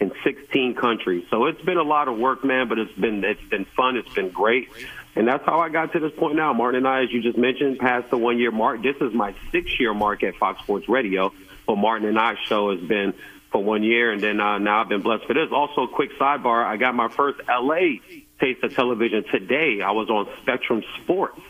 and 0.00 0.10
16 0.24 0.74
countries. 0.74 1.24
So 1.28 1.46
it's 1.46 1.60
been 1.60 1.76
a 1.76 1.82
lot 1.82 2.08
of 2.08 2.16
work, 2.16 2.44
man, 2.44 2.68
but 2.68 2.78
it's 2.78 2.92
been 2.92 3.22
it's 3.22 3.44
been 3.50 3.66
fun. 3.76 3.98
It's 3.98 4.12
been 4.14 4.30
great. 4.30 4.70
And 5.16 5.26
that's 5.26 5.44
how 5.44 5.58
I 5.58 5.68
got 5.68 5.92
to 5.92 6.00
this 6.00 6.12
point 6.16 6.36
now. 6.36 6.52
Martin 6.52 6.78
and 6.78 6.88
I, 6.88 7.02
as 7.02 7.10
you 7.10 7.20
just 7.20 7.36
mentioned, 7.36 7.78
passed 7.78 8.10
the 8.10 8.16
one 8.16 8.38
year 8.38 8.50
mark. 8.50 8.82
This 8.82 8.96
is 9.00 9.12
my 9.12 9.34
six 9.50 9.78
year 9.80 9.92
mark 9.92 10.22
at 10.22 10.36
Fox 10.36 10.62
Sports 10.62 10.88
Radio. 10.88 11.32
But 11.66 11.76
Martin 11.76 12.08
and 12.08 12.18
I 12.18 12.34
show 12.46 12.70
has 12.76 12.80
been 12.80 13.14
for 13.50 13.62
one 13.62 13.82
year, 13.82 14.12
and 14.12 14.22
then 14.22 14.40
uh, 14.40 14.58
now 14.58 14.82
I've 14.82 14.88
been 14.88 15.02
blessed 15.02 15.24
for 15.26 15.34
this. 15.34 15.48
Also, 15.52 15.86
quick 15.86 16.10
sidebar: 16.18 16.64
I 16.64 16.76
got 16.76 16.94
my 16.94 17.08
first 17.08 17.40
LA 17.48 17.98
taste 18.40 18.62
of 18.62 18.74
television 18.74 19.24
today. 19.30 19.80
I 19.82 19.90
was 19.90 20.08
on 20.08 20.28
Spectrum 20.42 20.82
Sports 21.02 21.40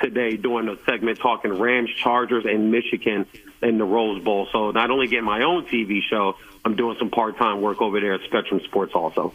today 0.00 0.36
doing 0.36 0.68
a 0.68 0.76
segment 0.84 1.18
talking 1.18 1.58
Rams, 1.58 1.90
Chargers, 1.90 2.44
and 2.44 2.70
Michigan 2.70 3.26
in 3.62 3.78
the 3.78 3.84
Rose 3.84 4.22
Bowl. 4.22 4.48
So 4.52 4.70
not 4.70 4.90
only 4.90 5.06
getting 5.06 5.24
my 5.24 5.42
own 5.42 5.66
TV 5.66 6.00
show, 6.08 6.36
I'm 6.64 6.76
doing 6.76 6.96
some 6.98 7.10
part 7.10 7.38
time 7.38 7.60
work 7.60 7.80
over 7.80 8.00
there 8.00 8.14
at 8.14 8.20
Spectrum 8.22 8.60
Sports 8.64 8.92
also. 8.94 9.34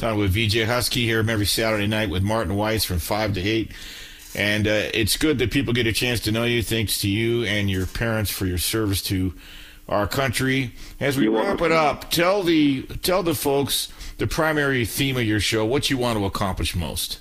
Talking 0.00 0.18
with 0.18 0.32
VJ 0.32 0.64
Husky 0.64 1.04
here 1.04 1.18
every 1.18 1.44
Saturday 1.44 1.86
night 1.86 2.08
with 2.08 2.22
Martin 2.22 2.54
Weiss 2.54 2.86
from 2.86 2.98
5 2.98 3.34
to 3.34 3.40
8. 3.42 3.70
And 4.34 4.66
uh, 4.66 4.88
it's 4.94 5.18
good 5.18 5.38
that 5.40 5.50
people 5.50 5.74
get 5.74 5.86
a 5.86 5.92
chance 5.92 6.20
to 6.20 6.32
know 6.32 6.44
you. 6.44 6.62
Thanks 6.62 7.02
to 7.02 7.08
you 7.10 7.44
and 7.44 7.70
your 7.70 7.84
parents 7.84 8.30
for 8.30 8.46
your 8.46 8.56
service 8.56 9.02
to 9.02 9.34
our 9.90 10.06
country. 10.06 10.72
As 11.00 11.18
we 11.18 11.28
wrap 11.28 11.60
it 11.60 11.70
up, 11.70 12.10
tell 12.10 12.42
the 12.42 12.84
tell 13.02 13.22
the 13.22 13.34
folks 13.34 13.92
the 14.16 14.26
primary 14.26 14.86
theme 14.86 15.18
of 15.18 15.24
your 15.24 15.38
show, 15.38 15.66
what 15.66 15.90
you 15.90 15.98
want 15.98 16.18
to 16.18 16.24
accomplish 16.24 16.74
most. 16.74 17.20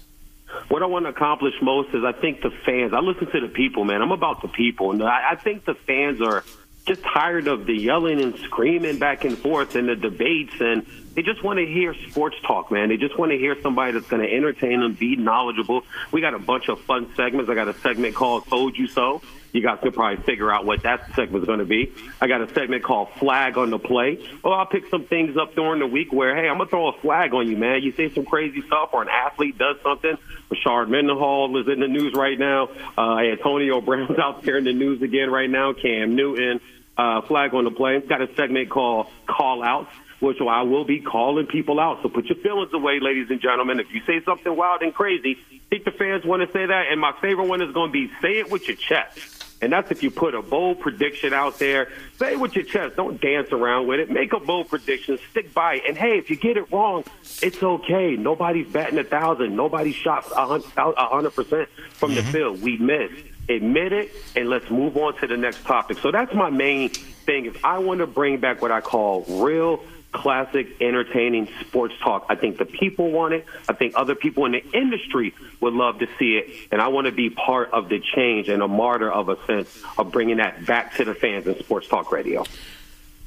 What 0.69 0.81
I 0.81 0.85
want 0.85 1.03
to 1.03 1.09
accomplish 1.09 1.55
most 1.61 1.89
is 1.93 2.05
I 2.05 2.13
think 2.13 2.41
the 2.41 2.51
fans, 2.65 2.93
I 2.93 2.99
listen 2.99 3.29
to 3.29 3.41
the 3.41 3.49
people, 3.49 3.83
man. 3.83 4.01
I'm 4.01 4.13
about 4.13 4.41
the 4.41 4.47
people. 4.47 4.93
And 4.93 5.03
I, 5.03 5.31
I 5.31 5.35
think 5.35 5.65
the 5.65 5.75
fans 5.75 6.21
are 6.21 6.45
just 6.85 7.03
tired 7.03 7.47
of 7.47 7.65
the 7.65 7.73
yelling 7.73 8.21
and 8.21 8.37
screaming 8.39 8.99
back 8.99 9.23
and 9.25 9.37
forth 9.37 9.75
and 9.75 9.87
the 9.89 9.95
debates. 9.95 10.53
And 10.59 10.85
they 11.13 11.21
just 11.21 11.43
want 11.43 11.59
to 11.59 11.65
hear 11.65 11.93
sports 12.09 12.35
talk, 12.45 12.71
man. 12.71 12.89
They 12.89 12.97
just 12.97 13.17
want 13.17 13.31
to 13.31 13.37
hear 13.37 13.59
somebody 13.61 13.93
that's 13.93 14.07
going 14.07 14.21
to 14.21 14.33
entertain 14.33 14.79
them, 14.79 14.93
be 14.93 15.15
knowledgeable. 15.15 15.83
We 16.11 16.21
got 16.21 16.33
a 16.33 16.39
bunch 16.39 16.69
of 16.69 16.81
fun 16.81 17.13
segments. 17.15 17.49
I 17.49 17.55
got 17.55 17.67
a 17.67 17.73
segment 17.79 18.15
called 18.15 18.47
Told 18.47 18.77
You 18.77 18.87
So. 18.87 19.21
You 19.51 19.61
guys 19.61 19.79
could 19.81 19.93
probably 19.93 20.23
figure 20.23 20.51
out 20.51 20.65
what 20.65 20.83
that 20.83 21.13
segment's 21.15 21.47
going 21.47 21.59
to 21.59 21.65
be. 21.65 21.93
I 22.21 22.27
got 22.27 22.41
a 22.41 22.53
segment 22.53 22.83
called 22.83 23.09
Flag 23.19 23.57
on 23.57 23.69
the 23.69 23.79
Play. 23.79 24.25
Well, 24.43 24.53
I'll 24.53 24.65
pick 24.65 24.87
some 24.89 25.05
things 25.05 25.37
up 25.37 25.55
during 25.55 25.79
the 25.79 25.87
week 25.87 26.13
where, 26.13 26.35
hey, 26.35 26.47
I'm 26.47 26.57
going 26.57 26.67
to 26.67 26.71
throw 26.71 26.87
a 26.89 26.99
flag 26.99 27.33
on 27.33 27.47
you, 27.47 27.57
man. 27.57 27.81
You 27.81 27.91
say 27.93 28.13
some 28.13 28.25
crazy 28.25 28.61
stuff 28.61 28.89
or 28.93 29.01
an 29.01 29.09
athlete 29.09 29.57
does 29.57 29.77
something. 29.83 30.17
Rashard 30.51 30.89
Mendenhall 30.89 31.59
is 31.59 31.67
in 31.67 31.79
the 31.79 31.87
news 31.87 32.13
right 32.13 32.37
now. 32.37 32.69
Uh, 32.97 33.17
Antonio 33.17 33.81
Brown's 33.81 34.17
out 34.23 34.43
there 34.43 34.57
in 34.57 34.63
the 34.63 34.73
news 34.73 35.01
again 35.01 35.29
right 35.29 35.49
now. 35.49 35.73
Cam 35.73 36.15
Newton. 36.15 36.61
Uh, 36.97 37.21
flag 37.21 37.53
on 37.53 37.63
the 37.63 37.71
play. 37.71 38.01
Got 38.01 38.21
a 38.21 38.35
segment 38.35 38.69
called 38.69 39.07
Call 39.25 39.49
call 39.49 39.63
outs, 39.63 39.93
which 40.19 40.37
I 40.41 40.63
will 40.63 40.85
be 40.85 40.99
calling 40.99 41.47
people 41.47 41.79
out. 41.79 42.01
So 42.03 42.09
put 42.09 42.25
your 42.25 42.37
feelings 42.37 42.73
away, 42.73 42.99
ladies 42.99 43.29
and 43.29 43.41
gentlemen. 43.41 43.79
If 43.79 43.93
you 43.93 44.01
say 44.05 44.21
something 44.23 44.55
wild 44.55 44.81
and 44.81 44.93
crazy, 44.93 45.37
I 45.51 45.59
think 45.69 45.85
the 45.85 45.91
fans 45.91 46.25
want 46.25 46.45
to 46.45 46.51
say 46.51 46.65
that. 46.65 46.87
And 46.91 46.99
my 46.99 47.13
favorite 47.21 47.47
one 47.47 47.61
is 47.61 47.73
going 47.73 47.89
to 47.89 47.93
be 47.93 48.11
say 48.21 48.39
it 48.39 48.51
with 48.51 48.67
your 48.67 48.77
chest. 48.77 49.39
And 49.61 49.73
that's 49.73 49.91
if 49.91 50.03
you 50.03 50.09
put 50.09 50.35
a 50.35 50.41
bold 50.41 50.79
prediction 50.79 51.33
out 51.33 51.59
there. 51.59 51.91
Say 52.17 52.33
it 52.33 52.39
with 52.39 52.55
your 52.55 52.63
chest. 52.63 52.95
Don't 52.95 53.19
dance 53.19 53.51
around 53.51 53.87
with 53.87 53.99
it. 53.99 54.09
Make 54.09 54.31
a 54.31 54.39
bold 54.39 54.69
prediction. 54.69 55.19
Stick 55.31 55.53
by 55.53 55.75
it. 55.75 55.83
And 55.87 55.97
hey, 55.97 56.17
if 56.17 56.29
you 56.29 56.37
get 56.37 56.55
it 56.55 56.71
wrong, 56.71 57.03
it's 57.41 57.61
okay. 57.61 58.15
Nobody's 58.15 58.71
batting 58.71 58.97
a 58.99 59.03
thousand. 59.03 59.55
Nobody 59.55 59.91
shot 59.91 60.25
a 60.35 60.61
hundred 60.95 61.35
percent 61.35 61.67
from 61.91 62.15
the 62.15 62.21
mm-hmm. 62.21 62.31
field. 62.31 62.61
We 62.61 62.77
missed. 62.77 63.25
Admit 63.49 63.93
it, 63.93 64.11
and 64.35 64.47
let's 64.47 64.69
move 64.69 64.95
on 64.95 65.17
to 65.17 65.27
the 65.27 65.35
next 65.35 65.63
topic. 65.63 65.97
So 65.97 66.11
that's 66.11 66.33
my 66.35 66.51
main 66.51 66.89
thing. 66.89 67.47
Is 67.47 67.55
I 67.63 67.79
want 67.79 67.99
to 67.99 68.07
bring 68.07 68.37
back 68.37 68.61
what 68.61 68.71
I 68.71 68.79
call 68.79 69.23
real 69.23 69.83
classic, 70.11 70.81
entertaining 70.81 71.47
sports 71.61 71.93
talk. 72.01 72.25
I 72.29 72.35
think 72.35 72.57
the 72.57 72.65
people 72.65 73.11
want 73.11 73.33
it. 73.33 73.45
I 73.67 73.73
think 73.73 73.93
other 73.95 74.15
people 74.15 74.45
in 74.45 74.53
the 74.53 74.63
industry 74.71 75.33
would 75.61 75.73
love 75.73 75.99
to 75.99 76.07
see 76.17 76.37
it. 76.37 76.49
And 76.71 76.81
I 76.81 76.87
want 76.87 77.05
to 77.05 77.11
be 77.11 77.29
part 77.29 77.71
of 77.71 77.89
the 77.89 77.99
change 78.15 78.49
and 78.49 78.61
a 78.63 78.67
martyr 78.67 79.11
of 79.11 79.29
a 79.29 79.37
sense 79.45 79.69
of 79.97 80.11
bringing 80.11 80.37
that 80.37 80.65
back 80.65 80.95
to 80.95 81.05
the 81.05 81.13
fans 81.13 81.45
in 81.47 81.57
sports 81.59 81.87
talk 81.87 82.11
radio. 82.11 82.43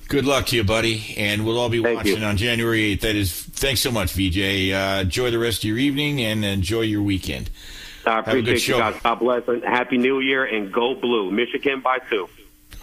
Good 0.09 0.27
luck 0.27 0.47
to 0.47 0.57
you, 0.57 0.65
buddy, 0.65 1.15
and 1.17 1.47
we'll 1.47 1.59
all 1.59 1.71
be 1.71 1.83
Thank 1.83 1.99
watching 1.99 2.19
you. 2.21 2.25
on 2.27 2.37
January 2.37 2.97
8th. 2.97 3.01
That 3.01 3.17
is, 3.17 3.33
thanks 3.33 3.81
so 3.81 3.91
much, 3.91 4.13
VJ. 4.13 4.73
Uh, 4.73 5.01
enjoy 5.03 5.31
the 5.31 5.39
rest 5.39 5.59
of 5.63 5.69
your 5.69 5.79
evening 5.79 6.21
and 6.21 6.45
enjoy 6.45 6.83
your 6.83 7.03
weekend. 7.03 7.49
I 8.05 8.17
Have 8.17 8.29
a 8.29 8.33
good 8.33 8.41
appreciate 8.49 8.77
you 8.77 8.83
show. 8.83 8.91
guys. 8.91 9.01
God 9.03 9.15
bless 9.21 9.49
and 9.49 9.63
Happy 9.63 9.97
New 9.97 10.21
Year 10.21 10.45
and 10.45 10.73
go 10.73 10.95
blue. 10.97 11.31
Michigan 11.31 11.81
by 11.81 11.99
two. 12.11 12.29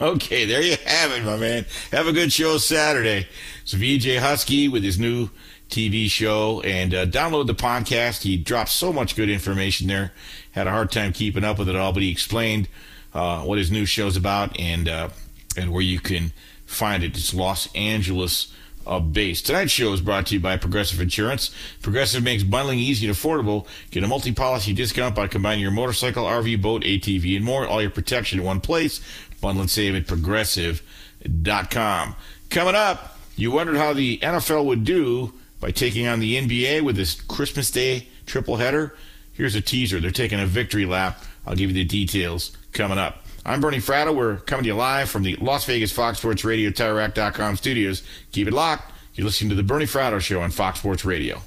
Okay, 0.02 0.46
there 0.46 0.62
you 0.62 0.78
have 0.86 1.12
it, 1.12 1.26
my 1.26 1.36
man. 1.36 1.66
Have 1.92 2.08
a 2.08 2.14
good 2.14 2.32
show 2.32 2.58
Saturday. 2.58 3.28
It's 3.72 3.76
VJ 3.76 4.18
Husky 4.18 4.68
with 4.68 4.84
his 4.84 4.98
new 4.98 5.30
TV 5.70 6.10
show, 6.10 6.60
and 6.62 6.92
uh, 6.92 7.06
download 7.06 7.46
the 7.46 7.54
podcast. 7.54 8.24
He 8.24 8.36
dropped 8.36 8.72
so 8.72 8.92
much 8.92 9.16
good 9.16 9.30
information 9.30 9.86
there. 9.86 10.12
Had 10.54 10.66
a 10.66 10.72
hard 10.72 10.92
time 10.92 11.14
keeping 11.14 11.44
up 11.44 11.60
with 11.60 11.70
it 11.70 11.76
all, 11.76 11.94
but 11.94 12.02
he 12.02 12.10
explained 12.10 12.68
uh, 13.14 13.44
what 13.44 13.60
his 13.60 13.70
new 13.70 13.86
show's 13.86 14.18
about 14.18 14.60
and 14.60 14.90
uh, 14.90 15.10
and 15.56 15.72
where 15.72 15.84
you 15.84 16.00
can 16.00 16.34
find 16.66 17.04
it. 17.04 17.16
It's 17.16 17.32
Los 17.32 17.72
Angeles 17.76 18.52
uh, 18.88 19.00
based. 19.00 19.46
Tonight's 19.46 19.72
show 19.72 19.94
is 19.94 20.02
brought 20.02 20.26
to 20.28 20.34
you 20.34 20.40
by 20.40 20.58
Progressive 20.58 21.00
Insurance. 21.00 21.54
Progressive 21.84 22.24
makes 22.24 22.42
bundling 22.42 22.80
easy 22.80 23.06
and 23.06 23.16
affordable. 23.16 23.68
Get 23.92 24.04
a 24.04 24.08
multi-policy 24.08 24.74
discount 24.74 25.14
by 25.14 25.28
combining 25.28 25.62
your 25.62 25.70
motorcycle, 25.70 26.26
RV, 26.26 26.60
boat, 26.60 26.82
ATV, 26.82 27.36
and 27.36 27.46
more. 27.46 27.68
All 27.68 27.84
your 27.84 27.92
protection 27.92 28.40
in 28.40 28.46
one 28.46 28.62
place. 28.62 29.00
Bundle 29.42 29.62
and 29.62 29.70
save 29.70 29.94
at 29.94 30.08
progressive.com. 30.08 32.16
Coming 32.50 32.74
up, 32.74 33.19
you 33.42 33.52
wondered 33.52 33.78
how 33.78 33.94
the 33.94 34.18
NFL 34.20 34.66
would 34.66 34.84
do 34.84 35.34
by 35.60 35.72
taking 35.72 36.08
on 36.08 36.20
the 36.20 36.36
NBA 36.36 36.82
with 36.82 36.96
this 36.96 37.20
Christmas 37.22 37.72
Day 37.72 38.08
triple 38.26 38.58
header. 38.58 38.96
Here's 39.34 39.56
a 39.56 39.62
teaser. 39.62 40.00
They're 40.00 40.12
taking 40.12 40.40
a 40.40 40.46
victory 40.46 40.86
lap. 40.86 41.24
I'll 41.46 41.56
give 41.56 41.70
you 41.70 41.74
the 41.76 41.86
details 41.86 42.56
coming 42.74 42.98
up. 42.98 43.24
I'm 43.46 43.62
Bernie 43.62 43.78
Fratto. 43.78 44.14
We're 44.14 44.38
coming 44.38 44.64
to 44.64 44.68
you 44.68 44.76
live 44.76 45.10
from 45.10 45.24
the 45.24 45.36
Las 45.38 45.66
Vegas 45.66 45.92
Fox 45.92 46.20
Sports 46.20 46.44
Radio 46.44 46.70
TireRack.com 46.70 47.56
studios. 47.56 48.04
Keep 48.32 48.50
it 48.50 48.54
locked. 48.54 48.92
You're 49.14 49.26
listening 49.26 49.50
to 49.50 49.56
the 49.56 49.64
Bernie 49.64 49.86
Fratto 49.86 50.20
Show 50.20 50.42
on 50.42 50.52
Fox 50.52 50.80
Sports 50.80 51.06
Radio. 51.06 51.42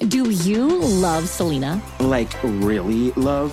Do 0.00 0.30
you 0.30 0.78
love 0.80 1.28
Selena? 1.28 1.82
Like, 2.00 2.32
really 2.42 3.10
love? 3.12 3.52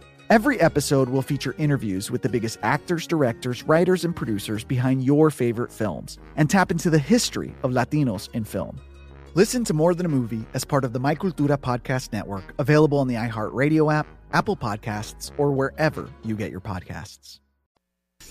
Every 0.31 0.61
episode 0.61 1.09
will 1.09 1.21
feature 1.21 1.53
interviews 1.57 2.09
with 2.09 2.21
the 2.21 2.29
biggest 2.29 2.57
actors, 2.63 3.05
directors, 3.05 3.63
writers, 3.63 4.05
and 4.05 4.15
producers 4.15 4.63
behind 4.63 5.03
your 5.03 5.29
favorite 5.29 5.73
films 5.73 6.19
and 6.37 6.49
tap 6.49 6.71
into 6.71 6.89
the 6.89 6.97
history 6.97 7.53
of 7.63 7.71
Latinos 7.71 8.29
in 8.33 8.45
film. 8.45 8.79
Listen 9.33 9.65
to 9.65 9.73
More 9.73 9.93
Than 9.93 10.05
a 10.05 10.09
Movie 10.09 10.45
as 10.53 10.63
part 10.63 10.85
of 10.85 10.93
the 10.93 11.01
My 11.01 11.15
Cultura 11.15 11.57
Podcast 11.57 12.13
Network, 12.13 12.53
available 12.59 12.97
on 12.99 13.09
the 13.09 13.15
iHeartRadio 13.15 13.93
app, 13.93 14.07
Apple 14.31 14.55
Podcasts, 14.55 15.33
or 15.37 15.51
wherever 15.51 16.09
you 16.23 16.37
get 16.37 16.49
your 16.49 16.61
podcasts. 16.61 17.41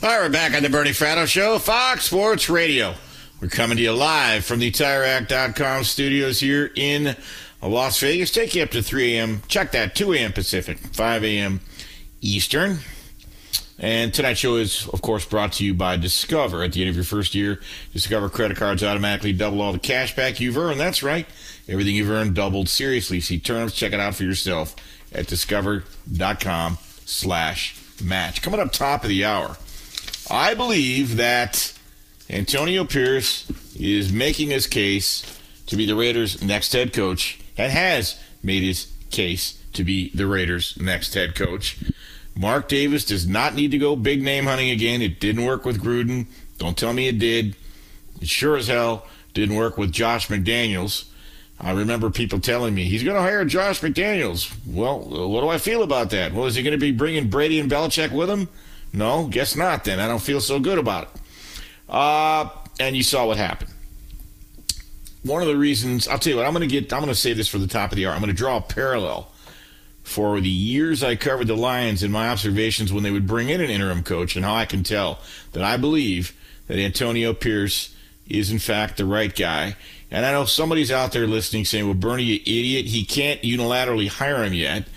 All 0.03 0.09
right, 0.09 0.23
we're 0.23 0.31
back 0.31 0.55
on 0.55 0.63
the 0.63 0.71
Bernie 0.71 0.93
Fratto 0.93 1.27
Show, 1.27 1.59
Fox 1.59 2.07
Sports 2.07 2.49
Radio. 2.49 2.95
We're 3.43 3.49
coming 3.49 3.77
to 3.77 3.83
you 3.83 3.93
live 3.93 4.47
from 4.47 4.61
the 4.61 4.71
TireRack.com 4.71 5.85
studios 5.85 6.41
here 6.41 6.71
in 6.77 7.15
Las 7.63 8.01
Vegas. 8.01 8.31
Take 8.31 8.55
you 8.55 8.63
up 8.63 8.71
to 8.71 8.83
3 8.83 9.17
a.m. 9.17 9.43
Check 9.49 9.73
that, 9.73 9.95
2 9.95 10.15
a.m. 10.15 10.33
Pacific, 10.33 10.79
5 10.79 11.25
a.m. 11.25 11.61
Eastern. 12.21 12.79
And 13.79 14.13
tonight's 14.13 14.41
show 14.41 14.57
is, 14.57 14.87
of 14.89 15.01
course, 15.01 15.25
brought 15.25 15.53
to 15.55 15.65
you 15.65 15.73
by 15.73 15.97
Discover. 15.97 16.63
At 16.63 16.73
the 16.73 16.83
end 16.83 16.91
of 16.91 16.97
your 16.97 17.05
first 17.05 17.35
year, 17.35 17.61
Discover 17.95 18.29
credit 18.29 18.59
cards 18.59 18.85
automatically 18.85 19.33
double 19.33 19.63
all 19.63 19.73
the 19.73 19.79
cash 19.79 20.15
back 20.15 20.39
you've 20.39 20.59
earned. 20.59 20.79
That's 20.79 21.03
right. 21.03 21.27
Everything 21.67 21.95
you've 21.95 22.11
earned 22.11 22.35
doubled. 22.35 22.69
Seriously, 22.69 23.21
see 23.21 23.39
terms. 23.39 23.73
Check 23.73 23.95
it 23.95 24.01
out 24.01 24.15
for 24.15 24.25
yourself 24.25 24.77
at 25.13 25.27
discover.com 25.27 26.79
slash 27.07 27.75
match. 28.03 28.43
Coming 28.43 28.61
up 28.61 28.71
top 28.71 29.03
of 29.03 29.09
the 29.09 29.25
hour, 29.25 29.57
I 30.31 30.53
believe 30.55 31.17
that 31.17 31.73
Antonio 32.29 32.85
Pierce 32.85 33.51
is 33.79 34.13
making 34.13 34.51
his 34.51 34.67
case 34.67 35.25
to 35.67 35.77
be 35.77 35.87
the 35.87 35.95
Raiders' 35.95 36.43
next 36.43 36.73
head 36.73 36.93
coach 36.93 37.41
and 37.57 37.73
has 37.73 38.21
made 38.43 38.63
his 38.63 38.93
case 39.11 39.59
to 39.73 39.85
be 39.85 40.11
the 40.11 40.27
Raiders' 40.27 40.77
next 40.81 41.15
head 41.15 41.35
coach. 41.35 41.79
Mark 42.41 42.69
Davis 42.69 43.05
does 43.05 43.27
not 43.29 43.55
need 43.55 43.71
to 43.73 43.77
go 43.77 43.95
big 43.95 44.23
name 44.23 44.47
hunting 44.47 44.71
again. 44.71 45.03
It 45.03 45.21
didn't 45.21 45.45
work 45.45 45.67
with 45.67 45.83
Gruden. 45.83 46.25
Don't 46.57 46.75
tell 46.75 46.95
me 46.95 47.07
it 47.07 47.19
did. 47.19 47.55
It 48.23 48.29
sure 48.29 48.57
as 48.57 48.67
hell 48.67 49.07
didn't 49.35 49.57
work 49.57 49.77
with 49.77 49.93
Josh 49.93 50.29
McDaniels. 50.29 51.05
I 51.61 51.73
remember 51.73 52.09
people 52.09 52.41
telling 52.41 52.75
me 52.75 52.85
he's 52.85 53.03
going 53.03 53.17
to 53.17 53.21
hire 53.21 53.45
Josh 53.45 53.83
McDaniels. 53.83 54.51
Well, 54.67 55.01
what 55.29 55.43
do 55.43 55.51
I 55.51 55.59
feel 55.59 55.83
about 55.83 56.09
that? 56.11 56.33
Well, 56.33 56.47
is 56.47 56.55
he 56.55 56.63
going 56.63 56.73
to 56.73 56.79
be 56.79 56.93
bringing 56.93 57.29
Brady 57.29 57.61
and 57.61 57.71
Belichick 57.71 58.11
with 58.11 58.31
him? 58.31 58.49
No, 58.91 59.27
guess 59.27 59.55
not. 59.55 59.85
Then 59.85 60.01
I 60.01 60.09
don't 60.09 60.23
feel 60.23 60.41
so 60.41 60.59
good 60.59 60.79
about 60.79 61.03
it. 61.03 61.21
Uh, 61.91 62.49
and 62.81 62.97
you 62.97 63.03
saw 63.03 63.27
what 63.27 63.37
happened. 63.37 63.71
One 65.25 65.43
of 65.43 65.49
the 65.49 65.59
reasons 65.59 66.09
I'll 66.09 66.19
tell 66.19 66.31
you 66.31 66.37
what 66.39 66.47
I'm 66.47 66.55
going 66.55 66.67
to 66.67 66.81
get. 66.81 66.91
I'm 66.91 67.01
going 67.01 67.13
to 67.13 67.15
save 67.15 67.37
this 67.37 67.49
for 67.49 67.59
the 67.59 67.67
top 67.67 67.93
of 67.93 67.97
the 67.97 68.07
hour. 68.07 68.15
I'm 68.15 68.21
going 68.21 68.31
to 68.31 68.37
draw 68.37 68.57
a 68.57 68.63
parallel 68.63 69.31
for 70.11 70.41
the 70.41 70.49
years 70.49 71.05
I 71.05 71.15
covered 71.15 71.47
the 71.47 71.57
Lions 71.57 72.03
and 72.03 72.13
my 72.13 72.31
observations 72.31 72.93
when 72.93 73.05
they 73.05 73.13
would 73.13 73.29
bring 73.29 73.49
in 73.49 73.61
an 73.61 73.71
interim 73.71 74.03
coach 74.03 74.35
and 74.35 74.45
how 74.45 74.57
I 74.57 74.67
can 74.67 74.83
tell 74.83 75.21
that 75.53 75.63
I 75.63 75.77
believe 75.77 76.37
that 76.67 76.81
Antonio 76.81 77.33
Pierce 77.33 77.95
is 78.29 78.51
in 78.51 78.59
fact 78.59 78.97
the 78.97 79.05
right 79.05 79.35
guy. 79.35 79.77
And 80.11 80.27
I 80.27 80.33
know 80.33 80.47
somebody's 80.47 80.91
out 80.91 81.13
there 81.13 81.29
listening 81.29 81.65
saying, 81.65 81.85
well, 81.85 81.95
Bernie, 81.95 82.25
you 82.25 82.41
idiot, 82.43 82.87
he 82.87 83.05
can't 83.05 83.41
unilaterally 83.43 84.09
hire 84.09 84.43
him 84.43 84.53
yet 84.53 84.89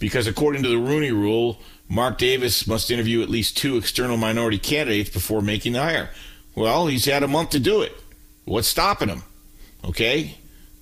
because 0.00 0.26
according 0.26 0.64
to 0.64 0.68
the 0.68 0.78
Rooney 0.78 1.12
rule, 1.12 1.60
Mark 1.88 2.18
Davis 2.18 2.66
must 2.66 2.90
interview 2.90 3.22
at 3.22 3.30
least 3.30 3.56
two 3.56 3.76
external 3.76 4.16
minority 4.16 4.58
candidates 4.58 5.08
before 5.08 5.40
making 5.40 5.74
the 5.74 5.82
hire. 5.82 6.10
Well, 6.56 6.88
he's 6.88 7.04
had 7.04 7.22
a 7.22 7.28
month 7.28 7.50
to 7.50 7.60
do 7.60 7.82
it. 7.82 7.92
What's 8.44 8.66
stopping 8.66 9.08
him? 9.08 9.22
Okay? 9.84 10.36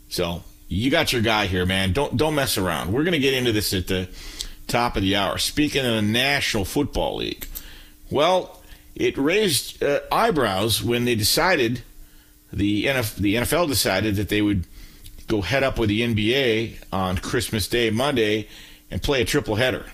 So 0.08 0.42
you 0.68 0.90
got 0.90 1.12
your 1.12 1.22
guy 1.22 1.46
here, 1.46 1.66
man. 1.66 1.92
Don't 1.92 2.16
don't 2.16 2.34
mess 2.34 2.58
around. 2.58 2.92
We're 2.92 3.04
gonna 3.04 3.18
get 3.18 3.34
into 3.34 3.52
this 3.52 3.72
at 3.72 3.86
the 3.86 4.08
top 4.66 4.96
of 4.96 5.02
the 5.02 5.16
hour. 5.16 5.38
Speaking 5.38 5.84
of 5.84 5.94
the 5.94 6.02
National 6.02 6.64
Football 6.64 7.16
League, 7.16 7.46
well, 8.10 8.62
it 8.94 9.16
raised 9.16 9.82
uh, 9.82 10.00
eyebrows 10.10 10.82
when 10.82 11.04
they 11.04 11.14
decided 11.14 11.82
the 12.52 12.86
NF, 12.86 13.16
the 13.16 13.34
NFL 13.36 13.68
decided 13.68 14.16
that 14.16 14.28
they 14.28 14.42
would 14.42 14.64
go 15.26 15.42
head 15.42 15.62
up 15.62 15.78
with 15.78 15.88
the 15.88 16.02
NBA 16.02 16.78
on 16.92 17.18
Christmas 17.18 17.68
Day, 17.68 17.90
Monday, 17.90 18.48
and 18.90 19.02
play 19.02 19.20
a 19.20 19.24
triple 19.24 19.56
header. 19.56 19.86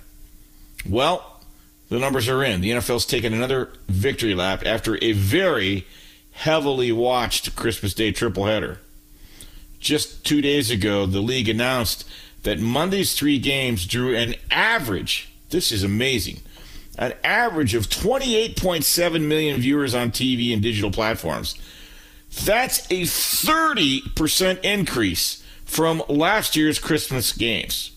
Well, 0.88 1.40
the 1.88 1.98
numbers 1.98 2.28
are 2.28 2.42
in. 2.42 2.60
The 2.60 2.70
NFL's 2.70 3.06
taken 3.06 3.34
another 3.34 3.72
victory 3.88 4.34
lap 4.34 4.62
after 4.64 4.98
a 5.02 5.12
very 5.12 5.86
heavily 6.32 6.92
watched 6.92 7.54
Christmas 7.56 7.94
Day 7.94 8.12
triple 8.12 8.46
header. 8.46 8.80
Just 9.82 10.24
two 10.24 10.40
days 10.40 10.70
ago, 10.70 11.06
the 11.06 11.20
league 11.20 11.48
announced 11.48 12.08
that 12.44 12.60
Monday's 12.60 13.14
three 13.14 13.38
games 13.40 13.84
drew 13.84 14.16
an 14.16 14.36
average, 14.48 15.28
this 15.50 15.72
is 15.72 15.82
amazing, 15.82 16.38
an 16.96 17.14
average 17.24 17.74
of 17.74 17.88
28.7 17.88 19.22
million 19.22 19.60
viewers 19.60 19.92
on 19.92 20.12
TV 20.12 20.52
and 20.52 20.62
digital 20.62 20.92
platforms. 20.92 21.56
That's 22.44 22.86
a 22.92 23.02
30% 23.02 24.60
increase 24.62 25.42
from 25.64 26.02
last 26.08 26.54
year's 26.54 26.78
Christmas 26.78 27.32
games. 27.32 27.90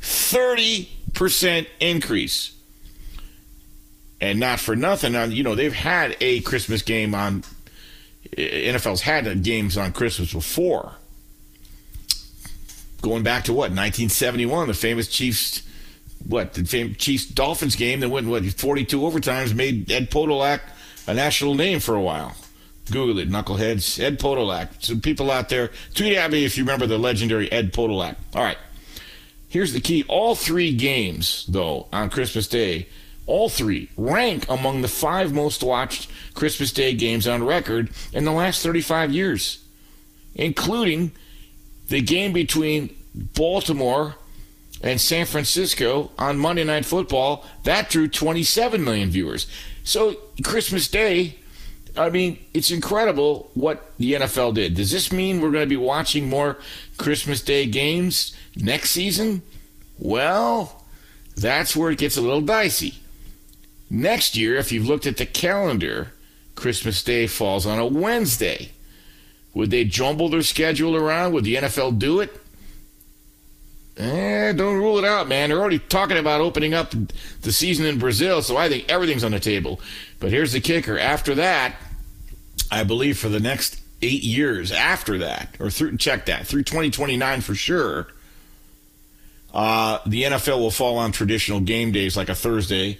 30% 0.00 1.66
increase. 1.80 2.54
And 4.20 4.38
not 4.38 4.60
for 4.60 4.76
nothing, 4.76 5.14
you 5.32 5.42
know, 5.42 5.54
they've 5.54 5.72
had 5.72 6.16
a 6.20 6.40
Christmas 6.40 6.82
game 6.82 7.14
on, 7.14 7.44
NFL's 8.36 9.02
had 9.02 9.42
games 9.42 9.76
on 9.76 9.92
Christmas 9.92 10.32
before. 10.32 10.92
Going 13.00 13.22
back 13.22 13.44
to 13.44 13.52
what, 13.52 13.70
1971, 13.70 14.68
the 14.68 14.74
famous 14.74 15.08
Chiefs, 15.08 15.62
what, 16.26 16.54
the 16.54 16.64
famous 16.64 16.96
Chiefs 16.98 17.26
Dolphins 17.26 17.74
game 17.74 18.00
that 18.00 18.08
went, 18.08 18.28
what, 18.28 18.44
42 18.44 19.00
overtimes, 19.00 19.54
made 19.54 19.90
Ed 19.90 20.10
Podolak 20.10 20.60
a 21.06 21.14
national 21.14 21.54
name 21.54 21.80
for 21.80 21.94
a 21.94 22.00
while. 22.00 22.34
Google 22.90 23.18
it, 23.18 23.30
knuckleheads. 23.30 24.02
Ed 24.02 24.18
Podolak. 24.18 24.84
Some 24.84 25.00
people 25.00 25.30
out 25.30 25.48
there, 25.48 25.70
tweet 25.94 26.16
at 26.16 26.30
me 26.30 26.44
if 26.44 26.56
you 26.56 26.64
remember 26.64 26.86
the 26.86 26.98
legendary 26.98 27.50
Ed 27.50 27.72
Podolak. 27.72 28.16
All 28.34 28.42
right. 28.42 28.58
Here's 29.48 29.72
the 29.72 29.80
key. 29.80 30.04
All 30.08 30.34
three 30.34 30.74
games, 30.74 31.44
though, 31.48 31.86
on 31.92 32.10
Christmas 32.10 32.46
Day, 32.48 32.88
all 33.26 33.48
three 33.48 33.88
rank 33.96 34.46
among 34.48 34.82
the 34.82 34.88
five 34.88 35.32
most 35.32 35.62
watched 35.62 36.10
Christmas 36.34 36.72
Day 36.72 36.94
games 36.94 37.26
on 37.26 37.44
record 37.44 37.90
in 38.12 38.24
the 38.24 38.32
last 38.32 38.62
35 38.62 39.12
years, 39.12 39.64
including 40.34 41.12
the 41.88 42.00
game 42.00 42.32
between 42.32 42.94
Baltimore 43.14 44.16
and 44.82 45.00
San 45.00 45.26
Francisco 45.26 46.10
on 46.18 46.38
Monday 46.38 46.64
Night 46.64 46.84
Football. 46.84 47.44
That 47.64 47.90
drew 47.90 48.08
27 48.08 48.82
million 48.82 49.10
viewers. 49.10 49.46
So, 49.84 50.16
Christmas 50.42 50.88
Day 50.88 51.36
I 51.96 52.08
mean, 52.08 52.38
it's 52.54 52.70
incredible 52.70 53.50
what 53.54 53.92
the 53.98 54.14
NFL 54.14 54.54
did. 54.54 54.74
Does 54.74 54.90
this 54.90 55.12
mean 55.12 55.40
we're 55.40 55.50
going 55.50 55.64
to 55.64 55.68
be 55.68 55.76
watching 55.76 56.28
more 56.28 56.58
Christmas 56.96 57.42
Day 57.42 57.66
games 57.66 58.34
next 58.56 58.90
season? 58.90 59.42
Well, 59.98 60.84
that's 61.36 61.76
where 61.76 61.90
it 61.90 61.98
gets 61.98 62.16
a 62.16 62.22
little 62.22 62.40
dicey. 62.40 63.01
Next 63.94 64.38
year, 64.38 64.56
if 64.56 64.72
you've 64.72 64.88
looked 64.88 65.04
at 65.04 65.18
the 65.18 65.26
calendar, 65.26 66.14
Christmas 66.54 67.04
Day 67.04 67.26
falls 67.26 67.66
on 67.66 67.78
a 67.78 67.84
Wednesday. 67.84 68.70
Would 69.52 69.70
they 69.70 69.84
jumble 69.84 70.30
their 70.30 70.40
schedule 70.40 70.96
around? 70.96 71.34
Would 71.34 71.44
the 71.44 71.56
NFL 71.56 71.98
do 71.98 72.20
it? 72.20 72.34
Eh, 73.98 74.52
don't 74.52 74.78
rule 74.78 74.96
it 74.96 75.04
out, 75.04 75.28
man. 75.28 75.50
They're 75.50 75.60
already 75.60 75.78
talking 75.78 76.16
about 76.16 76.40
opening 76.40 76.72
up 76.72 76.94
the 77.42 77.52
season 77.52 77.84
in 77.84 77.98
Brazil, 77.98 78.40
so 78.40 78.56
I 78.56 78.70
think 78.70 78.90
everything's 78.90 79.24
on 79.24 79.32
the 79.32 79.40
table. 79.40 79.78
But 80.20 80.30
here's 80.30 80.52
the 80.52 80.60
kicker. 80.60 80.98
After 80.98 81.34
that, 81.34 81.76
I 82.70 82.84
believe 82.84 83.18
for 83.18 83.28
the 83.28 83.40
next 83.40 83.78
eight 84.00 84.22
years 84.22 84.72
after 84.72 85.18
that, 85.18 85.54
or 85.60 85.68
through 85.68 85.98
check 85.98 86.24
that 86.26 86.46
through 86.46 86.62
2029 86.62 87.42
for 87.42 87.54
sure, 87.54 88.08
uh, 89.52 89.98
the 90.06 90.22
NFL 90.22 90.60
will 90.60 90.70
fall 90.70 90.96
on 90.96 91.12
traditional 91.12 91.60
game 91.60 91.92
days 91.92 92.16
like 92.16 92.30
a 92.30 92.34
Thursday 92.34 92.98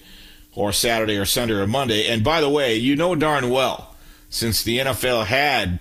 or 0.55 0.73
Saturday 0.73 1.17
or 1.17 1.25
Sunday 1.25 1.55
or 1.55 1.67
Monday. 1.67 2.07
And 2.09 2.23
by 2.23 2.41
the 2.41 2.51
way, 2.51 2.77
you 2.77 2.97
know 2.97 3.15
darn 3.15 3.51
well, 3.51 3.95
since 4.29 4.63
the 4.63 4.79
NFL 4.79 5.27
had 5.27 5.81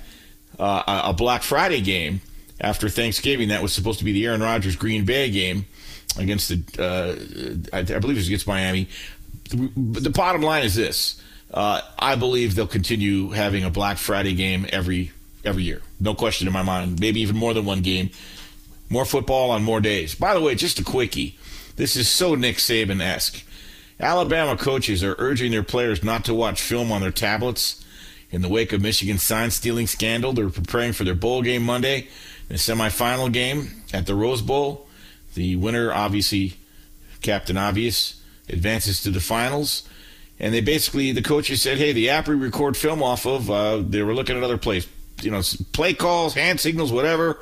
uh, 0.59 1.03
a 1.05 1.13
Black 1.13 1.43
Friday 1.43 1.81
game 1.81 2.21
after 2.59 2.89
Thanksgiving. 2.89 3.49
That 3.49 3.61
was 3.61 3.73
supposed 3.73 3.99
to 3.99 4.05
be 4.05 4.13
the 4.13 4.25
Aaron 4.25 4.41
Rodgers 4.41 4.75
Green 4.75 5.05
Bay 5.05 5.29
game 5.29 5.65
against 6.17 6.49
the, 6.49 6.81
uh, 6.81 7.75
I, 7.75 7.79
I, 7.79 7.99
believe 7.99 8.17
it 8.17 8.19
was 8.19 8.27
against 8.27 8.47
Miami. 8.47 8.87
The, 9.49 10.09
bottom 10.09 10.41
line 10.41 10.63
is 10.63 10.75
this: 10.75 11.21
uh, 11.53 11.81
I 11.99 12.15
believe 12.15 12.55
they'll 12.55 12.67
continue 12.67 13.31
having 13.31 13.63
a 13.63 13.69
Black 13.69 13.97
Friday 13.97 14.33
game 14.33 14.67
every 14.71 15.11
every 15.43 15.63
year, 15.63 15.81
no 15.99 16.13
question 16.13 16.47
in 16.47 16.53
my 16.53 16.63
mind. 16.63 16.99
Maybe 16.99 17.21
even 17.21 17.35
more 17.35 17.53
than 17.53 17.65
one 17.65 17.81
game. 17.81 18.11
More 18.89 19.05
football 19.05 19.51
on 19.51 19.63
more 19.63 19.79
days. 19.79 20.15
By 20.15 20.33
the 20.33 20.41
way, 20.41 20.53
just 20.53 20.79
a 20.79 20.83
quickie. 20.83 21.37
This 21.77 21.95
is 21.95 22.09
so 22.09 22.35
Nick 22.35 22.57
Saban 22.57 23.01
esque. 23.01 23.43
Alabama 24.01 24.57
coaches 24.57 25.03
are 25.03 25.15
urging 25.19 25.51
their 25.51 25.63
players 25.63 26.03
not 26.03 26.25
to 26.25 26.33
watch 26.33 26.59
film 26.61 26.91
on 26.91 27.01
their 27.01 27.11
tablets. 27.11 27.85
In 28.31 28.41
the 28.41 28.49
wake 28.49 28.73
of 28.73 28.81
Michigan's 28.81 29.21
sign 29.21 29.51
stealing 29.51 29.87
scandal, 29.87 30.33
they're 30.33 30.49
preparing 30.49 30.93
for 30.93 31.03
their 31.03 31.15
bowl 31.15 31.41
game 31.41 31.63
Monday 31.63 32.07
the 32.47 32.55
semifinal 32.55 33.31
game 33.31 33.83
at 33.93 34.07
the 34.07 34.15
Rose 34.15 34.41
Bowl. 34.41 34.87
The 35.35 35.55
winner, 35.55 35.93
obviously, 35.93 36.57
Captain 37.21 37.57
Obvious, 37.57 38.21
advances 38.49 39.01
to 39.03 39.11
the 39.11 39.21
finals. 39.21 39.87
And 40.39 40.53
they 40.53 40.61
basically, 40.61 41.11
the 41.11 41.21
coaches 41.21 41.61
said, 41.61 41.77
hey, 41.77 41.93
the 41.93 42.09
app 42.09 42.27
we 42.27 42.35
record 42.35 42.75
film 42.75 43.03
off 43.03 43.25
of, 43.25 43.49
uh, 43.49 43.77
they 43.77 44.01
were 44.01 44.13
looking 44.13 44.35
at 44.35 44.43
other 44.43 44.57
plays, 44.57 44.87
you 45.21 45.29
know, 45.29 45.41
play 45.71 45.93
calls, 45.93 46.33
hand 46.33 46.59
signals, 46.59 46.91
whatever. 46.91 47.39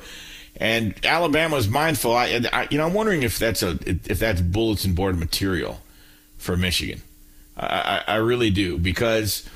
And 0.56 0.94
Alabama 1.04 1.56
is 1.56 1.68
mindful. 1.68 2.14
I, 2.14 2.42
I, 2.52 2.68
you 2.70 2.78
know, 2.78 2.86
I'm 2.86 2.92
wondering 2.92 3.22
if 3.22 3.38
that's 3.38 3.62
a 3.62 3.78
if 3.86 4.18
that's 4.18 4.40
bulletin 4.42 4.94
board 4.94 5.18
material 5.18 5.80
for 6.40 6.56
Michigan. 6.56 7.02
I, 7.56 8.02
I, 8.08 8.14
I 8.14 8.16
really 8.16 8.50
do 8.50 8.78
because 8.78 9.48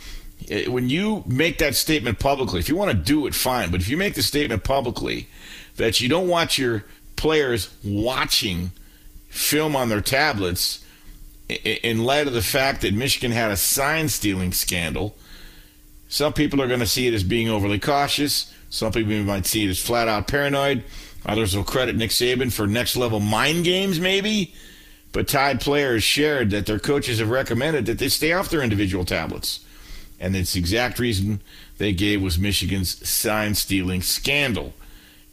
eh, 0.48 0.69
when 0.69 0.89
you 0.89 1.24
make 1.27 1.59
that 1.59 1.74
statement 1.74 2.19
publicly, 2.19 2.61
if 2.61 2.69
you 2.69 2.77
want 2.77 2.90
to 2.90 2.97
do 2.97 3.27
it, 3.27 3.35
fine. 3.35 3.70
But 3.70 3.81
if 3.81 3.89
you 3.89 3.97
make 3.97 4.15
the 4.15 4.23
statement 4.23 4.62
publicly 4.62 5.28
that 5.77 6.01
you 6.01 6.09
don't 6.09 6.28
want 6.28 6.59
your 6.59 6.85
players 7.16 7.74
watching 7.82 8.70
film 9.28 9.74
on 9.74 9.89
their 9.89 10.01
tablets 10.01 10.85
in 11.48 12.05
light 12.05 12.27
of 12.27 12.32
the 12.32 12.43
fact 12.43 12.82
that 12.82 12.94
Michigan 12.94 13.32
had 13.32 13.51
a 13.51 13.56
sign 13.56 14.09
stealing 14.09 14.52
scandal, 14.52 15.16
some 16.09 16.32
people 16.32 16.62
are 16.62 16.69
going 16.69 16.81
to 16.81 16.86
see 16.86 17.09
it 17.09 17.15
as 17.15 17.24
being 17.24 17.48
overly 17.48 17.78
cautious. 17.78 18.52
Some 18.70 18.93
people 18.93 19.15
might 19.24 19.47
see 19.47 19.65
it 19.65 19.70
as 19.70 19.81
flat 19.81 20.09
out 20.09 20.28
paranoid. 20.28 20.85
Others 21.27 21.56
will 21.56 21.65
credit 21.65 21.97
Nick 21.97 22.11
Saban 22.11 22.52
for 22.52 22.66
next 22.66 22.97
level 22.97 23.19
mind 23.19 23.65
games, 23.65 23.98
maybe. 23.98 24.55
But 25.15 25.28
Tide 25.28 25.61
players 25.61 26.03
shared 26.03 26.51
that 26.51 26.66
their 26.66 26.81
coaches 26.81 27.20
have 27.20 27.31
recommended 27.31 27.86
that 27.86 28.01
they 28.01 28.09
stay 28.09 28.32
off 28.32 28.51
their 28.51 28.62
individual 28.62 29.05
tablets. 29.05 29.61
And 30.19 30.35
it's 30.35 30.57
exact 30.57 30.99
reason 30.99 31.41
they 31.78 31.93
gave 31.93 32.20
was 32.20 32.36
Michigan's 32.36 33.09
sign 33.09 33.55
stealing 33.55 34.03
scandal. 34.03 34.74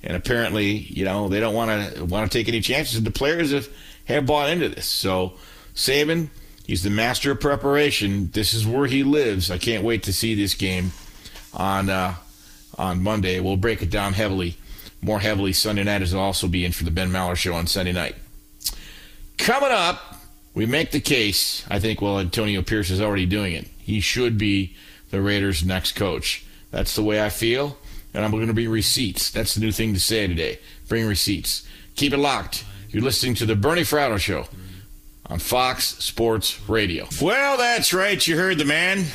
and 0.03 0.15
apparently, 0.15 0.69
you 0.69 1.03
know, 1.03 1.27
they 1.29 1.39
don't 1.39 1.55
want 1.55 1.95
to 1.95 2.05
want 2.05 2.31
to 2.31 2.37
take 2.37 2.47
any 2.47 2.61
chances. 2.61 2.95
And 2.97 3.05
the 3.07 3.11
players 3.11 3.51
have 3.51 3.69
have 4.05 4.27
bought 4.27 4.49
into 4.49 4.69
this. 4.69 4.85
So 4.85 5.33
Saban, 5.73 6.29
he's 6.65 6.83
the 6.83 6.91
master 6.91 7.31
of 7.31 7.39
preparation. 7.39 8.29
This 8.31 8.53
is 8.53 8.67
where 8.67 8.85
he 8.85 9.03
lives. 9.03 9.49
I 9.49 9.57
can't 9.57 9.83
wait 9.83 10.03
to 10.03 10.13
see 10.13 10.35
this 10.35 10.53
game 10.53 10.91
on 11.55 11.89
uh, 11.89 12.15
on 12.77 13.01
Monday. 13.01 13.39
We'll 13.39 13.57
break 13.57 13.81
it 13.81 13.89
down 13.89 14.13
heavily, 14.13 14.57
more 15.01 15.19
heavily. 15.19 15.53
Sunday 15.53 15.83
night 15.83 16.03
is 16.03 16.13
also 16.13 16.47
be 16.47 16.65
in 16.65 16.71
for 16.71 16.83
the 16.83 16.91
Ben 16.91 17.09
Maller 17.09 17.35
Show 17.35 17.53
on 17.53 17.65
Sunday 17.65 17.93
night. 17.93 18.15
Coming 19.41 19.71
up, 19.71 20.17
we 20.53 20.67
make 20.67 20.91
the 20.91 20.99
case. 20.99 21.65
I 21.67 21.79
think 21.79 21.99
well, 21.99 22.19
Antonio 22.19 22.61
Pierce 22.61 22.91
is 22.91 23.01
already 23.01 23.25
doing 23.25 23.53
it. 23.53 23.67
He 23.79 23.99
should 23.99 24.37
be 24.37 24.75
the 25.09 25.19
Raiders' 25.19 25.65
next 25.65 25.93
coach. 25.93 26.45
That's 26.69 26.95
the 26.95 27.01
way 27.01 27.25
I 27.25 27.29
feel, 27.29 27.75
and 28.13 28.23
I'm 28.23 28.29
going 28.29 28.45
to 28.45 28.53
bring 28.53 28.69
receipts. 28.69 29.31
That's 29.31 29.55
the 29.55 29.61
new 29.61 29.71
thing 29.71 29.95
to 29.95 29.99
say 29.99 30.27
today. 30.27 30.59
Bring 30.87 31.07
receipts. 31.07 31.67
Keep 31.95 32.13
it 32.13 32.19
locked. 32.19 32.63
You're 32.89 33.01
listening 33.01 33.33
to 33.35 33.47
the 33.47 33.55
Bernie 33.55 33.81
Fratto 33.81 34.19
Show 34.19 34.45
on 35.31 35.39
Fox 35.39 35.95
Sports 36.03 36.59
Radio. 36.67 37.07
Well, 37.21 37.57
that's 37.57 37.93
right. 37.93 38.25
You 38.27 38.37
heard 38.37 38.57
the 38.57 38.65
man. 38.65 39.05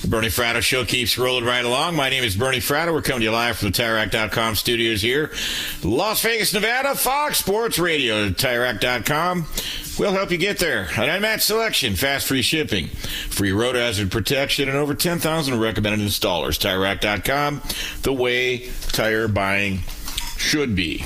The 0.00 0.08
Bernie 0.08 0.28
Fratto 0.28 0.62
Show 0.62 0.86
keeps 0.86 1.18
rolling 1.18 1.44
right 1.44 1.64
along. 1.64 1.96
My 1.96 2.08
name 2.08 2.24
is 2.24 2.34
Bernie 2.34 2.60
Fratto. 2.60 2.94
We're 2.94 3.02
coming 3.02 3.20
to 3.20 3.24
you 3.26 3.30
live 3.30 3.58
from 3.58 3.70
the 3.70 3.82
TireRack.com 3.82 4.56
studios 4.56 5.02
here, 5.02 5.32
Las 5.84 6.22
Vegas, 6.22 6.54
Nevada. 6.54 6.94
Fox 6.94 7.38
Sports 7.38 7.78
Radio, 7.78 8.30
TireRack.com. 8.30 9.46
We'll 9.98 10.12
help 10.12 10.30
you 10.30 10.38
get 10.38 10.58
there. 10.58 10.88
An 10.96 11.10
unmatched 11.10 11.44
selection, 11.44 11.94
fast 11.94 12.26
free 12.26 12.42
shipping, 12.42 12.86
free 12.88 13.52
road 13.52 13.76
hazard 13.76 14.10
protection, 14.10 14.70
and 14.70 14.78
over 14.78 14.94
10,000 14.94 15.60
recommended 15.60 16.06
installers. 16.06 16.58
TireRack.com, 16.58 17.60
the 18.02 18.12
way 18.14 18.70
tire 18.92 19.28
buying 19.28 19.80
should 20.38 20.74
be. 20.74 21.04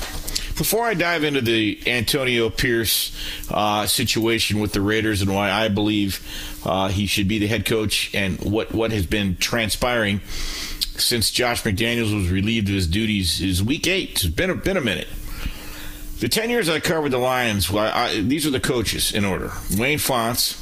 Before 0.61 0.85
I 0.85 0.93
dive 0.93 1.25
into 1.25 1.41
the 1.41 1.81
Antonio 1.87 2.51
Pierce 2.51 3.17
uh, 3.51 3.87
situation 3.87 4.61
with 4.61 4.75
the 4.75 4.83
Raiders 4.83 5.23
and 5.23 5.35
why 5.35 5.51
I 5.51 5.69
believe 5.69 6.21
uh, 6.67 6.89
he 6.89 7.07
should 7.07 7.29
be 7.29 7.39
the 7.39 7.47
head 7.47 7.65
coach 7.65 8.15
and 8.15 8.39
what, 8.41 8.71
what 8.71 8.91
has 8.91 9.07
been 9.07 9.39
transpiring 9.39 10.21
since 10.99 11.31
Josh 11.31 11.63
McDaniels 11.63 12.15
was 12.15 12.29
relieved 12.29 12.69
of 12.69 12.75
his 12.75 12.87
duties 12.87 13.41
is 13.41 13.63
week 13.63 13.87
eight. 13.87 14.11
It's 14.11 14.27
been 14.27 14.51
a, 14.51 14.55
been 14.55 14.77
a 14.77 14.83
minute. 14.83 15.09
The 16.19 16.29
10 16.29 16.51
years 16.51 16.69
I 16.69 16.79
covered 16.79 17.13
the 17.13 17.17
Lions, 17.17 17.71
well, 17.71 17.91
I, 17.95 18.21
these 18.21 18.47
are 18.47 18.51
the 18.51 18.61
coaches 18.61 19.15
in 19.15 19.25
order. 19.25 19.53
Wayne 19.79 19.97
Fontes, 19.97 20.59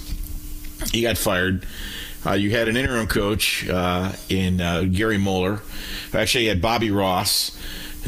he 0.93 1.03
got 1.03 1.19
fired. 1.19 1.67
Uh, 2.25 2.35
you 2.35 2.53
had 2.53 2.69
an 2.69 2.77
interim 2.77 3.09
coach 3.09 3.69
uh, 3.69 4.13
in 4.29 4.61
uh, 4.61 4.83
Gary 4.83 5.19
Moeller. 5.19 5.61
Actually, 6.15 6.45
you 6.45 6.51
had 6.51 6.63
Bobby 6.63 6.93
Ross 6.93 7.58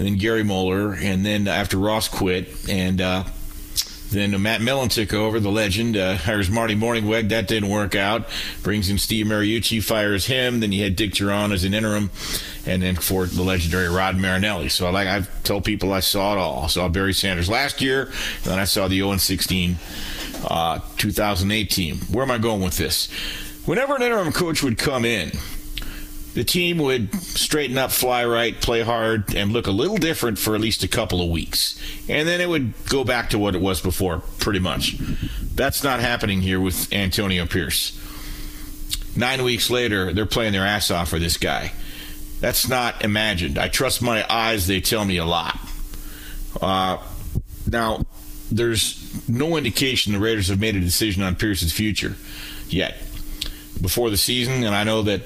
and 0.00 0.08
then 0.08 0.16
Gary 0.16 0.42
Moeller, 0.42 0.94
and 0.94 1.26
then 1.26 1.46
after 1.46 1.76
Ross 1.76 2.08
quit, 2.08 2.48
and 2.70 3.02
uh, 3.02 3.24
then 4.10 4.40
Matt 4.40 4.62
Millen 4.62 4.88
took 4.88 5.12
over, 5.12 5.38
the 5.38 5.50
legend, 5.50 5.94
uh, 5.94 6.16
hires 6.16 6.48
Marty 6.48 6.74
Mornhinweg. 6.74 7.28
That 7.28 7.46
didn't 7.46 7.68
work 7.68 7.94
out. 7.94 8.26
Brings 8.62 8.88
in 8.88 8.96
Steve 8.96 9.26
Mariucci, 9.26 9.84
fires 9.84 10.24
him. 10.24 10.60
Then 10.60 10.72
you 10.72 10.84
had 10.84 10.96
Dick 10.96 11.10
Jauron 11.10 11.52
as 11.52 11.64
an 11.64 11.74
interim, 11.74 12.10
and 12.64 12.82
then 12.82 12.96
for 12.96 13.26
the 13.26 13.42
legendary 13.42 13.90
Rod 13.90 14.16
Marinelli. 14.16 14.70
So, 14.70 14.90
like 14.90 15.06
I've 15.06 15.44
told 15.44 15.66
people, 15.66 15.92
I 15.92 16.00
saw 16.00 16.32
it 16.32 16.38
all. 16.38 16.62
I 16.62 16.68
saw 16.68 16.88
Barry 16.88 17.12
Sanders 17.12 17.50
last 17.50 17.82
year, 17.82 18.04
and 18.04 18.44
then 18.44 18.58
I 18.58 18.64
saw 18.64 18.88
the 18.88 18.96
0 18.96 19.18
16 19.18 19.76
uh, 20.48 20.78
2008 20.96 21.68
team. 21.68 21.98
Where 22.10 22.24
am 22.24 22.30
I 22.30 22.38
going 22.38 22.62
with 22.62 22.78
this? 22.78 23.10
Whenever 23.66 23.96
an 23.96 24.00
interim 24.00 24.32
coach 24.32 24.62
would 24.62 24.78
come 24.78 25.04
in, 25.04 25.32
the 26.34 26.44
team 26.44 26.78
would 26.78 27.12
straighten 27.14 27.76
up, 27.76 27.90
fly 27.90 28.24
right, 28.24 28.58
play 28.60 28.82
hard, 28.82 29.34
and 29.34 29.52
look 29.52 29.66
a 29.66 29.72
little 29.72 29.96
different 29.96 30.38
for 30.38 30.54
at 30.54 30.60
least 30.60 30.84
a 30.84 30.88
couple 30.88 31.20
of 31.20 31.28
weeks. 31.28 31.80
And 32.08 32.28
then 32.28 32.40
it 32.40 32.48
would 32.48 32.72
go 32.86 33.02
back 33.02 33.30
to 33.30 33.38
what 33.38 33.54
it 33.54 33.60
was 33.60 33.80
before, 33.80 34.20
pretty 34.38 34.60
much. 34.60 34.96
That's 35.54 35.82
not 35.82 36.00
happening 36.00 36.40
here 36.40 36.60
with 36.60 36.92
Antonio 36.92 37.46
Pierce. 37.46 37.96
Nine 39.16 39.42
weeks 39.42 39.70
later, 39.70 40.12
they're 40.12 40.24
playing 40.24 40.52
their 40.52 40.64
ass 40.64 40.90
off 40.90 41.08
for 41.08 41.18
this 41.18 41.36
guy. 41.36 41.72
That's 42.38 42.68
not 42.68 43.04
imagined. 43.04 43.58
I 43.58 43.68
trust 43.68 44.00
my 44.00 44.24
eyes, 44.32 44.66
they 44.68 44.80
tell 44.80 45.04
me 45.04 45.16
a 45.18 45.24
lot. 45.24 45.58
Uh, 46.62 46.98
now, 47.66 48.04
there's 48.52 49.28
no 49.28 49.56
indication 49.56 50.12
the 50.12 50.20
Raiders 50.20 50.48
have 50.48 50.60
made 50.60 50.76
a 50.76 50.80
decision 50.80 51.22
on 51.22 51.34
Pierce's 51.34 51.72
future 51.72 52.16
yet 52.68 52.96
before 53.80 54.10
the 54.10 54.16
season, 54.16 54.64
and 54.64 54.74
I 54.74 54.84
know 54.84 55.02
that 55.02 55.22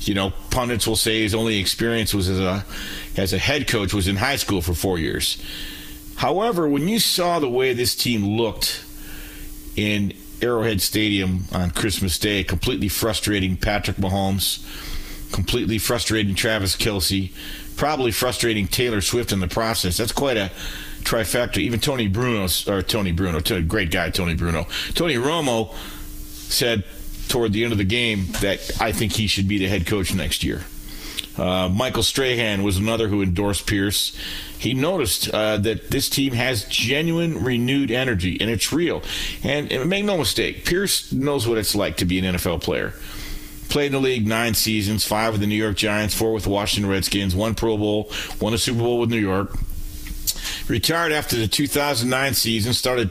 you 0.00 0.14
know 0.14 0.32
pundits 0.50 0.86
will 0.86 0.96
say 0.96 1.22
his 1.22 1.34
only 1.34 1.58
experience 1.58 2.14
was 2.14 2.28
as 2.28 2.40
a 2.40 2.64
as 3.16 3.32
a 3.32 3.38
head 3.38 3.68
coach 3.68 3.92
was 3.92 4.08
in 4.08 4.16
high 4.16 4.36
school 4.36 4.62
for 4.62 4.74
four 4.74 4.98
years. 4.98 5.42
However, 6.16 6.68
when 6.68 6.88
you 6.88 6.98
saw 6.98 7.38
the 7.38 7.48
way 7.48 7.72
this 7.72 7.94
team 7.94 8.24
looked 8.36 8.84
in 9.76 10.12
Arrowhead 10.42 10.80
Stadium 10.80 11.44
on 11.52 11.70
Christmas 11.70 12.18
Day, 12.18 12.42
completely 12.44 12.88
frustrating 12.88 13.56
Patrick 13.56 13.96
Mahomes, 13.96 14.64
completely 15.32 15.78
frustrating 15.78 16.34
Travis 16.34 16.76
Kelce, 16.76 17.32
probably 17.76 18.10
frustrating 18.10 18.66
Taylor 18.66 19.00
Swift 19.00 19.32
in 19.32 19.40
the 19.40 19.48
process. 19.48 19.96
That's 19.96 20.12
quite 20.12 20.36
a 20.36 20.50
trifecta. 21.02 21.58
Even 21.58 21.80
Tony 21.80 22.08
Bruno, 22.08 22.48
or 22.66 22.82
Tony 22.82 23.12
Bruno, 23.12 23.40
great 23.62 23.90
guy, 23.90 24.10
Tony 24.10 24.34
Bruno. 24.34 24.66
Tony 24.94 25.14
Romo 25.14 25.72
said 26.48 26.84
toward 27.28 27.52
the 27.52 27.64
end 27.64 27.72
of 27.72 27.78
the 27.78 27.84
game 27.84 28.26
that 28.40 28.80
I 28.80 28.92
think 28.92 29.12
he 29.12 29.26
should 29.26 29.48
be 29.48 29.58
the 29.58 29.68
head 29.68 29.86
coach 29.86 30.14
next 30.14 30.42
year. 30.42 30.64
Uh, 31.38 31.68
Michael 31.68 32.02
Strahan 32.02 32.64
was 32.64 32.78
another 32.78 33.08
who 33.08 33.22
endorsed 33.22 33.66
Pierce. 33.66 34.16
He 34.58 34.74
noticed 34.74 35.30
uh, 35.30 35.56
that 35.58 35.90
this 35.90 36.08
team 36.08 36.32
has 36.32 36.64
genuine 36.64 37.44
renewed 37.44 37.92
energy, 37.92 38.40
and 38.40 38.50
it's 38.50 38.72
real. 38.72 39.02
And, 39.44 39.70
and 39.70 39.88
make 39.88 40.04
no 40.04 40.18
mistake, 40.18 40.64
Pierce 40.64 41.12
knows 41.12 41.46
what 41.46 41.58
it's 41.58 41.76
like 41.76 41.98
to 41.98 42.04
be 42.04 42.18
an 42.18 42.34
NFL 42.34 42.62
player. 42.62 42.92
Played 43.68 43.86
in 43.86 43.92
the 43.92 44.00
league 44.00 44.26
nine 44.26 44.54
seasons, 44.54 45.04
five 45.04 45.32
with 45.34 45.40
the 45.40 45.46
New 45.46 45.54
York 45.54 45.76
Giants, 45.76 46.14
four 46.14 46.32
with 46.32 46.44
the 46.44 46.50
Washington 46.50 46.90
Redskins, 46.90 47.36
one 47.36 47.54
Pro 47.54 47.76
Bowl, 47.76 48.10
won 48.40 48.54
a 48.54 48.58
Super 48.58 48.80
Bowl 48.80 48.98
with 48.98 49.10
New 49.10 49.20
York. 49.20 49.56
Retired 50.68 51.12
after 51.12 51.36
the 51.36 51.48
2009 51.48 52.34
season, 52.34 52.74
started 52.74 53.10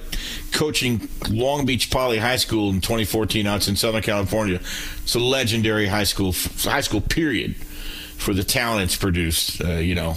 coaching 0.51 1.09
Long 1.29 1.65
Beach 1.65 1.89
Poly 1.89 2.19
High 2.19 2.35
School 2.35 2.69
in 2.69 2.81
2014 2.81 3.47
out 3.47 3.67
in 3.67 3.75
Southern 3.75 4.03
California. 4.03 4.59
It's 5.03 5.15
a 5.15 5.19
legendary 5.19 5.88
high 5.88 6.03
school, 6.03 6.34
high 6.59 6.81
school 6.81 7.01
period 7.01 7.55
for 7.55 8.34
the 8.34 8.43
talent 8.43 8.84
it's 8.84 8.95
produced. 8.95 9.63
Uh, 9.63 9.73
you 9.73 9.95
know, 9.95 10.13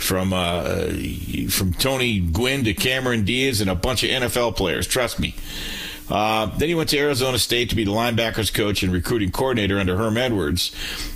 from 0.00 0.32
uh, 0.32 0.86
from 1.50 1.74
Tony 1.74 2.20
Gwynn 2.20 2.64
to 2.64 2.74
Cameron 2.74 3.24
Diaz 3.24 3.60
and 3.60 3.70
a 3.70 3.74
bunch 3.74 4.02
of 4.02 4.10
NFL 4.10 4.56
players. 4.56 4.86
Trust 4.86 5.20
me. 5.20 5.34
Uh, 6.10 6.46
then 6.56 6.68
he 6.68 6.74
went 6.74 6.90
to 6.90 6.98
Arizona 6.98 7.38
State 7.38 7.70
to 7.70 7.76
be 7.76 7.84
the 7.84 7.92
linebackers 7.92 8.52
coach 8.52 8.82
and 8.82 8.92
recruiting 8.92 9.30
coordinator 9.30 9.78
under 9.78 9.96
Herm 9.96 10.16
Edwards. 10.16 10.74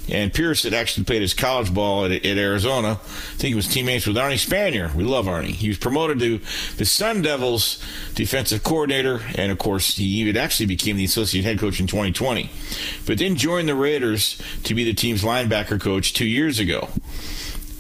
And 0.09 0.33
Pierce 0.33 0.63
had 0.63 0.75
actually 0.75 1.05
played 1.05 1.23
his 1.23 1.35
college 1.35 1.73
ball 1.75 2.05
at, 2.05 2.13
at 2.13 2.39
Arizona. 2.39 2.93
I 2.93 2.95
think 2.95 3.49
he 3.49 3.55
was 3.55 3.67
teammates 3.67 4.07
with 4.07 4.17
Arnie 4.17 4.35
Spanier. 4.35 4.95
We 4.95 5.03
love 5.03 5.27
Arnie. 5.27 5.51
He 5.51 5.69
was 5.69 5.79
promoted 5.79 6.19
to 6.21 6.41
the 6.77 6.85
Sun 6.85 7.23
Devils 7.23 7.83
defensive 8.15 8.63
coordinator, 8.63 9.21
and 9.37 9.51
of 9.51 9.59
course, 9.59 9.97
he 9.97 10.31
actually 10.39 10.67
became 10.67 10.97
the 10.97 11.05
associate 11.05 11.45
head 11.45 11.59
coach 11.59 11.81
in 11.81 11.87
2020. 11.87 12.51
But 13.07 13.19
then 13.19 13.37
joined 13.37 13.69
the 13.69 13.75
Raiders 13.75 14.41
to 14.65 14.75
be 14.75 14.85
the 14.85 14.95
team's 14.95 15.23
linebacker 15.23 15.81
coach 15.81 16.13
two 16.13 16.27
years 16.27 16.59
ago 16.59 16.89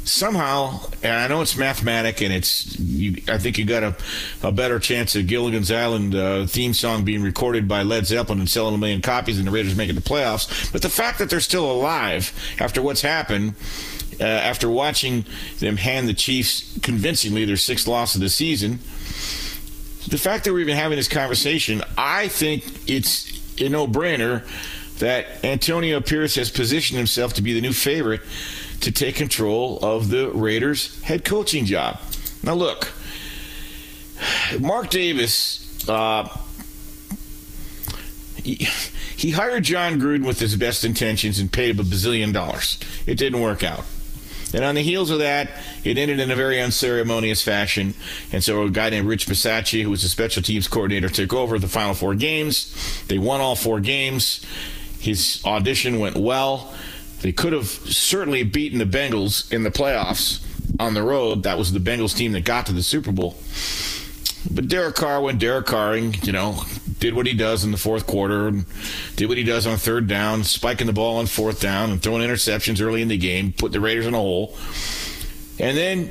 somehow, 0.04 0.80
and 1.02 1.12
I 1.12 1.28
know 1.28 1.40
it's 1.40 1.56
mathematic, 1.56 2.22
and 2.22 2.32
it's 2.32 2.78
you, 2.78 3.22
I 3.28 3.38
think 3.38 3.58
you 3.58 3.64
got 3.64 3.82
a, 3.82 3.96
a 4.42 4.52
better 4.52 4.78
chance 4.78 5.16
of 5.16 5.26
Gilligan's 5.26 5.70
Island 5.70 6.14
uh, 6.14 6.46
theme 6.46 6.74
song 6.74 7.04
being 7.04 7.22
recorded 7.22 7.66
by 7.66 7.82
Led 7.82 8.06
Zeppelin 8.06 8.38
and 8.40 8.48
selling 8.48 8.74
a 8.74 8.78
million 8.78 9.02
copies 9.02 9.38
and 9.38 9.46
the 9.46 9.50
Raiders 9.50 9.76
making 9.76 9.94
the 9.94 10.00
playoffs. 10.00 10.70
But 10.72 10.82
the 10.82 10.90
fact 10.90 11.18
that 11.18 11.30
they're 11.30 11.40
still 11.40 11.70
alive 11.70 12.32
after 12.60 12.82
what's 12.82 13.02
happened, 13.02 13.54
uh, 14.20 14.24
after 14.24 14.70
watching 14.70 15.24
them 15.58 15.76
hand 15.76 16.08
the 16.08 16.14
Chiefs 16.14 16.78
convincingly 16.82 17.44
their 17.44 17.56
sixth 17.56 17.86
loss 17.86 18.14
of 18.14 18.20
the 18.20 18.28
season, 18.28 18.78
the 20.08 20.18
fact 20.18 20.44
that 20.44 20.52
we're 20.52 20.60
even 20.60 20.76
having 20.76 20.96
this 20.96 21.08
conversation, 21.08 21.82
I 21.96 22.28
think 22.28 22.88
it's 22.88 23.60
a 23.60 23.68
no-brainer 23.68 24.46
that 24.98 25.44
Antonio 25.44 26.00
Pierce 26.00 26.34
has 26.36 26.50
positioned 26.50 26.98
himself 26.98 27.34
to 27.34 27.42
be 27.42 27.52
the 27.54 27.60
new 27.60 27.72
favorite 27.72 28.20
to 28.84 28.92
take 28.92 29.16
control 29.16 29.78
of 29.80 30.10
the 30.10 30.30
Raiders' 30.30 31.02
head 31.02 31.24
coaching 31.24 31.64
job. 31.64 31.98
Now, 32.42 32.54
look, 32.54 32.92
Mark 34.60 34.90
Davis, 34.90 35.88
uh, 35.88 36.28
he, 38.42 38.68
he 39.16 39.30
hired 39.30 39.64
Jon 39.64 39.98
Gruden 39.98 40.26
with 40.26 40.38
his 40.38 40.54
best 40.56 40.84
intentions 40.84 41.38
and 41.38 41.50
paid 41.50 41.70
him 41.70 41.80
a 41.80 41.82
bazillion 41.82 42.32
dollars. 42.32 42.78
It 43.06 43.16
didn't 43.16 43.40
work 43.40 43.64
out. 43.64 43.84
And 44.52 44.64
on 44.64 44.74
the 44.74 44.82
heels 44.82 45.10
of 45.10 45.18
that, 45.18 45.50
it 45.82 45.96
ended 45.98 46.20
in 46.20 46.30
a 46.30 46.36
very 46.36 46.60
unceremonious 46.60 47.42
fashion. 47.42 47.94
And 48.32 48.44
so 48.44 48.62
a 48.64 48.70
guy 48.70 48.90
named 48.90 49.08
Rich 49.08 49.26
Bisaccia, 49.26 49.82
who 49.82 49.90
was 49.90 50.04
a 50.04 50.08
special 50.08 50.42
teams 50.42 50.68
coordinator, 50.68 51.08
took 51.08 51.32
over 51.32 51.58
the 51.58 51.68
final 51.68 51.94
four 51.94 52.14
games. 52.14 52.72
They 53.08 53.18
won 53.18 53.40
all 53.40 53.56
four 53.56 53.80
games. 53.80 54.44
His 55.00 55.42
audition 55.44 55.98
went 55.98 56.16
well. 56.16 56.72
They 57.24 57.32
could 57.32 57.54
have 57.54 57.68
certainly 57.68 58.42
beaten 58.42 58.78
the 58.78 58.84
Bengals 58.84 59.50
in 59.50 59.62
the 59.62 59.70
playoffs 59.70 60.44
on 60.78 60.92
the 60.92 61.02
road. 61.02 61.44
That 61.44 61.56
was 61.56 61.72
the 61.72 61.78
Bengals 61.78 62.14
team 62.14 62.32
that 62.32 62.44
got 62.44 62.66
to 62.66 62.72
the 62.72 62.82
Super 62.82 63.12
Bowl. 63.12 63.38
But 64.50 64.68
Derek 64.68 64.96
Carr 64.96 65.22
went 65.22 65.38
Derek 65.38 65.64
Carring, 65.64 66.22
you 66.26 66.32
know, 66.32 66.64
did 67.00 67.14
what 67.14 67.26
he 67.26 67.32
does 67.32 67.64
in 67.64 67.70
the 67.70 67.78
fourth 67.78 68.06
quarter 68.06 68.48
and 68.48 68.66
did 69.16 69.30
what 69.30 69.38
he 69.38 69.42
does 69.42 69.66
on 69.66 69.78
third 69.78 70.06
down, 70.06 70.44
spiking 70.44 70.86
the 70.86 70.92
ball 70.92 71.16
on 71.16 71.24
fourth 71.24 71.62
down 71.62 71.90
and 71.90 72.02
throwing 72.02 72.20
interceptions 72.20 72.82
early 72.82 73.00
in 73.00 73.08
the 73.08 73.16
game, 73.16 73.54
put 73.54 73.72
the 73.72 73.80
Raiders 73.80 74.06
in 74.06 74.12
a 74.12 74.18
hole. 74.18 74.54
And 75.58 75.78
then 75.78 76.10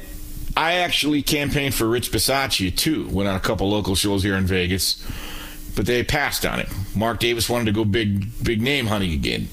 I 0.57 0.77
actually 0.77 1.21
campaigned 1.21 1.75
for 1.75 1.87
Rich 1.87 2.11
Bisaccia 2.11 2.75
too, 2.75 3.07
went 3.09 3.29
on 3.29 3.35
a 3.35 3.39
couple 3.39 3.69
local 3.69 3.93
shows 3.93 4.23
here 4.23 4.35
in 4.35 4.47
Vegas, 4.47 5.05
but 5.75 5.85
they 5.85 6.03
passed 6.03 6.43
on 6.43 6.59
it. 6.59 6.69
Mark 6.95 7.19
Davis 7.19 7.47
wanted 7.47 7.65
to 7.65 7.71
go 7.71 7.85
big, 7.85 8.25
big 8.43 8.63
name 8.63 8.87
hunting 8.87 9.13
again. 9.13 9.47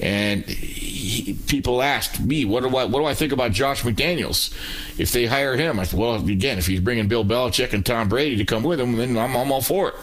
And 0.00 0.44
he, 0.46 1.34
people 1.46 1.82
asked 1.82 2.20
me, 2.20 2.46
what 2.46 2.62
do, 2.62 2.74
I, 2.74 2.84
what 2.86 3.00
do 3.00 3.04
I 3.04 3.14
think 3.14 3.32
about 3.32 3.52
Josh 3.52 3.82
McDaniels 3.82 4.52
if 4.98 5.12
they 5.12 5.26
hire 5.26 5.56
him? 5.56 5.78
I 5.78 5.84
said, 5.84 5.98
well, 5.98 6.14
again, 6.14 6.56
if 6.56 6.66
he's 6.66 6.80
bringing 6.80 7.06
Bill 7.06 7.24
Belichick 7.24 7.74
and 7.74 7.84
Tom 7.84 8.08
Brady 8.08 8.36
to 8.36 8.44
come 8.46 8.62
with 8.62 8.80
him, 8.80 8.96
then 8.96 9.18
I'm, 9.18 9.36
I'm 9.36 9.52
all 9.52 9.60
for 9.60 9.88
it. 9.88 9.94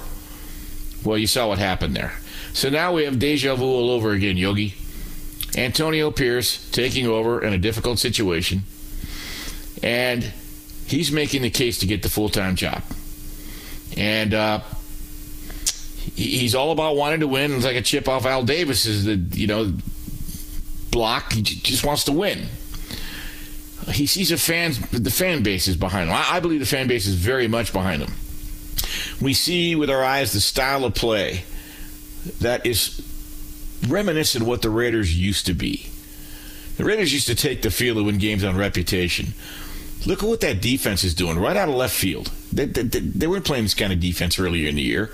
Well, 1.03 1.17
you 1.17 1.25
saw 1.25 1.47
what 1.47 1.57
happened 1.57 1.95
there. 1.95 2.13
So 2.53 2.69
now 2.69 2.93
we 2.93 3.05
have 3.05 3.17
deja 3.17 3.55
vu 3.55 3.65
all 3.65 3.89
over 3.89 4.11
again, 4.11 4.37
Yogi. 4.37 4.75
Antonio 5.55 6.11
Pierce 6.11 6.69
taking 6.71 7.07
over 7.07 7.43
in 7.43 7.53
a 7.53 7.57
difficult 7.57 7.97
situation, 7.97 8.63
and 9.81 10.31
he's 10.85 11.11
making 11.11 11.41
the 11.41 11.49
case 11.49 11.79
to 11.79 11.87
get 11.87 12.03
the 12.03 12.09
full 12.09 12.29
time 12.29 12.55
job. 12.55 12.83
And 13.95 14.33
uh, 14.33 14.61
he's 16.17 16.55
all 16.55 16.71
about 16.71 16.95
wanting 16.95 17.19
to 17.19 17.27
win. 17.27 17.53
It's 17.53 17.65
like 17.65 17.75
a 17.75 17.81
chip 17.81 18.07
off 18.09 18.25
Al 18.25 18.43
Davis's, 18.43 19.05
the 19.05 19.15
you 19.37 19.47
know, 19.47 19.71
block. 20.91 21.33
He 21.33 21.41
just 21.43 21.85
wants 21.85 22.05
to 22.05 22.11
win. 22.11 22.47
He 23.89 24.07
sees 24.07 24.31
a 24.31 24.37
fans, 24.37 24.79
the 24.89 25.11
fan 25.11 25.43
base 25.43 25.67
is 25.67 25.77
behind 25.77 26.09
him. 26.09 26.15
I, 26.15 26.25
I 26.33 26.39
believe 26.39 26.59
the 26.59 26.65
fan 26.65 26.87
base 26.87 27.05
is 27.05 27.15
very 27.15 27.47
much 27.47 27.71
behind 27.71 28.01
him. 28.01 28.13
We 29.21 29.33
see 29.33 29.75
with 29.75 29.89
our 29.89 30.03
eyes 30.03 30.33
the 30.33 30.41
style 30.41 30.83
of 30.83 30.93
play 30.93 31.43
that 32.41 32.65
is 32.65 33.01
reminiscent 33.87 34.41
of 34.41 34.47
what 34.47 34.61
the 34.61 34.69
Raiders 34.69 35.17
used 35.17 35.45
to 35.45 35.53
be. 35.53 35.87
The 36.77 36.83
Raiders 36.83 37.13
used 37.13 37.27
to 37.27 37.35
take 37.35 37.61
the 37.61 37.71
field 37.71 37.97
and 37.97 38.05
win 38.05 38.17
games 38.17 38.43
on 38.43 38.57
reputation. 38.57 39.33
Look 40.05 40.21
at 40.21 40.29
what 40.29 40.41
that 40.41 40.61
defense 40.61 41.03
is 41.03 41.13
doing 41.13 41.39
right 41.39 41.55
out 41.55 41.69
of 41.69 41.75
left 41.75 41.95
field. 41.95 42.31
They, 42.51 42.65
they, 42.65 42.83
they 42.83 43.27
weren't 43.27 43.45
playing 43.45 43.63
this 43.63 43.73
kind 43.73 43.93
of 43.93 43.99
defense 43.99 44.37
earlier 44.37 44.67
in 44.67 44.75
the 44.75 44.81
year. 44.81 45.11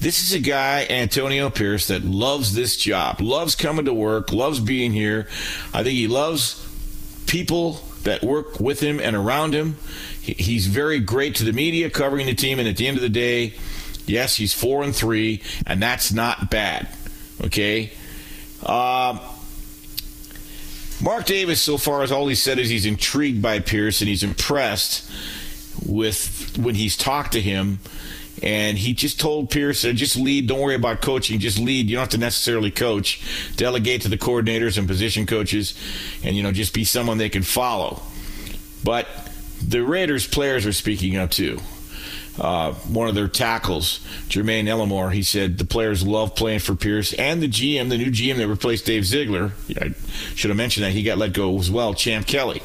This 0.00 0.22
is 0.22 0.32
a 0.32 0.38
guy, 0.38 0.86
Antonio 0.88 1.50
Pierce, 1.50 1.88
that 1.88 2.04
loves 2.04 2.54
this 2.54 2.76
job, 2.76 3.20
loves 3.20 3.56
coming 3.56 3.84
to 3.86 3.92
work, 3.92 4.32
loves 4.32 4.60
being 4.60 4.92
here. 4.92 5.26
I 5.74 5.82
think 5.82 5.96
he 5.96 6.06
loves 6.06 6.64
people 7.26 7.80
that 8.04 8.22
work 8.22 8.60
with 8.60 8.80
him 8.80 9.00
and 9.00 9.16
around 9.16 9.54
him. 9.54 9.76
He's 10.22 10.66
very 10.68 11.00
great 11.00 11.34
to 11.36 11.44
the 11.44 11.52
media 11.52 11.90
covering 11.90 12.26
the 12.26 12.34
team, 12.34 12.60
and 12.60 12.68
at 12.68 12.76
the 12.76 12.86
end 12.86 12.96
of 12.96 13.02
the 13.02 13.08
day, 13.08 13.54
yes, 14.06 14.36
he's 14.36 14.54
four 14.54 14.84
and 14.84 14.94
three, 14.94 15.42
and 15.66 15.82
that's 15.82 16.12
not 16.12 16.48
bad. 16.48 16.88
Okay. 17.44 17.92
Um, 18.64 19.20
Mark 21.00 21.26
Davis, 21.26 21.60
so 21.60 21.78
far 21.78 22.02
as 22.02 22.10
all 22.10 22.26
he 22.26 22.34
said 22.34 22.58
is 22.58 22.68
he's 22.68 22.86
intrigued 22.86 23.40
by 23.40 23.60
Pierce 23.60 24.00
and 24.00 24.08
he's 24.08 24.24
impressed 24.24 25.08
with 25.86 26.58
when 26.58 26.74
he's 26.74 26.96
talked 26.96 27.32
to 27.32 27.40
him. 27.40 27.78
And 28.42 28.78
he 28.78 28.94
just 28.94 29.18
told 29.18 29.50
Pierce, 29.50 29.84
uh, 29.84 29.92
just 29.92 30.16
lead. 30.16 30.46
Don't 30.46 30.60
worry 30.60 30.74
about 30.74 31.02
coaching. 31.02 31.38
Just 31.40 31.58
lead. 31.58 31.88
You 31.88 31.96
don't 31.96 32.02
have 32.02 32.10
to 32.10 32.18
necessarily 32.18 32.70
coach. 32.70 33.20
Delegate 33.56 34.02
to 34.02 34.08
the 34.08 34.18
coordinators 34.18 34.78
and 34.78 34.86
position 34.86 35.26
coaches, 35.26 35.74
and 36.22 36.36
you 36.36 36.42
know 36.42 36.52
just 36.52 36.72
be 36.72 36.84
someone 36.84 37.18
they 37.18 37.28
can 37.28 37.42
follow. 37.42 38.02
But 38.84 39.08
the 39.66 39.82
Raiders 39.82 40.26
players 40.26 40.66
are 40.66 40.72
speaking 40.72 41.16
up 41.16 41.30
too. 41.30 41.58
Uh, 42.38 42.72
one 42.72 43.08
of 43.08 43.16
their 43.16 43.26
tackles, 43.26 43.98
Jermaine 44.28 44.64
Eluemunor, 44.64 45.12
he 45.12 45.24
said 45.24 45.58
the 45.58 45.64
players 45.64 46.06
love 46.06 46.36
playing 46.36 46.60
for 46.60 46.76
Pierce 46.76 47.12
and 47.14 47.42
the 47.42 47.48
GM, 47.48 47.88
the 47.88 47.98
new 47.98 48.12
GM 48.12 48.36
that 48.36 48.46
replaced 48.46 48.86
Dave 48.86 49.04
Ziegler. 49.04 49.52
I 49.80 49.94
should 50.36 50.50
have 50.50 50.56
mentioned 50.56 50.84
that 50.84 50.92
he 50.92 51.02
got 51.02 51.18
let 51.18 51.32
go 51.32 51.58
as 51.58 51.68
well, 51.68 51.94
Champ 51.94 52.28
Kelly. 52.28 52.62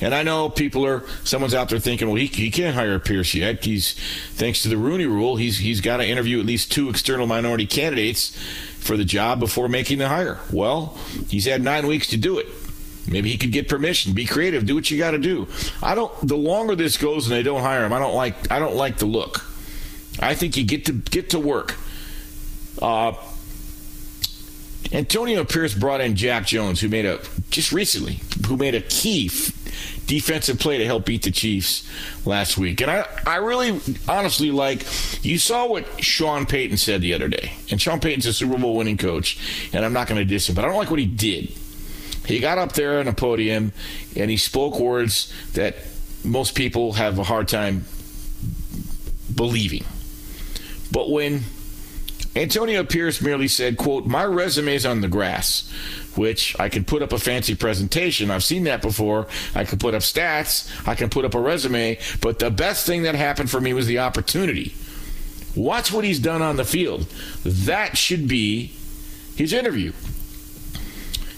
And 0.00 0.14
I 0.14 0.22
know 0.22 0.48
people 0.48 0.86
are, 0.86 1.04
someone's 1.24 1.54
out 1.54 1.68
there 1.68 1.78
thinking, 1.78 2.08
well, 2.08 2.16
he, 2.16 2.26
he 2.26 2.50
can't 2.50 2.74
hire 2.74 2.98
Pierce 2.98 3.34
yet. 3.34 3.64
He's, 3.64 3.94
thanks 4.34 4.62
to 4.62 4.68
the 4.68 4.76
Rooney 4.78 5.06
rule, 5.06 5.36
he's, 5.36 5.58
he's 5.58 5.80
got 5.80 5.98
to 5.98 6.06
interview 6.06 6.40
at 6.40 6.46
least 6.46 6.72
two 6.72 6.88
external 6.88 7.26
minority 7.26 7.66
candidates 7.66 8.36
for 8.78 8.96
the 8.96 9.04
job 9.04 9.40
before 9.40 9.68
making 9.68 9.98
the 9.98 10.08
hire. 10.08 10.38
Well, 10.50 10.98
he's 11.28 11.44
had 11.44 11.62
nine 11.62 11.86
weeks 11.86 12.08
to 12.08 12.16
do 12.16 12.38
it. 12.38 12.46
Maybe 13.06 13.30
he 13.30 13.36
could 13.36 13.52
get 13.52 13.68
permission. 13.68 14.12
Be 14.12 14.24
creative. 14.24 14.66
Do 14.66 14.74
what 14.74 14.90
you 14.90 14.98
got 14.98 15.12
to 15.12 15.18
do. 15.18 15.48
I 15.82 15.94
don't. 15.94 16.12
The 16.26 16.36
longer 16.36 16.76
this 16.76 16.96
goes 16.96 17.26
and 17.26 17.34
they 17.34 17.42
don't 17.42 17.62
hire 17.62 17.84
him, 17.84 17.92
I 17.92 17.98
don't 17.98 18.14
like. 18.14 18.50
I 18.52 18.58
don't 18.58 18.76
like 18.76 18.98
the 18.98 19.06
look. 19.06 19.44
I 20.20 20.34
think 20.34 20.56
you 20.56 20.64
get 20.64 20.84
to 20.86 20.92
get 20.92 21.30
to 21.30 21.40
work. 21.40 21.76
Uh, 22.80 23.14
Antonio 24.92 25.44
Pierce 25.44 25.74
brought 25.74 26.00
in 26.00 26.14
Jack 26.14 26.46
Jones, 26.46 26.80
who 26.80 26.88
made 26.88 27.06
a 27.06 27.20
just 27.50 27.72
recently, 27.72 28.20
who 28.46 28.56
made 28.56 28.74
a 28.74 28.80
key 28.80 29.28
defensive 30.10 30.58
play 30.58 30.76
to 30.76 30.84
help 30.84 31.06
beat 31.06 31.22
the 31.22 31.30
Chiefs 31.30 31.88
last 32.26 32.58
week. 32.58 32.80
And 32.80 32.90
I, 32.90 33.06
I 33.24 33.36
really 33.36 33.80
honestly 34.08 34.50
like 34.50 34.84
you 35.24 35.38
saw 35.38 35.68
what 35.68 35.86
Sean 36.02 36.46
Payton 36.46 36.78
said 36.78 37.00
the 37.00 37.14
other 37.14 37.28
day. 37.28 37.52
And 37.70 37.80
Sean 37.80 38.00
Payton's 38.00 38.26
a 38.26 38.32
Super 38.32 38.58
Bowl 38.58 38.74
winning 38.74 38.96
coach, 38.96 39.38
and 39.72 39.84
I'm 39.84 39.92
not 39.92 40.08
going 40.08 40.18
to 40.18 40.24
diss 40.24 40.48
him, 40.48 40.56
but 40.56 40.64
I 40.64 40.68
don't 40.68 40.76
like 40.76 40.90
what 40.90 40.98
he 40.98 41.06
did. 41.06 41.52
He 42.26 42.40
got 42.40 42.58
up 42.58 42.72
there 42.72 42.98
on 42.98 43.06
a 43.06 43.12
podium 43.12 43.72
and 44.16 44.32
he 44.32 44.36
spoke 44.36 44.80
words 44.80 45.32
that 45.54 45.76
most 46.24 46.56
people 46.56 46.94
have 46.94 47.20
a 47.20 47.24
hard 47.24 47.46
time 47.46 47.84
believing. 49.32 49.84
But 50.90 51.08
when 51.08 51.44
Antonio 52.34 52.82
Pierce 52.82 53.22
merely 53.22 53.46
said, 53.46 53.76
quote, 53.76 54.06
my 54.06 54.24
resume's 54.24 54.84
on 54.84 55.02
the 55.02 55.08
grass, 55.08 55.72
which 56.20 56.54
I 56.60 56.68
can 56.68 56.84
put 56.84 57.00
up 57.02 57.14
a 57.14 57.18
fancy 57.18 57.54
presentation. 57.54 58.30
I've 58.30 58.44
seen 58.44 58.64
that 58.64 58.82
before. 58.82 59.26
I 59.54 59.64
can 59.64 59.78
put 59.78 59.94
up 59.94 60.02
stats. 60.02 60.70
I 60.86 60.94
can 60.94 61.08
put 61.08 61.24
up 61.24 61.34
a 61.34 61.40
resume. 61.40 61.98
But 62.20 62.38
the 62.38 62.50
best 62.50 62.86
thing 62.86 63.04
that 63.04 63.14
happened 63.14 63.50
for 63.50 63.58
me 63.58 63.72
was 63.72 63.86
the 63.86 64.00
opportunity. 64.00 64.74
Watch 65.56 65.90
what 65.90 66.04
he's 66.04 66.18
done 66.18 66.42
on 66.42 66.56
the 66.56 66.64
field. 66.66 67.06
That 67.42 67.96
should 67.96 68.28
be 68.28 68.74
his 69.34 69.54
interview. 69.54 69.94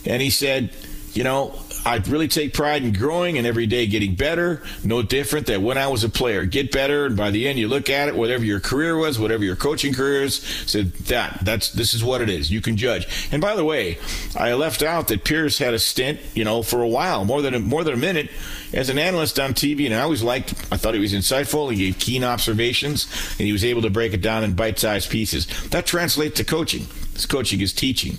And 0.04 0.20
he 0.20 0.30
said, 0.30 0.74
you 1.12 1.22
know, 1.22 1.54
I 1.84 1.96
really 2.06 2.28
take 2.28 2.54
pride 2.54 2.84
in 2.84 2.92
growing 2.92 3.38
and 3.38 3.46
every 3.46 3.66
day 3.66 3.86
getting 3.86 4.14
better. 4.14 4.62
No 4.84 5.02
different 5.02 5.46
than 5.46 5.62
when 5.62 5.78
I 5.78 5.88
was 5.88 6.04
a 6.04 6.08
player. 6.08 6.44
Get 6.44 6.70
better, 6.70 7.06
and 7.06 7.16
by 7.16 7.30
the 7.30 7.48
end, 7.48 7.58
you 7.58 7.68
look 7.68 7.90
at 7.90 8.08
it, 8.08 8.14
whatever 8.14 8.44
your 8.44 8.60
career 8.60 8.96
was, 8.96 9.18
whatever 9.18 9.44
your 9.44 9.56
coaching 9.56 9.92
career 9.92 10.22
is, 10.22 10.36
said 10.36 10.92
that 10.92 11.40
that's 11.42 11.72
this 11.72 11.94
is 11.94 12.04
what 12.04 12.20
it 12.20 12.28
is. 12.28 12.50
You 12.50 12.60
can 12.60 12.76
judge. 12.76 13.06
And 13.32 13.40
by 13.40 13.56
the 13.56 13.64
way, 13.64 13.98
I 14.36 14.52
left 14.54 14.82
out 14.82 15.08
that 15.08 15.24
Pierce 15.24 15.58
had 15.58 15.74
a 15.74 15.78
stint, 15.78 16.20
you 16.34 16.44
know, 16.44 16.62
for 16.62 16.82
a 16.82 16.88
while, 16.88 17.24
more 17.24 17.42
than 17.42 17.54
a, 17.54 17.60
more 17.60 17.84
than 17.84 17.94
a 17.94 17.98
minute, 17.98 18.30
as 18.72 18.88
an 18.88 18.98
analyst 18.98 19.38
on 19.38 19.52
TV, 19.52 19.86
and 19.86 19.94
I 19.94 20.00
always 20.00 20.22
liked. 20.22 20.52
I 20.70 20.76
thought 20.76 20.94
he 20.94 21.00
was 21.00 21.12
insightful. 21.12 21.70
He 21.70 21.78
gave 21.78 21.98
keen 21.98 22.24
observations, 22.24 23.06
and 23.38 23.46
he 23.46 23.52
was 23.52 23.64
able 23.64 23.82
to 23.82 23.90
break 23.90 24.12
it 24.14 24.22
down 24.22 24.44
in 24.44 24.54
bite-sized 24.54 25.10
pieces. 25.10 25.46
That 25.70 25.86
translates 25.86 26.36
to 26.36 26.44
coaching. 26.44 26.86
This 27.12 27.26
coaching 27.26 27.60
is 27.60 27.72
teaching. 27.72 28.18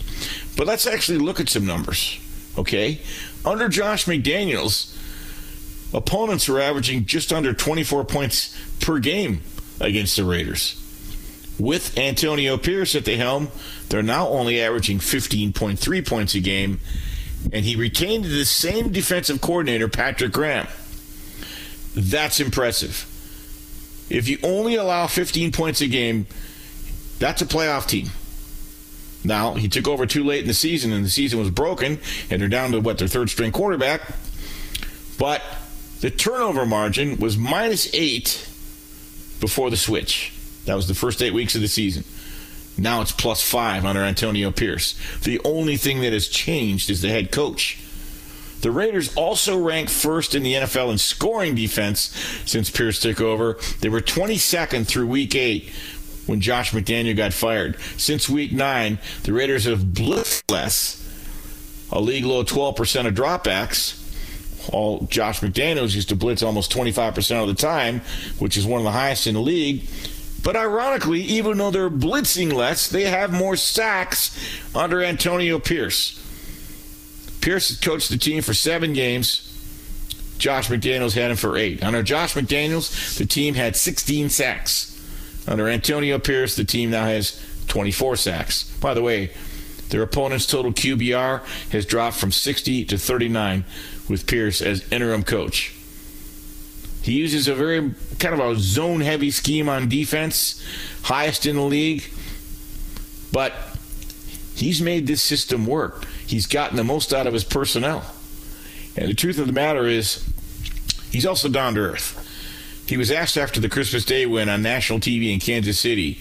But 0.56 0.68
let's 0.68 0.86
actually 0.86 1.18
look 1.18 1.40
at 1.40 1.50
some 1.50 1.66
numbers. 1.66 2.20
Okay, 2.56 3.02
under 3.46 3.70
Josh 3.70 4.06
McDaniels, 4.06 4.96
opponents 5.94 6.50
are 6.50 6.60
averaging 6.60 7.06
just 7.06 7.32
under 7.32 7.54
24 7.54 8.06
points 8.06 8.58
per 8.80 9.00
game 9.00 9.42
against 9.80 10.16
the 10.16 10.24
Raiders. 10.24 10.80
With 11.60 11.98
Antonio 11.98 12.58
Pierce 12.58 12.96
at 12.96 13.06
the 13.06 13.16
helm, 13.16 13.50
they're 13.90 14.02
now 14.02 14.28
only 14.28 14.60
averaging 14.60 15.00
15.3 15.00 16.08
points 16.08 16.34
a 16.34 16.40
game, 16.40 16.80
and 17.52 17.64
he 17.64 17.76
retained 17.76 18.26
the 18.26 18.46
same 18.46 18.92
defensive 18.92 19.40
coordinator, 19.40 19.88
Patrick 19.88 20.32
Graham. 20.32 20.68
That's 21.96 22.40
impressive. 22.40 23.10
If 24.10 24.28
you 24.28 24.40
only 24.42 24.76
allow 24.76 25.08
15 25.08 25.52
points 25.52 25.82
a 25.82 25.88
game, 25.88 26.26
that's 27.20 27.42
a 27.42 27.46
playoff 27.46 27.88
team. 27.88 28.10
Now, 29.24 29.54
he 29.54 29.68
took 29.70 29.88
over 29.88 30.06
too 30.06 30.24
late 30.24 30.42
in 30.42 30.48
the 30.48 30.54
season, 30.54 30.92
and 30.92 31.06
the 31.06 31.10
season 31.10 31.40
was 31.40 31.50
broken, 31.50 32.00
and 32.30 32.42
they're 32.42 32.50
down 32.50 32.72
to 32.72 32.80
what, 32.80 32.98
their 32.98 33.08
third 33.08 33.30
string 33.30 33.52
quarterback. 33.52 34.02
But 35.18 35.42
the 36.02 36.10
turnover 36.10 36.66
margin 36.66 37.18
was 37.18 37.38
minus 37.38 37.94
eight 37.94 38.50
before 39.40 39.70
the 39.70 39.78
switch. 39.78 40.34
That 40.66 40.76
was 40.76 40.88
the 40.88 40.96
first 40.96 41.22
eight 41.22 41.34
weeks 41.34 41.56
of 41.56 41.62
the 41.62 41.68
season. 41.68 42.04
Now 42.78 43.02
it's 43.02 43.12
plus 43.12 43.42
five 43.42 43.86
under 43.86 44.02
Antonio 44.02 44.52
Pierce. 44.52 45.00
The 45.24 45.40
only 45.46 45.78
thing 45.78 46.02
that 46.02 46.14
has 46.14 46.28
changed 46.28 46.90
is 46.90 47.02
the 47.02 47.10
head 47.10 47.32
coach. 47.32 47.78
The 48.62 48.72
Raiders 48.72 49.14
also 49.16 49.60
ranked 49.60 49.92
first 49.92 50.36
in 50.36 50.44
the 50.44 50.54
NFL 50.54 50.92
in 50.92 50.98
scoring 50.98 51.54
defense 51.54 52.16
since 52.46 52.70
Pierce 52.70 53.00
took 53.00 53.20
over. 53.20 53.58
They 53.82 53.90
were 53.90 54.00
22nd 54.00 54.88
through 54.88 55.08
week 55.08 55.36
eight 55.36 55.70
when 56.26 56.42
Josh 56.42 56.72
McDaniel 56.72 57.16
got 57.16 57.34
fired. 57.34 57.80
Since 57.98 58.30
week 58.30 58.52
nine, 58.52 59.00
the 59.24 59.34
Raiders 59.34 59.66
have 59.66 59.80
blitzed 59.80 60.50
less, 60.52 61.00
a 61.92 62.00
league 62.00 62.26
low 62.26 62.44
12% 62.44 63.08
of 63.08 63.14
dropbacks, 63.14 64.00
All 64.72 65.06
Josh 65.08 65.42
McDaniels 65.42 65.94
used 65.94 66.10
to 66.10 66.16
blitz 66.16 66.42
almost 66.42 66.72
25% 66.72 67.42
of 67.42 67.48
the 67.48 67.54
time, 67.54 68.02
which 68.40 68.58
is 68.58 68.66
one 68.66 68.80
of 68.80 68.86
the 68.86 68.92
highest 68.92 69.28
in 69.28 69.36
the 69.36 69.42
league. 69.42 69.88
But 70.44 70.56
ironically, 70.56 71.22
even 71.22 71.58
though 71.58 71.72
they're 71.72 71.90
blitzing 71.90 72.52
less, 72.54 72.90
they 72.90 73.04
have 73.06 73.32
more 73.32 73.56
sacks 73.56 74.38
under 74.76 75.02
Antonio 75.04 75.58
Pierce. 75.60 76.20
Pierce 77.42 77.70
has 77.70 77.80
coached 77.80 78.10
the 78.10 78.18
team 78.18 78.42
for 78.42 78.54
seven 78.54 78.94
games. 78.94 79.50
Josh 80.38 80.68
McDaniels 80.70 81.14
had 81.14 81.32
him 81.32 81.38
for 81.38 81.58
eight. 81.58 81.84
Under 81.84 82.04
Josh 82.04 82.34
McDaniels, 82.34 83.18
the 83.18 83.26
team 83.26 83.54
had 83.54 83.76
16 83.76 84.30
sacks. 84.30 84.93
Under 85.48 85.68
Antonio 85.68 86.20
Pierce, 86.20 86.56
the 86.56 86.64
team 86.64 86.92
now 86.92 87.06
has 87.06 87.42
24 87.68 88.16
sacks. 88.16 88.64
By 88.80 88.94
the 88.94 89.02
way, 89.02 89.32
their 89.90 90.02
opponent's 90.02 90.48
total 90.48 90.72
QBR 90.72 91.42
has 91.72 91.86
dropped 91.86 92.18
from 92.18 92.32
60 92.32 92.86
to 92.86 92.98
39 92.98 93.66
with 94.10 94.26
Pierce 94.26 94.62
as 94.62 94.90
interim 94.92 95.24
coach. 95.24 95.74
He 97.04 97.14
uses 97.14 97.48
a 97.48 97.56
very 97.56 97.94
kind 98.18 98.34
of 98.34 98.40
a 98.40 98.56
zone 98.58 99.02
heavy 99.02 99.30
scheme 99.30 99.68
on 99.68 99.90
defense, 99.90 100.64
highest 101.04 101.46
in 101.46 101.58
the 101.58 101.62
league. 101.62 102.06
But 103.34 103.54
he's 104.56 104.82
made 104.82 105.06
this 105.06 105.22
system 105.22 105.66
work. 105.66 106.06
He's 106.26 106.46
gotten 106.46 106.78
the 106.78 106.84
most 106.84 107.14
out 107.14 107.28
of 107.28 107.34
his 107.34 107.44
personnel. 107.44 108.06
And 108.96 109.10
the 109.10 109.14
truth 109.14 109.38
of 109.38 109.48
the 109.48 109.54
matter 109.54 109.86
is, 109.86 110.24
he's 111.12 111.26
also 111.26 111.50
down 111.50 111.76
to 111.76 111.82
earth. 111.82 112.23
He 112.86 112.98
was 112.98 113.12
asked 113.12 113.38
after 113.38 113.60
the 113.60 113.70
Christmas 113.70 114.06
Day 114.06 114.26
win 114.26 114.50
on 114.50 114.62
national 114.62 115.00
TV 115.00 115.34
in 115.34 115.40
Kansas 115.40 115.80
City, 115.80 116.20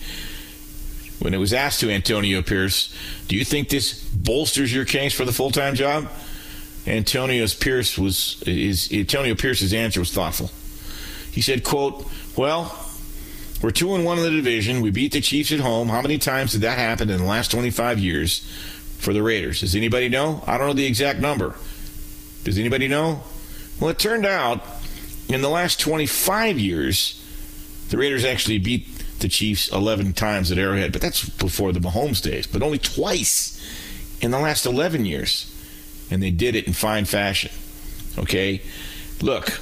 when 1.19 1.35
it 1.35 1.39
was 1.39 1.53
asked 1.53 1.81
to 1.81 1.91
Antonio 1.91 2.43
Pierce, 2.43 2.93
"Do 3.29 3.37
you 3.37 3.45
think 3.45 3.69
this 3.69 3.93
bolsters 3.93 4.73
your 4.73 4.85
case 4.85 5.13
for 5.13 5.25
the 5.25 5.33
full-time 5.33 5.75
job?" 5.75 6.11
Antonio's 6.87 7.55
Pierce 7.55 7.97
was 7.97 8.43
Antonio 8.47 9.35
Pierce's 9.35 9.73
answer 9.73 10.01
was 10.01 10.11
thoughtful. 10.11 10.51
He 11.31 11.41
said, 11.41 11.63
"Quote: 11.63 12.11
Well, 12.37 12.77
we're 13.61 13.71
two 13.71 13.95
and 13.95 14.05
one 14.05 14.19
in 14.19 14.25
the 14.25 14.31
division. 14.31 14.81
We 14.81 14.91
beat 14.91 15.13
the 15.13 15.21
Chiefs 15.21 15.53
at 15.53 15.61
home. 15.61 15.89
How 15.89 16.03
many 16.03 16.19
times 16.19 16.53
did 16.53 16.63
that 16.63 16.79
happen 16.79 17.09
in 17.09 17.19
the 17.19 17.25
last 17.25 17.51
25 17.53 17.99
years 18.01 18.43
for 18.99 19.13
the 19.13 19.23
Raiders? 19.23 19.61
Does 19.61 19.77
anybody 19.77 20.09
know? 20.09 20.43
I 20.47 20.59
don't 20.59 20.67
know 20.67 20.73
the 20.73 20.87
exact 20.87 21.21
number. 21.21 21.55
Does 22.43 22.59
anybody 22.59 22.89
know? 22.89 23.23
Well, 23.79 23.91
it 23.91 24.01
turned 24.01 24.27
out 24.27 24.65
in 25.29 25.43
the 25.43 25.49
last 25.49 25.81
25 25.81 26.59
years, 26.59 27.23
the 27.91 27.97
Raiders 27.97 28.25
actually 28.25 28.59
beat 28.59 28.87
the 29.21 29.29
Chiefs 29.29 29.71
11 29.71 30.13
times 30.15 30.51
at 30.51 30.59
Arrowhead, 30.59 30.93
but 30.93 31.01
that's 31.01 31.29
before 31.29 31.73
the 31.73 31.81
Mahomes 31.81 32.23
days, 32.23 32.47
but 32.47 32.63
only 32.63 32.79
twice 32.79 33.61
in 34.21 34.31
the 34.31 34.39
last 34.39 34.67
11 34.67 35.05
years. 35.05 35.49
And 36.11 36.23
they 36.23 36.31
did 36.31 36.55
it 36.55 36.67
in 36.67 36.73
fine 36.73 37.05
fashion. 37.05 37.51
Okay? 38.19 38.63
Look, 39.23 39.61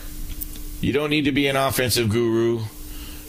you 0.80 0.92
don't 0.92 1.10
need 1.10 1.26
to 1.26 1.32
be 1.32 1.46
an 1.46 1.56
offensive 1.56 2.08
guru. 2.08 2.64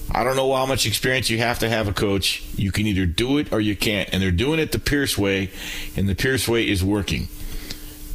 I 0.10 0.24
don't 0.24 0.36
know 0.36 0.54
how 0.56 0.66
much 0.66 0.86
experience 0.86 1.30
you 1.30 1.38
have 1.38 1.60
to 1.60 1.70
have 1.70 1.88
a 1.88 1.94
coach. 1.94 2.44
You 2.56 2.72
can 2.72 2.88
either 2.88 3.06
do 3.06 3.38
it 3.38 3.52
or 3.54 3.62
you 3.62 3.76
can't. 3.76 4.10
And 4.12 4.22
they're 4.22 4.32
doing 4.32 4.60
it 4.60 4.72
the 4.72 4.80
Pierce 4.80 5.18
way, 5.18 5.52
and 5.96 6.10
the 6.10 6.16
Pierce 6.16 6.48
way 6.48 6.68
is 6.68 6.84
working. 6.84 7.28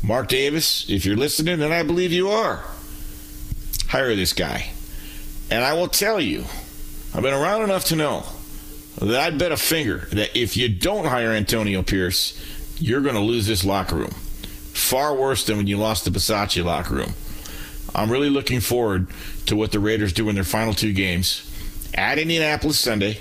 Mark 0.03 0.29
Davis, 0.29 0.89
if 0.89 1.05
you're 1.05 1.17
listening, 1.17 1.63
and 1.63 1.73
I 1.73 1.83
believe 1.83 2.13
you 2.13 2.29
are, 2.29 2.65
hire 3.89 4.15
this 4.15 4.33
guy. 4.33 4.71
And 5.51 5.65
I 5.65 5.75
will 5.75 5.89
tell 5.89 6.21
you, 6.21 6.45
I've 7.15 7.23
been 7.23 7.35
around 7.35 7.63
enough 7.63 7.85
to 7.87 7.97
know 7.97 8.25
that 9.01 9.21
I'd 9.21 9.39
bet 9.39 9.53
a 9.53 9.57
finger 9.57 10.09
that 10.13 10.37
if 10.37 10.57
you 10.57 10.69
don't 10.69 11.07
hire 11.07 11.31
Antonio 11.31 11.83
Pierce, 11.83 12.41
you're 12.79 13.01
going 13.01 13.15
to 13.15 13.21
lose 13.21 13.47
this 13.47 13.65
locker 13.65 13.97
room. 13.97 14.15
Far 14.73 15.15
worse 15.15 15.45
than 15.47 15.57
when 15.57 15.67
you 15.67 15.79
lost 15.79 16.05
the 16.05 16.11
Bisaccia 16.11 16.65
locker 16.65 16.95
room. 16.95 17.15
I'm 17.95 18.11
really 18.11 18.29
looking 18.29 18.61
forward 18.61 19.09
to 19.47 19.57
what 19.57 19.73
the 19.73 19.81
Raiders 19.81 20.13
do 20.13 20.29
in 20.29 20.35
their 20.35 20.45
final 20.45 20.75
two 20.75 20.93
games 20.93 21.51
at 21.95 22.19
Indianapolis 22.19 22.79
Sunday. 22.79 23.19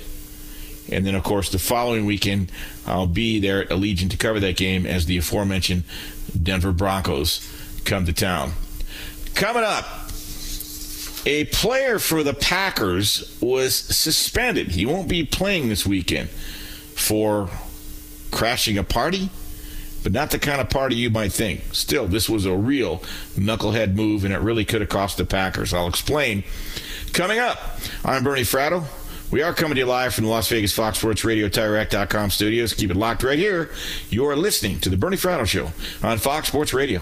And 0.92 1.06
then, 1.06 1.16
of 1.16 1.24
course, 1.24 1.50
the 1.50 1.60
following 1.60 2.06
weekend, 2.06 2.52
I'll 2.86 3.08
be 3.08 3.40
there 3.40 3.62
at 3.62 3.70
Allegiant 3.70 4.12
to 4.12 4.18
cover 4.18 4.40
that 4.42 4.58
game 4.58 4.86
as 4.86 5.06
the 5.06 5.18
aforementioned 5.18 5.84
Denver 6.42 6.72
Broncos 6.72 7.50
come 7.86 8.06
to 8.06 8.14
town. 8.14 8.52
Coming 9.34 9.64
up, 9.64 9.86
a 11.26 11.46
player 11.46 12.00
for 12.00 12.24
the 12.24 12.34
Packers 12.34 13.38
was 13.42 13.76
suspended. 13.76 14.70
He 14.70 14.86
won't 14.86 15.08
be 15.08 15.24
playing 15.24 15.70
this 15.70 15.86
weekend 15.86 16.30
for 16.30 17.50
crashing 18.32 18.78
a 18.78 18.84
party, 18.84 19.30
but 20.04 20.12
not 20.12 20.32
the 20.32 20.40
kind 20.40 20.62
of 20.62 20.70
party 20.70 20.96
you 20.96 21.10
might 21.10 21.32
think. 21.32 21.62
Still, 21.74 22.08
this 22.08 22.30
was 22.30 22.46
a 22.46 22.56
real 22.56 23.00
knucklehead 23.36 23.96
move, 23.96 24.24
and 24.24 24.34
it 24.34 24.40
really 24.40 24.66
could 24.66 24.82
have 24.82 24.90
cost 24.90 25.18
the 25.18 25.26
Packers. 25.26 25.74
I'll 25.74 25.88
explain. 25.88 26.44
Coming 27.14 27.40
up, 27.40 27.58
I'm 28.04 28.24
Bernie 28.24 28.42
Fratto. 28.42 28.84
We 29.32 29.42
are 29.42 29.54
coming 29.54 29.76
to 29.76 29.80
you 29.80 29.86
live 29.88 30.14
from 30.14 30.26
the 30.26 30.30
Las 30.30 30.48
Vegas 30.50 30.72
Fox 30.72 31.00
Sports 31.00 31.26
Radio 31.26 31.50
TireRack.com 31.50 32.30
studios. 32.30 32.74
Keep 32.74 32.92
it 32.92 32.98
locked 32.98 33.24
right 33.24 33.40
here. 33.40 33.72
You 34.10 34.28
are 34.28 34.36
listening 34.36 34.80
to 34.82 34.90
the 34.90 34.98
Bernie 34.98 35.18
Fratto 35.18 35.48
Show 35.48 35.72
on 36.08 36.20
Fox 36.20 36.50
Sports 36.50 36.74
Radio. 36.74 37.02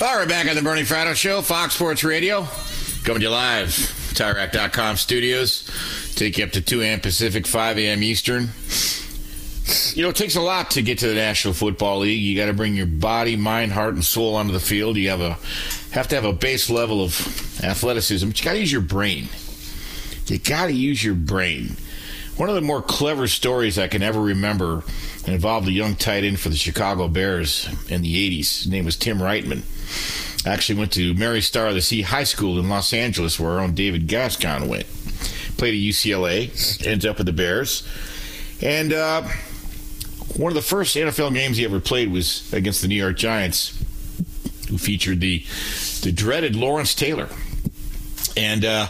All 0.00 0.16
right, 0.18 0.26
back 0.26 0.48
on 0.48 0.56
the 0.56 0.62
Bernie 0.62 0.82
Fratto 0.82 1.14
Show, 1.14 1.42
Fox 1.42 1.74
Sports 1.74 2.02
Radio. 2.02 2.46
Coming 3.04 3.20
to 3.20 3.26
you 3.26 3.30
live, 3.30 3.68
TireRack.com 3.68 4.96
studios. 4.96 5.70
Take 6.16 6.38
you 6.38 6.44
up 6.44 6.50
to 6.52 6.60
2 6.60 6.80
a.m. 6.82 7.00
Pacific, 7.00 7.46
5 7.46 7.78
a.m. 7.78 8.02
Eastern. 8.02 8.48
You 9.94 10.02
know, 10.02 10.08
it 10.08 10.16
takes 10.16 10.34
a 10.34 10.40
lot 10.40 10.72
to 10.72 10.82
get 10.82 10.98
to 11.00 11.08
the 11.08 11.14
National 11.14 11.54
Football 11.54 12.00
League. 12.00 12.20
You 12.20 12.36
got 12.36 12.46
to 12.46 12.52
bring 12.52 12.74
your 12.74 12.86
body, 12.86 13.36
mind, 13.36 13.72
heart, 13.72 13.94
and 13.94 14.04
soul 14.04 14.34
onto 14.34 14.52
the 14.52 14.60
field. 14.60 14.96
You 14.96 15.10
have 15.10 15.20
a 15.20 15.38
have 15.92 16.08
to 16.08 16.14
have 16.14 16.24
a 16.24 16.32
base 16.32 16.70
level 16.70 17.04
of 17.04 17.62
athleticism, 17.62 18.26
but 18.26 18.38
you 18.38 18.44
got 18.44 18.52
to 18.54 18.60
use 18.60 18.72
your 18.72 18.80
brain. 18.80 19.28
You 20.26 20.38
got 20.38 20.66
to 20.66 20.72
use 20.72 21.04
your 21.04 21.14
brain. 21.14 21.76
One 22.36 22.48
of 22.48 22.54
the 22.54 22.60
more 22.62 22.80
clever 22.80 23.28
stories 23.28 23.78
I 23.78 23.88
can 23.88 24.02
ever 24.02 24.20
remember 24.20 24.84
involved 25.26 25.68
a 25.68 25.72
young 25.72 25.94
tight 25.96 26.24
end 26.24 26.40
for 26.40 26.48
the 26.48 26.56
Chicago 26.56 27.06
Bears 27.06 27.68
in 27.90 28.02
the 28.02 28.40
80s. 28.40 28.62
His 28.62 28.66
name 28.68 28.84
was 28.84 28.96
Tim 28.96 29.22
Wrightman. 29.22 29.62
Actually 30.46 30.78
went 30.78 30.92
to 30.92 31.14
Mary 31.14 31.40
Star 31.40 31.68
of 31.68 31.74
the 31.74 31.82
Sea 31.82 32.02
High 32.02 32.24
School 32.24 32.58
in 32.58 32.68
Los 32.68 32.92
Angeles, 32.92 33.38
where 33.38 33.52
our 33.52 33.60
own 33.60 33.74
David 33.74 34.08
Gascon 34.08 34.66
went. 34.66 34.86
Played 35.56 35.74
at 35.74 35.94
UCLA, 35.94 36.86
ends 36.86 37.04
up 37.04 37.18
with 37.18 37.26
the 37.26 37.32
Bears. 37.32 37.86
And 38.60 38.92
uh, 38.92 39.22
one 40.36 40.50
of 40.50 40.54
the 40.54 40.62
first 40.62 40.96
NFL 40.96 41.34
games 41.34 41.58
he 41.58 41.64
ever 41.64 41.80
played 41.80 42.10
was 42.10 42.52
against 42.52 42.80
the 42.80 42.88
New 42.88 42.96
York 42.96 43.16
Giants, 43.16 43.78
who 44.68 44.78
featured 44.78 45.20
the 45.20 45.44
the 46.02 46.10
dreaded 46.10 46.56
Lawrence 46.56 46.94
Taylor. 46.94 47.28
And 48.36 48.64
uh, 48.64 48.88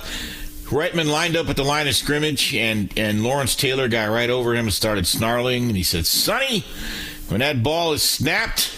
Wrightman 0.73 1.09
lined 1.09 1.37
up 1.37 1.49
at 1.51 1.57
the 1.57 1.65
line 1.65 1.87
of 1.87 1.95
scrimmage, 1.95 2.55
and, 2.55 2.93
and 2.97 3.23
Lawrence 3.23 3.55
Taylor 3.55 3.89
got 3.89 4.09
right 4.09 4.31
over 4.31 4.55
him 4.55 4.65
and 4.65 4.73
started 4.73 5.07
snarling. 5.07 5.69
And 5.69 5.77
he 5.77 5.83
said, 5.83 6.07
Sonny, 6.07 6.65
when 7.29 7.41
that 7.41 7.63
ball 7.63 7.93
is 7.93 8.03
snapped, 8.03 8.75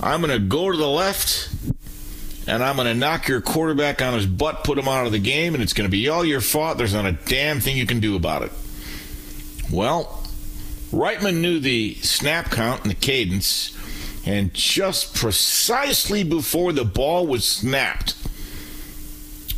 I'm 0.00 0.20
going 0.20 0.32
to 0.32 0.44
go 0.44 0.70
to 0.70 0.76
the 0.76 0.88
left 0.88 1.50
and 2.46 2.62
I'm 2.62 2.76
going 2.76 2.86
to 2.86 2.94
knock 2.94 3.28
your 3.28 3.40
quarterback 3.40 4.00
on 4.00 4.14
his 4.14 4.26
butt, 4.26 4.62
put 4.64 4.78
him 4.78 4.86
out 4.86 5.06
of 5.06 5.12
the 5.12 5.18
game, 5.18 5.54
and 5.54 5.62
it's 5.62 5.72
going 5.72 5.88
to 5.88 5.90
be 5.90 6.08
all 6.08 6.24
your 6.24 6.40
fault. 6.40 6.78
There's 6.78 6.94
not 6.94 7.06
a 7.06 7.12
damn 7.12 7.60
thing 7.60 7.76
you 7.76 7.86
can 7.86 7.98
do 7.98 8.14
about 8.14 8.42
it. 8.42 8.52
Well, 9.70 10.22
Wrightman 10.92 11.42
knew 11.42 11.58
the 11.58 11.94
snap 11.94 12.50
count 12.50 12.82
and 12.82 12.90
the 12.90 12.94
cadence, 12.94 13.76
and 14.24 14.54
just 14.54 15.14
precisely 15.16 16.22
before 16.22 16.72
the 16.72 16.84
ball 16.84 17.26
was 17.26 17.44
snapped, 17.44 18.14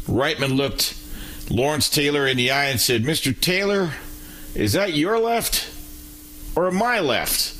Wrightman 0.06 0.54
looked 0.54 0.97
Lawrence 1.50 1.88
Taylor 1.88 2.26
in 2.26 2.36
the 2.36 2.50
eye 2.50 2.66
and 2.66 2.80
said, 2.80 3.02
Mr. 3.04 3.38
Taylor, 3.38 3.92
is 4.54 4.74
that 4.74 4.94
your 4.94 5.18
left 5.18 5.70
or 6.54 6.70
my 6.70 7.00
left? 7.00 7.54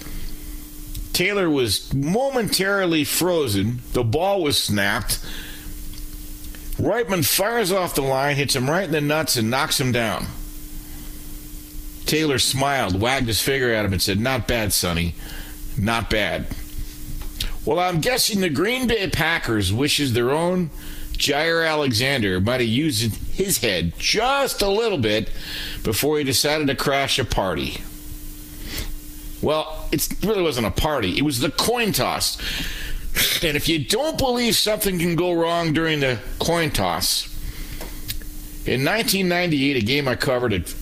Taylor 1.15 1.49
was 1.51 1.93
momentarily 1.93 3.05
frozen. 3.05 3.81
The 3.93 4.05
ball 4.05 4.43
was 4.43 4.63
snapped. 4.63 5.19
Wrightman 6.79 7.25
fires 7.25 7.73
off 7.73 7.95
the 7.95 8.03
line, 8.03 8.37
hits 8.37 8.55
him 8.55 8.71
right 8.71 8.85
in 8.85 8.93
the 8.93 9.01
nuts, 9.01 9.37
and 9.37 9.51
knocks 9.51 9.81
him 9.81 9.91
down. 9.91 10.27
Taylor 12.07 12.39
smiled, 12.39 13.01
wagged 13.01 13.27
his 13.27 13.43
finger 13.43 13.73
at 13.75 13.85
him, 13.85 13.93
and 13.93 14.01
said, 14.01 14.21
Not 14.21 14.47
bad, 14.47 14.73
Sonny. 14.73 15.15
Not 15.77 16.09
bad. 16.09 16.47
Well, 17.65 17.81
I'm 17.81 18.01
guessing 18.01 18.41
the 18.41 18.49
Green 18.49 18.87
Bay 18.87 19.09
Packers 19.11 19.73
wishes 19.73 20.13
their 20.13 20.31
own 20.31 20.71
Jaire 21.19 21.69
Alexander 21.69 22.41
might 22.41 22.61
have 22.61 22.69
used 22.69 23.15
his 23.33 23.59
head 23.59 23.93
just 23.99 24.63
a 24.63 24.69
little 24.69 24.99
bit 24.99 25.31
before 25.83 26.19
he 26.19 26.25
decided 26.25 26.67
to 26.69 26.75
crash 26.75 27.19
a 27.19 27.25
party. 27.25 27.83
Well, 29.43 29.89
it 29.93 30.09
really 30.25 30.43
wasn't 30.43 30.67
a 30.67 30.71
party, 30.71 31.19
it 31.19 31.23
was 31.23 31.41
the 31.41 31.51
coin 31.51 31.93
toss. 31.93 32.39
And 33.43 33.57
if 33.57 33.69
you 33.69 33.85
don't 33.85 34.17
believe 34.17 34.55
something 34.55 34.99
can 34.99 35.17
go 35.17 35.33
wrong 35.33 35.73
during 35.73 36.01
the 36.01 36.21
coin 36.39 36.71
toss, 36.71 37.27
in 38.65 38.85
1998, 38.85 39.77
a 39.77 39.81
game 39.81 40.07
I 40.07 40.15
covered 40.15 40.53
at 40.53 40.75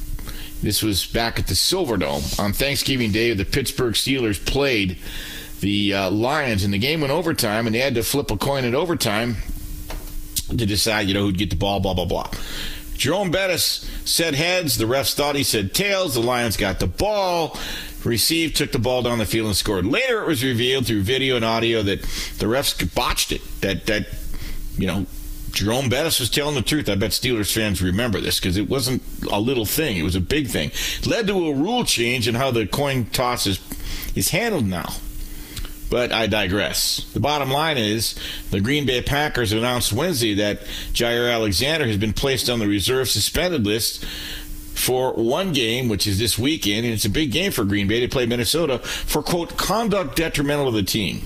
this 0.63 0.83
was 0.83 1.07
back 1.07 1.39
at 1.39 1.47
the 1.47 1.55
Silverdome 1.55 2.41
on 2.41 2.53
Thanksgiving 2.53 3.13
Day. 3.13 3.33
The 3.35 3.45
Pittsburgh 3.45 3.95
Steelers 3.95 4.45
played 4.45 4.99
the 5.61 5.95
uh, 5.95 6.11
Lions, 6.11 6.65
and 6.65 6.73
the 6.75 6.79
game 6.79 7.03
went 7.03 7.13
overtime, 7.13 7.67
and 7.67 7.75
they 7.75 7.81
had 7.81 7.95
to 7.95 8.03
flip 8.03 8.31
a 8.31 8.37
coin 8.37 8.65
in 8.65 8.75
overtime 8.75 9.37
to 10.49 10.67
decide, 10.67 11.09
you 11.09 11.15
know, 11.15 11.23
who'd 11.23 11.39
get 11.39 11.51
the 11.51 11.57
ball, 11.57 11.81
blah, 11.81 11.95
blah, 11.95 12.05
blah. 12.05 12.31
Jerome 12.97 13.31
Bettis 13.31 13.89
said 14.05 14.35
heads. 14.35 14.79
The 14.79 14.85
refs 14.85 15.15
thought 15.15 15.37
he 15.37 15.43
said 15.43 15.75
tails. 15.75 16.15
The 16.15 16.21
Lions 16.21 16.57
got 16.57 16.81
the 16.81 16.87
ball, 16.87 17.59
received, 18.05 18.57
took 18.57 18.73
the 18.73 18.79
ball 18.79 19.03
down 19.03 19.19
the 19.19 19.27
field, 19.27 19.47
and 19.47 19.57
scored. 19.57 19.85
Later, 19.85 20.23
it 20.23 20.27
was 20.27 20.43
revealed 20.43 20.87
through 20.87 21.03
video 21.03 21.37
and 21.37 21.45
audio 21.45 21.83
that 21.83 22.03
the 22.03 22.47
refs 22.47 22.95
botched 22.95 23.33
it. 23.33 23.43
That, 23.61 23.87
that 23.87 24.07
you 24.79 24.87
know, 24.87 25.07
Jerome 25.51 25.89
Bettis 25.89 26.21
was 26.21 26.31
telling 26.31 26.55
the 26.55 26.63
truth. 26.63 26.89
I 26.89 26.95
bet 26.95 27.11
Steelers 27.11 27.53
fans 27.53 27.83
remember 27.83 28.21
this 28.21 28.41
because 28.41 28.57
it 28.57 28.69
wasn't 28.69 29.03
a 29.31 29.41
little 29.41 29.67
thing; 29.67 29.97
it 29.97 30.03
was 30.03 30.17
a 30.17 30.21
big 30.21 30.49
thing. 30.49 30.71
It 30.99 31.07
led 31.07 31.27
to 31.29 31.49
a 31.49 31.55
rule 31.55 31.85
change 31.85 32.29
in 32.29 32.35
how 32.35 32.51
the 32.51 32.67
coin 32.67 33.07
toss 33.07 33.47
is 33.47 33.61
is 34.15 34.31
handled 34.31 34.67
now. 34.67 34.95
But 35.89 36.13
I 36.13 36.27
digress. 36.27 37.07
The 37.13 37.21
bottom 37.21 37.51
line 37.51 37.79
is 37.79 38.17
the 38.51 38.61
Green 38.61 38.87
Bay 38.87 39.03
Packers 39.03 39.53
announced 39.53 39.93
Wednesday 39.93 40.35
that 40.35 40.63
Jaire 40.93 41.33
Alexander 41.33 41.87
has 41.87 41.97
been 41.97 42.13
placed 42.13 42.51
on 42.51 42.59
the 42.59 42.67
reserve 42.67 43.09
suspended 43.09 43.65
list 43.65 44.05
for 44.75 45.13
one 45.13 45.53
game, 45.53 45.89
which 45.89 46.07
is 46.07 46.19
this 46.19 46.39
weekend, 46.39 46.85
and 46.85 46.93
it's 46.93 47.05
a 47.05 47.11
big 47.11 47.33
game 47.33 47.53
for 47.53 47.65
Green 47.65 47.89
Bay 47.89 48.01
to 48.01 48.09
play 48.09 48.27
Minnesota 48.27 48.79
for 48.81 49.23
quote 49.23 49.57
conduct 49.57 50.17
detrimental 50.17 50.67
to 50.67 50.77
the 50.77 50.83
team. 50.83 51.23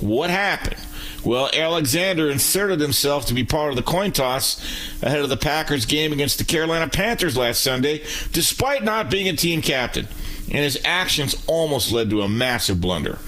What 0.00 0.30
happened? 0.30 0.80
Well, 1.24 1.48
Alexander 1.54 2.30
inserted 2.30 2.80
himself 2.80 3.26
to 3.26 3.34
be 3.34 3.44
part 3.44 3.70
of 3.70 3.76
the 3.76 3.82
coin 3.82 4.12
toss 4.12 4.62
ahead 5.02 5.20
of 5.20 5.30
the 5.30 5.36
Packers 5.36 5.86
game 5.86 6.12
against 6.12 6.38
the 6.38 6.44
Carolina 6.44 6.88
Panthers 6.88 7.36
last 7.36 7.62
Sunday, 7.62 8.02
despite 8.32 8.84
not 8.84 9.10
being 9.10 9.28
a 9.28 9.36
team 9.36 9.62
captain. 9.62 10.06
And 10.48 10.58
his 10.58 10.78
actions 10.84 11.42
almost 11.46 11.92
led 11.92 12.10
to 12.10 12.20
a 12.20 12.28
massive 12.28 12.80
blunder. 12.80 13.18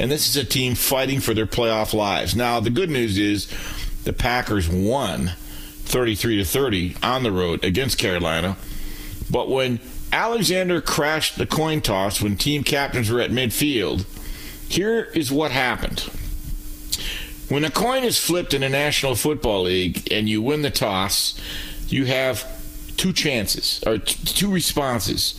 And 0.00 0.10
this 0.10 0.28
is 0.28 0.36
a 0.36 0.44
team 0.44 0.74
fighting 0.74 1.20
for 1.20 1.34
their 1.34 1.46
playoff 1.46 1.92
lives. 1.92 2.34
Now, 2.34 2.58
the 2.58 2.70
good 2.70 2.88
news 2.88 3.18
is 3.18 3.46
the 4.04 4.14
Packers 4.14 4.66
won 4.66 5.32
33 5.84 6.38
to 6.38 6.44
30 6.44 6.96
on 7.02 7.22
the 7.22 7.30
road 7.30 7.62
against 7.62 7.98
Carolina. 7.98 8.56
But 9.30 9.50
when 9.50 9.78
Alexander 10.10 10.80
crashed 10.80 11.36
the 11.36 11.46
coin 11.46 11.82
toss 11.82 12.22
when 12.22 12.36
team 12.36 12.64
captains 12.64 13.10
were 13.10 13.20
at 13.20 13.30
midfield, 13.30 14.06
here 14.70 15.02
is 15.14 15.30
what 15.30 15.50
happened. 15.50 16.00
When 17.50 17.64
a 17.64 17.70
coin 17.70 18.02
is 18.02 18.18
flipped 18.18 18.54
in 18.54 18.62
a 18.62 18.68
National 18.70 19.14
Football 19.14 19.64
League 19.64 20.10
and 20.10 20.30
you 20.30 20.40
win 20.40 20.62
the 20.62 20.70
toss, 20.70 21.38
you 21.88 22.06
have 22.06 22.46
two 22.96 23.12
chances 23.12 23.82
or 23.86 23.98
t- 23.98 24.24
two 24.24 24.50
responses. 24.50 25.38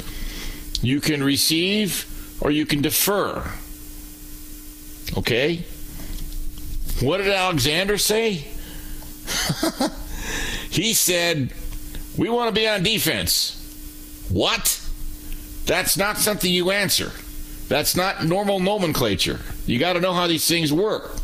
You 0.83 1.01
can 1.01 1.23
receive 1.23 2.05
or 2.41 2.51
you 2.51 2.67
can 2.67 2.81
defer. 2.81 3.53
Okay? 5.17 5.65
What 7.01 7.17
did 7.17 7.27
Alexander 7.27 7.97
say? 7.97 8.33
he 10.69 10.93
said, 10.93 11.53
We 12.17 12.29
want 12.29 12.53
to 12.53 12.59
be 12.59 12.67
on 12.67 12.83
defense. 12.83 13.57
What? 14.29 14.79
That's 15.65 15.97
not 15.97 16.17
something 16.17 16.51
you 16.51 16.71
answer. 16.71 17.11
That's 17.67 17.95
not 17.95 18.25
normal 18.25 18.59
nomenclature. 18.59 19.39
You 19.65 19.79
got 19.79 19.93
to 19.93 20.01
know 20.01 20.13
how 20.13 20.27
these 20.27 20.47
things 20.47 20.73
work. 20.73 21.15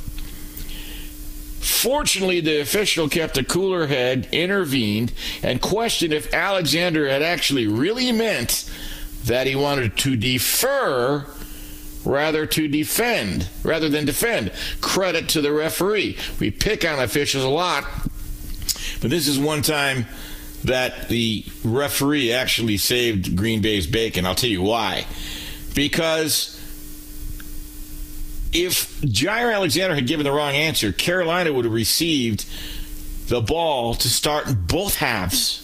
Fortunately, 1.59 2.39
the 2.39 2.61
official 2.61 3.09
kept 3.09 3.37
a 3.37 3.43
cooler 3.43 3.87
head, 3.87 4.29
intervened, 4.31 5.11
and 5.43 5.61
questioned 5.61 6.13
if 6.13 6.33
Alexander 6.33 7.09
had 7.09 7.21
actually 7.21 7.67
really 7.67 8.11
meant 8.11 8.69
that 9.25 9.47
he 9.47 9.55
wanted 9.55 9.97
to 9.97 10.15
defer 10.15 11.25
rather 12.07 12.45
to 12.45 12.67
defend 12.67 13.47
rather 13.63 13.89
than 13.89 14.05
defend. 14.05 14.51
Credit 14.81 15.27
to 15.29 15.41
the 15.41 15.51
referee. 15.51 16.17
We 16.39 16.51
pick 16.51 16.85
on 16.85 16.99
officials 16.99 17.43
a 17.43 17.49
lot, 17.49 17.83
but 19.01 19.09
this 19.09 19.27
is 19.27 19.37
one 19.37 19.61
time 19.61 20.05
that 20.63 21.09
the 21.09 21.45
referee 21.63 22.31
actually 22.31 22.77
saved 22.77 23.35
Green 23.35 23.61
Bay's 23.61 23.85
bacon. 23.85 24.25
I'll 24.25 24.35
tell 24.35 24.49
you 24.49 24.61
why. 24.61 25.05
Because 25.75 26.53
if 28.53 28.99
Jaire 29.01 29.53
Alexander 29.53 29.93
had 29.93 30.07
given 30.07 30.23
the 30.23 30.31
wrong 30.31 30.55
answer, 30.55 30.91
Carolina 30.91 31.53
would 31.53 31.65
have 31.65 31.73
received 31.73 32.45
the 33.27 33.41
ball 33.41 33.93
to 33.93 34.09
start 34.09 34.47
in 34.47 34.55
both 34.55 34.95
halves. 34.95 35.63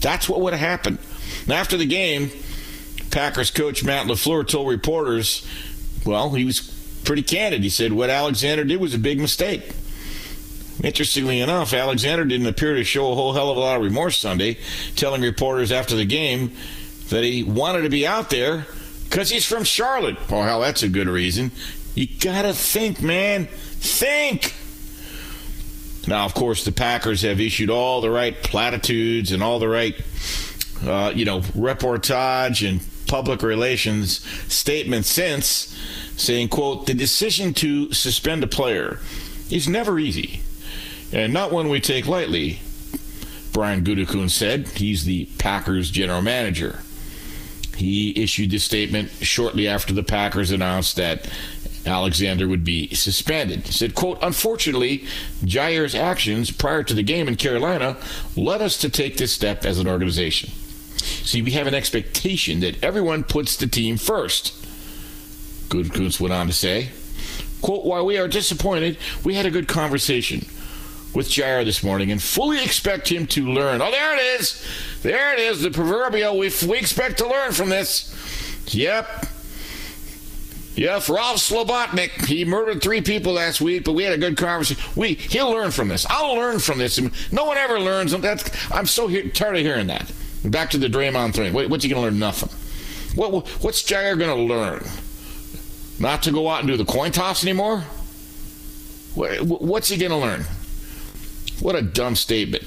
That's 0.00 0.28
what 0.28 0.40
would 0.40 0.52
have 0.52 0.60
happened. 0.60 0.98
And 1.44 1.52
after 1.52 1.76
the 1.76 1.86
game, 1.86 2.30
Packers 3.10 3.50
coach 3.50 3.84
Matt 3.84 4.06
LaFleur 4.06 4.46
told 4.46 4.68
reporters, 4.68 5.46
well, 6.04 6.30
he 6.30 6.44
was 6.44 6.60
pretty 7.04 7.22
candid. 7.22 7.62
He 7.62 7.70
said 7.70 7.92
what 7.92 8.10
Alexander 8.10 8.64
did 8.64 8.80
was 8.80 8.94
a 8.94 8.98
big 8.98 9.20
mistake. 9.20 9.72
Interestingly 10.82 11.40
enough, 11.40 11.72
Alexander 11.72 12.24
didn't 12.24 12.46
appear 12.46 12.76
to 12.76 12.84
show 12.84 13.10
a 13.10 13.14
whole 13.14 13.32
hell 13.32 13.50
of 13.50 13.56
a 13.56 13.60
lot 13.60 13.76
of 13.76 13.82
remorse 13.82 14.18
Sunday, 14.18 14.58
telling 14.94 15.22
reporters 15.22 15.72
after 15.72 15.96
the 15.96 16.04
game 16.04 16.52
that 17.08 17.24
he 17.24 17.42
wanted 17.42 17.82
to 17.82 17.88
be 17.88 18.06
out 18.06 18.30
there 18.30 18.66
because 19.04 19.30
he's 19.30 19.44
from 19.44 19.64
Charlotte. 19.64 20.16
Oh, 20.30 20.42
hell, 20.42 20.60
that's 20.60 20.82
a 20.82 20.88
good 20.88 21.08
reason. 21.08 21.50
You 21.94 22.06
gotta 22.20 22.52
think, 22.52 23.02
man. 23.02 23.46
Think! 23.46 24.54
Now, 26.06 26.24
of 26.24 26.34
course, 26.34 26.64
the 26.64 26.72
Packers 26.72 27.22
have 27.22 27.40
issued 27.40 27.70
all 27.70 28.00
the 28.00 28.10
right 28.10 28.40
platitudes 28.42 29.32
and 29.32 29.42
all 29.42 29.58
the 29.58 29.68
right, 29.68 29.94
uh, 30.86 31.12
you 31.14 31.24
know, 31.24 31.40
reportage 31.40 32.66
and 32.68 32.80
public 33.08 33.42
relations 33.42 34.20
statement 34.52 35.04
since, 35.06 35.76
saying, 36.16 36.48
quote, 36.48 36.86
the 36.86 36.94
decision 36.94 37.54
to 37.54 37.92
suspend 37.92 38.44
a 38.44 38.46
player 38.46 39.00
is 39.50 39.66
never 39.68 39.98
easy 39.98 40.42
and 41.12 41.32
not 41.32 41.52
one 41.52 41.68
we 41.68 41.80
take 41.80 42.06
lightly, 42.06 42.60
Brian 43.52 43.82
Gutekunst 43.82 44.30
said. 44.30 44.68
He's 44.68 45.04
the 45.04 45.26
Packers 45.38 45.90
general 45.90 46.22
manager. 46.22 46.80
He 47.76 48.20
issued 48.20 48.50
this 48.50 48.64
statement 48.64 49.10
shortly 49.22 49.68
after 49.68 49.94
the 49.94 50.02
Packers 50.02 50.50
announced 50.50 50.96
that 50.96 51.30
Alexander 51.86 52.48
would 52.48 52.64
be 52.64 52.92
suspended. 52.94 53.66
He 53.66 53.72
said, 53.72 53.94
quote, 53.94 54.18
Unfortunately, 54.20 55.06
Jaire's 55.44 55.94
actions 55.94 56.50
prior 56.50 56.82
to 56.82 56.92
the 56.92 57.02
game 57.02 57.28
in 57.28 57.36
Carolina 57.36 57.96
led 58.36 58.60
us 58.60 58.76
to 58.78 58.90
take 58.90 59.16
this 59.16 59.32
step 59.32 59.64
as 59.64 59.78
an 59.78 59.88
organization. 59.88 60.50
See, 60.98 61.42
we 61.42 61.52
have 61.52 61.66
an 61.66 61.74
expectation 61.74 62.60
that 62.60 62.82
everyone 62.82 63.24
puts 63.24 63.56
the 63.56 63.66
team 63.66 63.96
first. 63.96 64.54
Gutekunst 65.68 66.20
went 66.20 66.32
on 66.32 66.46
to 66.46 66.52
say, 66.52 66.90
quote, 67.60 67.84
While 67.84 68.06
we 68.06 68.18
are 68.18 68.28
disappointed, 68.28 68.96
we 69.24 69.34
had 69.34 69.46
a 69.46 69.50
good 69.50 69.68
conversation 69.68 70.46
with 71.14 71.28
Jaire 71.28 71.64
this 71.64 71.82
morning 71.82 72.10
and 72.10 72.22
fully 72.22 72.62
expect 72.62 73.08
him 73.08 73.26
to 73.28 73.46
learn. 73.48 73.80
Oh, 73.82 73.90
there 73.90 74.14
it 74.16 74.40
is. 74.40 74.64
There 75.02 75.32
it 75.34 75.40
is, 75.40 75.62
the 75.62 75.70
proverbial. 75.70 76.38
We, 76.38 76.50
we 76.66 76.78
expect 76.78 77.18
to 77.18 77.28
learn 77.28 77.52
from 77.52 77.68
this. 77.68 78.14
Yep. 78.74 79.26
Yep, 80.76 81.08
Ralph 81.08 81.38
Slobotnik. 81.38 82.26
He 82.26 82.44
murdered 82.44 82.80
three 82.80 83.00
people 83.00 83.32
last 83.32 83.60
week, 83.60 83.84
but 83.84 83.94
we 83.94 84.04
had 84.04 84.12
a 84.12 84.18
good 84.18 84.36
conversation. 84.36 84.80
We 84.94 85.14
he'll 85.14 85.50
learn 85.50 85.72
from 85.72 85.88
this. 85.88 86.06
I'll 86.08 86.36
learn 86.36 86.60
from 86.60 86.78
this. 86.78 87.00
No 87.32 87.46
one 87.46 87.56
ever 87.56 87.80
learns. 87.80 88.12
That's 88.12 88.70
I'm 88.70 88.86
so 88.86 89.08
he- 89.08 89.28
tired 89.30 89.56
of 89.56 89.62
hearing 89.62 89.88
that. 89.88 90.12
Back 90.44 90.70
to 90.70 90.78
the 90.78 90.88
Draymond 90.88 91.34
thing. 91.34 91.52
What, 91.52 91.68
what's 91.68 91.84
he 91.84 91.90
going 91.90 92.02
to 92.02 92.08
learn? 92.08 92.18
Nothing. 92.18 92.50
What, 93.16 93.48
what's 93.62 93.82
Jaire 93.82 94.18
going 94.18 94.36
to 94.36 94.54
learn? 94.54 94.86
Not 95.98 96.22
to 96.24 96.30
go 96.30 96.48
out 96.48 96.60
and 96.60 96.68
do 96.68 96.76
the 96.76 96.84
coin 96.84 97.10
toss 97.10 97.42
anymore? 97.42 97.80
What, 99.14 99.42
what's 99.42 99.88
he 99.88 99.96
going 99.96 100.12
to 100.12 100.16
learn? 100.16 100.44
What 101.60 101.74
a 101.74 101.82
dumb 101.82 102.14
statement. 102.14 102.64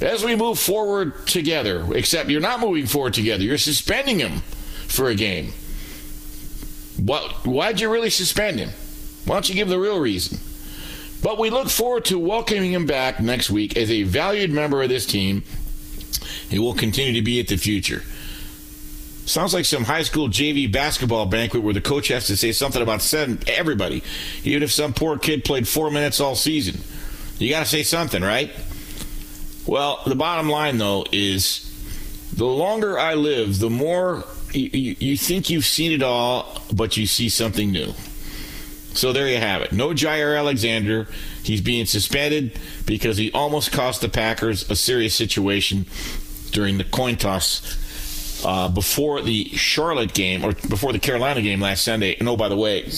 As 0.00 0.22
we 0.24 0.36
move 0.36 0.58
forward 0.58 1.26
together, 1.26 1.86
except 1.94 2.28
you're 2.28 2.40
not 2.40 2.60
moving 2.60 2.86
forward 2.86 3.14
together, 3.14 3.42
you're 3.42 3.58
suspending 3.58 4.18
him 4.18 4.42
for 4.86 5.08
a 5.08 5.14
game. 5.14 5.52
What, 6.98 7.46
why'd 7.46 7.80
you 7.80 7.90
really 7.90 8.10
suspend 8.10 8.58
him? 8.58 8.70
Why 9.24 9.36
don't 9.36 9.48
you 9.48 9.54
give 9.54 9.68
the 9.68 9.78
real 9.78 9.98
reason? 9.98 10.38
But 11.22 11.38
we 11.38 11.50
look 11.50 11.68
forward 11.68 12.04
to 12.06 12.18
welcoming 12.18 12.72
him 12.72 12.86
back 12.86 13.20
next 13.20 13.50
week 13.50 13.76
as 13.76 13.90
a 13.90 14.04
valued 14.04 14.52
member 14.52 14.82
of 14.82 14.88
this 14.88 15.06
team. 15.06 15.42
He 16.48 16.58
will 16.58 16.74
continue 16.74 17.12
to 17.14 17.22
be 17.22 17.40
at 17.40 17.48
the 17.48 17.56
future. 17.56 18.02
Sounds 19.28 19.52
like 19.52 19.66
some 19.66 19.84
high 19.84 20.04
school 20.04 20.28
JV 20.28 20.72
basketball 20.72 21.26
banquet 21.26 21.62
where 21.62 21.74
the 21.74 21.82
coach 21.82 22.08
has 22.08 22.26
to 22.28 22.36
say 22.36 22.50
something 22.52 22.80
about 22.80 23.12
everybody, 23.46 24.02
even 24.42 24.62
if 24.62 24.72
some 24.72 24.94
poor 24.94 25.18
kid 25.18 25.44
played 25.44 25.68
four 25.68 25.90
minutes 25.90 26.18
all 26.18 26.34
season. 26.34 26.80
You 27.38 27.50
got 27.50 27.60
to 27.60 27.66
say 27.66 27.82
something, 27.82 28.22
right? 28.22 28.50
Well, 29.66 30.00
the 30.06 30.14
bottom 30.14 30.48
line, 30.48 30.78
though, 30.78 31.04
is 31.12 31.70
the 32.34 32.46
longer 32.46 32.98
I 32.98 33.14
live, 33.14 33.58
the 33.58 33.68
more 33.68 34.24
you, 34.52 34.70
you, 34.72 34.96
you, 34.98 35.16
think 35.18 35.50
you've 35.50 35.66
seen 35.66 35.92
it 35.92 36.02
all, 36.02 36.62
but 36.72 36.96
you 36.96 37.06
see 37.06 37.28
something 37.28 37.70
new. 37.70 37.92
So 38.94 39.12
there 39.12 39.28
you 39.28 39.36
have 39.36 39.60
it. 39.60 39.72
No 39.72 39.90
Jaire 39.90 40.38
Alexander. 40.38 41.06
He's 41.42 41.60
being 41.60 41.84
suspended 41.84 42.58
because 42.88 43.18
he 43.18 43.30
almost 43.32 43.70
cost 43.70 44.00
the 44.00 44.08
Packers 44.08 44.68
a 44.70 44.74
serious 44.74 45.14
situation 45.14 45.84
during 46.50 46.78
the 46.78 46.84
coin 46.84 47.16
toss 47.16 48.42
uh, 48.44 48.68
before 48.68 49.20
the 49.20 49.44
Charlotte 49.50 50.14
game 50.14 50.42
or 50.42 50.52
before 50.52 50.92
the 50.92 50.98
Carolina 50.98 51.42
game 51.42 51.60
last 51.60 51.84
Sunday. 51.84 52.16
And 52.18 52.26
oh, 52.28 52.36
by 52.36 52.48
the 52.48 52.56
way, 52.56 52.90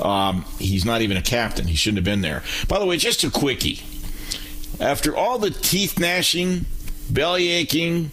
um, 0.00 0.44
he's 0.58 0.84
not 0.84 1.00
even 1.00 1.16
a 1.16 1.22
captain. 1.22 1.66
He 1.66 1.76
shouldn't 1.76 1.98
have 1.98 2.04
been 2.04 2.20
there. 2.20 2.42
By 2.68 2.78
the 2.78 2.84
way, 2.84 2.98
just 2.98 3.24
a 3.24 3.30
quickie. 3.30 3.80
After 4.78 5.16
all 5.16 5.38
the 5.38 5.50
teeth 5.50 5.98
gnashing, 5.98 6.66
belly 7.08 7.48
aching, 7.48 8.10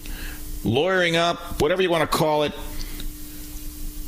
lawyering 0.64 1.18
up, 1.18 1.62
whatever 1.62 1.82
you 1.82 1.90
want 1.90 2.10
to 2.10 2.18
call 2.18 2.44
it, 2.44 2.54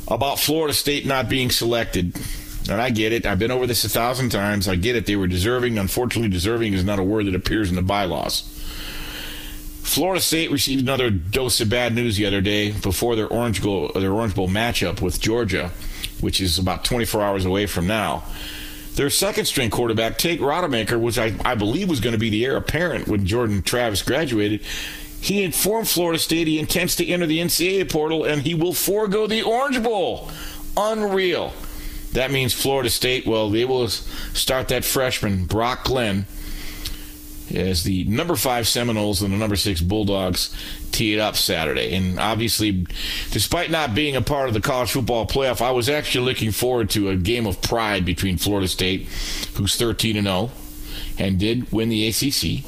about 0.08 0.38
Florida 0.38 0.72
State 0.72 1.04
not 1.04 1.28
being 1.28 1.50
selected, 1.50 2.18
and 2.70 2.80
I 2.80 2.90
get 2.90 3.12
it. 3.12 3.26
I've 3.26 3.38
been 3.38 3.50
over 3.50 3.66
this 3.66 3.84
a 3.84 3.88
thousand 3.88 4.30
times. 4.30 4.68
I 4.68 4.76
get 4.76 4.96
it. 4.96 5.06
They 5.06 5.16
were 5.16 5.26
deserving. 5.26 5.78
Unfortunately, 5.78 6.30
deserving 6.30 6.72
is 6.72 6.84
not 6.84 6.98
a 6.98 7.02
word 7.02 7.26
that 7.26 7.34
appears 7.34 7.70
in 7.70 7.76
the 7.76 7.82
bylaws. 7.82 8.50
Florida 9.82 10.20
State 10.20 10.50
received 10.50 10.82
another 10.82 11.10
dose 11.10 11.60
of 11.60 11.68
bad 11.68 11.94
news 11.94 12.16
the 12.16 12.24
other 12.26 12.40
day 12.40 12.72
before 12.72 13.16
their 13.16 13.28
Orange 13.28 13.62
Bowl, 13.62 13.90
their 13.94 14.12
Orange 14.12 14.34
Bowl 14.34 14.48
matchup 14.48 15.02
with 15.02 15.20
Georgia 15.20 15.70
which 16.24 16.40
is 16.40 16.58
about 16.58 16.84
24 16.84 17.22
hours 17.22 17.44
away 17.44 17.66
from 17.66 17.86
now. 17.86 18.24
Their 18.94 19.10
second 19.10 19.44
string 19.44 19.70
quarterback, 19.70 20.18
Tate 20.18 20.40
Rodemaker, 20.40 20.98
which 20.98 21.18
I, 21.18 21.34
I 21.44 21.54
believe 21.54 21.88
was 21.88 22.00
going 22.00 22.12
to 22.14 22.18
be 22.18 22.30
the 22.30 22.44
heir 22.44 22.56
apparent 22.56 23.08
when 23.08 23.26
Jordan 23.26 23.62
Travis 23.62 24.02
graduated, 24.02 24.62
he 25.20 25.42
informed 25.42 25.88
Florida 25.88 26.18
State 26.18 26.46
he 26.46 26.58
intends 26.58 26.96
to 26.96 27.06
enter 27.06 27.26
the 27.26 27.38
NCAA 27.38 27.90
portal 27.90 28.24
and 28.24 28.42
he 28.42 28.54
will 28.54 28.72
forego 28.72 29.26
the 29.26 29.42
Orange 29.42 29.82
Bowl. 29.82 30.30
Unreal. 30.76 31.52
That 32.14 32.30
means 32.30 32.52
Florida 32.54 32.90
State, 32.90 33.26
well, 33.26 33.50
they 33.50 33.64
will 33.64 33.88
start 33.88 34.68
that 34.68 34.84
freshman, 34.84 35.46
Brock 35.46 35.84
Glenn, 35.84 36.26
as 37.52 37.82
the 37.82 38.04
number 38.04 38.36
five 38.36 38.68
Seminoles 38.68 39.20
and 39.20 39.32
the 39.32 39.36
number 39.36 39.56
six 39.56 39.80
Bulldogs 39.80 40.54
tee 40.92 41.12
it 41.12 41.18
up 41.18 41.34
Saturday. 41.34 41.92
And 41.96 42.20
obviously, 42.20 42.86
despite 43.32 43.72
not 43.72 43.96
being 43.96 44.14
a 44.14 44.22
part 44.22 44.46
of 44.46 44.54
the 44.54 44.60
college 44.60 44.92
football 44.92 45.26
playoff, 45.26 45.60
I 45.60 45.72
was 45.72 45.88
actually 45.88 46.24
looking 46.24 46.52
forward 46.52 46.88
to 46.90 47.10
a 47.10 47.16
game 47.16 47.48
of 47.48 47.60
pride 47.60 48.04
between 48.04 48.38
Florida 48.38 48.68
State, 48.68 49.08
who's 49.56 49.74
13 49.74 50.16
and 50.16 50.28
0, 50.28 50.52
and 51.18 51.36
did 51.40 51.72
win 51.72 51.88
the 51.88 52.06
ACC, 52.06 52.64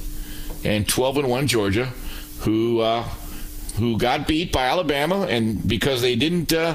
and 0.65 0.89
12 0.89 1.19
and 1.19 1.31
1 1.31 1.47
Georgia, 1.47 1.93
who 2.41 2.81
uh, 2.81 3.05
who 3.77 3.97
got 3.97 4.27
beat 4.27 4.51
by 4.51 4.67
Alabama, 4.67 5.23
and 5.23 5.67
because 5.69 6.03
they 6.03 6.17
didn't 6.17 6.53
uh, 6.53 6.75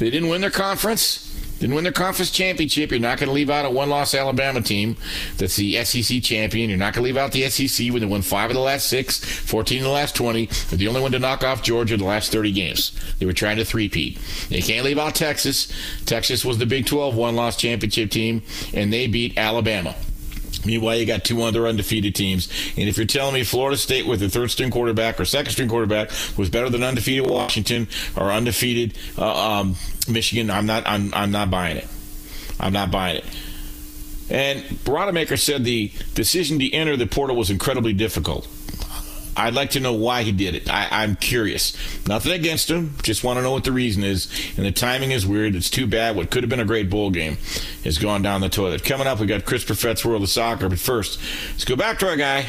they 0.00 0.10
didn't 0.10 0.28
win 0.28 0.40
their 0.40 0.50
conference 0.50 1.25
didn't 1.58 1.74
win 1.74 1.84
their 1.84 1.92
conference 1.92 2.30
championship. 2.30 2.90
You're 2.90 3.00
not 3.00 3.18
going 3.18 3.28
to 3.28 3.34
leave 3.34 3.50
out 3.50 3.64
a 3.64 3.70
one 3.70 3.88
loss 3.88 4.14
Alabama 4.14 4.60
team 4.60 4.96
that's 5.38 5.56
the 5.56 5.82
SEC 5.84 6.22
champion. 6.22 6.68
You're 6.68 6.78
not 6.78 6.94
going 6.94 7.02
to 7.02 7.06
leave 7.06 7.16
out 7.16 7.32
the 7.32 7.48
SEC 7.48 7.90
when 7.90 8.00
they 8.00 8.06
won 8.06 8.22
five 8.22 8.50
of 8.50 8.54
the 8.54 8.60
last 8.60 8.88
six, 8.88 9.18
14 9.18 9.78
of 9.78 9.84
the 9.84 9.90
last 9.90 10.14
20. 10.14 10.46
They're 10.46 10.78
the 10.78 10.88
only 10.88 11.00
one 11.00 11.12
to 11.12 11.18
knock 11.18 11.42
off 11.42 11.62
Georgia 11.62 11.94
in 11.94 12.00
the 12.00 12.06
last 12.06 12.32
30 12.32 12.52
games. 12.52 12.92
They 13.18 13.26
were 13.26 13.32
trying 13.32 13.56
to 13.56 13.64
threepeat. 13.64 14.18
They 14.48 14.60
can't 14.60 14.84
leave 14.84 14.98
out 14.98 15.14
Texas. 15.14 15.72
Texas 16.04 16.44
was 16.44 16.58
the 16.58 16.66
Big 16.66 16.86
12 16.86 17.16
one 17.16 17.36
loss 17.36 17.56
championship 17.56 18.10
team, 18.10 18.42
and 18.74 18.92
they 18.92 19.06
beat 19.06 19.38
Alabama. 19.38 19.94
Meanwhile, 20.64 20.96
you 20.96 21.06
got 21.06 21.24
two 21.24 21.42
other 21.42 21.66
undefeated 21.66 22.14
teams. 22.14 22.48
And 22.76 22.88
if 22.88 22.96
you're 22.96 23.06
telling 23.06 23.34
me 23.34 23.44
Florida 23.44 23.76
State 23.76 24.06
with 24.06 24.22
a 24.22 24.28
third 24.28 24.50
string 24.50 24.70
quarterback 24.70 25.20
or 25.20 25.24
second 25.24 25.52
string 25.52 25.68
quarterback 25.68 26.10
was 26.36 26.50
better 26.50 26.68
than 26.68 26.82
undefeated 26.82 27.30
Washington 27.30 27.88
or 28.16 28.32
undefeated 28.32 28.96
uh, 29.16 29.60
um, 29.60 29.76
Michigan, 30.08 30.50
I'm 30.50 30.66
not. 30.66 30.84
I'm, 30.86 31.12
I'm 31.14 31.30
not 31.30 31.50
buying 31.50 31.76
it. 31.76 31.88
I'm 32.58 32.72
not 32.72 32.90
buying 32.90 33.16
it. 33.18 33.24
And 34.28 34.62
Rodemaker 34.84 35.38
said 35.38 35.64
the 35.64 35.92
decision 36.14 36.58
to 36.58 36.72
enter 36.72 36.96
the 36.96 37.06
portal 37.06 37.36
was 37.36 37.50
incredibly 37.50 37.92
difficult. 37.92 38.48
I'd 39.36 39.54
like 39.54 39.70
to 39.70 39.80
know 39.80 39.92
why 39.92 40.22
he 40.22 40.32
did 40.32 40.54
it. 40.54 40.70
I, 40.70 41.04
am 41.04 41.14
curious. 41.14 41.76
Nothing 42.08 42.32
against 42.32 42.70
him. 42.70 42.94
Just 43.02 43.22
want 43.22 43.36
to 43.36 43.42
know 43.42 43.52
what 43.52 43.64
the 43.64 43.72
reason 43.72 44.02
is. 44.02 44.30
And 44.56 44.64
the 44.64 44.72
timing 44.72 45.10
is 45.10 45.26
weird. 45.26 45.54
It's 45.54 45.68
too 45.68 45.86
bad. 45.86 46.16
What 46.16 46.30
could 46.30 46.42
have 46.42 46.48
been 46.48 46.60
a 46.60 46.64
great 46.64 46.88
bowl 46.88 47.10
game 47.10 47.36
has 47.84 47.98
gone 47.98 48.22
down 48.22 48.40
the 48.40 48.48
toilet. 48.48 48.82
Coming 48.82 49.06
up, 49.06 49.20
we 49.20 49.26
got 49.26 49.44
Chris 49.44 49.62
Perfett's 49.62 50.06
World 50.06 50.22
of 50.22 50.30
Soccer. 50.30 50.70
But 50.70 50.78
first, 50.78 51.20
let's 51.50 51.66
go 51.66 51.76
back 51.76 51.98
to 51.98 52.08
our 52.08 52.16
guy, 52.16 52.46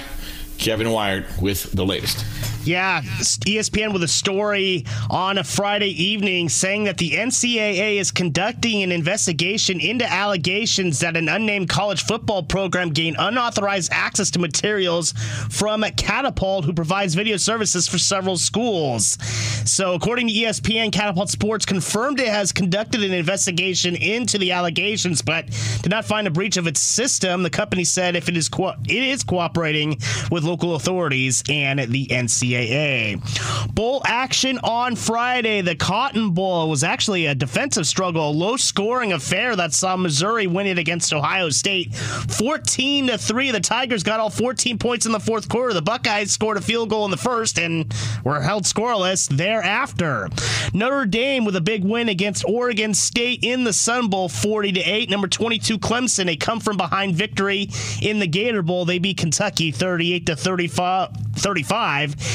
Kevin 0.59 0.89
Wyatt, 0.89 1.25
with 1.41 1.73
the 1.73 1.85
latest. 1.85 2.25
Yeah, 2.67 3.01
ESPN 3.01 3.93
with 3.93 4.03
a 4.03 4.09
story 4.09 4.83
on 5.09 5.37
a 5.37 5.43
Friday 5.45 5.91
evening 6.03 6.49
saying 6.49 6.83
that 6.83 6.97
the 6.97 7.11
NCAA 7.11 7.95
is 7.95 8.11
conducting 8.11 8.83
an 8.83 8.91
investigation 8.91 9.79
into 9.79 10.05
allegations 10.05 10.99
that 10.99 11.15
an 11.15 11.29
unnamed 11.29 11.69
college 11.69 12.03
football 12.03 12.43
program 12.43 12.89
gained 12.89 13.15
unauthorized 13.17 13.89
access 13.93 14.29
to 14.31 14.39
materials 14.39 15.13
from 15.49 15.81
Catapult, 15.95 16.65
who 16.65 16.73
provides 16.73 17.15
video 17.15 17.37
services 17.37 17.87
for 17.87 17.99
several 17.99 18.35
schools. 18.35 19.17
So, 19.63 19.93
according 19.93 20.27
to 20.27 20.33
ESPN, 20.33 20.91
Catapult 20.91 21.29
Sports 21.29 21.65
confirmed 21.65 22.19
it 22.19 22.27
has 22.27 22.51
conducted 22.51 23.01
an 23.01 23.13
investigation 23.13 23.95
into 23.95 24.37
the 24.37 24.51
allegations, 24.51 25.21
but 25.21 25.45
did 25.83 25.89
not 25.89 26.03
find 26.03 26.27
a 26.27 26.31
breach 26.31 26.57
of 26.57 26.67
its 26.67 26.81
system. 26.81 27.43
The 27.43 27.49
company 27.49 27.85
said 27.85 28.17
if 28.17 28.27
it 28.27 28.35
is 28.35 28.49
co- 28.49 28.75
it 28.89 29.03
is 29.03 29.23
cooperating 29.23 29.99
with 30.29 30.43
local 30.43 30.75
authorities 30.75 31.45
and 31.49 31.79
the 31.79 32.07
NCAA. 32.07 32.56
NCAA. 32.57 33.73
Bowl 33.73 34.01
action 34.05 34.59
on 34.63 34.95
Friday. 34.95 35.61
The 35.61 35.75
Cotton 35.75 36.31
Bowl 36.31 36.69
was 36.69 36.83
actually 36.83 37.27
a 37.27 37.35
defensive 37.35 37.85
struggle, 37.85 38.29
a 38.29 38.31
low 38.31 38.57
scoring 38.57 39.13
affair 39.13 39.55
that 39.55 39.73
saw 39.73 39.95
Missouri 39.95 40.47
win 40.47 40.67
it 40.67 40.79
against 40.79 41.13
Ohio 41.13 41.49
State. 41.49 41.95
14 41.95 43.07
to 43.07 43.17
3. 43.17 43.51
The 43.51 43.59
Tigers 43.59 44.03
got 44.03 44.19
all 44.19 44.29
14 44.29 44.77
points 44.77 45.05
in 45.05 45.11
the 45.11 45.19
fourth 45.19 45.49
quarter. 45.49 45.73
The 45.73 45.81
Buckeyes 45.81 46.31
scored 46.31 46.57
a 46.57 46.61
field 46.61 46.89
goal 46.89 47.05
in 47.05 47.11
the 47.11 47.17
first 47.17 47.59
and 47.59 47.93
were 48.23 48.41
held 48.41 48.63
scoreless 48.63 49.27
thereafter. 49.29 50.29
Notre 50.73 51.05
Dame 51.05 51.45
with 51.45 51.55
a 51.55 51.61
big 51.61 51.83
win 51.83 52.09
against 52.09 52.45
Oregon 52.45 52.93
State 52.93 53.43
in 53.43 53.63
the 53.63 53.73
Sun 53.73 54.09
Bowl 54.09 54.29
40 54.29 54.73
to 54.73 54.81
8. 54.81 55.09
Number 55.09 55.27
22 55.27 55.79
Clemson, 55.79 56.29
a 56.29 56.35
come 56.35 56.59
from 56.59 56.77
behind 56.77 57.15
victory 57.15 57.69
in 58.01 58.19
the 58.19 58.27
Gator 58.27 58.61
Bowl. 58.61 58.85
They 58.85 58.99
beat 58.99 59.17
Kentucky 59.17 59.71
38 59.71 60.25
to 60.27 60.35
35. 60.35 61.07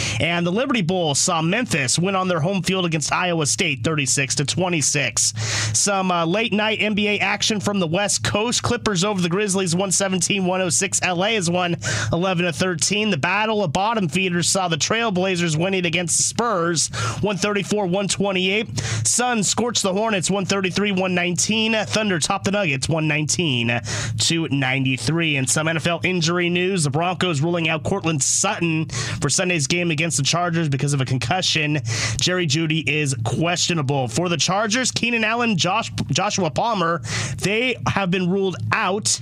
35 0.02 0.20
and 0.20 0.46
the 0.46 0.52
Liberty 0.52 0.82
Bowl 0.82 1.14
saw 1.14 1.42
Memphis 1.42 1.98
win 1.98 2.14
on 2.14 2.28
their 2.28 2.40
home 2.40 2.62
field 2.62 2.86
against 2.86 3.12
Iowa 3.12 3.46
State 3.46 3.82
36 3.84 4.36
to 4.36 4.44
26. 4.44 5.32
Some 5.78 6.10
uh, 6.10 6.26
late 6.26 6.52
night 6.52 6.80
NBA 6.80 7.20
action 7.20 7.60
from 7.60 7.80
the 7.80 7.86
West 7.86 8.22
Coast. 8.22 8.62
Clippers 8.62 9.04
over 9.04 9.20
the 9.20 9.28
Grizzlies 9.28 9.74
117 9.74 10.44
106. 10.44 11.02
LA 11.02 11.26
has 11.28 11.50
won 11.50 11.76
11 12.12 12.46
to 12.46 12.52
13. 12.52 13.10
The 13.10 13.16
battle 13.16 13.64
of 13.64 13.72
bottom 13.72 14.08
feeders 14.08 14.48
saw 14.48 14.68
the 14.68 14.76
Trailblazers 14.76 15.58
winning 15.58 15.86
against 15.86 16.16
the 16.16 16.22
Spurs 16.22 16.88
134 17.20 17.84
128. 17.84 18.78
Suns 19.04 19.48
scorched 19.48 19.82
the 19.82 19.92
Hornets 19.92 20.30
133 20.30 20.92
119. 20.92 21.72
Thunder 21.86 22.18
topped 22.18 22.44
the 22.44 22.50
Nuggets 22.50 22.88
119 22.88 23.80
to 24.18 24.48
93. 24.48 25.36
And 25.36 25.48
some 25.48 25.66
NFL 25.66 26.04
injury 26.04 26.48
news. 26.48 26.84
The 26.84 26.90
Broncos 26.90 27.40
ruling 27.40 27.68
out 27.68 27.82
Courtland 27.82 28.22
Sutton 28.22 28.86
for 29.20 29.28
Sunday's 29.28 29.66
game 29.66 29.90
against 29.92 30.16
the 30.16 30.22
Chargers 30.22 30.68
because 30.68 30.92
of 30.92 31.00
a 31.00 31.04
concussion. 31.04 31.78
Jerry 32.16 32.46
Jeudy 32.46 32.82
is 32.88 33.14
questionable. 33.24 34.08
For 34.08 34.28
the 34.28 34.36
Chargers, 34.36 34.90
Keenan 34.90 35.24
Allen, 35.24 35.56
Josh, 35.56 35.90
Joshua 36.10 36.50
Palmer, 36.50 37.00
they 37.38 37.76
have 37.86 38.10
been 38.10 38.28
ruled 38.28 38.56
out. 38.72 39.20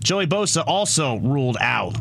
Joey 0.00 0.26
Bosa 0.26 0.64
also 0.66 1.16
ruled 1.16 1.56
out. 1.60 1.96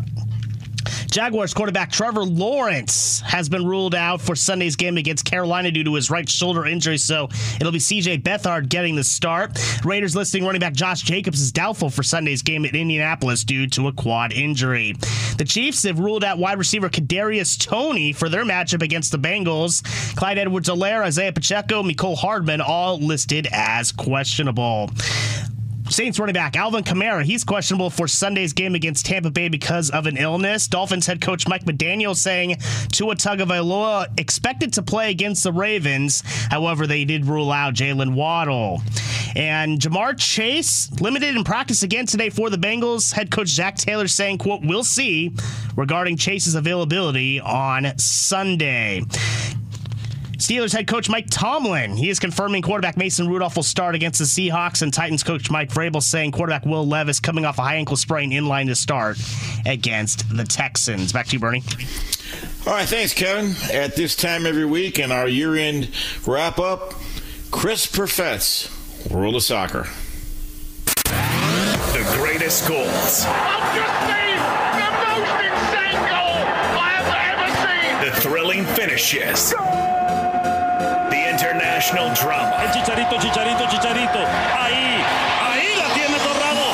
Jaguars 1.09 1.53
quarterback 1.53 1.91
Trevor 1.91 2.23
Lawrence 2.23 3.21
has 3.21 3.49
been 3.49 3.65
ruled 3.65 3.95
out 3.95 4.21
for 4.21 4.35
Sunday's 4.35 4.75
game 4.75 4.97
against 4.97 5.25
Carolina 5.25 5.71
due 5.71 5.83
to 5.83 5.95
his 5.95 6.09
right 6.09 6.27
shoulder 6.27 6.65
injury, 6.65 6.97
so 6.97 7.29
it'll 7.59 7.71
be 7.71 7.79
CJ 7.79 8.21
Beathard 8.21 8.69
getting 8.69 8.95
the 8.95 9.03
start. 9.03 9.57
Raiders 9.83 10.15
listing 10.15 10.45
running 10.45 10.59
back 10.59 10.73
Josh 10.73 11.01
Jacobs 11.01 11.41
is 11.41 11.51
doubtful 11.51 11.89
for 11.89 12.03
Sunday's 12.03 12.41
game 12.41 12.65
at 12.65 12.75
Indianapolis 12.75 13.43
due 13.43 13.67
to 13.67 13.87
a 13.87 13.93
quad 13.93 14.33
injury. 14.33 14.93
The 15.37 15.45
Chiefs 15.45 15.83
have 15.83 15.99
ruled 15.99 16.23
out 16.23 16.37
wide 16.37 16.57
receiver 16.57 16.89
Kadarius 16.89 17.57
Toney 17.57 18.13
for 18.13 18.29
their 18.29 18.45
matchup 18.45 18.81
against 18.81 19.11
the 19.11 19.19
Bengals. 19.19 19.83
Clyde 20.15 20.37
Edwards-Helaire, 20.37 21.03
Isaiah 21.03 21.33
Pacheco, 21.33 21.83
Mecole 21.83 22.17
Hardman 22.17 22.61
all 22.61 22.99
listed 22.99 23.47
as 23.51 23.91
questionable. 23.91 24.89
Saints 25.89 26.19
running 26.19 26.33
back 26.33 26.55
Alvin 26.57 26.83
Kamara, 26.83 27.23
he's 27.23 27.43
questionable 27.43 27.89
for 27.89 28.07
Sunday's 28.07 28.53
game 28.53 28.75
against 28.75 29.05
Tampa 29.05 29.29
Bay 29.29 29.49
because 29.49 29.89
of 29.91 30.07
an 30.07 30.17
illness. 30.17 30.67
Dolphins 30.67 31.05
head 31.05 31.21
coach 31.21 31.47
Mike 31.47 31.63
McDaniel 31.65 32.15
saying 32.15 32.57
Tua 32.91 33.15
Tagovailoa 33.15 34.19
expected 34.19 34.73
to 34.73 34.81
play 34.81 35.11
against 35.11 35.43
the 35.43 35.53
Ravens. 35.53 36.23
However, 36.49 36.87
they 36.87 37.05
did 37.05 37.25
rule 37.25 37.51
out 37.51 37.75
Jaylen 37.75 38.13
Waddle. 38.13 38.81
And 39.35 39.79
Ja'Marr 39.79 40.17
Chase 40.17 40.91
limited 40.99 41.35
in 41.35 41.43
practice 41.43 41.83
again 41.83 42.05
today 42.05 42.29
for 42.29 42.49
the 42.49 42.57
Bengals. 42.57 43.13
Head 43.13 43.29
coach 43.31 43.49
Zac 43.49 43.75
Taylor 43.75 44.07
saying, 44.07 44.39
quote, 44.39 44.61
we'll 44.63 44.83
see 44.83 45.33
regarding 45.75 46.17
Chase's 46.17 46.55
availability 46.55 47.39
on 47.39 47.97
Sunday. 47.97 49.01
Steelers 50.45 50.73
head 50.73 50.85
coach 50.85 51.09
Mike 51.09 51.25
Tomlin, 51.31 51.97
he 51.97 52.07
is 52.07 52.19
confirming 52.19 52.61
quarterback 52.61 52.97
Mason 52.97 53.27
Rudolph 53.27 53.55
will 53.55 53.63
start 53.63 53.95
against 53.95 54.19
the 54.19 54.25
Seahawks, 54.25 54.83
and 54.83 54.93
Titans 54.93 55.23
coach 55.23 55.49
Mike 55.49 55.69
Vrabel 55.69 56.03
saying 56.03 56.33
quarterback 56.33 56.67
Will 56.67 56.85
Levis 56.85 57.19
coming 57.19 57.45
off 57.45 57.57
a 57.57 57.63
high 57.63 57.77
ankle 57.77 57.97
sprain 57.97 58.31
in 58.31 58.45
line 58.45 58.67
to 58.67 58.75
start 58.75 59.17
against 59.65 60.29
the 60.29 60.43
Texans. 60.43 61.11
Back 61.11 61.25
to 61.25 61.33
you, 61.33 61.39
Bernie. 61.39 61.63
All 62.67 62.73
right, 62.73 62.87
thanks, 62.87 63.11
Kevin. 63.11 63.55
At 63.73 63.95
this 63.95 64.15
time 64.15 64.45
every 64.45 64.65
week 64.65 64.99
in 64.99 65.11
our 65.11 65.27
year-end 65.27 65.89
wrap-up, 66.27 66.93
Chris 67.49 67.87
Perfett's 67.87 68.69
World 69.09 69.35
of 69.35 69.41
Soccer. 69.41 69.87
The 71.05 72.05
greatest 72.19 72.67
goals. 72.67 73.23
The 73.25 73.31
most 74.91 75.31
insane 75.41 75.97
goal 76.05 76.37
I 76.77 76.91
have 77.01 77.09
ever 77.33 77.49
seen. 77.65 78.13
The 78.13 78.21
thrilling 78.21 78.63
finishes. 78.63 79.49
The 79.49 79.94
international 81.35 82.13
drama. 82.13 82.63
El 82.63 82.71
chicharito, 82.71 83.17
chicharito, 83.19 83.67
chicharito. 83.67 84.19
Ahí, 84.57 85.03
ahí 85.43 85.75
la 85.77 85.93
tiene 85.93 86.17
Torrado. 86.19 86.71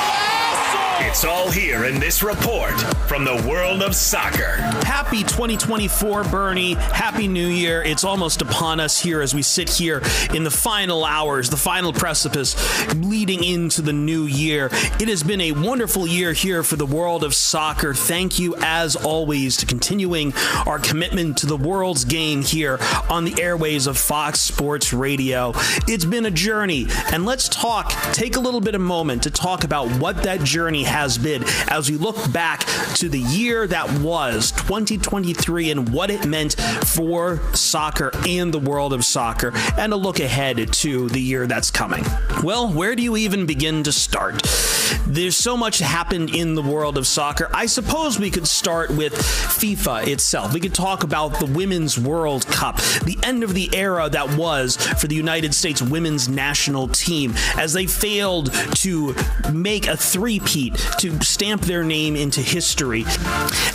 It's 1.07 1.25
all 1.25 1.40
here 1.51 1.83
in 1.85 1.99
this 1.99 2.23
report 2.23 2.79
from 3.07 3.25
the 3.25 3.45
world 3.47 3.81
of 3.81 3.93
soccer. 3.93 4.55
Happy 4.85 5.21
2024, 5.23 6.23
Bernie. 6.25 6.75
Happy 6.75 7.27
New 7.27 7.47
Year. 7.47 7.83
It's 7.83 8.05
almost 8.05 8.41
upon 8.41 8.79
us 8.79 8.97
here 8.97 9.21
as 9.21 9.35
we 9.35 9.41
sit 9.41 9.69
here 9.69 10.01
in 10.33 10.45
the 10.45 10.51
final 10.51 11.03
hours, 11.03 11.49
the 11.49 11.57
final 11.57 11.91
precipice 11.91 12.55
leading 12.95 13.43
into 13.43 13.81
the 13.81 13.91
new 13.91 14.23
year. 14.23 14.69
It 14.99 15.09
has 15.09 15.23
been 15.23 15.41
a 15.41 15.51
wonderful 15.51 16.07
year 16.07 16.31
here 16.31 16.63
for 16.63 16.77
the 16.77 16.85
world 16.85 17.23
of 17.23 17.35
soccer. 17.35 17.93
Thank 17.93 18.39
you, 18.39 18.55
as 18.59 18.95
always, 18.95 19.57
to 19.57 19.65
continuing 19.65 20.33
our 20.65 20.79
commitment 20.79 21.37
to 21.39 21.47
the 21.47 21.57
world's 21.57 22.05
game 22.05 22.43
here 22.43 22.79
on 23.09 23.25
the 23.25 23.41
airways 23.41 23.87
of 23.87 23.97
Fox 23.97 24.39
Sports 24.39 24.93
Radio. 24.93 25.51
It's 25.87 26.05
been 26.05 26.25
a 26.25 26.31
journey, 26.31 26.87
and 27.11 27.25
let's 27.25 27.49
talk, 27.49 27.91
take 28.13 28.37
a 28.37 28.39
little 28.39 28.61
bit 28.61 28.75
of 28.75 28.81
moment 28.81 29.23
to 29.23 29.31
talk 29.31 29.65
about 29.65 29.89
what 29.99 30.23
that 30.23 30.41
journey 30.41 30.83
has 30.83 31.17
been 31.17 31.40
as 31.67 31.89
we 31.89 31.97
look 31.97 32.31
back 32.31 32.65
to 32.95 33.09
the 33.09 33.19
year 33.19 33.67
that 33.67 33.91
was 33.99 34.51
2023 34.51 35.71
and 35.71 35.89
what 35.93 36.09
it 36.09 36.25
meant 36.25 36.53
for 36.85 37.39
soccer 37.53 38.11
and 38.27 38.53
the 38.53 38.59
world 38.59 38.93
of 38.93 39.05
soccer, 39.05 39.51
and 39.77 39.93
a 39.93 39.95
look 39.95 40.19
ahead 40.19 40.71
to 40.73 41.09
the 41.09 41.21
year 41.21 41.47
that's 41.47 41.71
coming. 41.71 42.03
Well, 42.43 42.71
where 42.71 42.95
do 42.95 43.03
you 43.03 43.17
even 43.17 43.45
begin 43.45 43.83
to 43.83 43.91
start? 43.91 44.41
There's 45.07 45.35
so 45.35 45.57
much 45.57 45.79
happened 45.79 46.33
in 46.35 46.55
the 46.55 46.61
world 46.61 46.97
of 46.97 47.05
soccer. 47.07 47.49
I 47.53 47.65
suppose 47.65 48.19
we 48.19 48.29
could 48.29 48.47
start 48.47 48.89
with 48.89 49.13
FIFA 49.13 50.07
itself. 50.07 50.53
We 50.53 50.59
could 50.59 50.73
talk 50.73 51.03
about 51.03 51.39
the 51.39 51.45
Women's 51.45 51.99
World 51.99 52.45
Cup, 52.47 52.77
the 53.03 53.17
end 53.23 53.43
of 53.43 53.53
the 53.53 53.69
era 53.75 54.09
that 54.09 54.37
was 54.37 54.77
for 54.77 55.07
the 55.07 55.15
United 55.15 55.53
States 55.53 55.81
women's 55.81 56.29
national 56.29 56.87
team 56.89 57.33
as 57.57 57.73
they 57.73 57.85
failed 57.85 58.53
to 58.75 59.15
make 59.51 59.87
a 59.87 59.97
three-peat 59.97 60.75
to 60.99 61.19
stamp 61.31 61.61
their 61.61 61.83
name 61.83 62.15
into 62.15 62.41
history. 62.41 63.05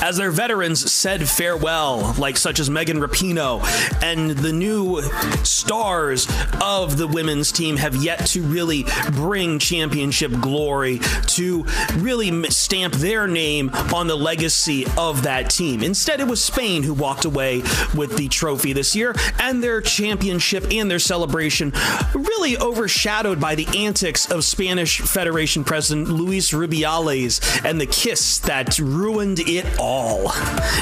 As 0.00 0.16
their 0.16 0.30
veterans 0.30 0.90
said 0.92 1.28
farewell, 1.28 2.14
like 2.18 2.36
such 2.36 2.60
as 2.60 2.68
Megan 2.68 2.98
Rapinoe, 2.98 3.62
and 4.02 4.30
the 4.30 4.52
new 4.52 5.00
stars 5.42 6.26
of 6.62 6.96
the 6.96 7.06
women's 7.06 7.50
team 7.52 7.76
have 7.76 7.96
yet 7.96 8.26
to 8.26 8.42
really 8.42 8.84
bring 9.12 9.58
championship 9.58 10.32
glory 10.40 11.00
to 11.28 11.64
really 11.96 12.50
stamp 12.50 12.94
their 12.94 13.26
name 13.26 13.70
on 13.94 14.06
the 14.06 14.16
legacy 14.16 14.84
of 14.98 15.22
that 15.22 15.50
team. 15.50 15.82
Instead, 15.82 16.20
it 16.20 16.26
was 16.26 16.42
Spain 16.42 16.82
who 16.82 16.92
walked 16.92 17.24
away 17.24 17.62
with 17.94 18.16
the 18.16 18.28
trophy 18.28 18.72
this 18.72 18.94
year, 18.94 19.14
and 19.38 19.62
their 19.62 19.80
championship 19.80 20.66
and 20.70 20.90
their 20.90 20.98
celebration 20.98 21.72
really 22.14 22.56
overshadowed 22.58 23.40
by 23.40 23.54
the 23.54 23.66
antics 23.76 24.30
of 24.30 24.44
Spanish 24.44 25.00
Federation 25.00 25.64
President 25.64 26.08
Luis 26.08 26.52
Rubiales 26.52 27.40
and 27.64 27.80
the 27.80 27.86
kiss 27.86 28.38
that 28.40 28.78
ruined 28.78 29.40
it 29.40 29.66
all 29.78 30.32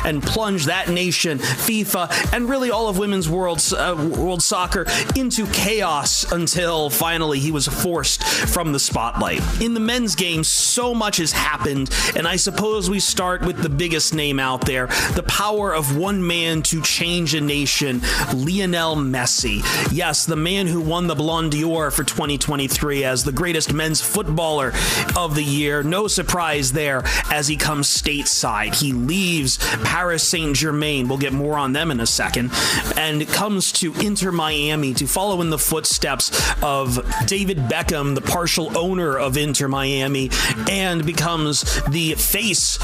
and 0.04 0.22
plunged 0.22 0.66
that 0.66 0.88
nation, 0.88 1.38
FIFA, 1.38 2.32
and 2.32 2.48
really 2.48 2.70
all 2.70 2.88
of 2.88 2.98
women's 2.98 3.28
world, 3.28 3.62
uh, 3.76 3.94
world 4.16 4.42
soccer 4.42 4.86
into 5.16 5.46
chaos 5.48 6.30
until 6.32 6.90
finally 6.90 7.38
he 7.38 7.50
was 7.50 7.66
forced 7.66 8.22
from 8.22 8.72
the 8.72 8.78
spotlight. 8.78 9.40
In 9.60 9.74
the 9.74 9.80
men's 9.80 10.14
game, 10.14 10.44
so 10.44 10.94
much 10.94 11.18
has 11.18 11.32
happened, 11.32 11.90
and 12.16 12.26
I 12.26 12.36
suppose 12.36 12.90
we 12.90 13.00
start 13.00 13.42
with 13.42 13.62
the 13.62 13.68
biggest 13.68 14.14
name 14.14 14.38
out 14.38 14.66
there 14.66 14.86
the 15.14 15.24
power 15.26 15.72
of 15.72 15.96
one 15.96 16.26
man 16.26 16.62
to 16.62 16.80
change 16.82 17.34
a 17.34 17.40
nation, 17.40 18.00
Lionel 18.32 18.96
Messi. 18.96 19.62
Yes, 19.92 20.26
the 20.26 20.36
man 20.36 20.66
who 20.66 20.80
won 20.80 21.06
the 21.06 21.14
Ballon 21.14 21.50
d'Or 21.50 21.90
for 21.90 22.04
2023 22.04 23.04
as 23.04 23.24
the 23.24 23.32
greatest 23.32 23.72
men's 23.72 24.00
footballer 24.00 24.72
of 25.16 25.34
the 25.34 25.42
year. 25.42 25.82
No 25.82 26.08
surprise 26.08 26.53
there 26.72 27.02
as 27.30 27.48
he 27.48 27.56
comes 27.56 27.88
stateside. 27.88 28.74
He 28.80 28.92
leaves 28.92 29.58
Paris 29.84 30.26
Saint 30.26 30.56
Germain. 30.56 31.08
We'll 31.08 31.18
get 31.18 31.32
more 31.32 31.56
on 31.56 31.72
them 31.72 31.90
in 31.90 32.00
a 32.00 32.06
second. 32.06 32.50
And 32.96 33.26
comes 33.28 33.72
to 33.72 33.92
Inter 33.94 34.32
Miami 34.32 34.94
to 34.94 35.06
follow 35.06 35.40
in 35.40 35.50
the 35.50 35.58
footsteps 35.58 36.30
of 36.62 36.98
David 37.26 37.58
Beckham, 37.58 38.14
the 38.14 38.20
partial 38.20 38.76
owner 38.76 39.18
of 39.18 39.36
Inter 39.36 39.68
Miami, 39.68 40.30
and 40.70 41.04
becomes 41.04 41.62
the 41.88 42.14
face 42.14 42.76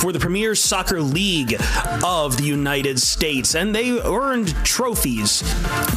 for 0.00 0.12
the 0.12 0.18
Premier 0.18 0.54
Soccer 0.54 1.00
League 1.00 1.56
of 2.04 2.36
the 2.36 2.44
United 2.44 3.00
States. 3.00 3.54
And 3.54 3.74
they 3.74 3.98
earned 4.00 4.54
trophies 4.64 5.42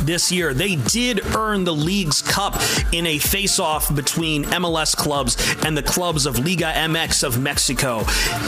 this 0.04 0.32
year. 0.32 0.54
They 0.54 0.76
did 0.76 1.26
earn 1.36 1.64
the 1.64 1.74
league's 1.74 2.22
cup 2.22 2.60
in 2.92 3.06
a 3.06 3.18
face 3.20 3.60
off 3.60 3.94
between 3.94 4.46
MLS 4.46 4.96
clubs 4.96 5.38
and 5.64 5.78
the 5.78 5.84
clubs 5.84 6.26
of 6.26 6.40
Liga 6.40 6.72
MX 6.74 7.11
of 7.24 7.40
Mexico. 7.40 8.00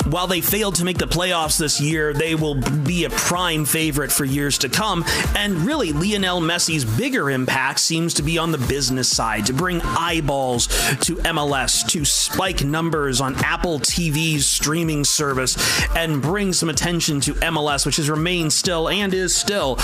While 0.10 0.28
they 0.28 0.42
failed 0.42 0.76
to 0.76 0.86
make 0.86 0.98
the 0.98 1.06
playoffs 1.06 1.60
this 1.60 1.80
year, 1.82 2.14
they 2.14 2.34
will 2.34 2.56
be 2.56 3.04
a 3.04 3.10
prime 3.10 3.66
favorite 3.66 4.12
for 4.12 4.26
years 4.26 4.58
to 4.60 4.70
come. 4.70 5.04
And 5.36 5.58
really, 5.58 5.92
Lionel 5.92 6.42
Messi's 6.42 6.86
bigger 6.86 7.30
impact 7.30 7.80
seems 7.80 8.14
to 8.16 8.24
be 8.24 8.38
on 8.38 8.52
the 8.52 8.58
business 8.58 9.10
side 9.10 9.46
to 9.48 9.54
bring 9.54 9.82
eyeballs 9.82 10.68
to 11.02 11.18
MLS, 11.18 11.86
to 11.90 12.06
spike 12.06 12.64
numbers 12.64 13.22
on 13.22 13.36
Apple 13.44 13.80
TV's 13.80 14.48
streaming 14.48 15.04
service, 15.04 15.58
and 15.96 16.22
bring 16.22 16.54
some 16.54 16.70
attention 16.70 17.20
to 17.22 17.34
MLS, 17.36 17.86
which 17.86 17.98
has 17.98 18.10
remained 18.10 18.54
still 18.54 18.90
and 18.90 19.14
is 19.14 19.36
still 19.36 19.78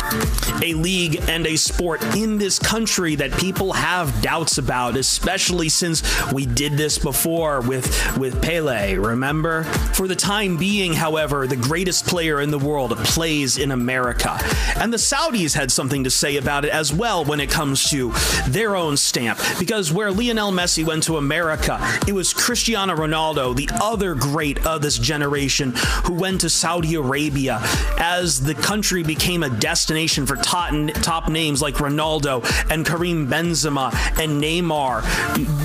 a 0.63 0.73
league 0.73 1.21
and 1.27 1.45
a 1.45 1.55
sport 1.57 2.01
in 2.15 2.37
this 2.37 2.57
country 2.57 3.15
that 3.15 3.31
people 3.33 3.73
have 3.73 4.21
doubts 4.21 4.57
about, 4.57 4.95
especially 4.95 5.69
since 5.69 6.01
we 6.31 6.45
did 6.45 6.73
this 6.73 6.97
before 6.97 7.61
with, 7.61 8.17
with 8.17 8.41
Pele, 8.41 8.68
remember? 8.69 9.63
For 9.93 10.07
the 10.07 10.15
time 10.15 10.57
being, 10.57 10.93
however, 10.93 11.47
the 11.47 11.55
greatest 11.55 12.05
player 12.07 12.41
in 12.41 12.51
the 12.51 12.59
world 12.59 12.95
plays 12.97 13.57
in 13.57 13.71
America. 13.71 14.37
And 14.77 14.93
the 14.93 14.97
Saudis 14.97 15.53
had 15.53 15.71
something 15.71 16.03
to 16.03 16.11
say 16.11 16.37
about 16.37 16.65
it 16.65 16.71
as 16.71 16.93
well 16.93 17.25
when 17.25 17.39
it 17.39 17.49
comes 17.49 17.89
to 17.89 18.11
their 18.47 18.75
own 18.75 18.97
stamp. 18.97 19.39
Because 19.59 19.91
where 19.91 20.11
Lionel 20.11 20.51
Messi 20.51 20.85
went 20.85 21.03
to 21.03 21.17
America, 21.17 21.79
it 22.07 22.13
was 22.13 22.33
Cristiano 22.33 22.95
Ronaldo, 22.95 23.55
the 23.55 23.69
other 23.81 24.15
great 24.15 24.65
of 24.65 24.81
this 24.81 24.97
generation, 24.97 25.73
who 26.05 26.13
went 26.13 26.41
to 26.41 26.49
Saudi 26.49 26.95
Arabia 26.95 27.59
as 27.97 28.41
the 28.41 28.55
country 28.55 29.03
became 29.03 29.43
a 29.43 29.49
destination 29.49 30.25
for 30.25 30.35
top 30.35 31.29
names 31.29 31.61
like 31.61 31.75
Ronaldo 31.75 32.43
and 32.69 32.85
Karim 32.85 33.27
Benzema 33.27 33.93
and 34.19 34.41
Neymar, 34.41 35.03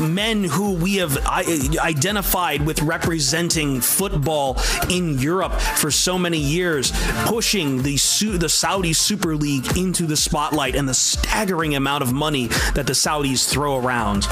men 0.00 0.44
who 0.44 0.72
we 0.72 0.96
have 0.96 1.16
identified 1.26 2.64
with 2.64 2.80
representing 2.84 3.80
football 3.80 4.58
in 4.90 5.18
Europe 5.18 5.52
for 5.52 5.90
so 5.90 6.18
many 6.18 6.38
years, 6.38 6.92
pushing 7.26 7.82
the 7.82 7.94
the 7.94 8.48
Saudi 8.48 8.92
Super 8.92 9.36
League 9.36 9.76
into 9.76 10.06
the 10.06 10.16
spotlight 10.16 10.74
and 10.74 10.88
the 10.88 10.94
staggering 10.94 11.74
amount 11.74 12.02
of 12.02 12.12
money 12.12 12.48
that 12.74 12.86
the 12.86 12.92
Saudis 12.92 13.48
throw 13.48 13.76
around. 13.76 14.26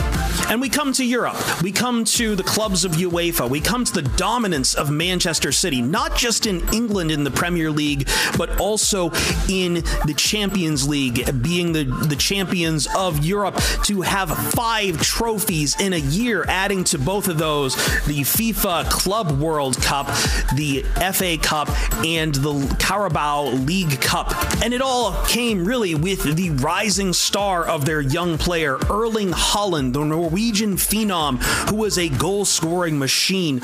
And 0.49 0.61
we 0.61 0.69
come 0.69 0.93
to 0.95 1.05
Europe. 1.05 1.37
We 1.63 1.73
come 1.73 2.05
to 2.05 2.35
the 2.35 2.43
clubs 2.43 2.85
of 2.85 2.93
UEFA. 2.93 3.49
We 3.49 3.61
come 3.61 3.85
to 3.85 3.93
the 3.93 4.03
dominance 4.03 4.75
of 4.75 4.91
Manchester 4.91 5.53
City, 5.53 5.81
not 5.81 6.17
just 6.17 6.47
in 6.47 6.61
England 6.73 7.11
in 7.11 7.25
the 7.25 7.31
Premier 7.31 7.71
League, 7.71 8.09
but 8.37 8.61
also 8.61 9.11
in 9.49 9.75
the 10.05 10.15
Champions 10.17 10.87
League, 10.87 11.43
being 11.43 11.73
the, 11.73 11.85
the 11.85 12.17
champions 12.17 12.89
of 12.97 13.25
Europe 13.25 13.57
to 13.85 14.03
have 14.03 14.31
five 14.53 15.01
trophies 15.01 15.81
in 15.81 15.93
a 15.93 15.99
year, 15.99 16.45
adding 16.49 16.85
to 16.85 16.99
both 16.99 17.29
of 17.29 17.39
those 17.39 17.75
the 18.07 18.23
FIFA 18.43 18.91
Club 18.91 19.41
World 19.41 19.81
Cup, 19.81 20.09
the 20.57 20.85
FA 21.13 21.39
Cup, 21.41 21.71
and 22.05 22.35
the 22.35 22.77
Carabao 22.81 23.51
League 23.51 24.01
Cup. 24.01 24.35
And 24.65 24.75
it 24.75 24.83
all 24.83 25.13
came 25.27 25.65
really 25.65 25.95
with 25.95 26.35
the 26.35 26.51
rising 26.51 27.13
star 27.13 27.65
of 27.65 27.85
their 27.85 28.01
young 28.01 28.39
player, 28.39 28.79
Erling 28.91 29.31
Haaland, 29.31 29.93
the 29.93 30.05
Norwegian 30.05 30.75
phenom, 30.75 31.39
who 31.71 31.77
was 31.77 31.97
a 31.99 32.09
goal 32.09 32.45
scoring 32.45 32.99
machine 32.99 33.61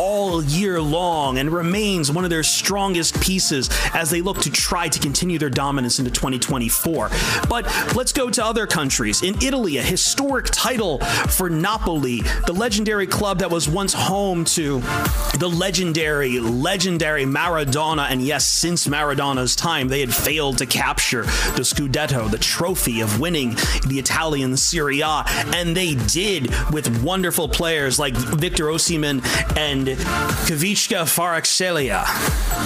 all 0.00 0.42
year 0.42 0.80
long 0.80 1.36
and 1.36 1.50
remains 1.50 2.10
one 2.10 2.24
of 2.24 2.30
their 2.30 2.42
strongest 2.42 3.20
pieces 3.20 3.68
as 3.92 4.08
they 4.08 4.22
look 4.22 4.40
to 4.40 4.50
try 4.50 4.88
to 4.88 4.98
continue 4.98 5.38
their 5.38 5.50
dominance 5.50 5.98
into 5.98 6.10
2024. 6.10 7.10
But 7.50 7.66
let's 7.94 8.12
go 8.12 8.30
to 8.30 8.42
other 8.42 8.66
countries. 8.66 9.22
In 9.22 9.34
Italy, 9.42 9.76
a 9.76 9.82
historic 9.82 10.46
title 10.46 11.00
for 11.00 11.50
Napoli, 11.50 12.22
the 12.46 12.54
legendary 12.54 13.06
club 13.06 13.38
that 13.40 13.50
was 13.50 13.68
once 13.68 13.92
home 13.92 14.21
to 14.22 14.78
the 15.38 15.50
legendary, 15.52 16.38
legendary 16.38 17.24
Maradona. 17.24 18.08
And 18.08 18.22
yes, 18.22 18.46
since 18.46 18.86
Maradona's 18.86 19.56
time, 19.56 19.88
they 19.88 19.98
had 19.98 20.14
failed 20.14 20.58
to 20.58 20.66
capture 20.66 21.22
the 21.22 21.64
Scudetto, 21.64 22.30
the 22.30 22.38
trophy 22.38 23.00
of 23.00 23.18
winning 23.18 23.56
the 23.88 23.96
Italian 23.98 24.56
Serie 24.56 25.00
A. 25.00 25.24
And 25.52 25.76
they 25.76 25.96
did 25.96 26.52
with 26.70 27.02
wonderful 27.02 27.48
players 27.48 27.98
like 27.98 28.14
Victor 28.14 28.66
Osimhen 28.66 29.24
and 29.56 29.88
Khvicha 29.88 31.02
Kvaratskhelia. 31.02 32.02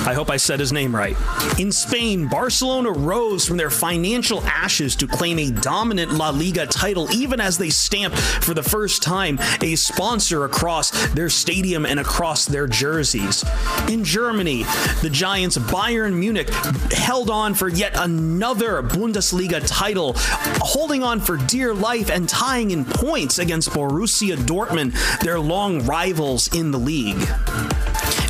I 0.07 0.13
hope 0.13 0.29
I 0.29 0.37
said 0.37 0.61
his 0.61 0.75
name 0.75 0.95
right. 0.95 1.17
In 1.59 1.73
Spain, 1.73 2.29
Barcelona 2.29 2.91
rose 2.93 3.47
from 3.47 3.57
their 3.57 3.71
financial 3.71 4.43
ashes 4.43 4.95
to 4.97 5.07
claim 5.07 5.39
a 5.39 5.51
dominant 5.51 6.13
La 6.13 6.29
Liga 6.29 6.67
title, 6.67 7.11
even 7.13 7.41
as 7.41 7.57
they 7.57 7.71
stamped 7.71 8.19
for 8.19 8.53
the 8.53 8.63
first 8.63 9.03
time 9.03 9.39
a 9.63 9.75
sponsor 9.75 10.45
across 10.45 10.91
their 11.15 11.31
stadium 11.47 11.87
and 11.87 12.01
across 12.01 12.45
their 12.45 12.67
jerseys. 12.67 13.45
In 13.89 14.03
Germany, 14.03 14.65
the 15.01 15.09
Giants 15.09 15.57
Bayern 15.57 16.15
Munich 16.15 16.51
held 16.93 17.31
on 17.31 17.55
for 17.55 17.69
yet 17.69 17.93
another 17.95 18.83
Bundesliga 18.83 19.65
title, 19.65 20.15
holding 20.59 21.05
on 21.05 21.21
for 21.21 21.37
dear 21.37 21.73
life 21.73 22.11
and 22.11 22.29
tying 22.29 22.73
in 22.73 22.85
points 22.85 23.39
against 23.39 23.71
Borussia 23.71 24.35
Dortmund, 24.37 25.21
their 25.21 25.39
long 25.39 25.87
rivals 25.87 26.53
in 26.53 26.73
the 26.73 26.81
league. 26.81 27.29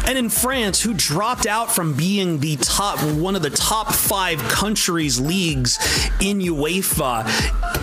And 0.06 0.16
in 0.16 0.28
France, 0.28 0.80
who 0.80 0.94
dropped 0.94 1.46
out 1.46 1.74
from 1.74 1.94
being 1.94 2.38
the 2.38 2.56
top 2.56 3.02
one 3.14 3.34
of 3.34 3.42
the 3.42 3.50
top 3.50 3.92
five 3.92 4.38
countries 4.38 5.18
leagues 5.18 5.78
in 6.20 6.38
UEFA 6.38 7.26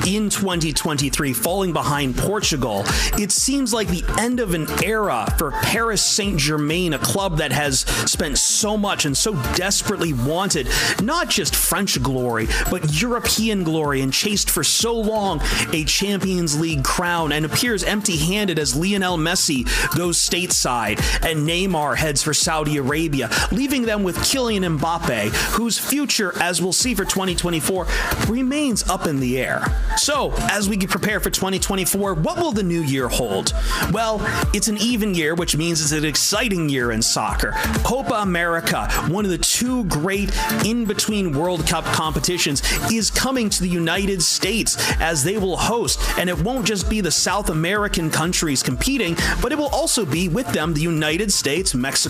in 0.08 0.30
2023, 0.30 1.34
falling 1.34 1.74
behind 1.74 2.16
Portugal, 2.16 2.84
it 3.20 3.32
seems 3.32 3.74
like 3.74 3.90
the 3.90 4.06
end 4.18 4.40
of 4.40 4.54
an 4.54 4.68
era 4.82 5.28
for 5.38 5.52
Paris 5.52 6.02
Saint 6.02 6.40
Germain, 6.40 6.94
a 6.94 7.00
club 7.00 7.38
that 7.38 7.52
has 7.52 7.82
spent 8.10 8.38
so 8.38 8.78
much 8.78 9.04
and 9.06 9.18
so 9.18 9.34
desperately 9.56 10.14
wanted 10.14 10.70
not 11.02 11.30
just 11.30 11.54
French 11.56 12.02
glory, 12.02 12.48
but 12.72 13.02
European 13.02 13.66
glory 13.66 14.00
and 14.00 14.14
chased 14.14 14.50
for 14.50 14.64
so 14.64 14.96
long 14.96 15.42
a 15.74 15.84
Champions 15.84 16.58
League 16.58 16.84
crown 16.86 17.34
and 17.34 17.46
appears 17.46 17.84
empty 17.84 18.18
handed 18.18 18.58
as 18.60 18.76
Lionel 18.76 19.18
Messi 19.18 19.66
goes 19.98 20.18
stateside 20.18 21.00
and 21.22 21.48
Neymar 21.48 21.98
heads 21.98 22.13
for 22.22 22.34
Saudi 22.34 22.78
Arabia, 22.78 23.30
leaving 23.52 23.84
them 23.84 24.04
with 24.04 24.18
Kylian 24.18 24.78
Mbappe, 24.78 25.30
whose 25.56 25.80
future, 25.80 26.34
as 26.40 26.62
we'll 26.62 26.74
see 26.74 26.94
for 26.94 27.06
2024, 27.06 27.88
remains 28.28 28.88
up 28.90 29.08
in 29.08 29.20
the 29.20 29.40
air. 29.40 29.64
So, 29.98 30.34
as 30.52 30.68
we 30.70 30.78
prepare 30.78 31.20
for 31.20 31.30
2024, 31.30 32.16
what 32.16 32.38
will 32.38 32.52
the 32.52 32.64
new 32.64 32.82
year 32.82 33.08
hold? 33.08 33.54
Well, 33.92 34.20
it's 34.54 34.68
an 34.68 34.78
even 34.78 35.16
year, 35.16 35.34
which 35.36 35.56
means 35.56 35.82
it's 35.82 35.92
an 35.92 36.06
exciting 36.06 36.70
year 36.70 36.92
in 36.92 37.02
soccer. 37.02 37.52
Copa 37.84 38.16
America, 38.16 38.90
one 39.08 39.26
of 39.26 39.32
the 39.32 39.38
two 39.38 39.86
great 39.86 40.32
in 40.66 40.86
between 40.86 41.38
World 41.38 41.66
Cup 41.68 41.86
competitions, 41.86 42.62
is 42.92 43.10
coming 43.10 43.50
to 43.50 43.62
the 43.62 43.70
United 43.70 44.22
States 44.22 44.78
as 45.00 45.24
they 45.24 45.38
will 45.38 45.58
host. 45.58 46.00
And 46.18 46.30
it 46.30 46.38
won't 46.40 46.66
just 46.66 46.90
be 46.90 47.02
the 47.02 47.12
South 47.12 47.50
American 47.50 48.10
countries 48.10 48.62
competing, 48.62 49.16
but 49.42 49.52
it 49.52 49.58
will 49.58 49.74
also 49.74 50.06
be 50.06 50.28
with 50.28 50.52
them 50.52 50.74
the 50.74 50.82
United 50.82 51.32
States, 51.32 51.74
Mexico, 51.74 52.03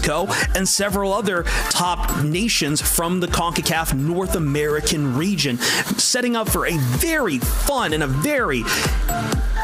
and 0.55 0.67
several 0.67 1.13
other 1.13 1.43
top 1.69 2.23
nations 2.23 2.81
from 2.81 3.19
the 3.19 3.27
CONCACAF 3.27 3.93
North 3.93 4.35
American 4.35 5.17
region, 5.17 5.57
setting 5.97 6.35
up 6.35 6.49
for 6.49 6.65
a 6.65 6.77
very 6.77 7.39
fun 7.39 7.93
and 7.93 8.03
a 8.03 8.07
very 8.07 8.63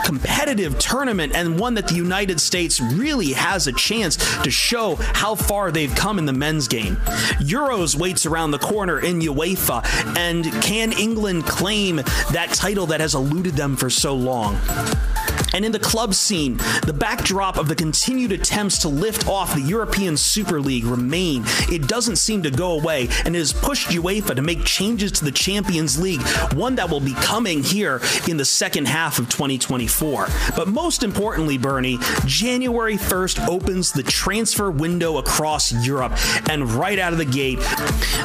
competitive 0.06 0.80
tournament 0.80 1.36
and 1.36 1.60
one 1.60 1.76
that 1.76 1.88
the 1.88 1.94
United 1.94 2.42
States 2.42 2.80
really 2.80 3.34
has 3.34 3.68
a 3.68 3.74
chance 3.74 4.16
to 4.42 4.50
show 4.50 4.96
how 4.96 5.36
far 5.36 5.72
they've 5.72 5.94
come 5.94 6.18
in 6.18 6.26
the 6.26 6.34
men's 6.34 6.68
game. 6.68 6.96
Euros 7.40 7.96
waits 7.96 8.26
around 8.26 8.52
the 8.52 8.58
corner 8.58 9.00
in 9.00 9.20
UEFA, 9.20 9.86
and 10.18 10.46
can 10.64 10.92
England 10.94 11.46
claim 11.46 11.98
that 12.32 12.50
title 12.54 12.88
that 12.88 13.00
has 13.00 13.14
eluded 13.14 13.54
them 13.54 13.76
for 13.76 13.90
so 13.90 14.16
long? 14.16 14.58
And 15.54 15.66
in 15.66 15.72
the 15.72 15.80
club 15.80 16.14
scene, 16.14 16.58
the 16.86 16.96
backdrop 16.98 17.58
of 17.58 17.68
the 17.68 17.76
continued 17.76 18.32
attempts 18.32 18.80
to 18.80 18.90
lift 18.90 19.28
off 19.28 19.54
the 19.54 19.62
European 19.62 20.18
Super 20.18 20.62
League 20.62 20.86
remain. 20.86 21.44
It 21.72 21.88
doesn't 21.88 22.18
seem 22.18 22.44
to 22.44 22.52
go 22.52 22.80
away 22.80 23.08
and 23.26 23.36
it 23.36 23.40
has 23.40 23.54
pushed 23.54 23.90
UEFA 23.90 24.36
to 24.36 24.42
make 24.42 24.64
changes 24.64 25.12
to 25.14 25.26
the 25.26 25.32
Champions 25.32 26.00
League, 26.00 26.22
one 26.54 26.76
that 26.76 26.90
will 26.90 27.00
be 27.00 27.14
coming 27.16 27.64
here 27.64 28.02
in 28.28 28.38
the 28.38 28.46
second 28.46 28.88
half 28.88 29.20
of 29.20 29.30
2024. 29.30 30.28
But 30.56 30.68
most 30.68 31.04
importantly, 31.04 31.58
Bernie, 31.58 31.98
January 32.26 32.98
1st 32.98 33.48
opens 33.48 33.92
the 33.92 34.04
transfer 34.04 34.72
window 34.72 35.18
across 35.18 35.72
Europe. 35.86 36.14
And 36.50 36.70
right 36.72 37.00
out 37.00 37.14
of 37.14 37.20
the 37.20 37.26
gate, 37.26 37.60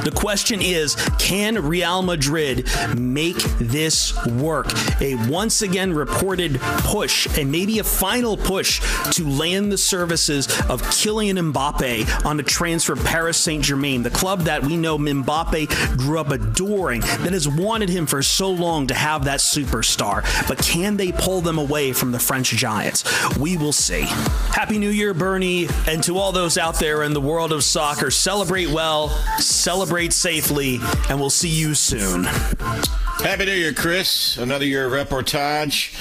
the 0.05 0.13
question 0.15 0.61
is 0.61 0.95
can 1.19 1.67
Real 1.67 2.03
Madrid 2.03 2.69
make 2.97 3.37
this 3.59 4.15
work? 4.27 4.67
A 5.01 5.15
once 5.29 5.63
again 5.63 5.93
reported 5.93 6.59
push, 6.61 7.14
and 7.39 7.51
maybe 7.51 7.79
a 7.79 7.85
final 7.85 8.37
push 8.37 8.81
to 9.13 9.29
land 9.29 9.71
the 9.71 9.79
services 9.79 10.47
of 10.69 10.83
Kylian 10.83 11.53
Mbappe 11.53 12.27
on 12.27 12.37
the 12.37 12.43
transfer 12.43 12.97
Paris 12.97 13.37
Saint 13.37 13.65
Germain, 13.65 14.03
the 14.03 14.11
club 14.11 14.43
that 14.43 14.63
we 14.63 14.77
know 14.77 14.99
Mbappe 14.99 15.97
grew 15.97 16.19
up 16.19 16.31
adoring, 16.31 17.01
that 17.01 17.33
has 17.33 17.49
wanted 17.49 17.89
him 17.89 18.07
for 18.07 18.23
so 18.23 18.51
long 18.51 18.87
to 18.89 18.95
have 18.95 19.25
that 19.25 19.41
superstar. 19.41 20.25
But 20.49 20.59
can 20.59 20.97
they 20.97 21.13
pull 21.13 21.41
them 21.41 21.59
away 21.59 21.93
from 21.93 22.13
the 22.13 22.19
French 22.19 22.51
Giants? 22.51 23.05
We 23.39 23.57
will 23.57 23.73
see. 23.73 24.03
Happy 24.03 24.79
New 24.79 24.91
Year, 24.91 25.15
Bernie, 25.15 25.69
and 25.87 26.03
to 26.05 26.19
all 26.19 26.33
those 26.33 26.59
out 26.59 26.79
there 26.79 27.03
in 27.03 27.13
the 27.13 27.21
world 27.21 27.53
of 27.53 27.65
soccer, 27.65 28.11
celebrate 28.11 28.71
well, 28.71 29.09
celebrate 29.39 30.13
safely, 30.13 30.81
and 31.09 31.19
we'll 31.21 31.31
see 31.31 31.49
you 31.49 31.75
soon. 31.75 32.25
Happy 32.25 33.47
New 33.47 33.53
Year, 33.53 33.73
Chris. 33.73 34.37
Another 34.37 34.67
year 34.67 34.87
of 34.87 34.93
reportage 34.93 35.95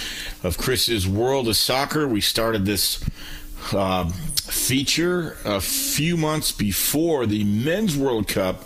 of 0.43 0.57
Chris's 0.57 1.07
World 1.07 1.47
of 1.47 1.55
Soccer. 1.55 2.07
We 2.07 2.21
started 2.21 2.65
this 2.65 3.03
uh, 3.71 4.09
feature 4.09 5.37
a 5.45 5.61
few 5.61 6.17
months 6.17 6.51
before 6.51 7.25
the 7.25 7.43
Men's 7.43 7.97
World 7.97 8.27
Cup 8.27 8.63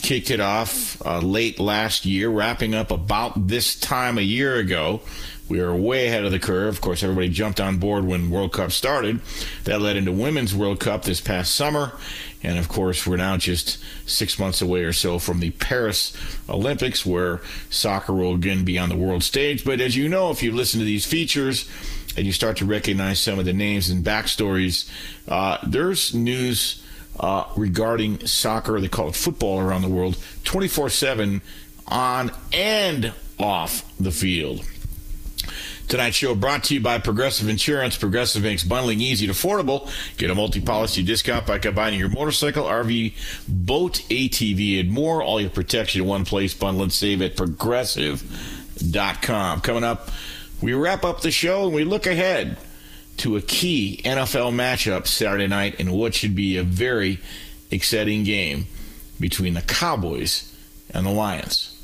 kicked 0.00 0.30
it 0.30 0.40
off 0.40 1.04
uh, 1.04 1.18
late 1.18 1.58
last 1.58 2.06
year, 2.06 2.28
wrapping 2.28 2.74
up 2.74 2.90
about 2.90 3.48
this 3.48 3.78
time 3.78 4.16
a 4.16 4.22
year 4.22 4.56
ago. 4.56 5.00
We 5.48 5.60
were 5.60 5.74
way 5.74 6.06
ahead 6.06 6.24
of 6.24 6.30
the 6.30 6.38
curve. 6.38 6.74
Of 6.74 6.80
course, 6.80 7.02
everybody 7.02 7.30
jumped 7.30 7.58
on 7.58 7.78
board 7.78 8.04
when 8.04 8.30
World 8.30 8.52
Cup 8.52 8.70
started. 8.70 9.20
That 9.64 9.80
led 9.80 9.96
into 9.96 10.12
Women's 10.12 10.54
World 10.54 10.78
Cup 10.78 11.04
this 11.04 11.20
past 11.20 11.54
summer. 11.54 11.92
And 12.42 12.58
of 12.58 12.68
course, 12.68 13.06
we're 13.06 13.16
now 13.16 13.36
just 13.36 13.78
six 14.06 14.38
months 14.38 14.62
away 14.62 14.84
or 14.84 14.92
so 14.92 15.18
from 15.18 15.40
the 15.40 15.50
Paris 15.50 16.16
Olympics, 16.48 17.04
where 17.04 17.40
soccer 17.68 18.12
will 18.12 18.34
again 18.34 18.64
be 18.64 18.78
on 18.78 18.88
the 18.88 18.96
world 18.96 19.24
stage. 19.24 19.64
But 19.64 19.80
as 19.80 19.96
you 19.96 20.08
know, 20.08 20.30
if 20.30 20.42
you 20.42 20.52
listen 20.52 20.78
to 20.78 20.86
these 20.86 21.04
features 21.04 21.68
and 22.16 22.26
you 22.26 22.32
start 22.32 22.56
to 22.58 22.64
recognize 22.64 23.20
some 23.20 23.38
of 23.38 23.44
the 23.44 23.52
names 23.52 23.90
and 23.90 24.04
backstories, 24.04 24.88
uh, 25.26 25.58
there's 25.66 26.14
news 26.14 26.82
uh, 27.18 27.44
regarding 27.56 28.24
soccer, 28.26 28.80
they 28.80 28.88
call 28.88 29.08
it 29.08 29.16
football 29.16 29.58
around 29.58 29.82
the 29.82 29.88
world, 29.88 30.16
24 30.44 30.90
7 30.90 31.42
on 31.88 32.30
and 32.52 33.12
off 33.38 33.84
the 33.98 34.12
field. 34.12 34.64
Tonight's 35.88 36.16
show 36.16 36.34
brought 36.34 36.64
to 36.64 36.74
you 36.74 36.80
by 36.80 36.98
Progressive 36.98 37.48
Insurance. 37.48 37.96
Progressive 37.96 38.42
makes 38.42 38.62
bundling 38.62 39.00
easy 39.00 39.24
and 39.26 39.34
affordable. 39.34 39.90
Get 40.18 40.30
a 40.30 40.34
multi-policy 40.34 41.02
discount 41.02 41.46
by 41.46 41.58
combining 41.58 41.98
your 41.98 42.10
motorcycle, 42.10 42.64
RV, 42.64 43.14
boat, 43.48 44.02
ATV, 44.10 44.80
and 44.80 44.90
more. 44.90 45.22
All 45.22 45.40
your 45.40 45.48
protection 45.48 46.02
in 46.02 46.06
one 46.06 46.26
place. 46.26 46.52
Bundle 46.52 46.82
and 46.82 46.92
save 46.92 47.22
at 47.22 47.36
progressive.com. 47.36 49.62
Coming 49.62 49.84
up, 49.84 50.10
we 50.60 50.74
wrap 50.74 51.06
up 51.06 51.22
the 51.22 51.30
show 51.30 51.64
and 51.64 51.74
we 51.74 51.84
look 51.84 52.06
ahead 52.06 52.58
to 53.18 53.36
a 53.36 53.40
key 53.40 54.02
NFL 54.04 54.52
matchup 54.52 55.06
Saturday 55.06 55.46
night 55.46 55.80
in 55.80 55.90
what 55.90 56.14
should 56.14 56.34
be 56.34 56.58
a 56.58 56.62
very 56.62 57.18
exciting 57.70 58.24
game 58.24 58.66
between 59.18 59.54
the 59.54 59.62
Cowboys 59.62 60.54
and 60.92 61.06
the 61.06 61.10
Lions. 61.10 61.74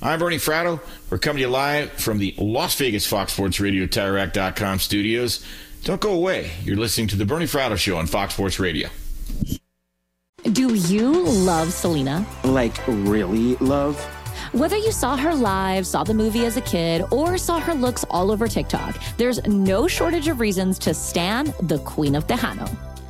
I'm 0.00 0.18
Bernie 0.18 0.36
Fratto. 0.36 0.80
We're 1.12 1.18
coming 1.18 1.42
to 1.42 1.42
you 1.42 1.48
live 1.50 1.92
from 1.92 2.16
the 2.16 2.34
Las 2.38 2.74
Vegas 2.76 3.06
Fox 3.06 3.34
Sports 3.34 3.60
Radio 3.60 3.84
TireRack.com 3.84 4.78
studios. 4.78 5.44
Don't 5.84 6.00
go 6.00 6.14
away. 6.14 6.52
You're 6.64 6.78
listening 6.78 7.06
to 7.08 7.16
the 7.16 7.26
Bernie 7.26 7.44
Fratto 7.44 7.76
Show 7.76 7.98
on 7.98 8.06
Fox 8.06 8.32
Sports 8.32 8.58
Radio. 8.58 8.88
Do 10.44 10.74
you 10.74 11.22
love 11.22 11.70
Selena? 11.70 12.24
Like, 12.44 12.74
really 12.86 13.56
love? 13.56 14.02
Whether 14.52 14.78
you 14.78 14.90
saw 14.90 15.14
her 15.18 15.34
live, 15.34 15.86
saw 15.86 16.02
the 16.02 16.14
movie 16.14 16.46
as 16.46 16.56
a 16.56 16.62
kid, 16.62 17.04
or 17.10 17.36
saw 17.36 17.60
her 17.60 17.74
looks 17.74 18.06
all 18.08 18.30
over 18.30 18.48
TikTok, 18.48 18.98
there's 19.18 19.46
no 19.46 19.86
shortage 19.86 20.28
of 20.28 20.40
reasons 20.40 20.78
to 20.78 20.94
stan 20.94 21.52
the 21.60 21.78
Queen 21.80 22.14
of 22.14 22.26
Tejano. 22.26 22.91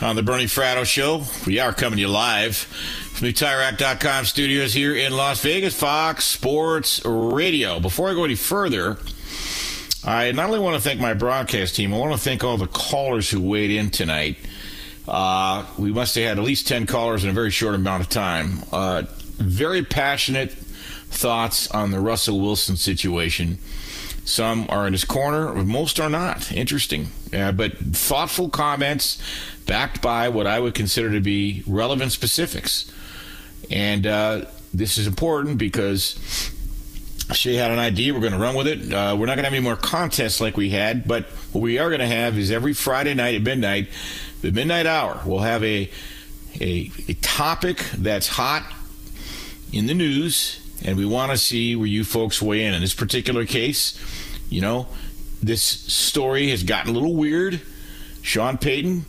on 0.00 0.16
the 0.16 0.22
Bernie 0.22 0.44
Fratto 0.44 0.84
Show. 0.84 1.24
We 1.46 1.58
are 1.58 1.72
coming 1.72 1.96
to 1.96 2.02
you 2.02 2.08
live 2.08 2.56
From 2.56 3.28
the 3.28 4.22
studios 4.24 4.72
here 4.74 4.94
in 4.94 5.16
Las 5.16 5.40
Vegas, 5.40 5.78
Fox 5.78 6.24
Sports 6.24 7.04
Radio. 7.04 7.80
Before 7.80 8.10
I 8.10 8.14
go 8.14 8.24
any 8.24 8.34
further, 8.34 8.98
I 10.04 10.32
not 10.32 10.46
only 10.46 10.58
want 10.58 10.76
to 10.76 10.80
thank 10.80 11.00
my 11.00 11.14
broadcast 11.14 11.76
team, 11.76 11.94
I 11.94 11.98
want 11.98 12.12
to 12.12 12.18
thank 12.18 12.42
all 12.42 12.56
the 12.56 12.66
callers 12.66 13.30
who 13.30 13.40
weighed 13.40 13.70
in 13.70 13.90
tonight. 13.90 14.36
Uh, 15.06 15.64
we 15.78 15.92
must 15.92 16.14
have 16.16 16.24
had 16.24 16.38
at 16.38 16.44
least 16.44 16.66
10 16.66 16.86
callers 16.86 17.24
in 17.24 17.30
a 17.30 17.34
very 17.34 17.50
short 17.50 17.74
amount 17.74 18.02
of 18.02 18.08
time. 18.08 18.64
Uh, 18.72 19.02
very 19.36 19.84
passionate 19.84 20.50
thoughts 20.50 21.70
on 21.70 21.90
the 21.90 22.00
Russell 22.00 22.40
Wilson 22.40 22.76
situation. 22.76 23.58
Some 24.24 24.66
are 24.70 24.86
in 24.86 24.92
his 24.92 25.04
corner, 25.04 25.52
most 25.54 26.00
are 26.00 26.08
not. 26.08 26.50
Interesting. 26.50 27.08
But 27.30 27.76
thoughtful 27.78 28.48
comments 28.48 29.22
backed 29.66 30.00
by 30.00 30.28
what 30.28 30.46
I 30.46 30.60
would 30.60 30.74
consider 30.74 31.10
to 31.12 31.20
be 31.20 31.62
relevant 31.66 32.12
specifics. 32.12 32.90
And 33.70 34.06
uh, 34.06 34.46
this 34.72 34.98
is 34.98 35.06
important 35.06 35.58
because 35.58 36.18
she 37.32 37.56
had 37.56 37.70
an 37.70 37.78
idea. 37.78 38.12
We're 38.12 38.20
going 38.20 38.32
to 38.32 38.38
run 38.38 38.54
with 38.54 38.66
it. 38.66 38.92
Uh, 38.92 39.16
we're 39.18 39.26
not 39.26 39.36
going 39.36 39.44
to 39.44 39.44
have 39.44 39.52
any 39.54 39.60
more 39.60 39.76
contests 39.76 40.40
like 40.40 40.56
we 40.56 40.70
had, 40.70 41.08
but 41.08 41.24
what 41.52 41.60
we 41.60 41.78
are 41.78 41.88
going 41.88 42.00
to 42.00 42.06
have 42.06 42.38
is 42.38 42.50
every 42.50 42.74
Friday 42.74 43.14
night 43.14 43.34
at 43.34 43.42
midnight, 43.42 43.88
the 44.42 44.50
midnight 44.52 44.86
hour, 44.86 45.20
we'll 45.24 45.38
have 45.40 45.64
a, 45.64 45.90
a, 46.60 46.90
a 47.08 47.14
topic 47.22 47.78
that's 47.96 48.28
hot 48.28 48.70
in 49.72 49.86
the 49.86 49.94
news, 49.94 50.60
and 50.84 50.96
we 50.96 51.06
want 51.06 51.32
to 51.32 51.38
see 51.38 51.76
where 51.76 51.86
you 51.86 52.04
folks 52.04 52.42
weigh 52.42 52.64
in. 52.64 52.74
In 52.74 52.80
this 52.80 52.94
particular 52.94 53.46
case, 53.46 53.98
you 54.50 54.60
know, 54.60 54.86
this 55.42 55.62
story 55.62 56.50
has 56.50 56.62
gotten 56.62 56.90
a 56.90 56.94
little 56.94 57.14
weird. 57.14 57.60
Sean 58.22 58.56
Payton, 58.58 59.04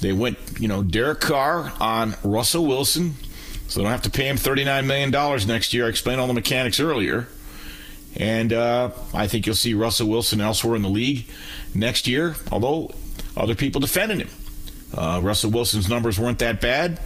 they 0.00 0.12
went, 0.12 0.38
you 0.58 0.68
know, 0.68 0.82
Derek 0.82 1.20
Carr 1.20 1.72
on 1.80 2.14
Russell 2.22 2.66
Wilson 2.66 3.14
so 3.70 3.78
they 3.78 3.84
don't 3.84 3.92
have 3.92 4.02
to 4.02 4.10
pay 4.10 4.28
him 4.28 4.36
$39 4.36 4.84
million 4.84 5.46
next 5.46 5.72
year. 5.72 5.86
I 5.86 5.88
explained 5.88 6.20
all 6.20 6.26
the 6.26 6.34
mechanics 6.34 6.80
earlier. 6.80 7.28
And 8.16 8.52
uh, 8.52 8.90
I 9.14 9.28
think 9.28 9.46
you'll 9.46 9.54
see 9.54 9.74
Russell 9.74 10.08
Wilson 10.08 10.40
elsewhere 10.40 10.74
in 10.74 10.82
the 10.82 10.88
league 10.88 11.26
next 11.72 12.08
year, 12.08 12.34
although 12.50 12.90
other 13.36 13.54
people 13.54 13.80
defending 13.80 14.18
him. 14.18 14.28
Uh, 14.92 15.20
Russell 15.22 15.52
Wilson's 15.52 15.88
numbers 15.88 16.18
weren't 16.18 16.40
that 16.40 16.60
bad. 16.60 16.98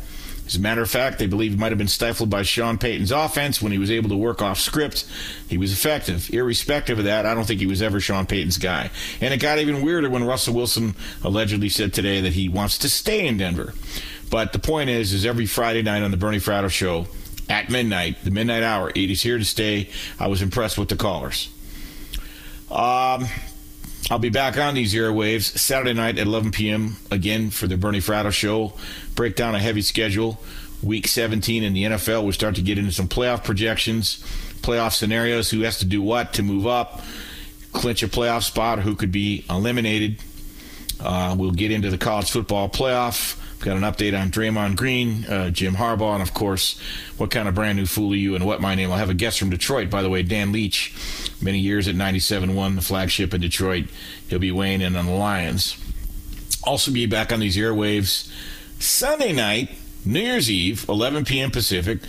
As 0.47 0.57
a 0.57 0.61
matter 0.61 0.83
of 0.83 0.91
fact, 0.91 1.19
they 1.19 1.27
believe 1.27 1.53
he 1.53 1.57
might 1.57 1.73
have 1.73 1.79
been 1.79 1.89
stifled 1.89 2.29
by 2.29 2.43
Sean 2.43 2.77
Payton's 2.77 3.11
offense 3.11 3.63
when 3.63 3.73
he 3.73 3.79
was 3.79 3.91
able 3.91 4.11
to 4.11 4.17
work 4.17 4.43
off 4.43 4.59
script. 4.59 5.07
He 5.49 5.57
was 5.57 5.73
effective. 5.73 6.29
Irrespective 6.31 6.99
of 6.99 7.05
that, 7.07 7.25
I 7.25 7.35
don't 7.35 7.47
think 7.47 7.61
he 7.61 7.67
was 7.67 7.81
ever 7.81 7.99
Sean 7.99 8.27
Payton's 8.27 8.59
guy. 8.59 8.91
And 9.23 9.33
it 9.33 9.39
got 9.39 9.59
even 9.59 9.83
weirder 9.83 10.11
when 10.11 10.25
Russell 10.25 10.55
Wilson 10.55 10.95
allegedly 11.23 11.71
said 11.71 11.95
today 11.95 12.21
that 12.21 12.35
he 12.35 12.49
wants 12.49 12.77
to 12.79 12.91
stay 12.91 13.27
in 13.27 13.39
Denver. 13.39 13.73
But 14.31 14.53
the 14.53 14.59
point 14.59 14.91
is, 14.91 15.13
is 15.13 15.25
every 15.25 15.47
Friday 15.47 15.83
night 15.83 16.03
on 16.03 16.11
the 16.11 16.17
Bernie 16.17 16.39
Fratto 16.39 16.71
show 16.71 17.07
at 17.49 17.71
midnight, 17.71 18.23
the 18.23 18.31
midnight 18.31 18.63
hour, 18.63 18.91
it 18.95 19.11
is 19.11 19.23
here 19.23 19.39
to 19.39 19.45
stay. 19.45 19.89
I 20.19 20.29
was 20.29 20.43
impressed 20.43 20.77
with 20.77 20.89
the 20.89 20.97
callers. 20.97 21.49
Um, 22.71 23.27
I'll 24.11 24.19
be 24.19 24.29
back 24.29 24.59
on 24.59 24.75
these 24.75 24.93
airwaves 24.93 25.57
Saturday 25.57 25.95
night 25.95 26.19
at 26.19 26.27
11 26.27 26.51
p.m. 26.51 26.97
again 27.11 27.49
for 27.49 27.67
the 27.67 27.79
Bernie 27.79 28.01
Fratto 28.01 28.31
show. 28.31 28.75
Break 29.15 29.35
down 29.35 29.55
a 29.55 29.59
heavy 29.59 29.81
schedule. 29.81 30.39
Week 30.83 31.07
17 31.07 31.63
in 31.63 31.73
the 31.73 31.85
NFL. 31.85 32.23
We'll 32.23 32.33
start 32.33 32.57
to 32.57 32.63
get 32.63 32.77
into 32.77 32.93
some 32.93 33.09
playoff 33.09 33.45
projections, 33.45 34.23
playoff 34.61 34.93
scenarios, 34.93 35.51
who 35.51 35.63
has 35.63 35.79
to 35.79 35.87
do 35.87 36.03
what 36.03 36.35
to 36.35 36.43
move 36.43 36.67
up, 36.67 37.01
clinch 37.73 38.03
a 38.03 38.09
playoff 38.09 38.43
spot, 38.43 38.81
who 38.81 38.95
could 38.95 39.11
be 39.11 39.47
eliminated. 39.49 40.19
Uh, 41.01 41.35
we'll 41.39 41.51
get 41.51 41.71
into 41.71 41.89
the 41.89 41.99
college 41.99 42.31
football 42.31 42.69
playoff 42.69 43.41
Got 43.65 43.79
an 43.79 43.83
update 43.83 44.21
on 44.21 44.31
Draymond 44.31 44.77
Green, 44.77 45.25
uh, 45.25 45.49
Jim 45.49 45.77
Harbaugh, 45.77 46.13
and 46.13 46.23
of 46.23 46.35
course, 46.35 46.79
what 47.17 47.31
kind 47.31 47.49
of 47.49 47.55
brand 47.55 47.79
new 47.79 47.87
fool 47.87 48.13
are 48.13 48.15
you 48.15 48.35
and 48.35 48.45
what 48.45 48.61
my 48.61 48.75
name? 48.75 48.93
I'll 48.93 48.99
have 48.99 49.09
a 49.09 49.15
guest 49.15 49.39
from 49.39 49.49
Detroit, 49.49 49.89
by 49.89 50.03
the 50.03 50.11
way, 50.11 50.23
Dan 50.23 50.53
Leach, 50.53 50.95
many 51.41 51.61
years 51.61 51.89
at 51.89 51.95
97.1, 51.95 52.75
the 52.75 52.83
flagship 52.83 53.33
in 53.33 53.41
Detroit. 53.41 53.87
He'll 54.29 54.39
be 54.39 54.53
weighing 54.53 54.83
in 54.83 54.95
on 54.97 55.07
the 55.07 55.13
Lions. 55.13 55.79
Also 56.65 56.93
be 56.93 57.07
back 57.07 57.33
on 57.33 57.41
these 57.41 57.57
airwaves 57.57 58.31
Sunday 58.81 59.33
night, 59.33 59.71
New 60.05 60.21
Year's 60.21 60.51
Eve, 60.51 60.85
11 60.87 61.25
p.m. 61.25 61.51
Pacific, 61.51 62.01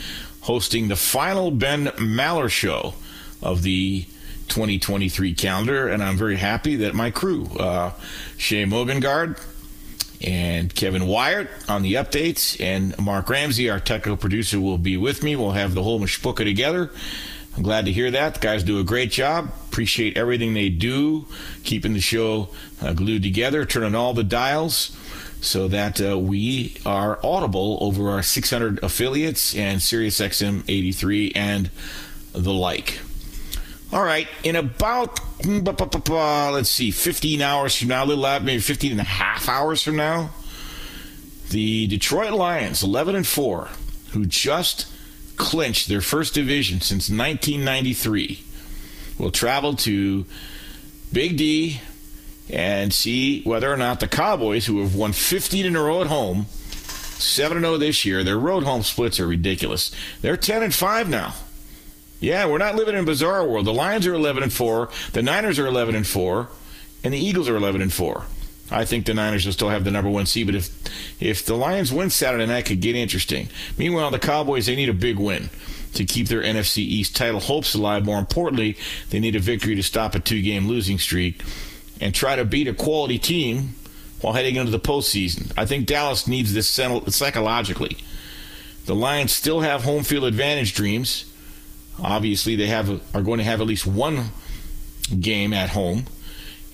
hosting 0.42 0.90
the 0.90 0.98
final 0.98 1.52
Ben 1.52 1.86
Maller 1.86 2.50
show 2.50 2.96
of 3.42 3.62
the 3.62 4.02
2023 4.50 5.34
calendar, 5.34 5.88
and 5.88 6.04
I'm 6.04 6.18
very 6.18 6.36
happy 6.36 6.76
that 6.76 6.94
my 6.94 7.12
crew, 7.12 7.46
uh, 7.58 7.92
Shay 8.36 8.66
Mogengard, 8.66 9.40
and 10.26 10.74
Kevin 10.74 11.06
Wyatt 11.08 11.48
on 11.70 11.84
the 11.84 11.94
updates, 11.94 12.60
and 12.60 12.98
Mark 12.98 13.30
Ramsey, 13.30 13.70
our 13.70 13.80
technical 13.80 14.18
producer, 14.18 14.60
will 14.60 14.78
be 14.78 14.98
with 14.98 15.24
me. 15.24 15.36
We'll 15.36 15.52
have 15.52 15.76
the 15.76 15.84
whole 15.84 16.00
mishpucha 16.00 16.44
together. 16.44 16.92
I'm 17.56 17.64
glad 17.64 17.86
to 17.86 17.92
hear 17.92 18.12
that. 18.12 18.34
The 18.34 18.40
guys 18.42 18.64
do 18.64 18.80
a 18.80 18.84
great 18.84 19.12
job. 19.12 19.50
Appreciate 19.70 20.18
everything 20.18 20.54
they 20.54 20.70
do, 20.70 21.26
keeping 21.64 21.94
the 21.94 22.02
show 22.02 22.50
uh, 22.82 22.94
glued 22.94 23.24
together, 23.24 23.66
turning 23.66 23.96
all 23.96 24.14
the 24.14 24.24
dials 24.24 24.98
so 25.42 25.68
that 25.68 26.02
uh, 26.02 26.18
we 26.18 26.76
are 26.86 27.20
audible 27.24 27.78
over 27.80 28.10
our 28.10 28.24
600 28.24 28.84
affiliates 28.84 29.56
and 29.56 29.80
SiriusXM 29.80 30.64
83 30.68 31.32
and 31.36 31.70
the 32.34 32.54
like. 32.54 33.00
All 33.94 34.04
right, 34.04 34.28
in 34.44 34.56
about, 34.56 35.18
mm, 35.40 36.52
let's 36.54 36.70
see, 36.70 36.92
15 36.92 37.42
hours 37.42 37.76
from 37.76 37.90
now, 37.90 38.04
a 38.04 38.06
little 38.06 38.26
out, 38.26 38.44
maybe 38.44 38.62
15 38.62 38.92
and 38.92 39.00
a 39.00 39.04
half 39.04 39.48
hours 39.48 39.84
from 39.84 39.96
now, 39.96 40.32
the 41.52 41.88
Detroit 41.88 42.34
Lions, 42.34 42.84
11 42.84 43.16
and 43.16 43.28
4, 43.28 43.70
who 44.12 44.26
just 44.26 44.88
clinched 45.38 45.88
their 45.88 46.02
first 46.02 46.34
division 46.34 46.82
since 46.82 47.10
1993, 47.10 48.44
will 49.20 49.32
travel 49.32 49.76
to 49.76 50.26
Big 51.14 51.38
D 51.38 51.80
and 52.50 52.94
see 52.94 53.44
whether 53.44 53.72
or 53.72 53.78
not 53.78 54.00
the 54.00 54.08
Cowboys, 54.08 54.66
who 54.66 54.82
have 54.82 54.96
won 54.96 55.14
15 55.14 55.66
in 55.66 55.76
a 55.76 55.82
row 55.82 56.02
at 56.02 56.08
home, 56.08 56.48
7 57.18 57.60
0 57.60 57.78
this 57.78 58.04
year, 58.04 58.24
their 58.24 58.38
road 58.38 58.64
home 58.64 58.84
splits 58.84 59.20
are 59.20 59.28
ridiculous. 59.28 59.92
They're 60.22 60.38
10 60.38 60.64
and 60.64 60.74
5 60.74 61.10
now. 61.10 61.34
Yeah, 62.26 62.48
we're 62.48 62.58
not 62.58 62.74
living 62.74 62.96
in 62.96 63.02
a 63.02 63.06
bizarre 63.06 63.48
world. 63.48 63.68
The 63.68 63.74
Lions 63.74 64.08
are 64.08 64.16
11 64.16 64.42
and 64.42 64.52
4, 64.52 64.90
the 65.14 65.22
Niners 65.22 65.60
are 65.60 65.68
11 65.68 65.94
and 65.94 66.08
4, 66.08 66.48
and 67.04 67.14
the 67.14 67.20
Eagles 67.20 67.48
are 67.48 67.56
11 67.56 67.84
and 67.84 67.94
4. 67.94 68.24
I 68.72 68.84
think 68.84 69.06
the 69.06 69.14
Niners 69.14 69.46
will 69.46 69.54
still 69.54 69.70
have 69.70 69.84
the 69.84 69.92
number 69.92 70.10
one 70.10 70.26
seed, 70.26 70.48
but 70.48 70.56
if 70.56 71.22
if 71.22 71.46
the 71.46 71.54
Lions 71.54 71.94
win 71.94 72.10
Saturday 72.10 72.48
night, 72.48 72.62
it 72.62 72.66
could 72.66 72.82
get 72.82 72.96
interesting. 72.96 73.48
Meanwhile, 73.78 74.10
the 74.10 74.18
Cowboys 74.18 74.66
they 74.66 74.76
need 74.76 74.90
a 74.90 74.94
big 74.94 75.20
win 75.20 75.52
to 75.94 76.04
keep 76.04 76.28
their 76.28 76.42
NFC 76.42 76.80
East 76.80 77.16
title 77.16 77.40
hopes 77.40 77.76
alive. 77.76 78.04
More 78.04 78.18
importantly, 78.18 78.76
they 79.12 79.20
need 79.20 79.36
a 79.36 79.40
victory 79.40 79.76
to 79.76 79.84
stop 79.84 80.16
a 80.16 80.20
two-game 80.20 80.68
losing 80.68 80.98
streak 80.98 81.44
and 82.02 82.16
try 82.16 82.36
to 82.36 82.44
beat 82.44 82.68
a 82.68 82.74
quality 82.74 83.20
team 83.20 83.76
while 84.22 84.34
heading 84.34 84.56
into 84.56 84.72
the 84.72 84.80
postseason. 84.80 85.54
I 85.56 85.68
think 85.68 85.86
Dallas 85.86 86.28
needs 86.28 86.56
this 86.56 86.68
psychologically. 86.68 87.98
The 88.88 88.96
Lions 88.96 89.32
still 89.32 89.60
have 89.60 89.84
home 89.84 90.04
field 90.04 90.24
advantage 90.24 90.74
dreams. 90.74 91.26
Obviously, 92.02 92.56
they 92.56 92.68
have 92.68 92.90
are 93.16 93.22
going 93.22 93.38
to 93.40 93.44
have 93.44 93.62
at 93.62 93.68
least 93.68 93.86
one 93.86 94.26
game 95.20 95.54
at 95.54 95.70
home, 95.70 96.06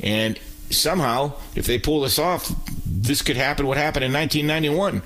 and 0.02 0.40
somehow, 0.70 1.34
if 1.56 1.66
they 1.66 1.78
pull 1.78 2.02
this 2.02 2.18
off, 2.18 2.52
this 2.86 3.22
could 3.22 3.38
happen. 3.38 3.68
What 3.68 3.78
happened 3.78 4.06
in 4.06 4.14
1991, 4.14 5.02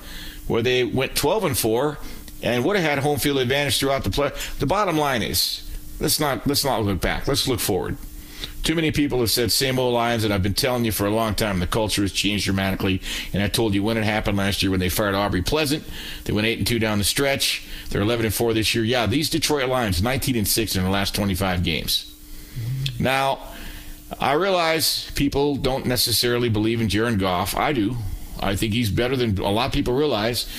where 0.47 0.61
they 0.61 0.83
went 0.83 1.15
12 1.15 1.43
and 1.43 1.57
four, 1.57 1.97
and 2.41 2.63
would 2.63 2.75
have 2.75 2.85
had 2.85 2.99
home 2.99 3.19
field 3.19 3.37
advantage 3.39 3.79
throughout 3.79 4.03
the 4.03 4.09
play. 4.09 4.31
The 4.59 4.65
bottom 4.65 4.97
line 4.97 5.21
is, 5.21 5.69
let's 5.99 6.19
not 6.19 6.45
let's 6.47 6.63
not 6.63 6.83
look 6.83 7.01
back. 7.01 7.27
Let's 7.27 7.47
look 7.47 7.59
forward. 7.59 7.97
Too 8.65 8.73
many 8.73 8.91
people 8.91 9.19
have 9.19 9.29
said 9.29 9.51
same 9.51 9.77
old 9.77 9.93
lines, 9.93 10.23
and 10.23 10.33
I've 10.33 10.41
been 10.41 10.55
telling 10.55 10.85
you 10.85 10.91
for 10.91 11.05
a 11.05 11.11
long 11.11 11.35
time 11.35 11.59
the 11.59 11.67
culture 11.67 12.01
has 12.01 12.11
changed 12.11 12.45
dramatically. 12.45 12.99
And 13.31 13.43
I 13.43 13.47
told 13.47 13.75
you 13.75 13.83
when 13.83 13.95
it 13.95 14.03
happened 14.03 14.39
last 14.39 14.63
year 14.63 14.71
when 14.71 14.79
they 14.79 14.89
fired 14.89 15.13
Aubrey 15.13 15.43
Pleasant. 15.43 15.83
They 16.23 16.33
went 16.33 16.47
eight 16.47 16.57
and 16.57 16.65
two 16.65 16.79
down 16.79 16.97
the 16.97 17.03
stretch. 17.03 17.63
They're 17.89 18.01
11 18.01 18.25
and 18.25 18.33
four 18.33 18.55
this 18.55 18.73
year. 18.73 18.83
Yeah, 18.83 19.05
these 19.05 19.29
Detroit 19.29 19.69
Lions 19.69 20.01
19 20.01 20.35
and 20.35 20.47
six 20.47 20.75
in 20.75 20.83
the 20.83 20.89
last 20.89 21.13
25 21.13 21.63
games. 21.63 22.11
Now, 22.99 23.37
I 24.19 24.33
realize 24.33 25.11
people 25.11 25.57
don't 25.57 25.85
necessarily 25.85 26.49
believe 26.49 26.81
in 26.81 26.89
Jared 26.89 27.19
Goff. 27.19 27.55
I 27.55 27.71
do. 27.71 27.95
I 28.39 28.55
think 28.55 28.73
he's 28.73 28.89
better 28.89 29.15
than 29.15 29.37
a 29.37 29.51
lot 29.51 29.67
of 29.67 29.73
people 29.73 29.93
realize. 29.93 30.49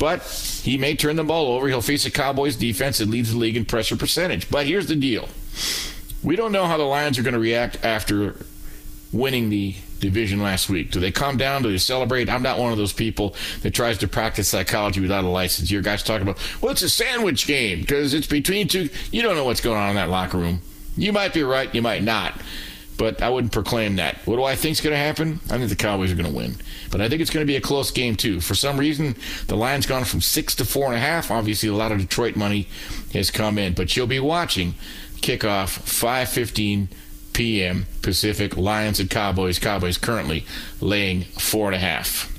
But 0.00 0.22
he 0.64 0.76
may 0.76 0.96
turn 0.96 1.14
the 1.14 1.22
ball 1.22 1.52
over. 1.54 1.68
He'll 1.68 1.82
face 1.82 2.04
a 2.04 2.10
Cowboys 2.10 2.56
defense 2.56 2.98
that 2.98 3.08
leads 3.08 3.30
the 3.30 3.38
league 3.38 3.56
in 3.56 3.64
pressure 3.64 3.94
percentage. 3.94 4.50
But 4.50 4.66
here's 4.66 4.88
the 4.88 4.96
deal 4.96 5.28
we 6.24 6.34
don't 6.36 6.52
know 6.52 6.64
how 6.66 6.76
the 6.76 6.84
Lions 6.84 7.18
are 7.18 7.22
going 7.22 7.34
to 7.34 7.40
react 7.40 7.84
after 7.84 8.34
winning 9.12 9.48
the 9.50 9.76
division 10.00 10.42
last 10.42 10.68
week. 10.68 10.90
Do 10.90 10.98
they 10.98 11.12
calm 11.12 11.36
down? 11.36 11.62
Do 11.62 11.70
they 11.70 11.78
celebrate? 11.78 12.28
I'm 12.28 12.42
not 12.42 12.58
one 12.58 12.72
of 12.72 12.78
those 12.78 12.92
people 12.92 13.34
that 13.62 13.72
tries 13.72 13.98
to 13.98 14.08
practice 14.08 14.48
psychology 14.48 15.00
without 15.00 15.22
a 15.24 15.28
license. 15.28 15.70
Your 15.70 15.82
guys 15.82 16.02
talking 16.02 16.26
about, 16.26 16.38
well, 16.60 16.72
it's 16.72 16.82
a 16.82 16.88
sandwich 16.90 17.46
game 17.46 17.80
because 17.80 18.12
it's 18.12 18.26
between 18.26 18.66
two. 18.66 18.88
You 19.12 19.22
don't 19.22 19.36
know 19.36 19.44
what's 19.44 19.60
going 19.60 19.78
on 19.78 19.90
in 19.90 19.96
that 19.96 20.10
locker 20.10 20.38
room. 20.38 20.60
You 20.96 21.12
might 21.12 21.32
be 21.32 21.42
right, 21.42 21.72
you 21.74 21.80
might 21.82 22.02
not. 22.02 22.40
but 22.96 23.22
I 23.22 23.28
wouldn't 23.30 23.52
proclaim 23.52 23.96
that. 23.96 24.16
What 24.26 24.36
do 24.36 24.44
I 24.44 24.54
think 24.54 24.72
is 24.72 24.80
going 24.80 24.92
to 24.94 24.98
happen? 24.98 25.40
I 25.50 25.58
think 25.58 25.68
the 25.68 25.76
Cowboys 25.76 26.12
are 26.12 26.16
going 26.16 26.30
to 26.30 26.36
win, 26.36 26.56
but 26.90 27.00
I 27.00 27.08
think 27.08 27.20
it's 27.20 27.30
going 27.30 27.44
to 27.44 27.50
be 27.50 27.56
a 27.56 27.60
close 27.60 27.90
game 27.90 28.16
too. 28.16 28.40
For 28.40 28.54
some 28.54 28.78
reason, 28.78 29.16
the 29.46 29.56
line's 29.56 29.86
gone 29.86 30.04
from 30.04 30.20
six 30.20 30.54
to 30.56 30.64
four 30.64 30.86
and 30.86 30.94
a 30.94 31.00
half. 31.00 31.30
Obviously, 31.30 31.68
a 31.68 31.74
lot 31.74 31.92
of 31.92 31.98
Detroit 31.98 32.36
money 32.36 32.68
has 33.12 33.30
come 33.30 33.58
in, 33.58 33.74
but 33.74 33.96
you'll 33.96 34.06
be 34.06 34.20
watching 34.20 34.74
kickoff 35.20 35.78
5:15 35.80 36.88
p.m. 37.32 37.86
Pacific. 38.02 38.56
Lions 38.56 39.00
and 39.00 39.10
Cowboys. 39.10 39.58
Cowboys 39.58 39.98
currently 39.98 40.46
laying 40.80 41.22
four 41.22 41.66
and 41.66 41.74
a 41.74 41.78
half. 41.78 42.30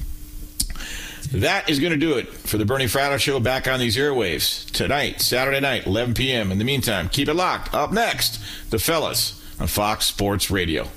That 1.32 1.70
is 1.70 1.80
going 1.80 1.92
to 1.92 1.98
do 1.98 2.18
it 2.18 2.28
for 2.28 2.58
the 2.58 2.66
Bernie 2.66 2.86
Fratto 2.86 3.20
Show 3.20 3.40
back 3.40 3.68
on 3.68 3.80
these 3.80 3.98
airwaves 3.98 4.70
tonight, 4.72 5.22
Saturday 5.22 5.60
night, 5.60 5.86
11 5.86 6.14
p.m. 6.14 6.52
In 6.52 6.60
the 6.60 6.64
meantime, 6.64 7.10
keep 7.10 7.28
it 7.28 7.34
locked. 7.34 7.74
Up 7.74 7.92
next, 7.92 8.40
the 8.70 8.80
fellas 8.80 9.42
on 9.60 9.68
Fox 9.68 10.06
Sports 10.06 10.52
Radio. 10.52 10.88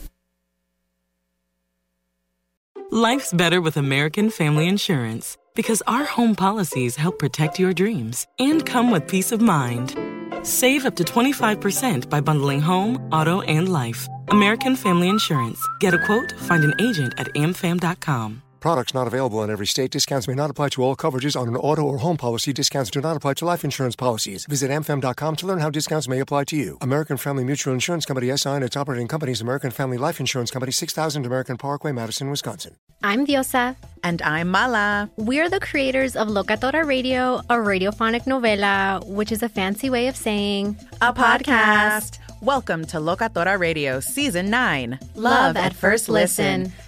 Life's 2.90 3.32
better 3.32 3.60
with 3.60 3.76
American 3.76 4.30
Family 4.30 4.66
Insurance 4.66 5.36
because 5.54 5.82
our 5.86 6.04
home 6.04 6.34
policies 6.34 6.96
help 6.96 7.18
protect 7.18 7.58
your 7.58 7.72
dreams 7.72 8.26
and 8.38 8.64
come 8.64 8.90
with 8.90 9.08
peace 9.08 9.32
of 9.32 9.40
mind. 9.40 10.17
Save 10.48 10.86
up 10.86 10.96
to 10.96 11.04
25% 11.04 12.08
by 12.08 12.22
bundling 12.22 12.62
home, 12.62 12.96
auto, 13.12 13.42
and 13.42 13.68
life. 13.68 14.08
American 14.28 14.76
Family 14.76 15.10
Insurance. 15.10 15.60
Get 15.78 15.92
a 15.92 15.98
quote, 16.06 16.32
find 16.40 16.64
an 16.64 16.74
agent 16.80 17.12
at 17.18 17.26
amfam.com. 17.34 18.42
Products 18.60 18.92
not 18.92 19.06
available 19.06 19.42
in 19.44 19.50
every 19.50 19.66
state. 19.66 19.92
Discounts 19.92 20.26
may 20.26 20.34
not 20.34 20.50
apply 20.50 20.70
to 20.70 20.82
all 20.82 20.96
coverages 20.96 21.40
on 21.40 21.46
an 21.46 21.56
auto 21.56 21.82
or 21.82 21.98
home 21.98 22.16
policy. 22.16 22.52
Discounts 22.52 22.90
do 22.90 23.00
not 23.00 23.16
apply 23.16 23.34
to 23.34 23.44
life 23.44 23.62
insurance 23.64 23.94
policies. 23.94 24.46
Visit 24.46 24.70
amfam.com 24.70 25.36
to 25.36 25.46
learn 25.46 25.60
how 25.60 25.70
discounts 25.70 26.08
may 26.08 26.18
apply 26.18 26.44
to 26.44 26.56
you. 26.56 26.76
American 26.80 27.16
Family 27.16 27.44
Mutual 27.44 27.72
Insurance 27.72 28.04
Company 28.04 28.36
SI 28.36 28.50
and 28.50 28.64
its 28.64 28.76
operating 28.76 29.06
companies 29.06 29.40
American 29.40 29.70
Family 29.70 29.96
Life 29.96 30.18
Insurance 30.18 30.50
Company 30.50 30.72
6000 30.72 31.24
American 31.24 31.56
Parkway, 31.56 31.92
Madison, 31.92 32.30
Wisconsin. 32.30 32.74
I'm 33.04 33.24
Diosa. 33.26 33.76
And 34.02 34.20
I'm 34.22 34.48
Mala. 34.48 35.08
We're 35.16 35.48
the 35.48 35.60
creators 35.60 36.16
of 36.16 36.26
Locatora 36.26 36.84
Radio, 36.84 37.36
a 37.48 37.54
radiophonic 37.54 38.24
novela, 38.24 39.06
which 39.06 39.30
is 39.30 39.42
a 39.42 39.48
fancy 39.48 39.88
way 39.88 40.08
of 40.08 40.16
saying 40.16 40.76
a 41.00 41.12
podcast. 41.12 42.18
Welcome 42.40 42.84
to 42.86 42.98
Locatora 42.98 43.58
Radio 43.58 44.00
Season 44.00 44.50
9 44.50 44.98
Love 45.14 45.56
at 45.56 45.74
First 45.74 46.08
Listen. 46.08 46.72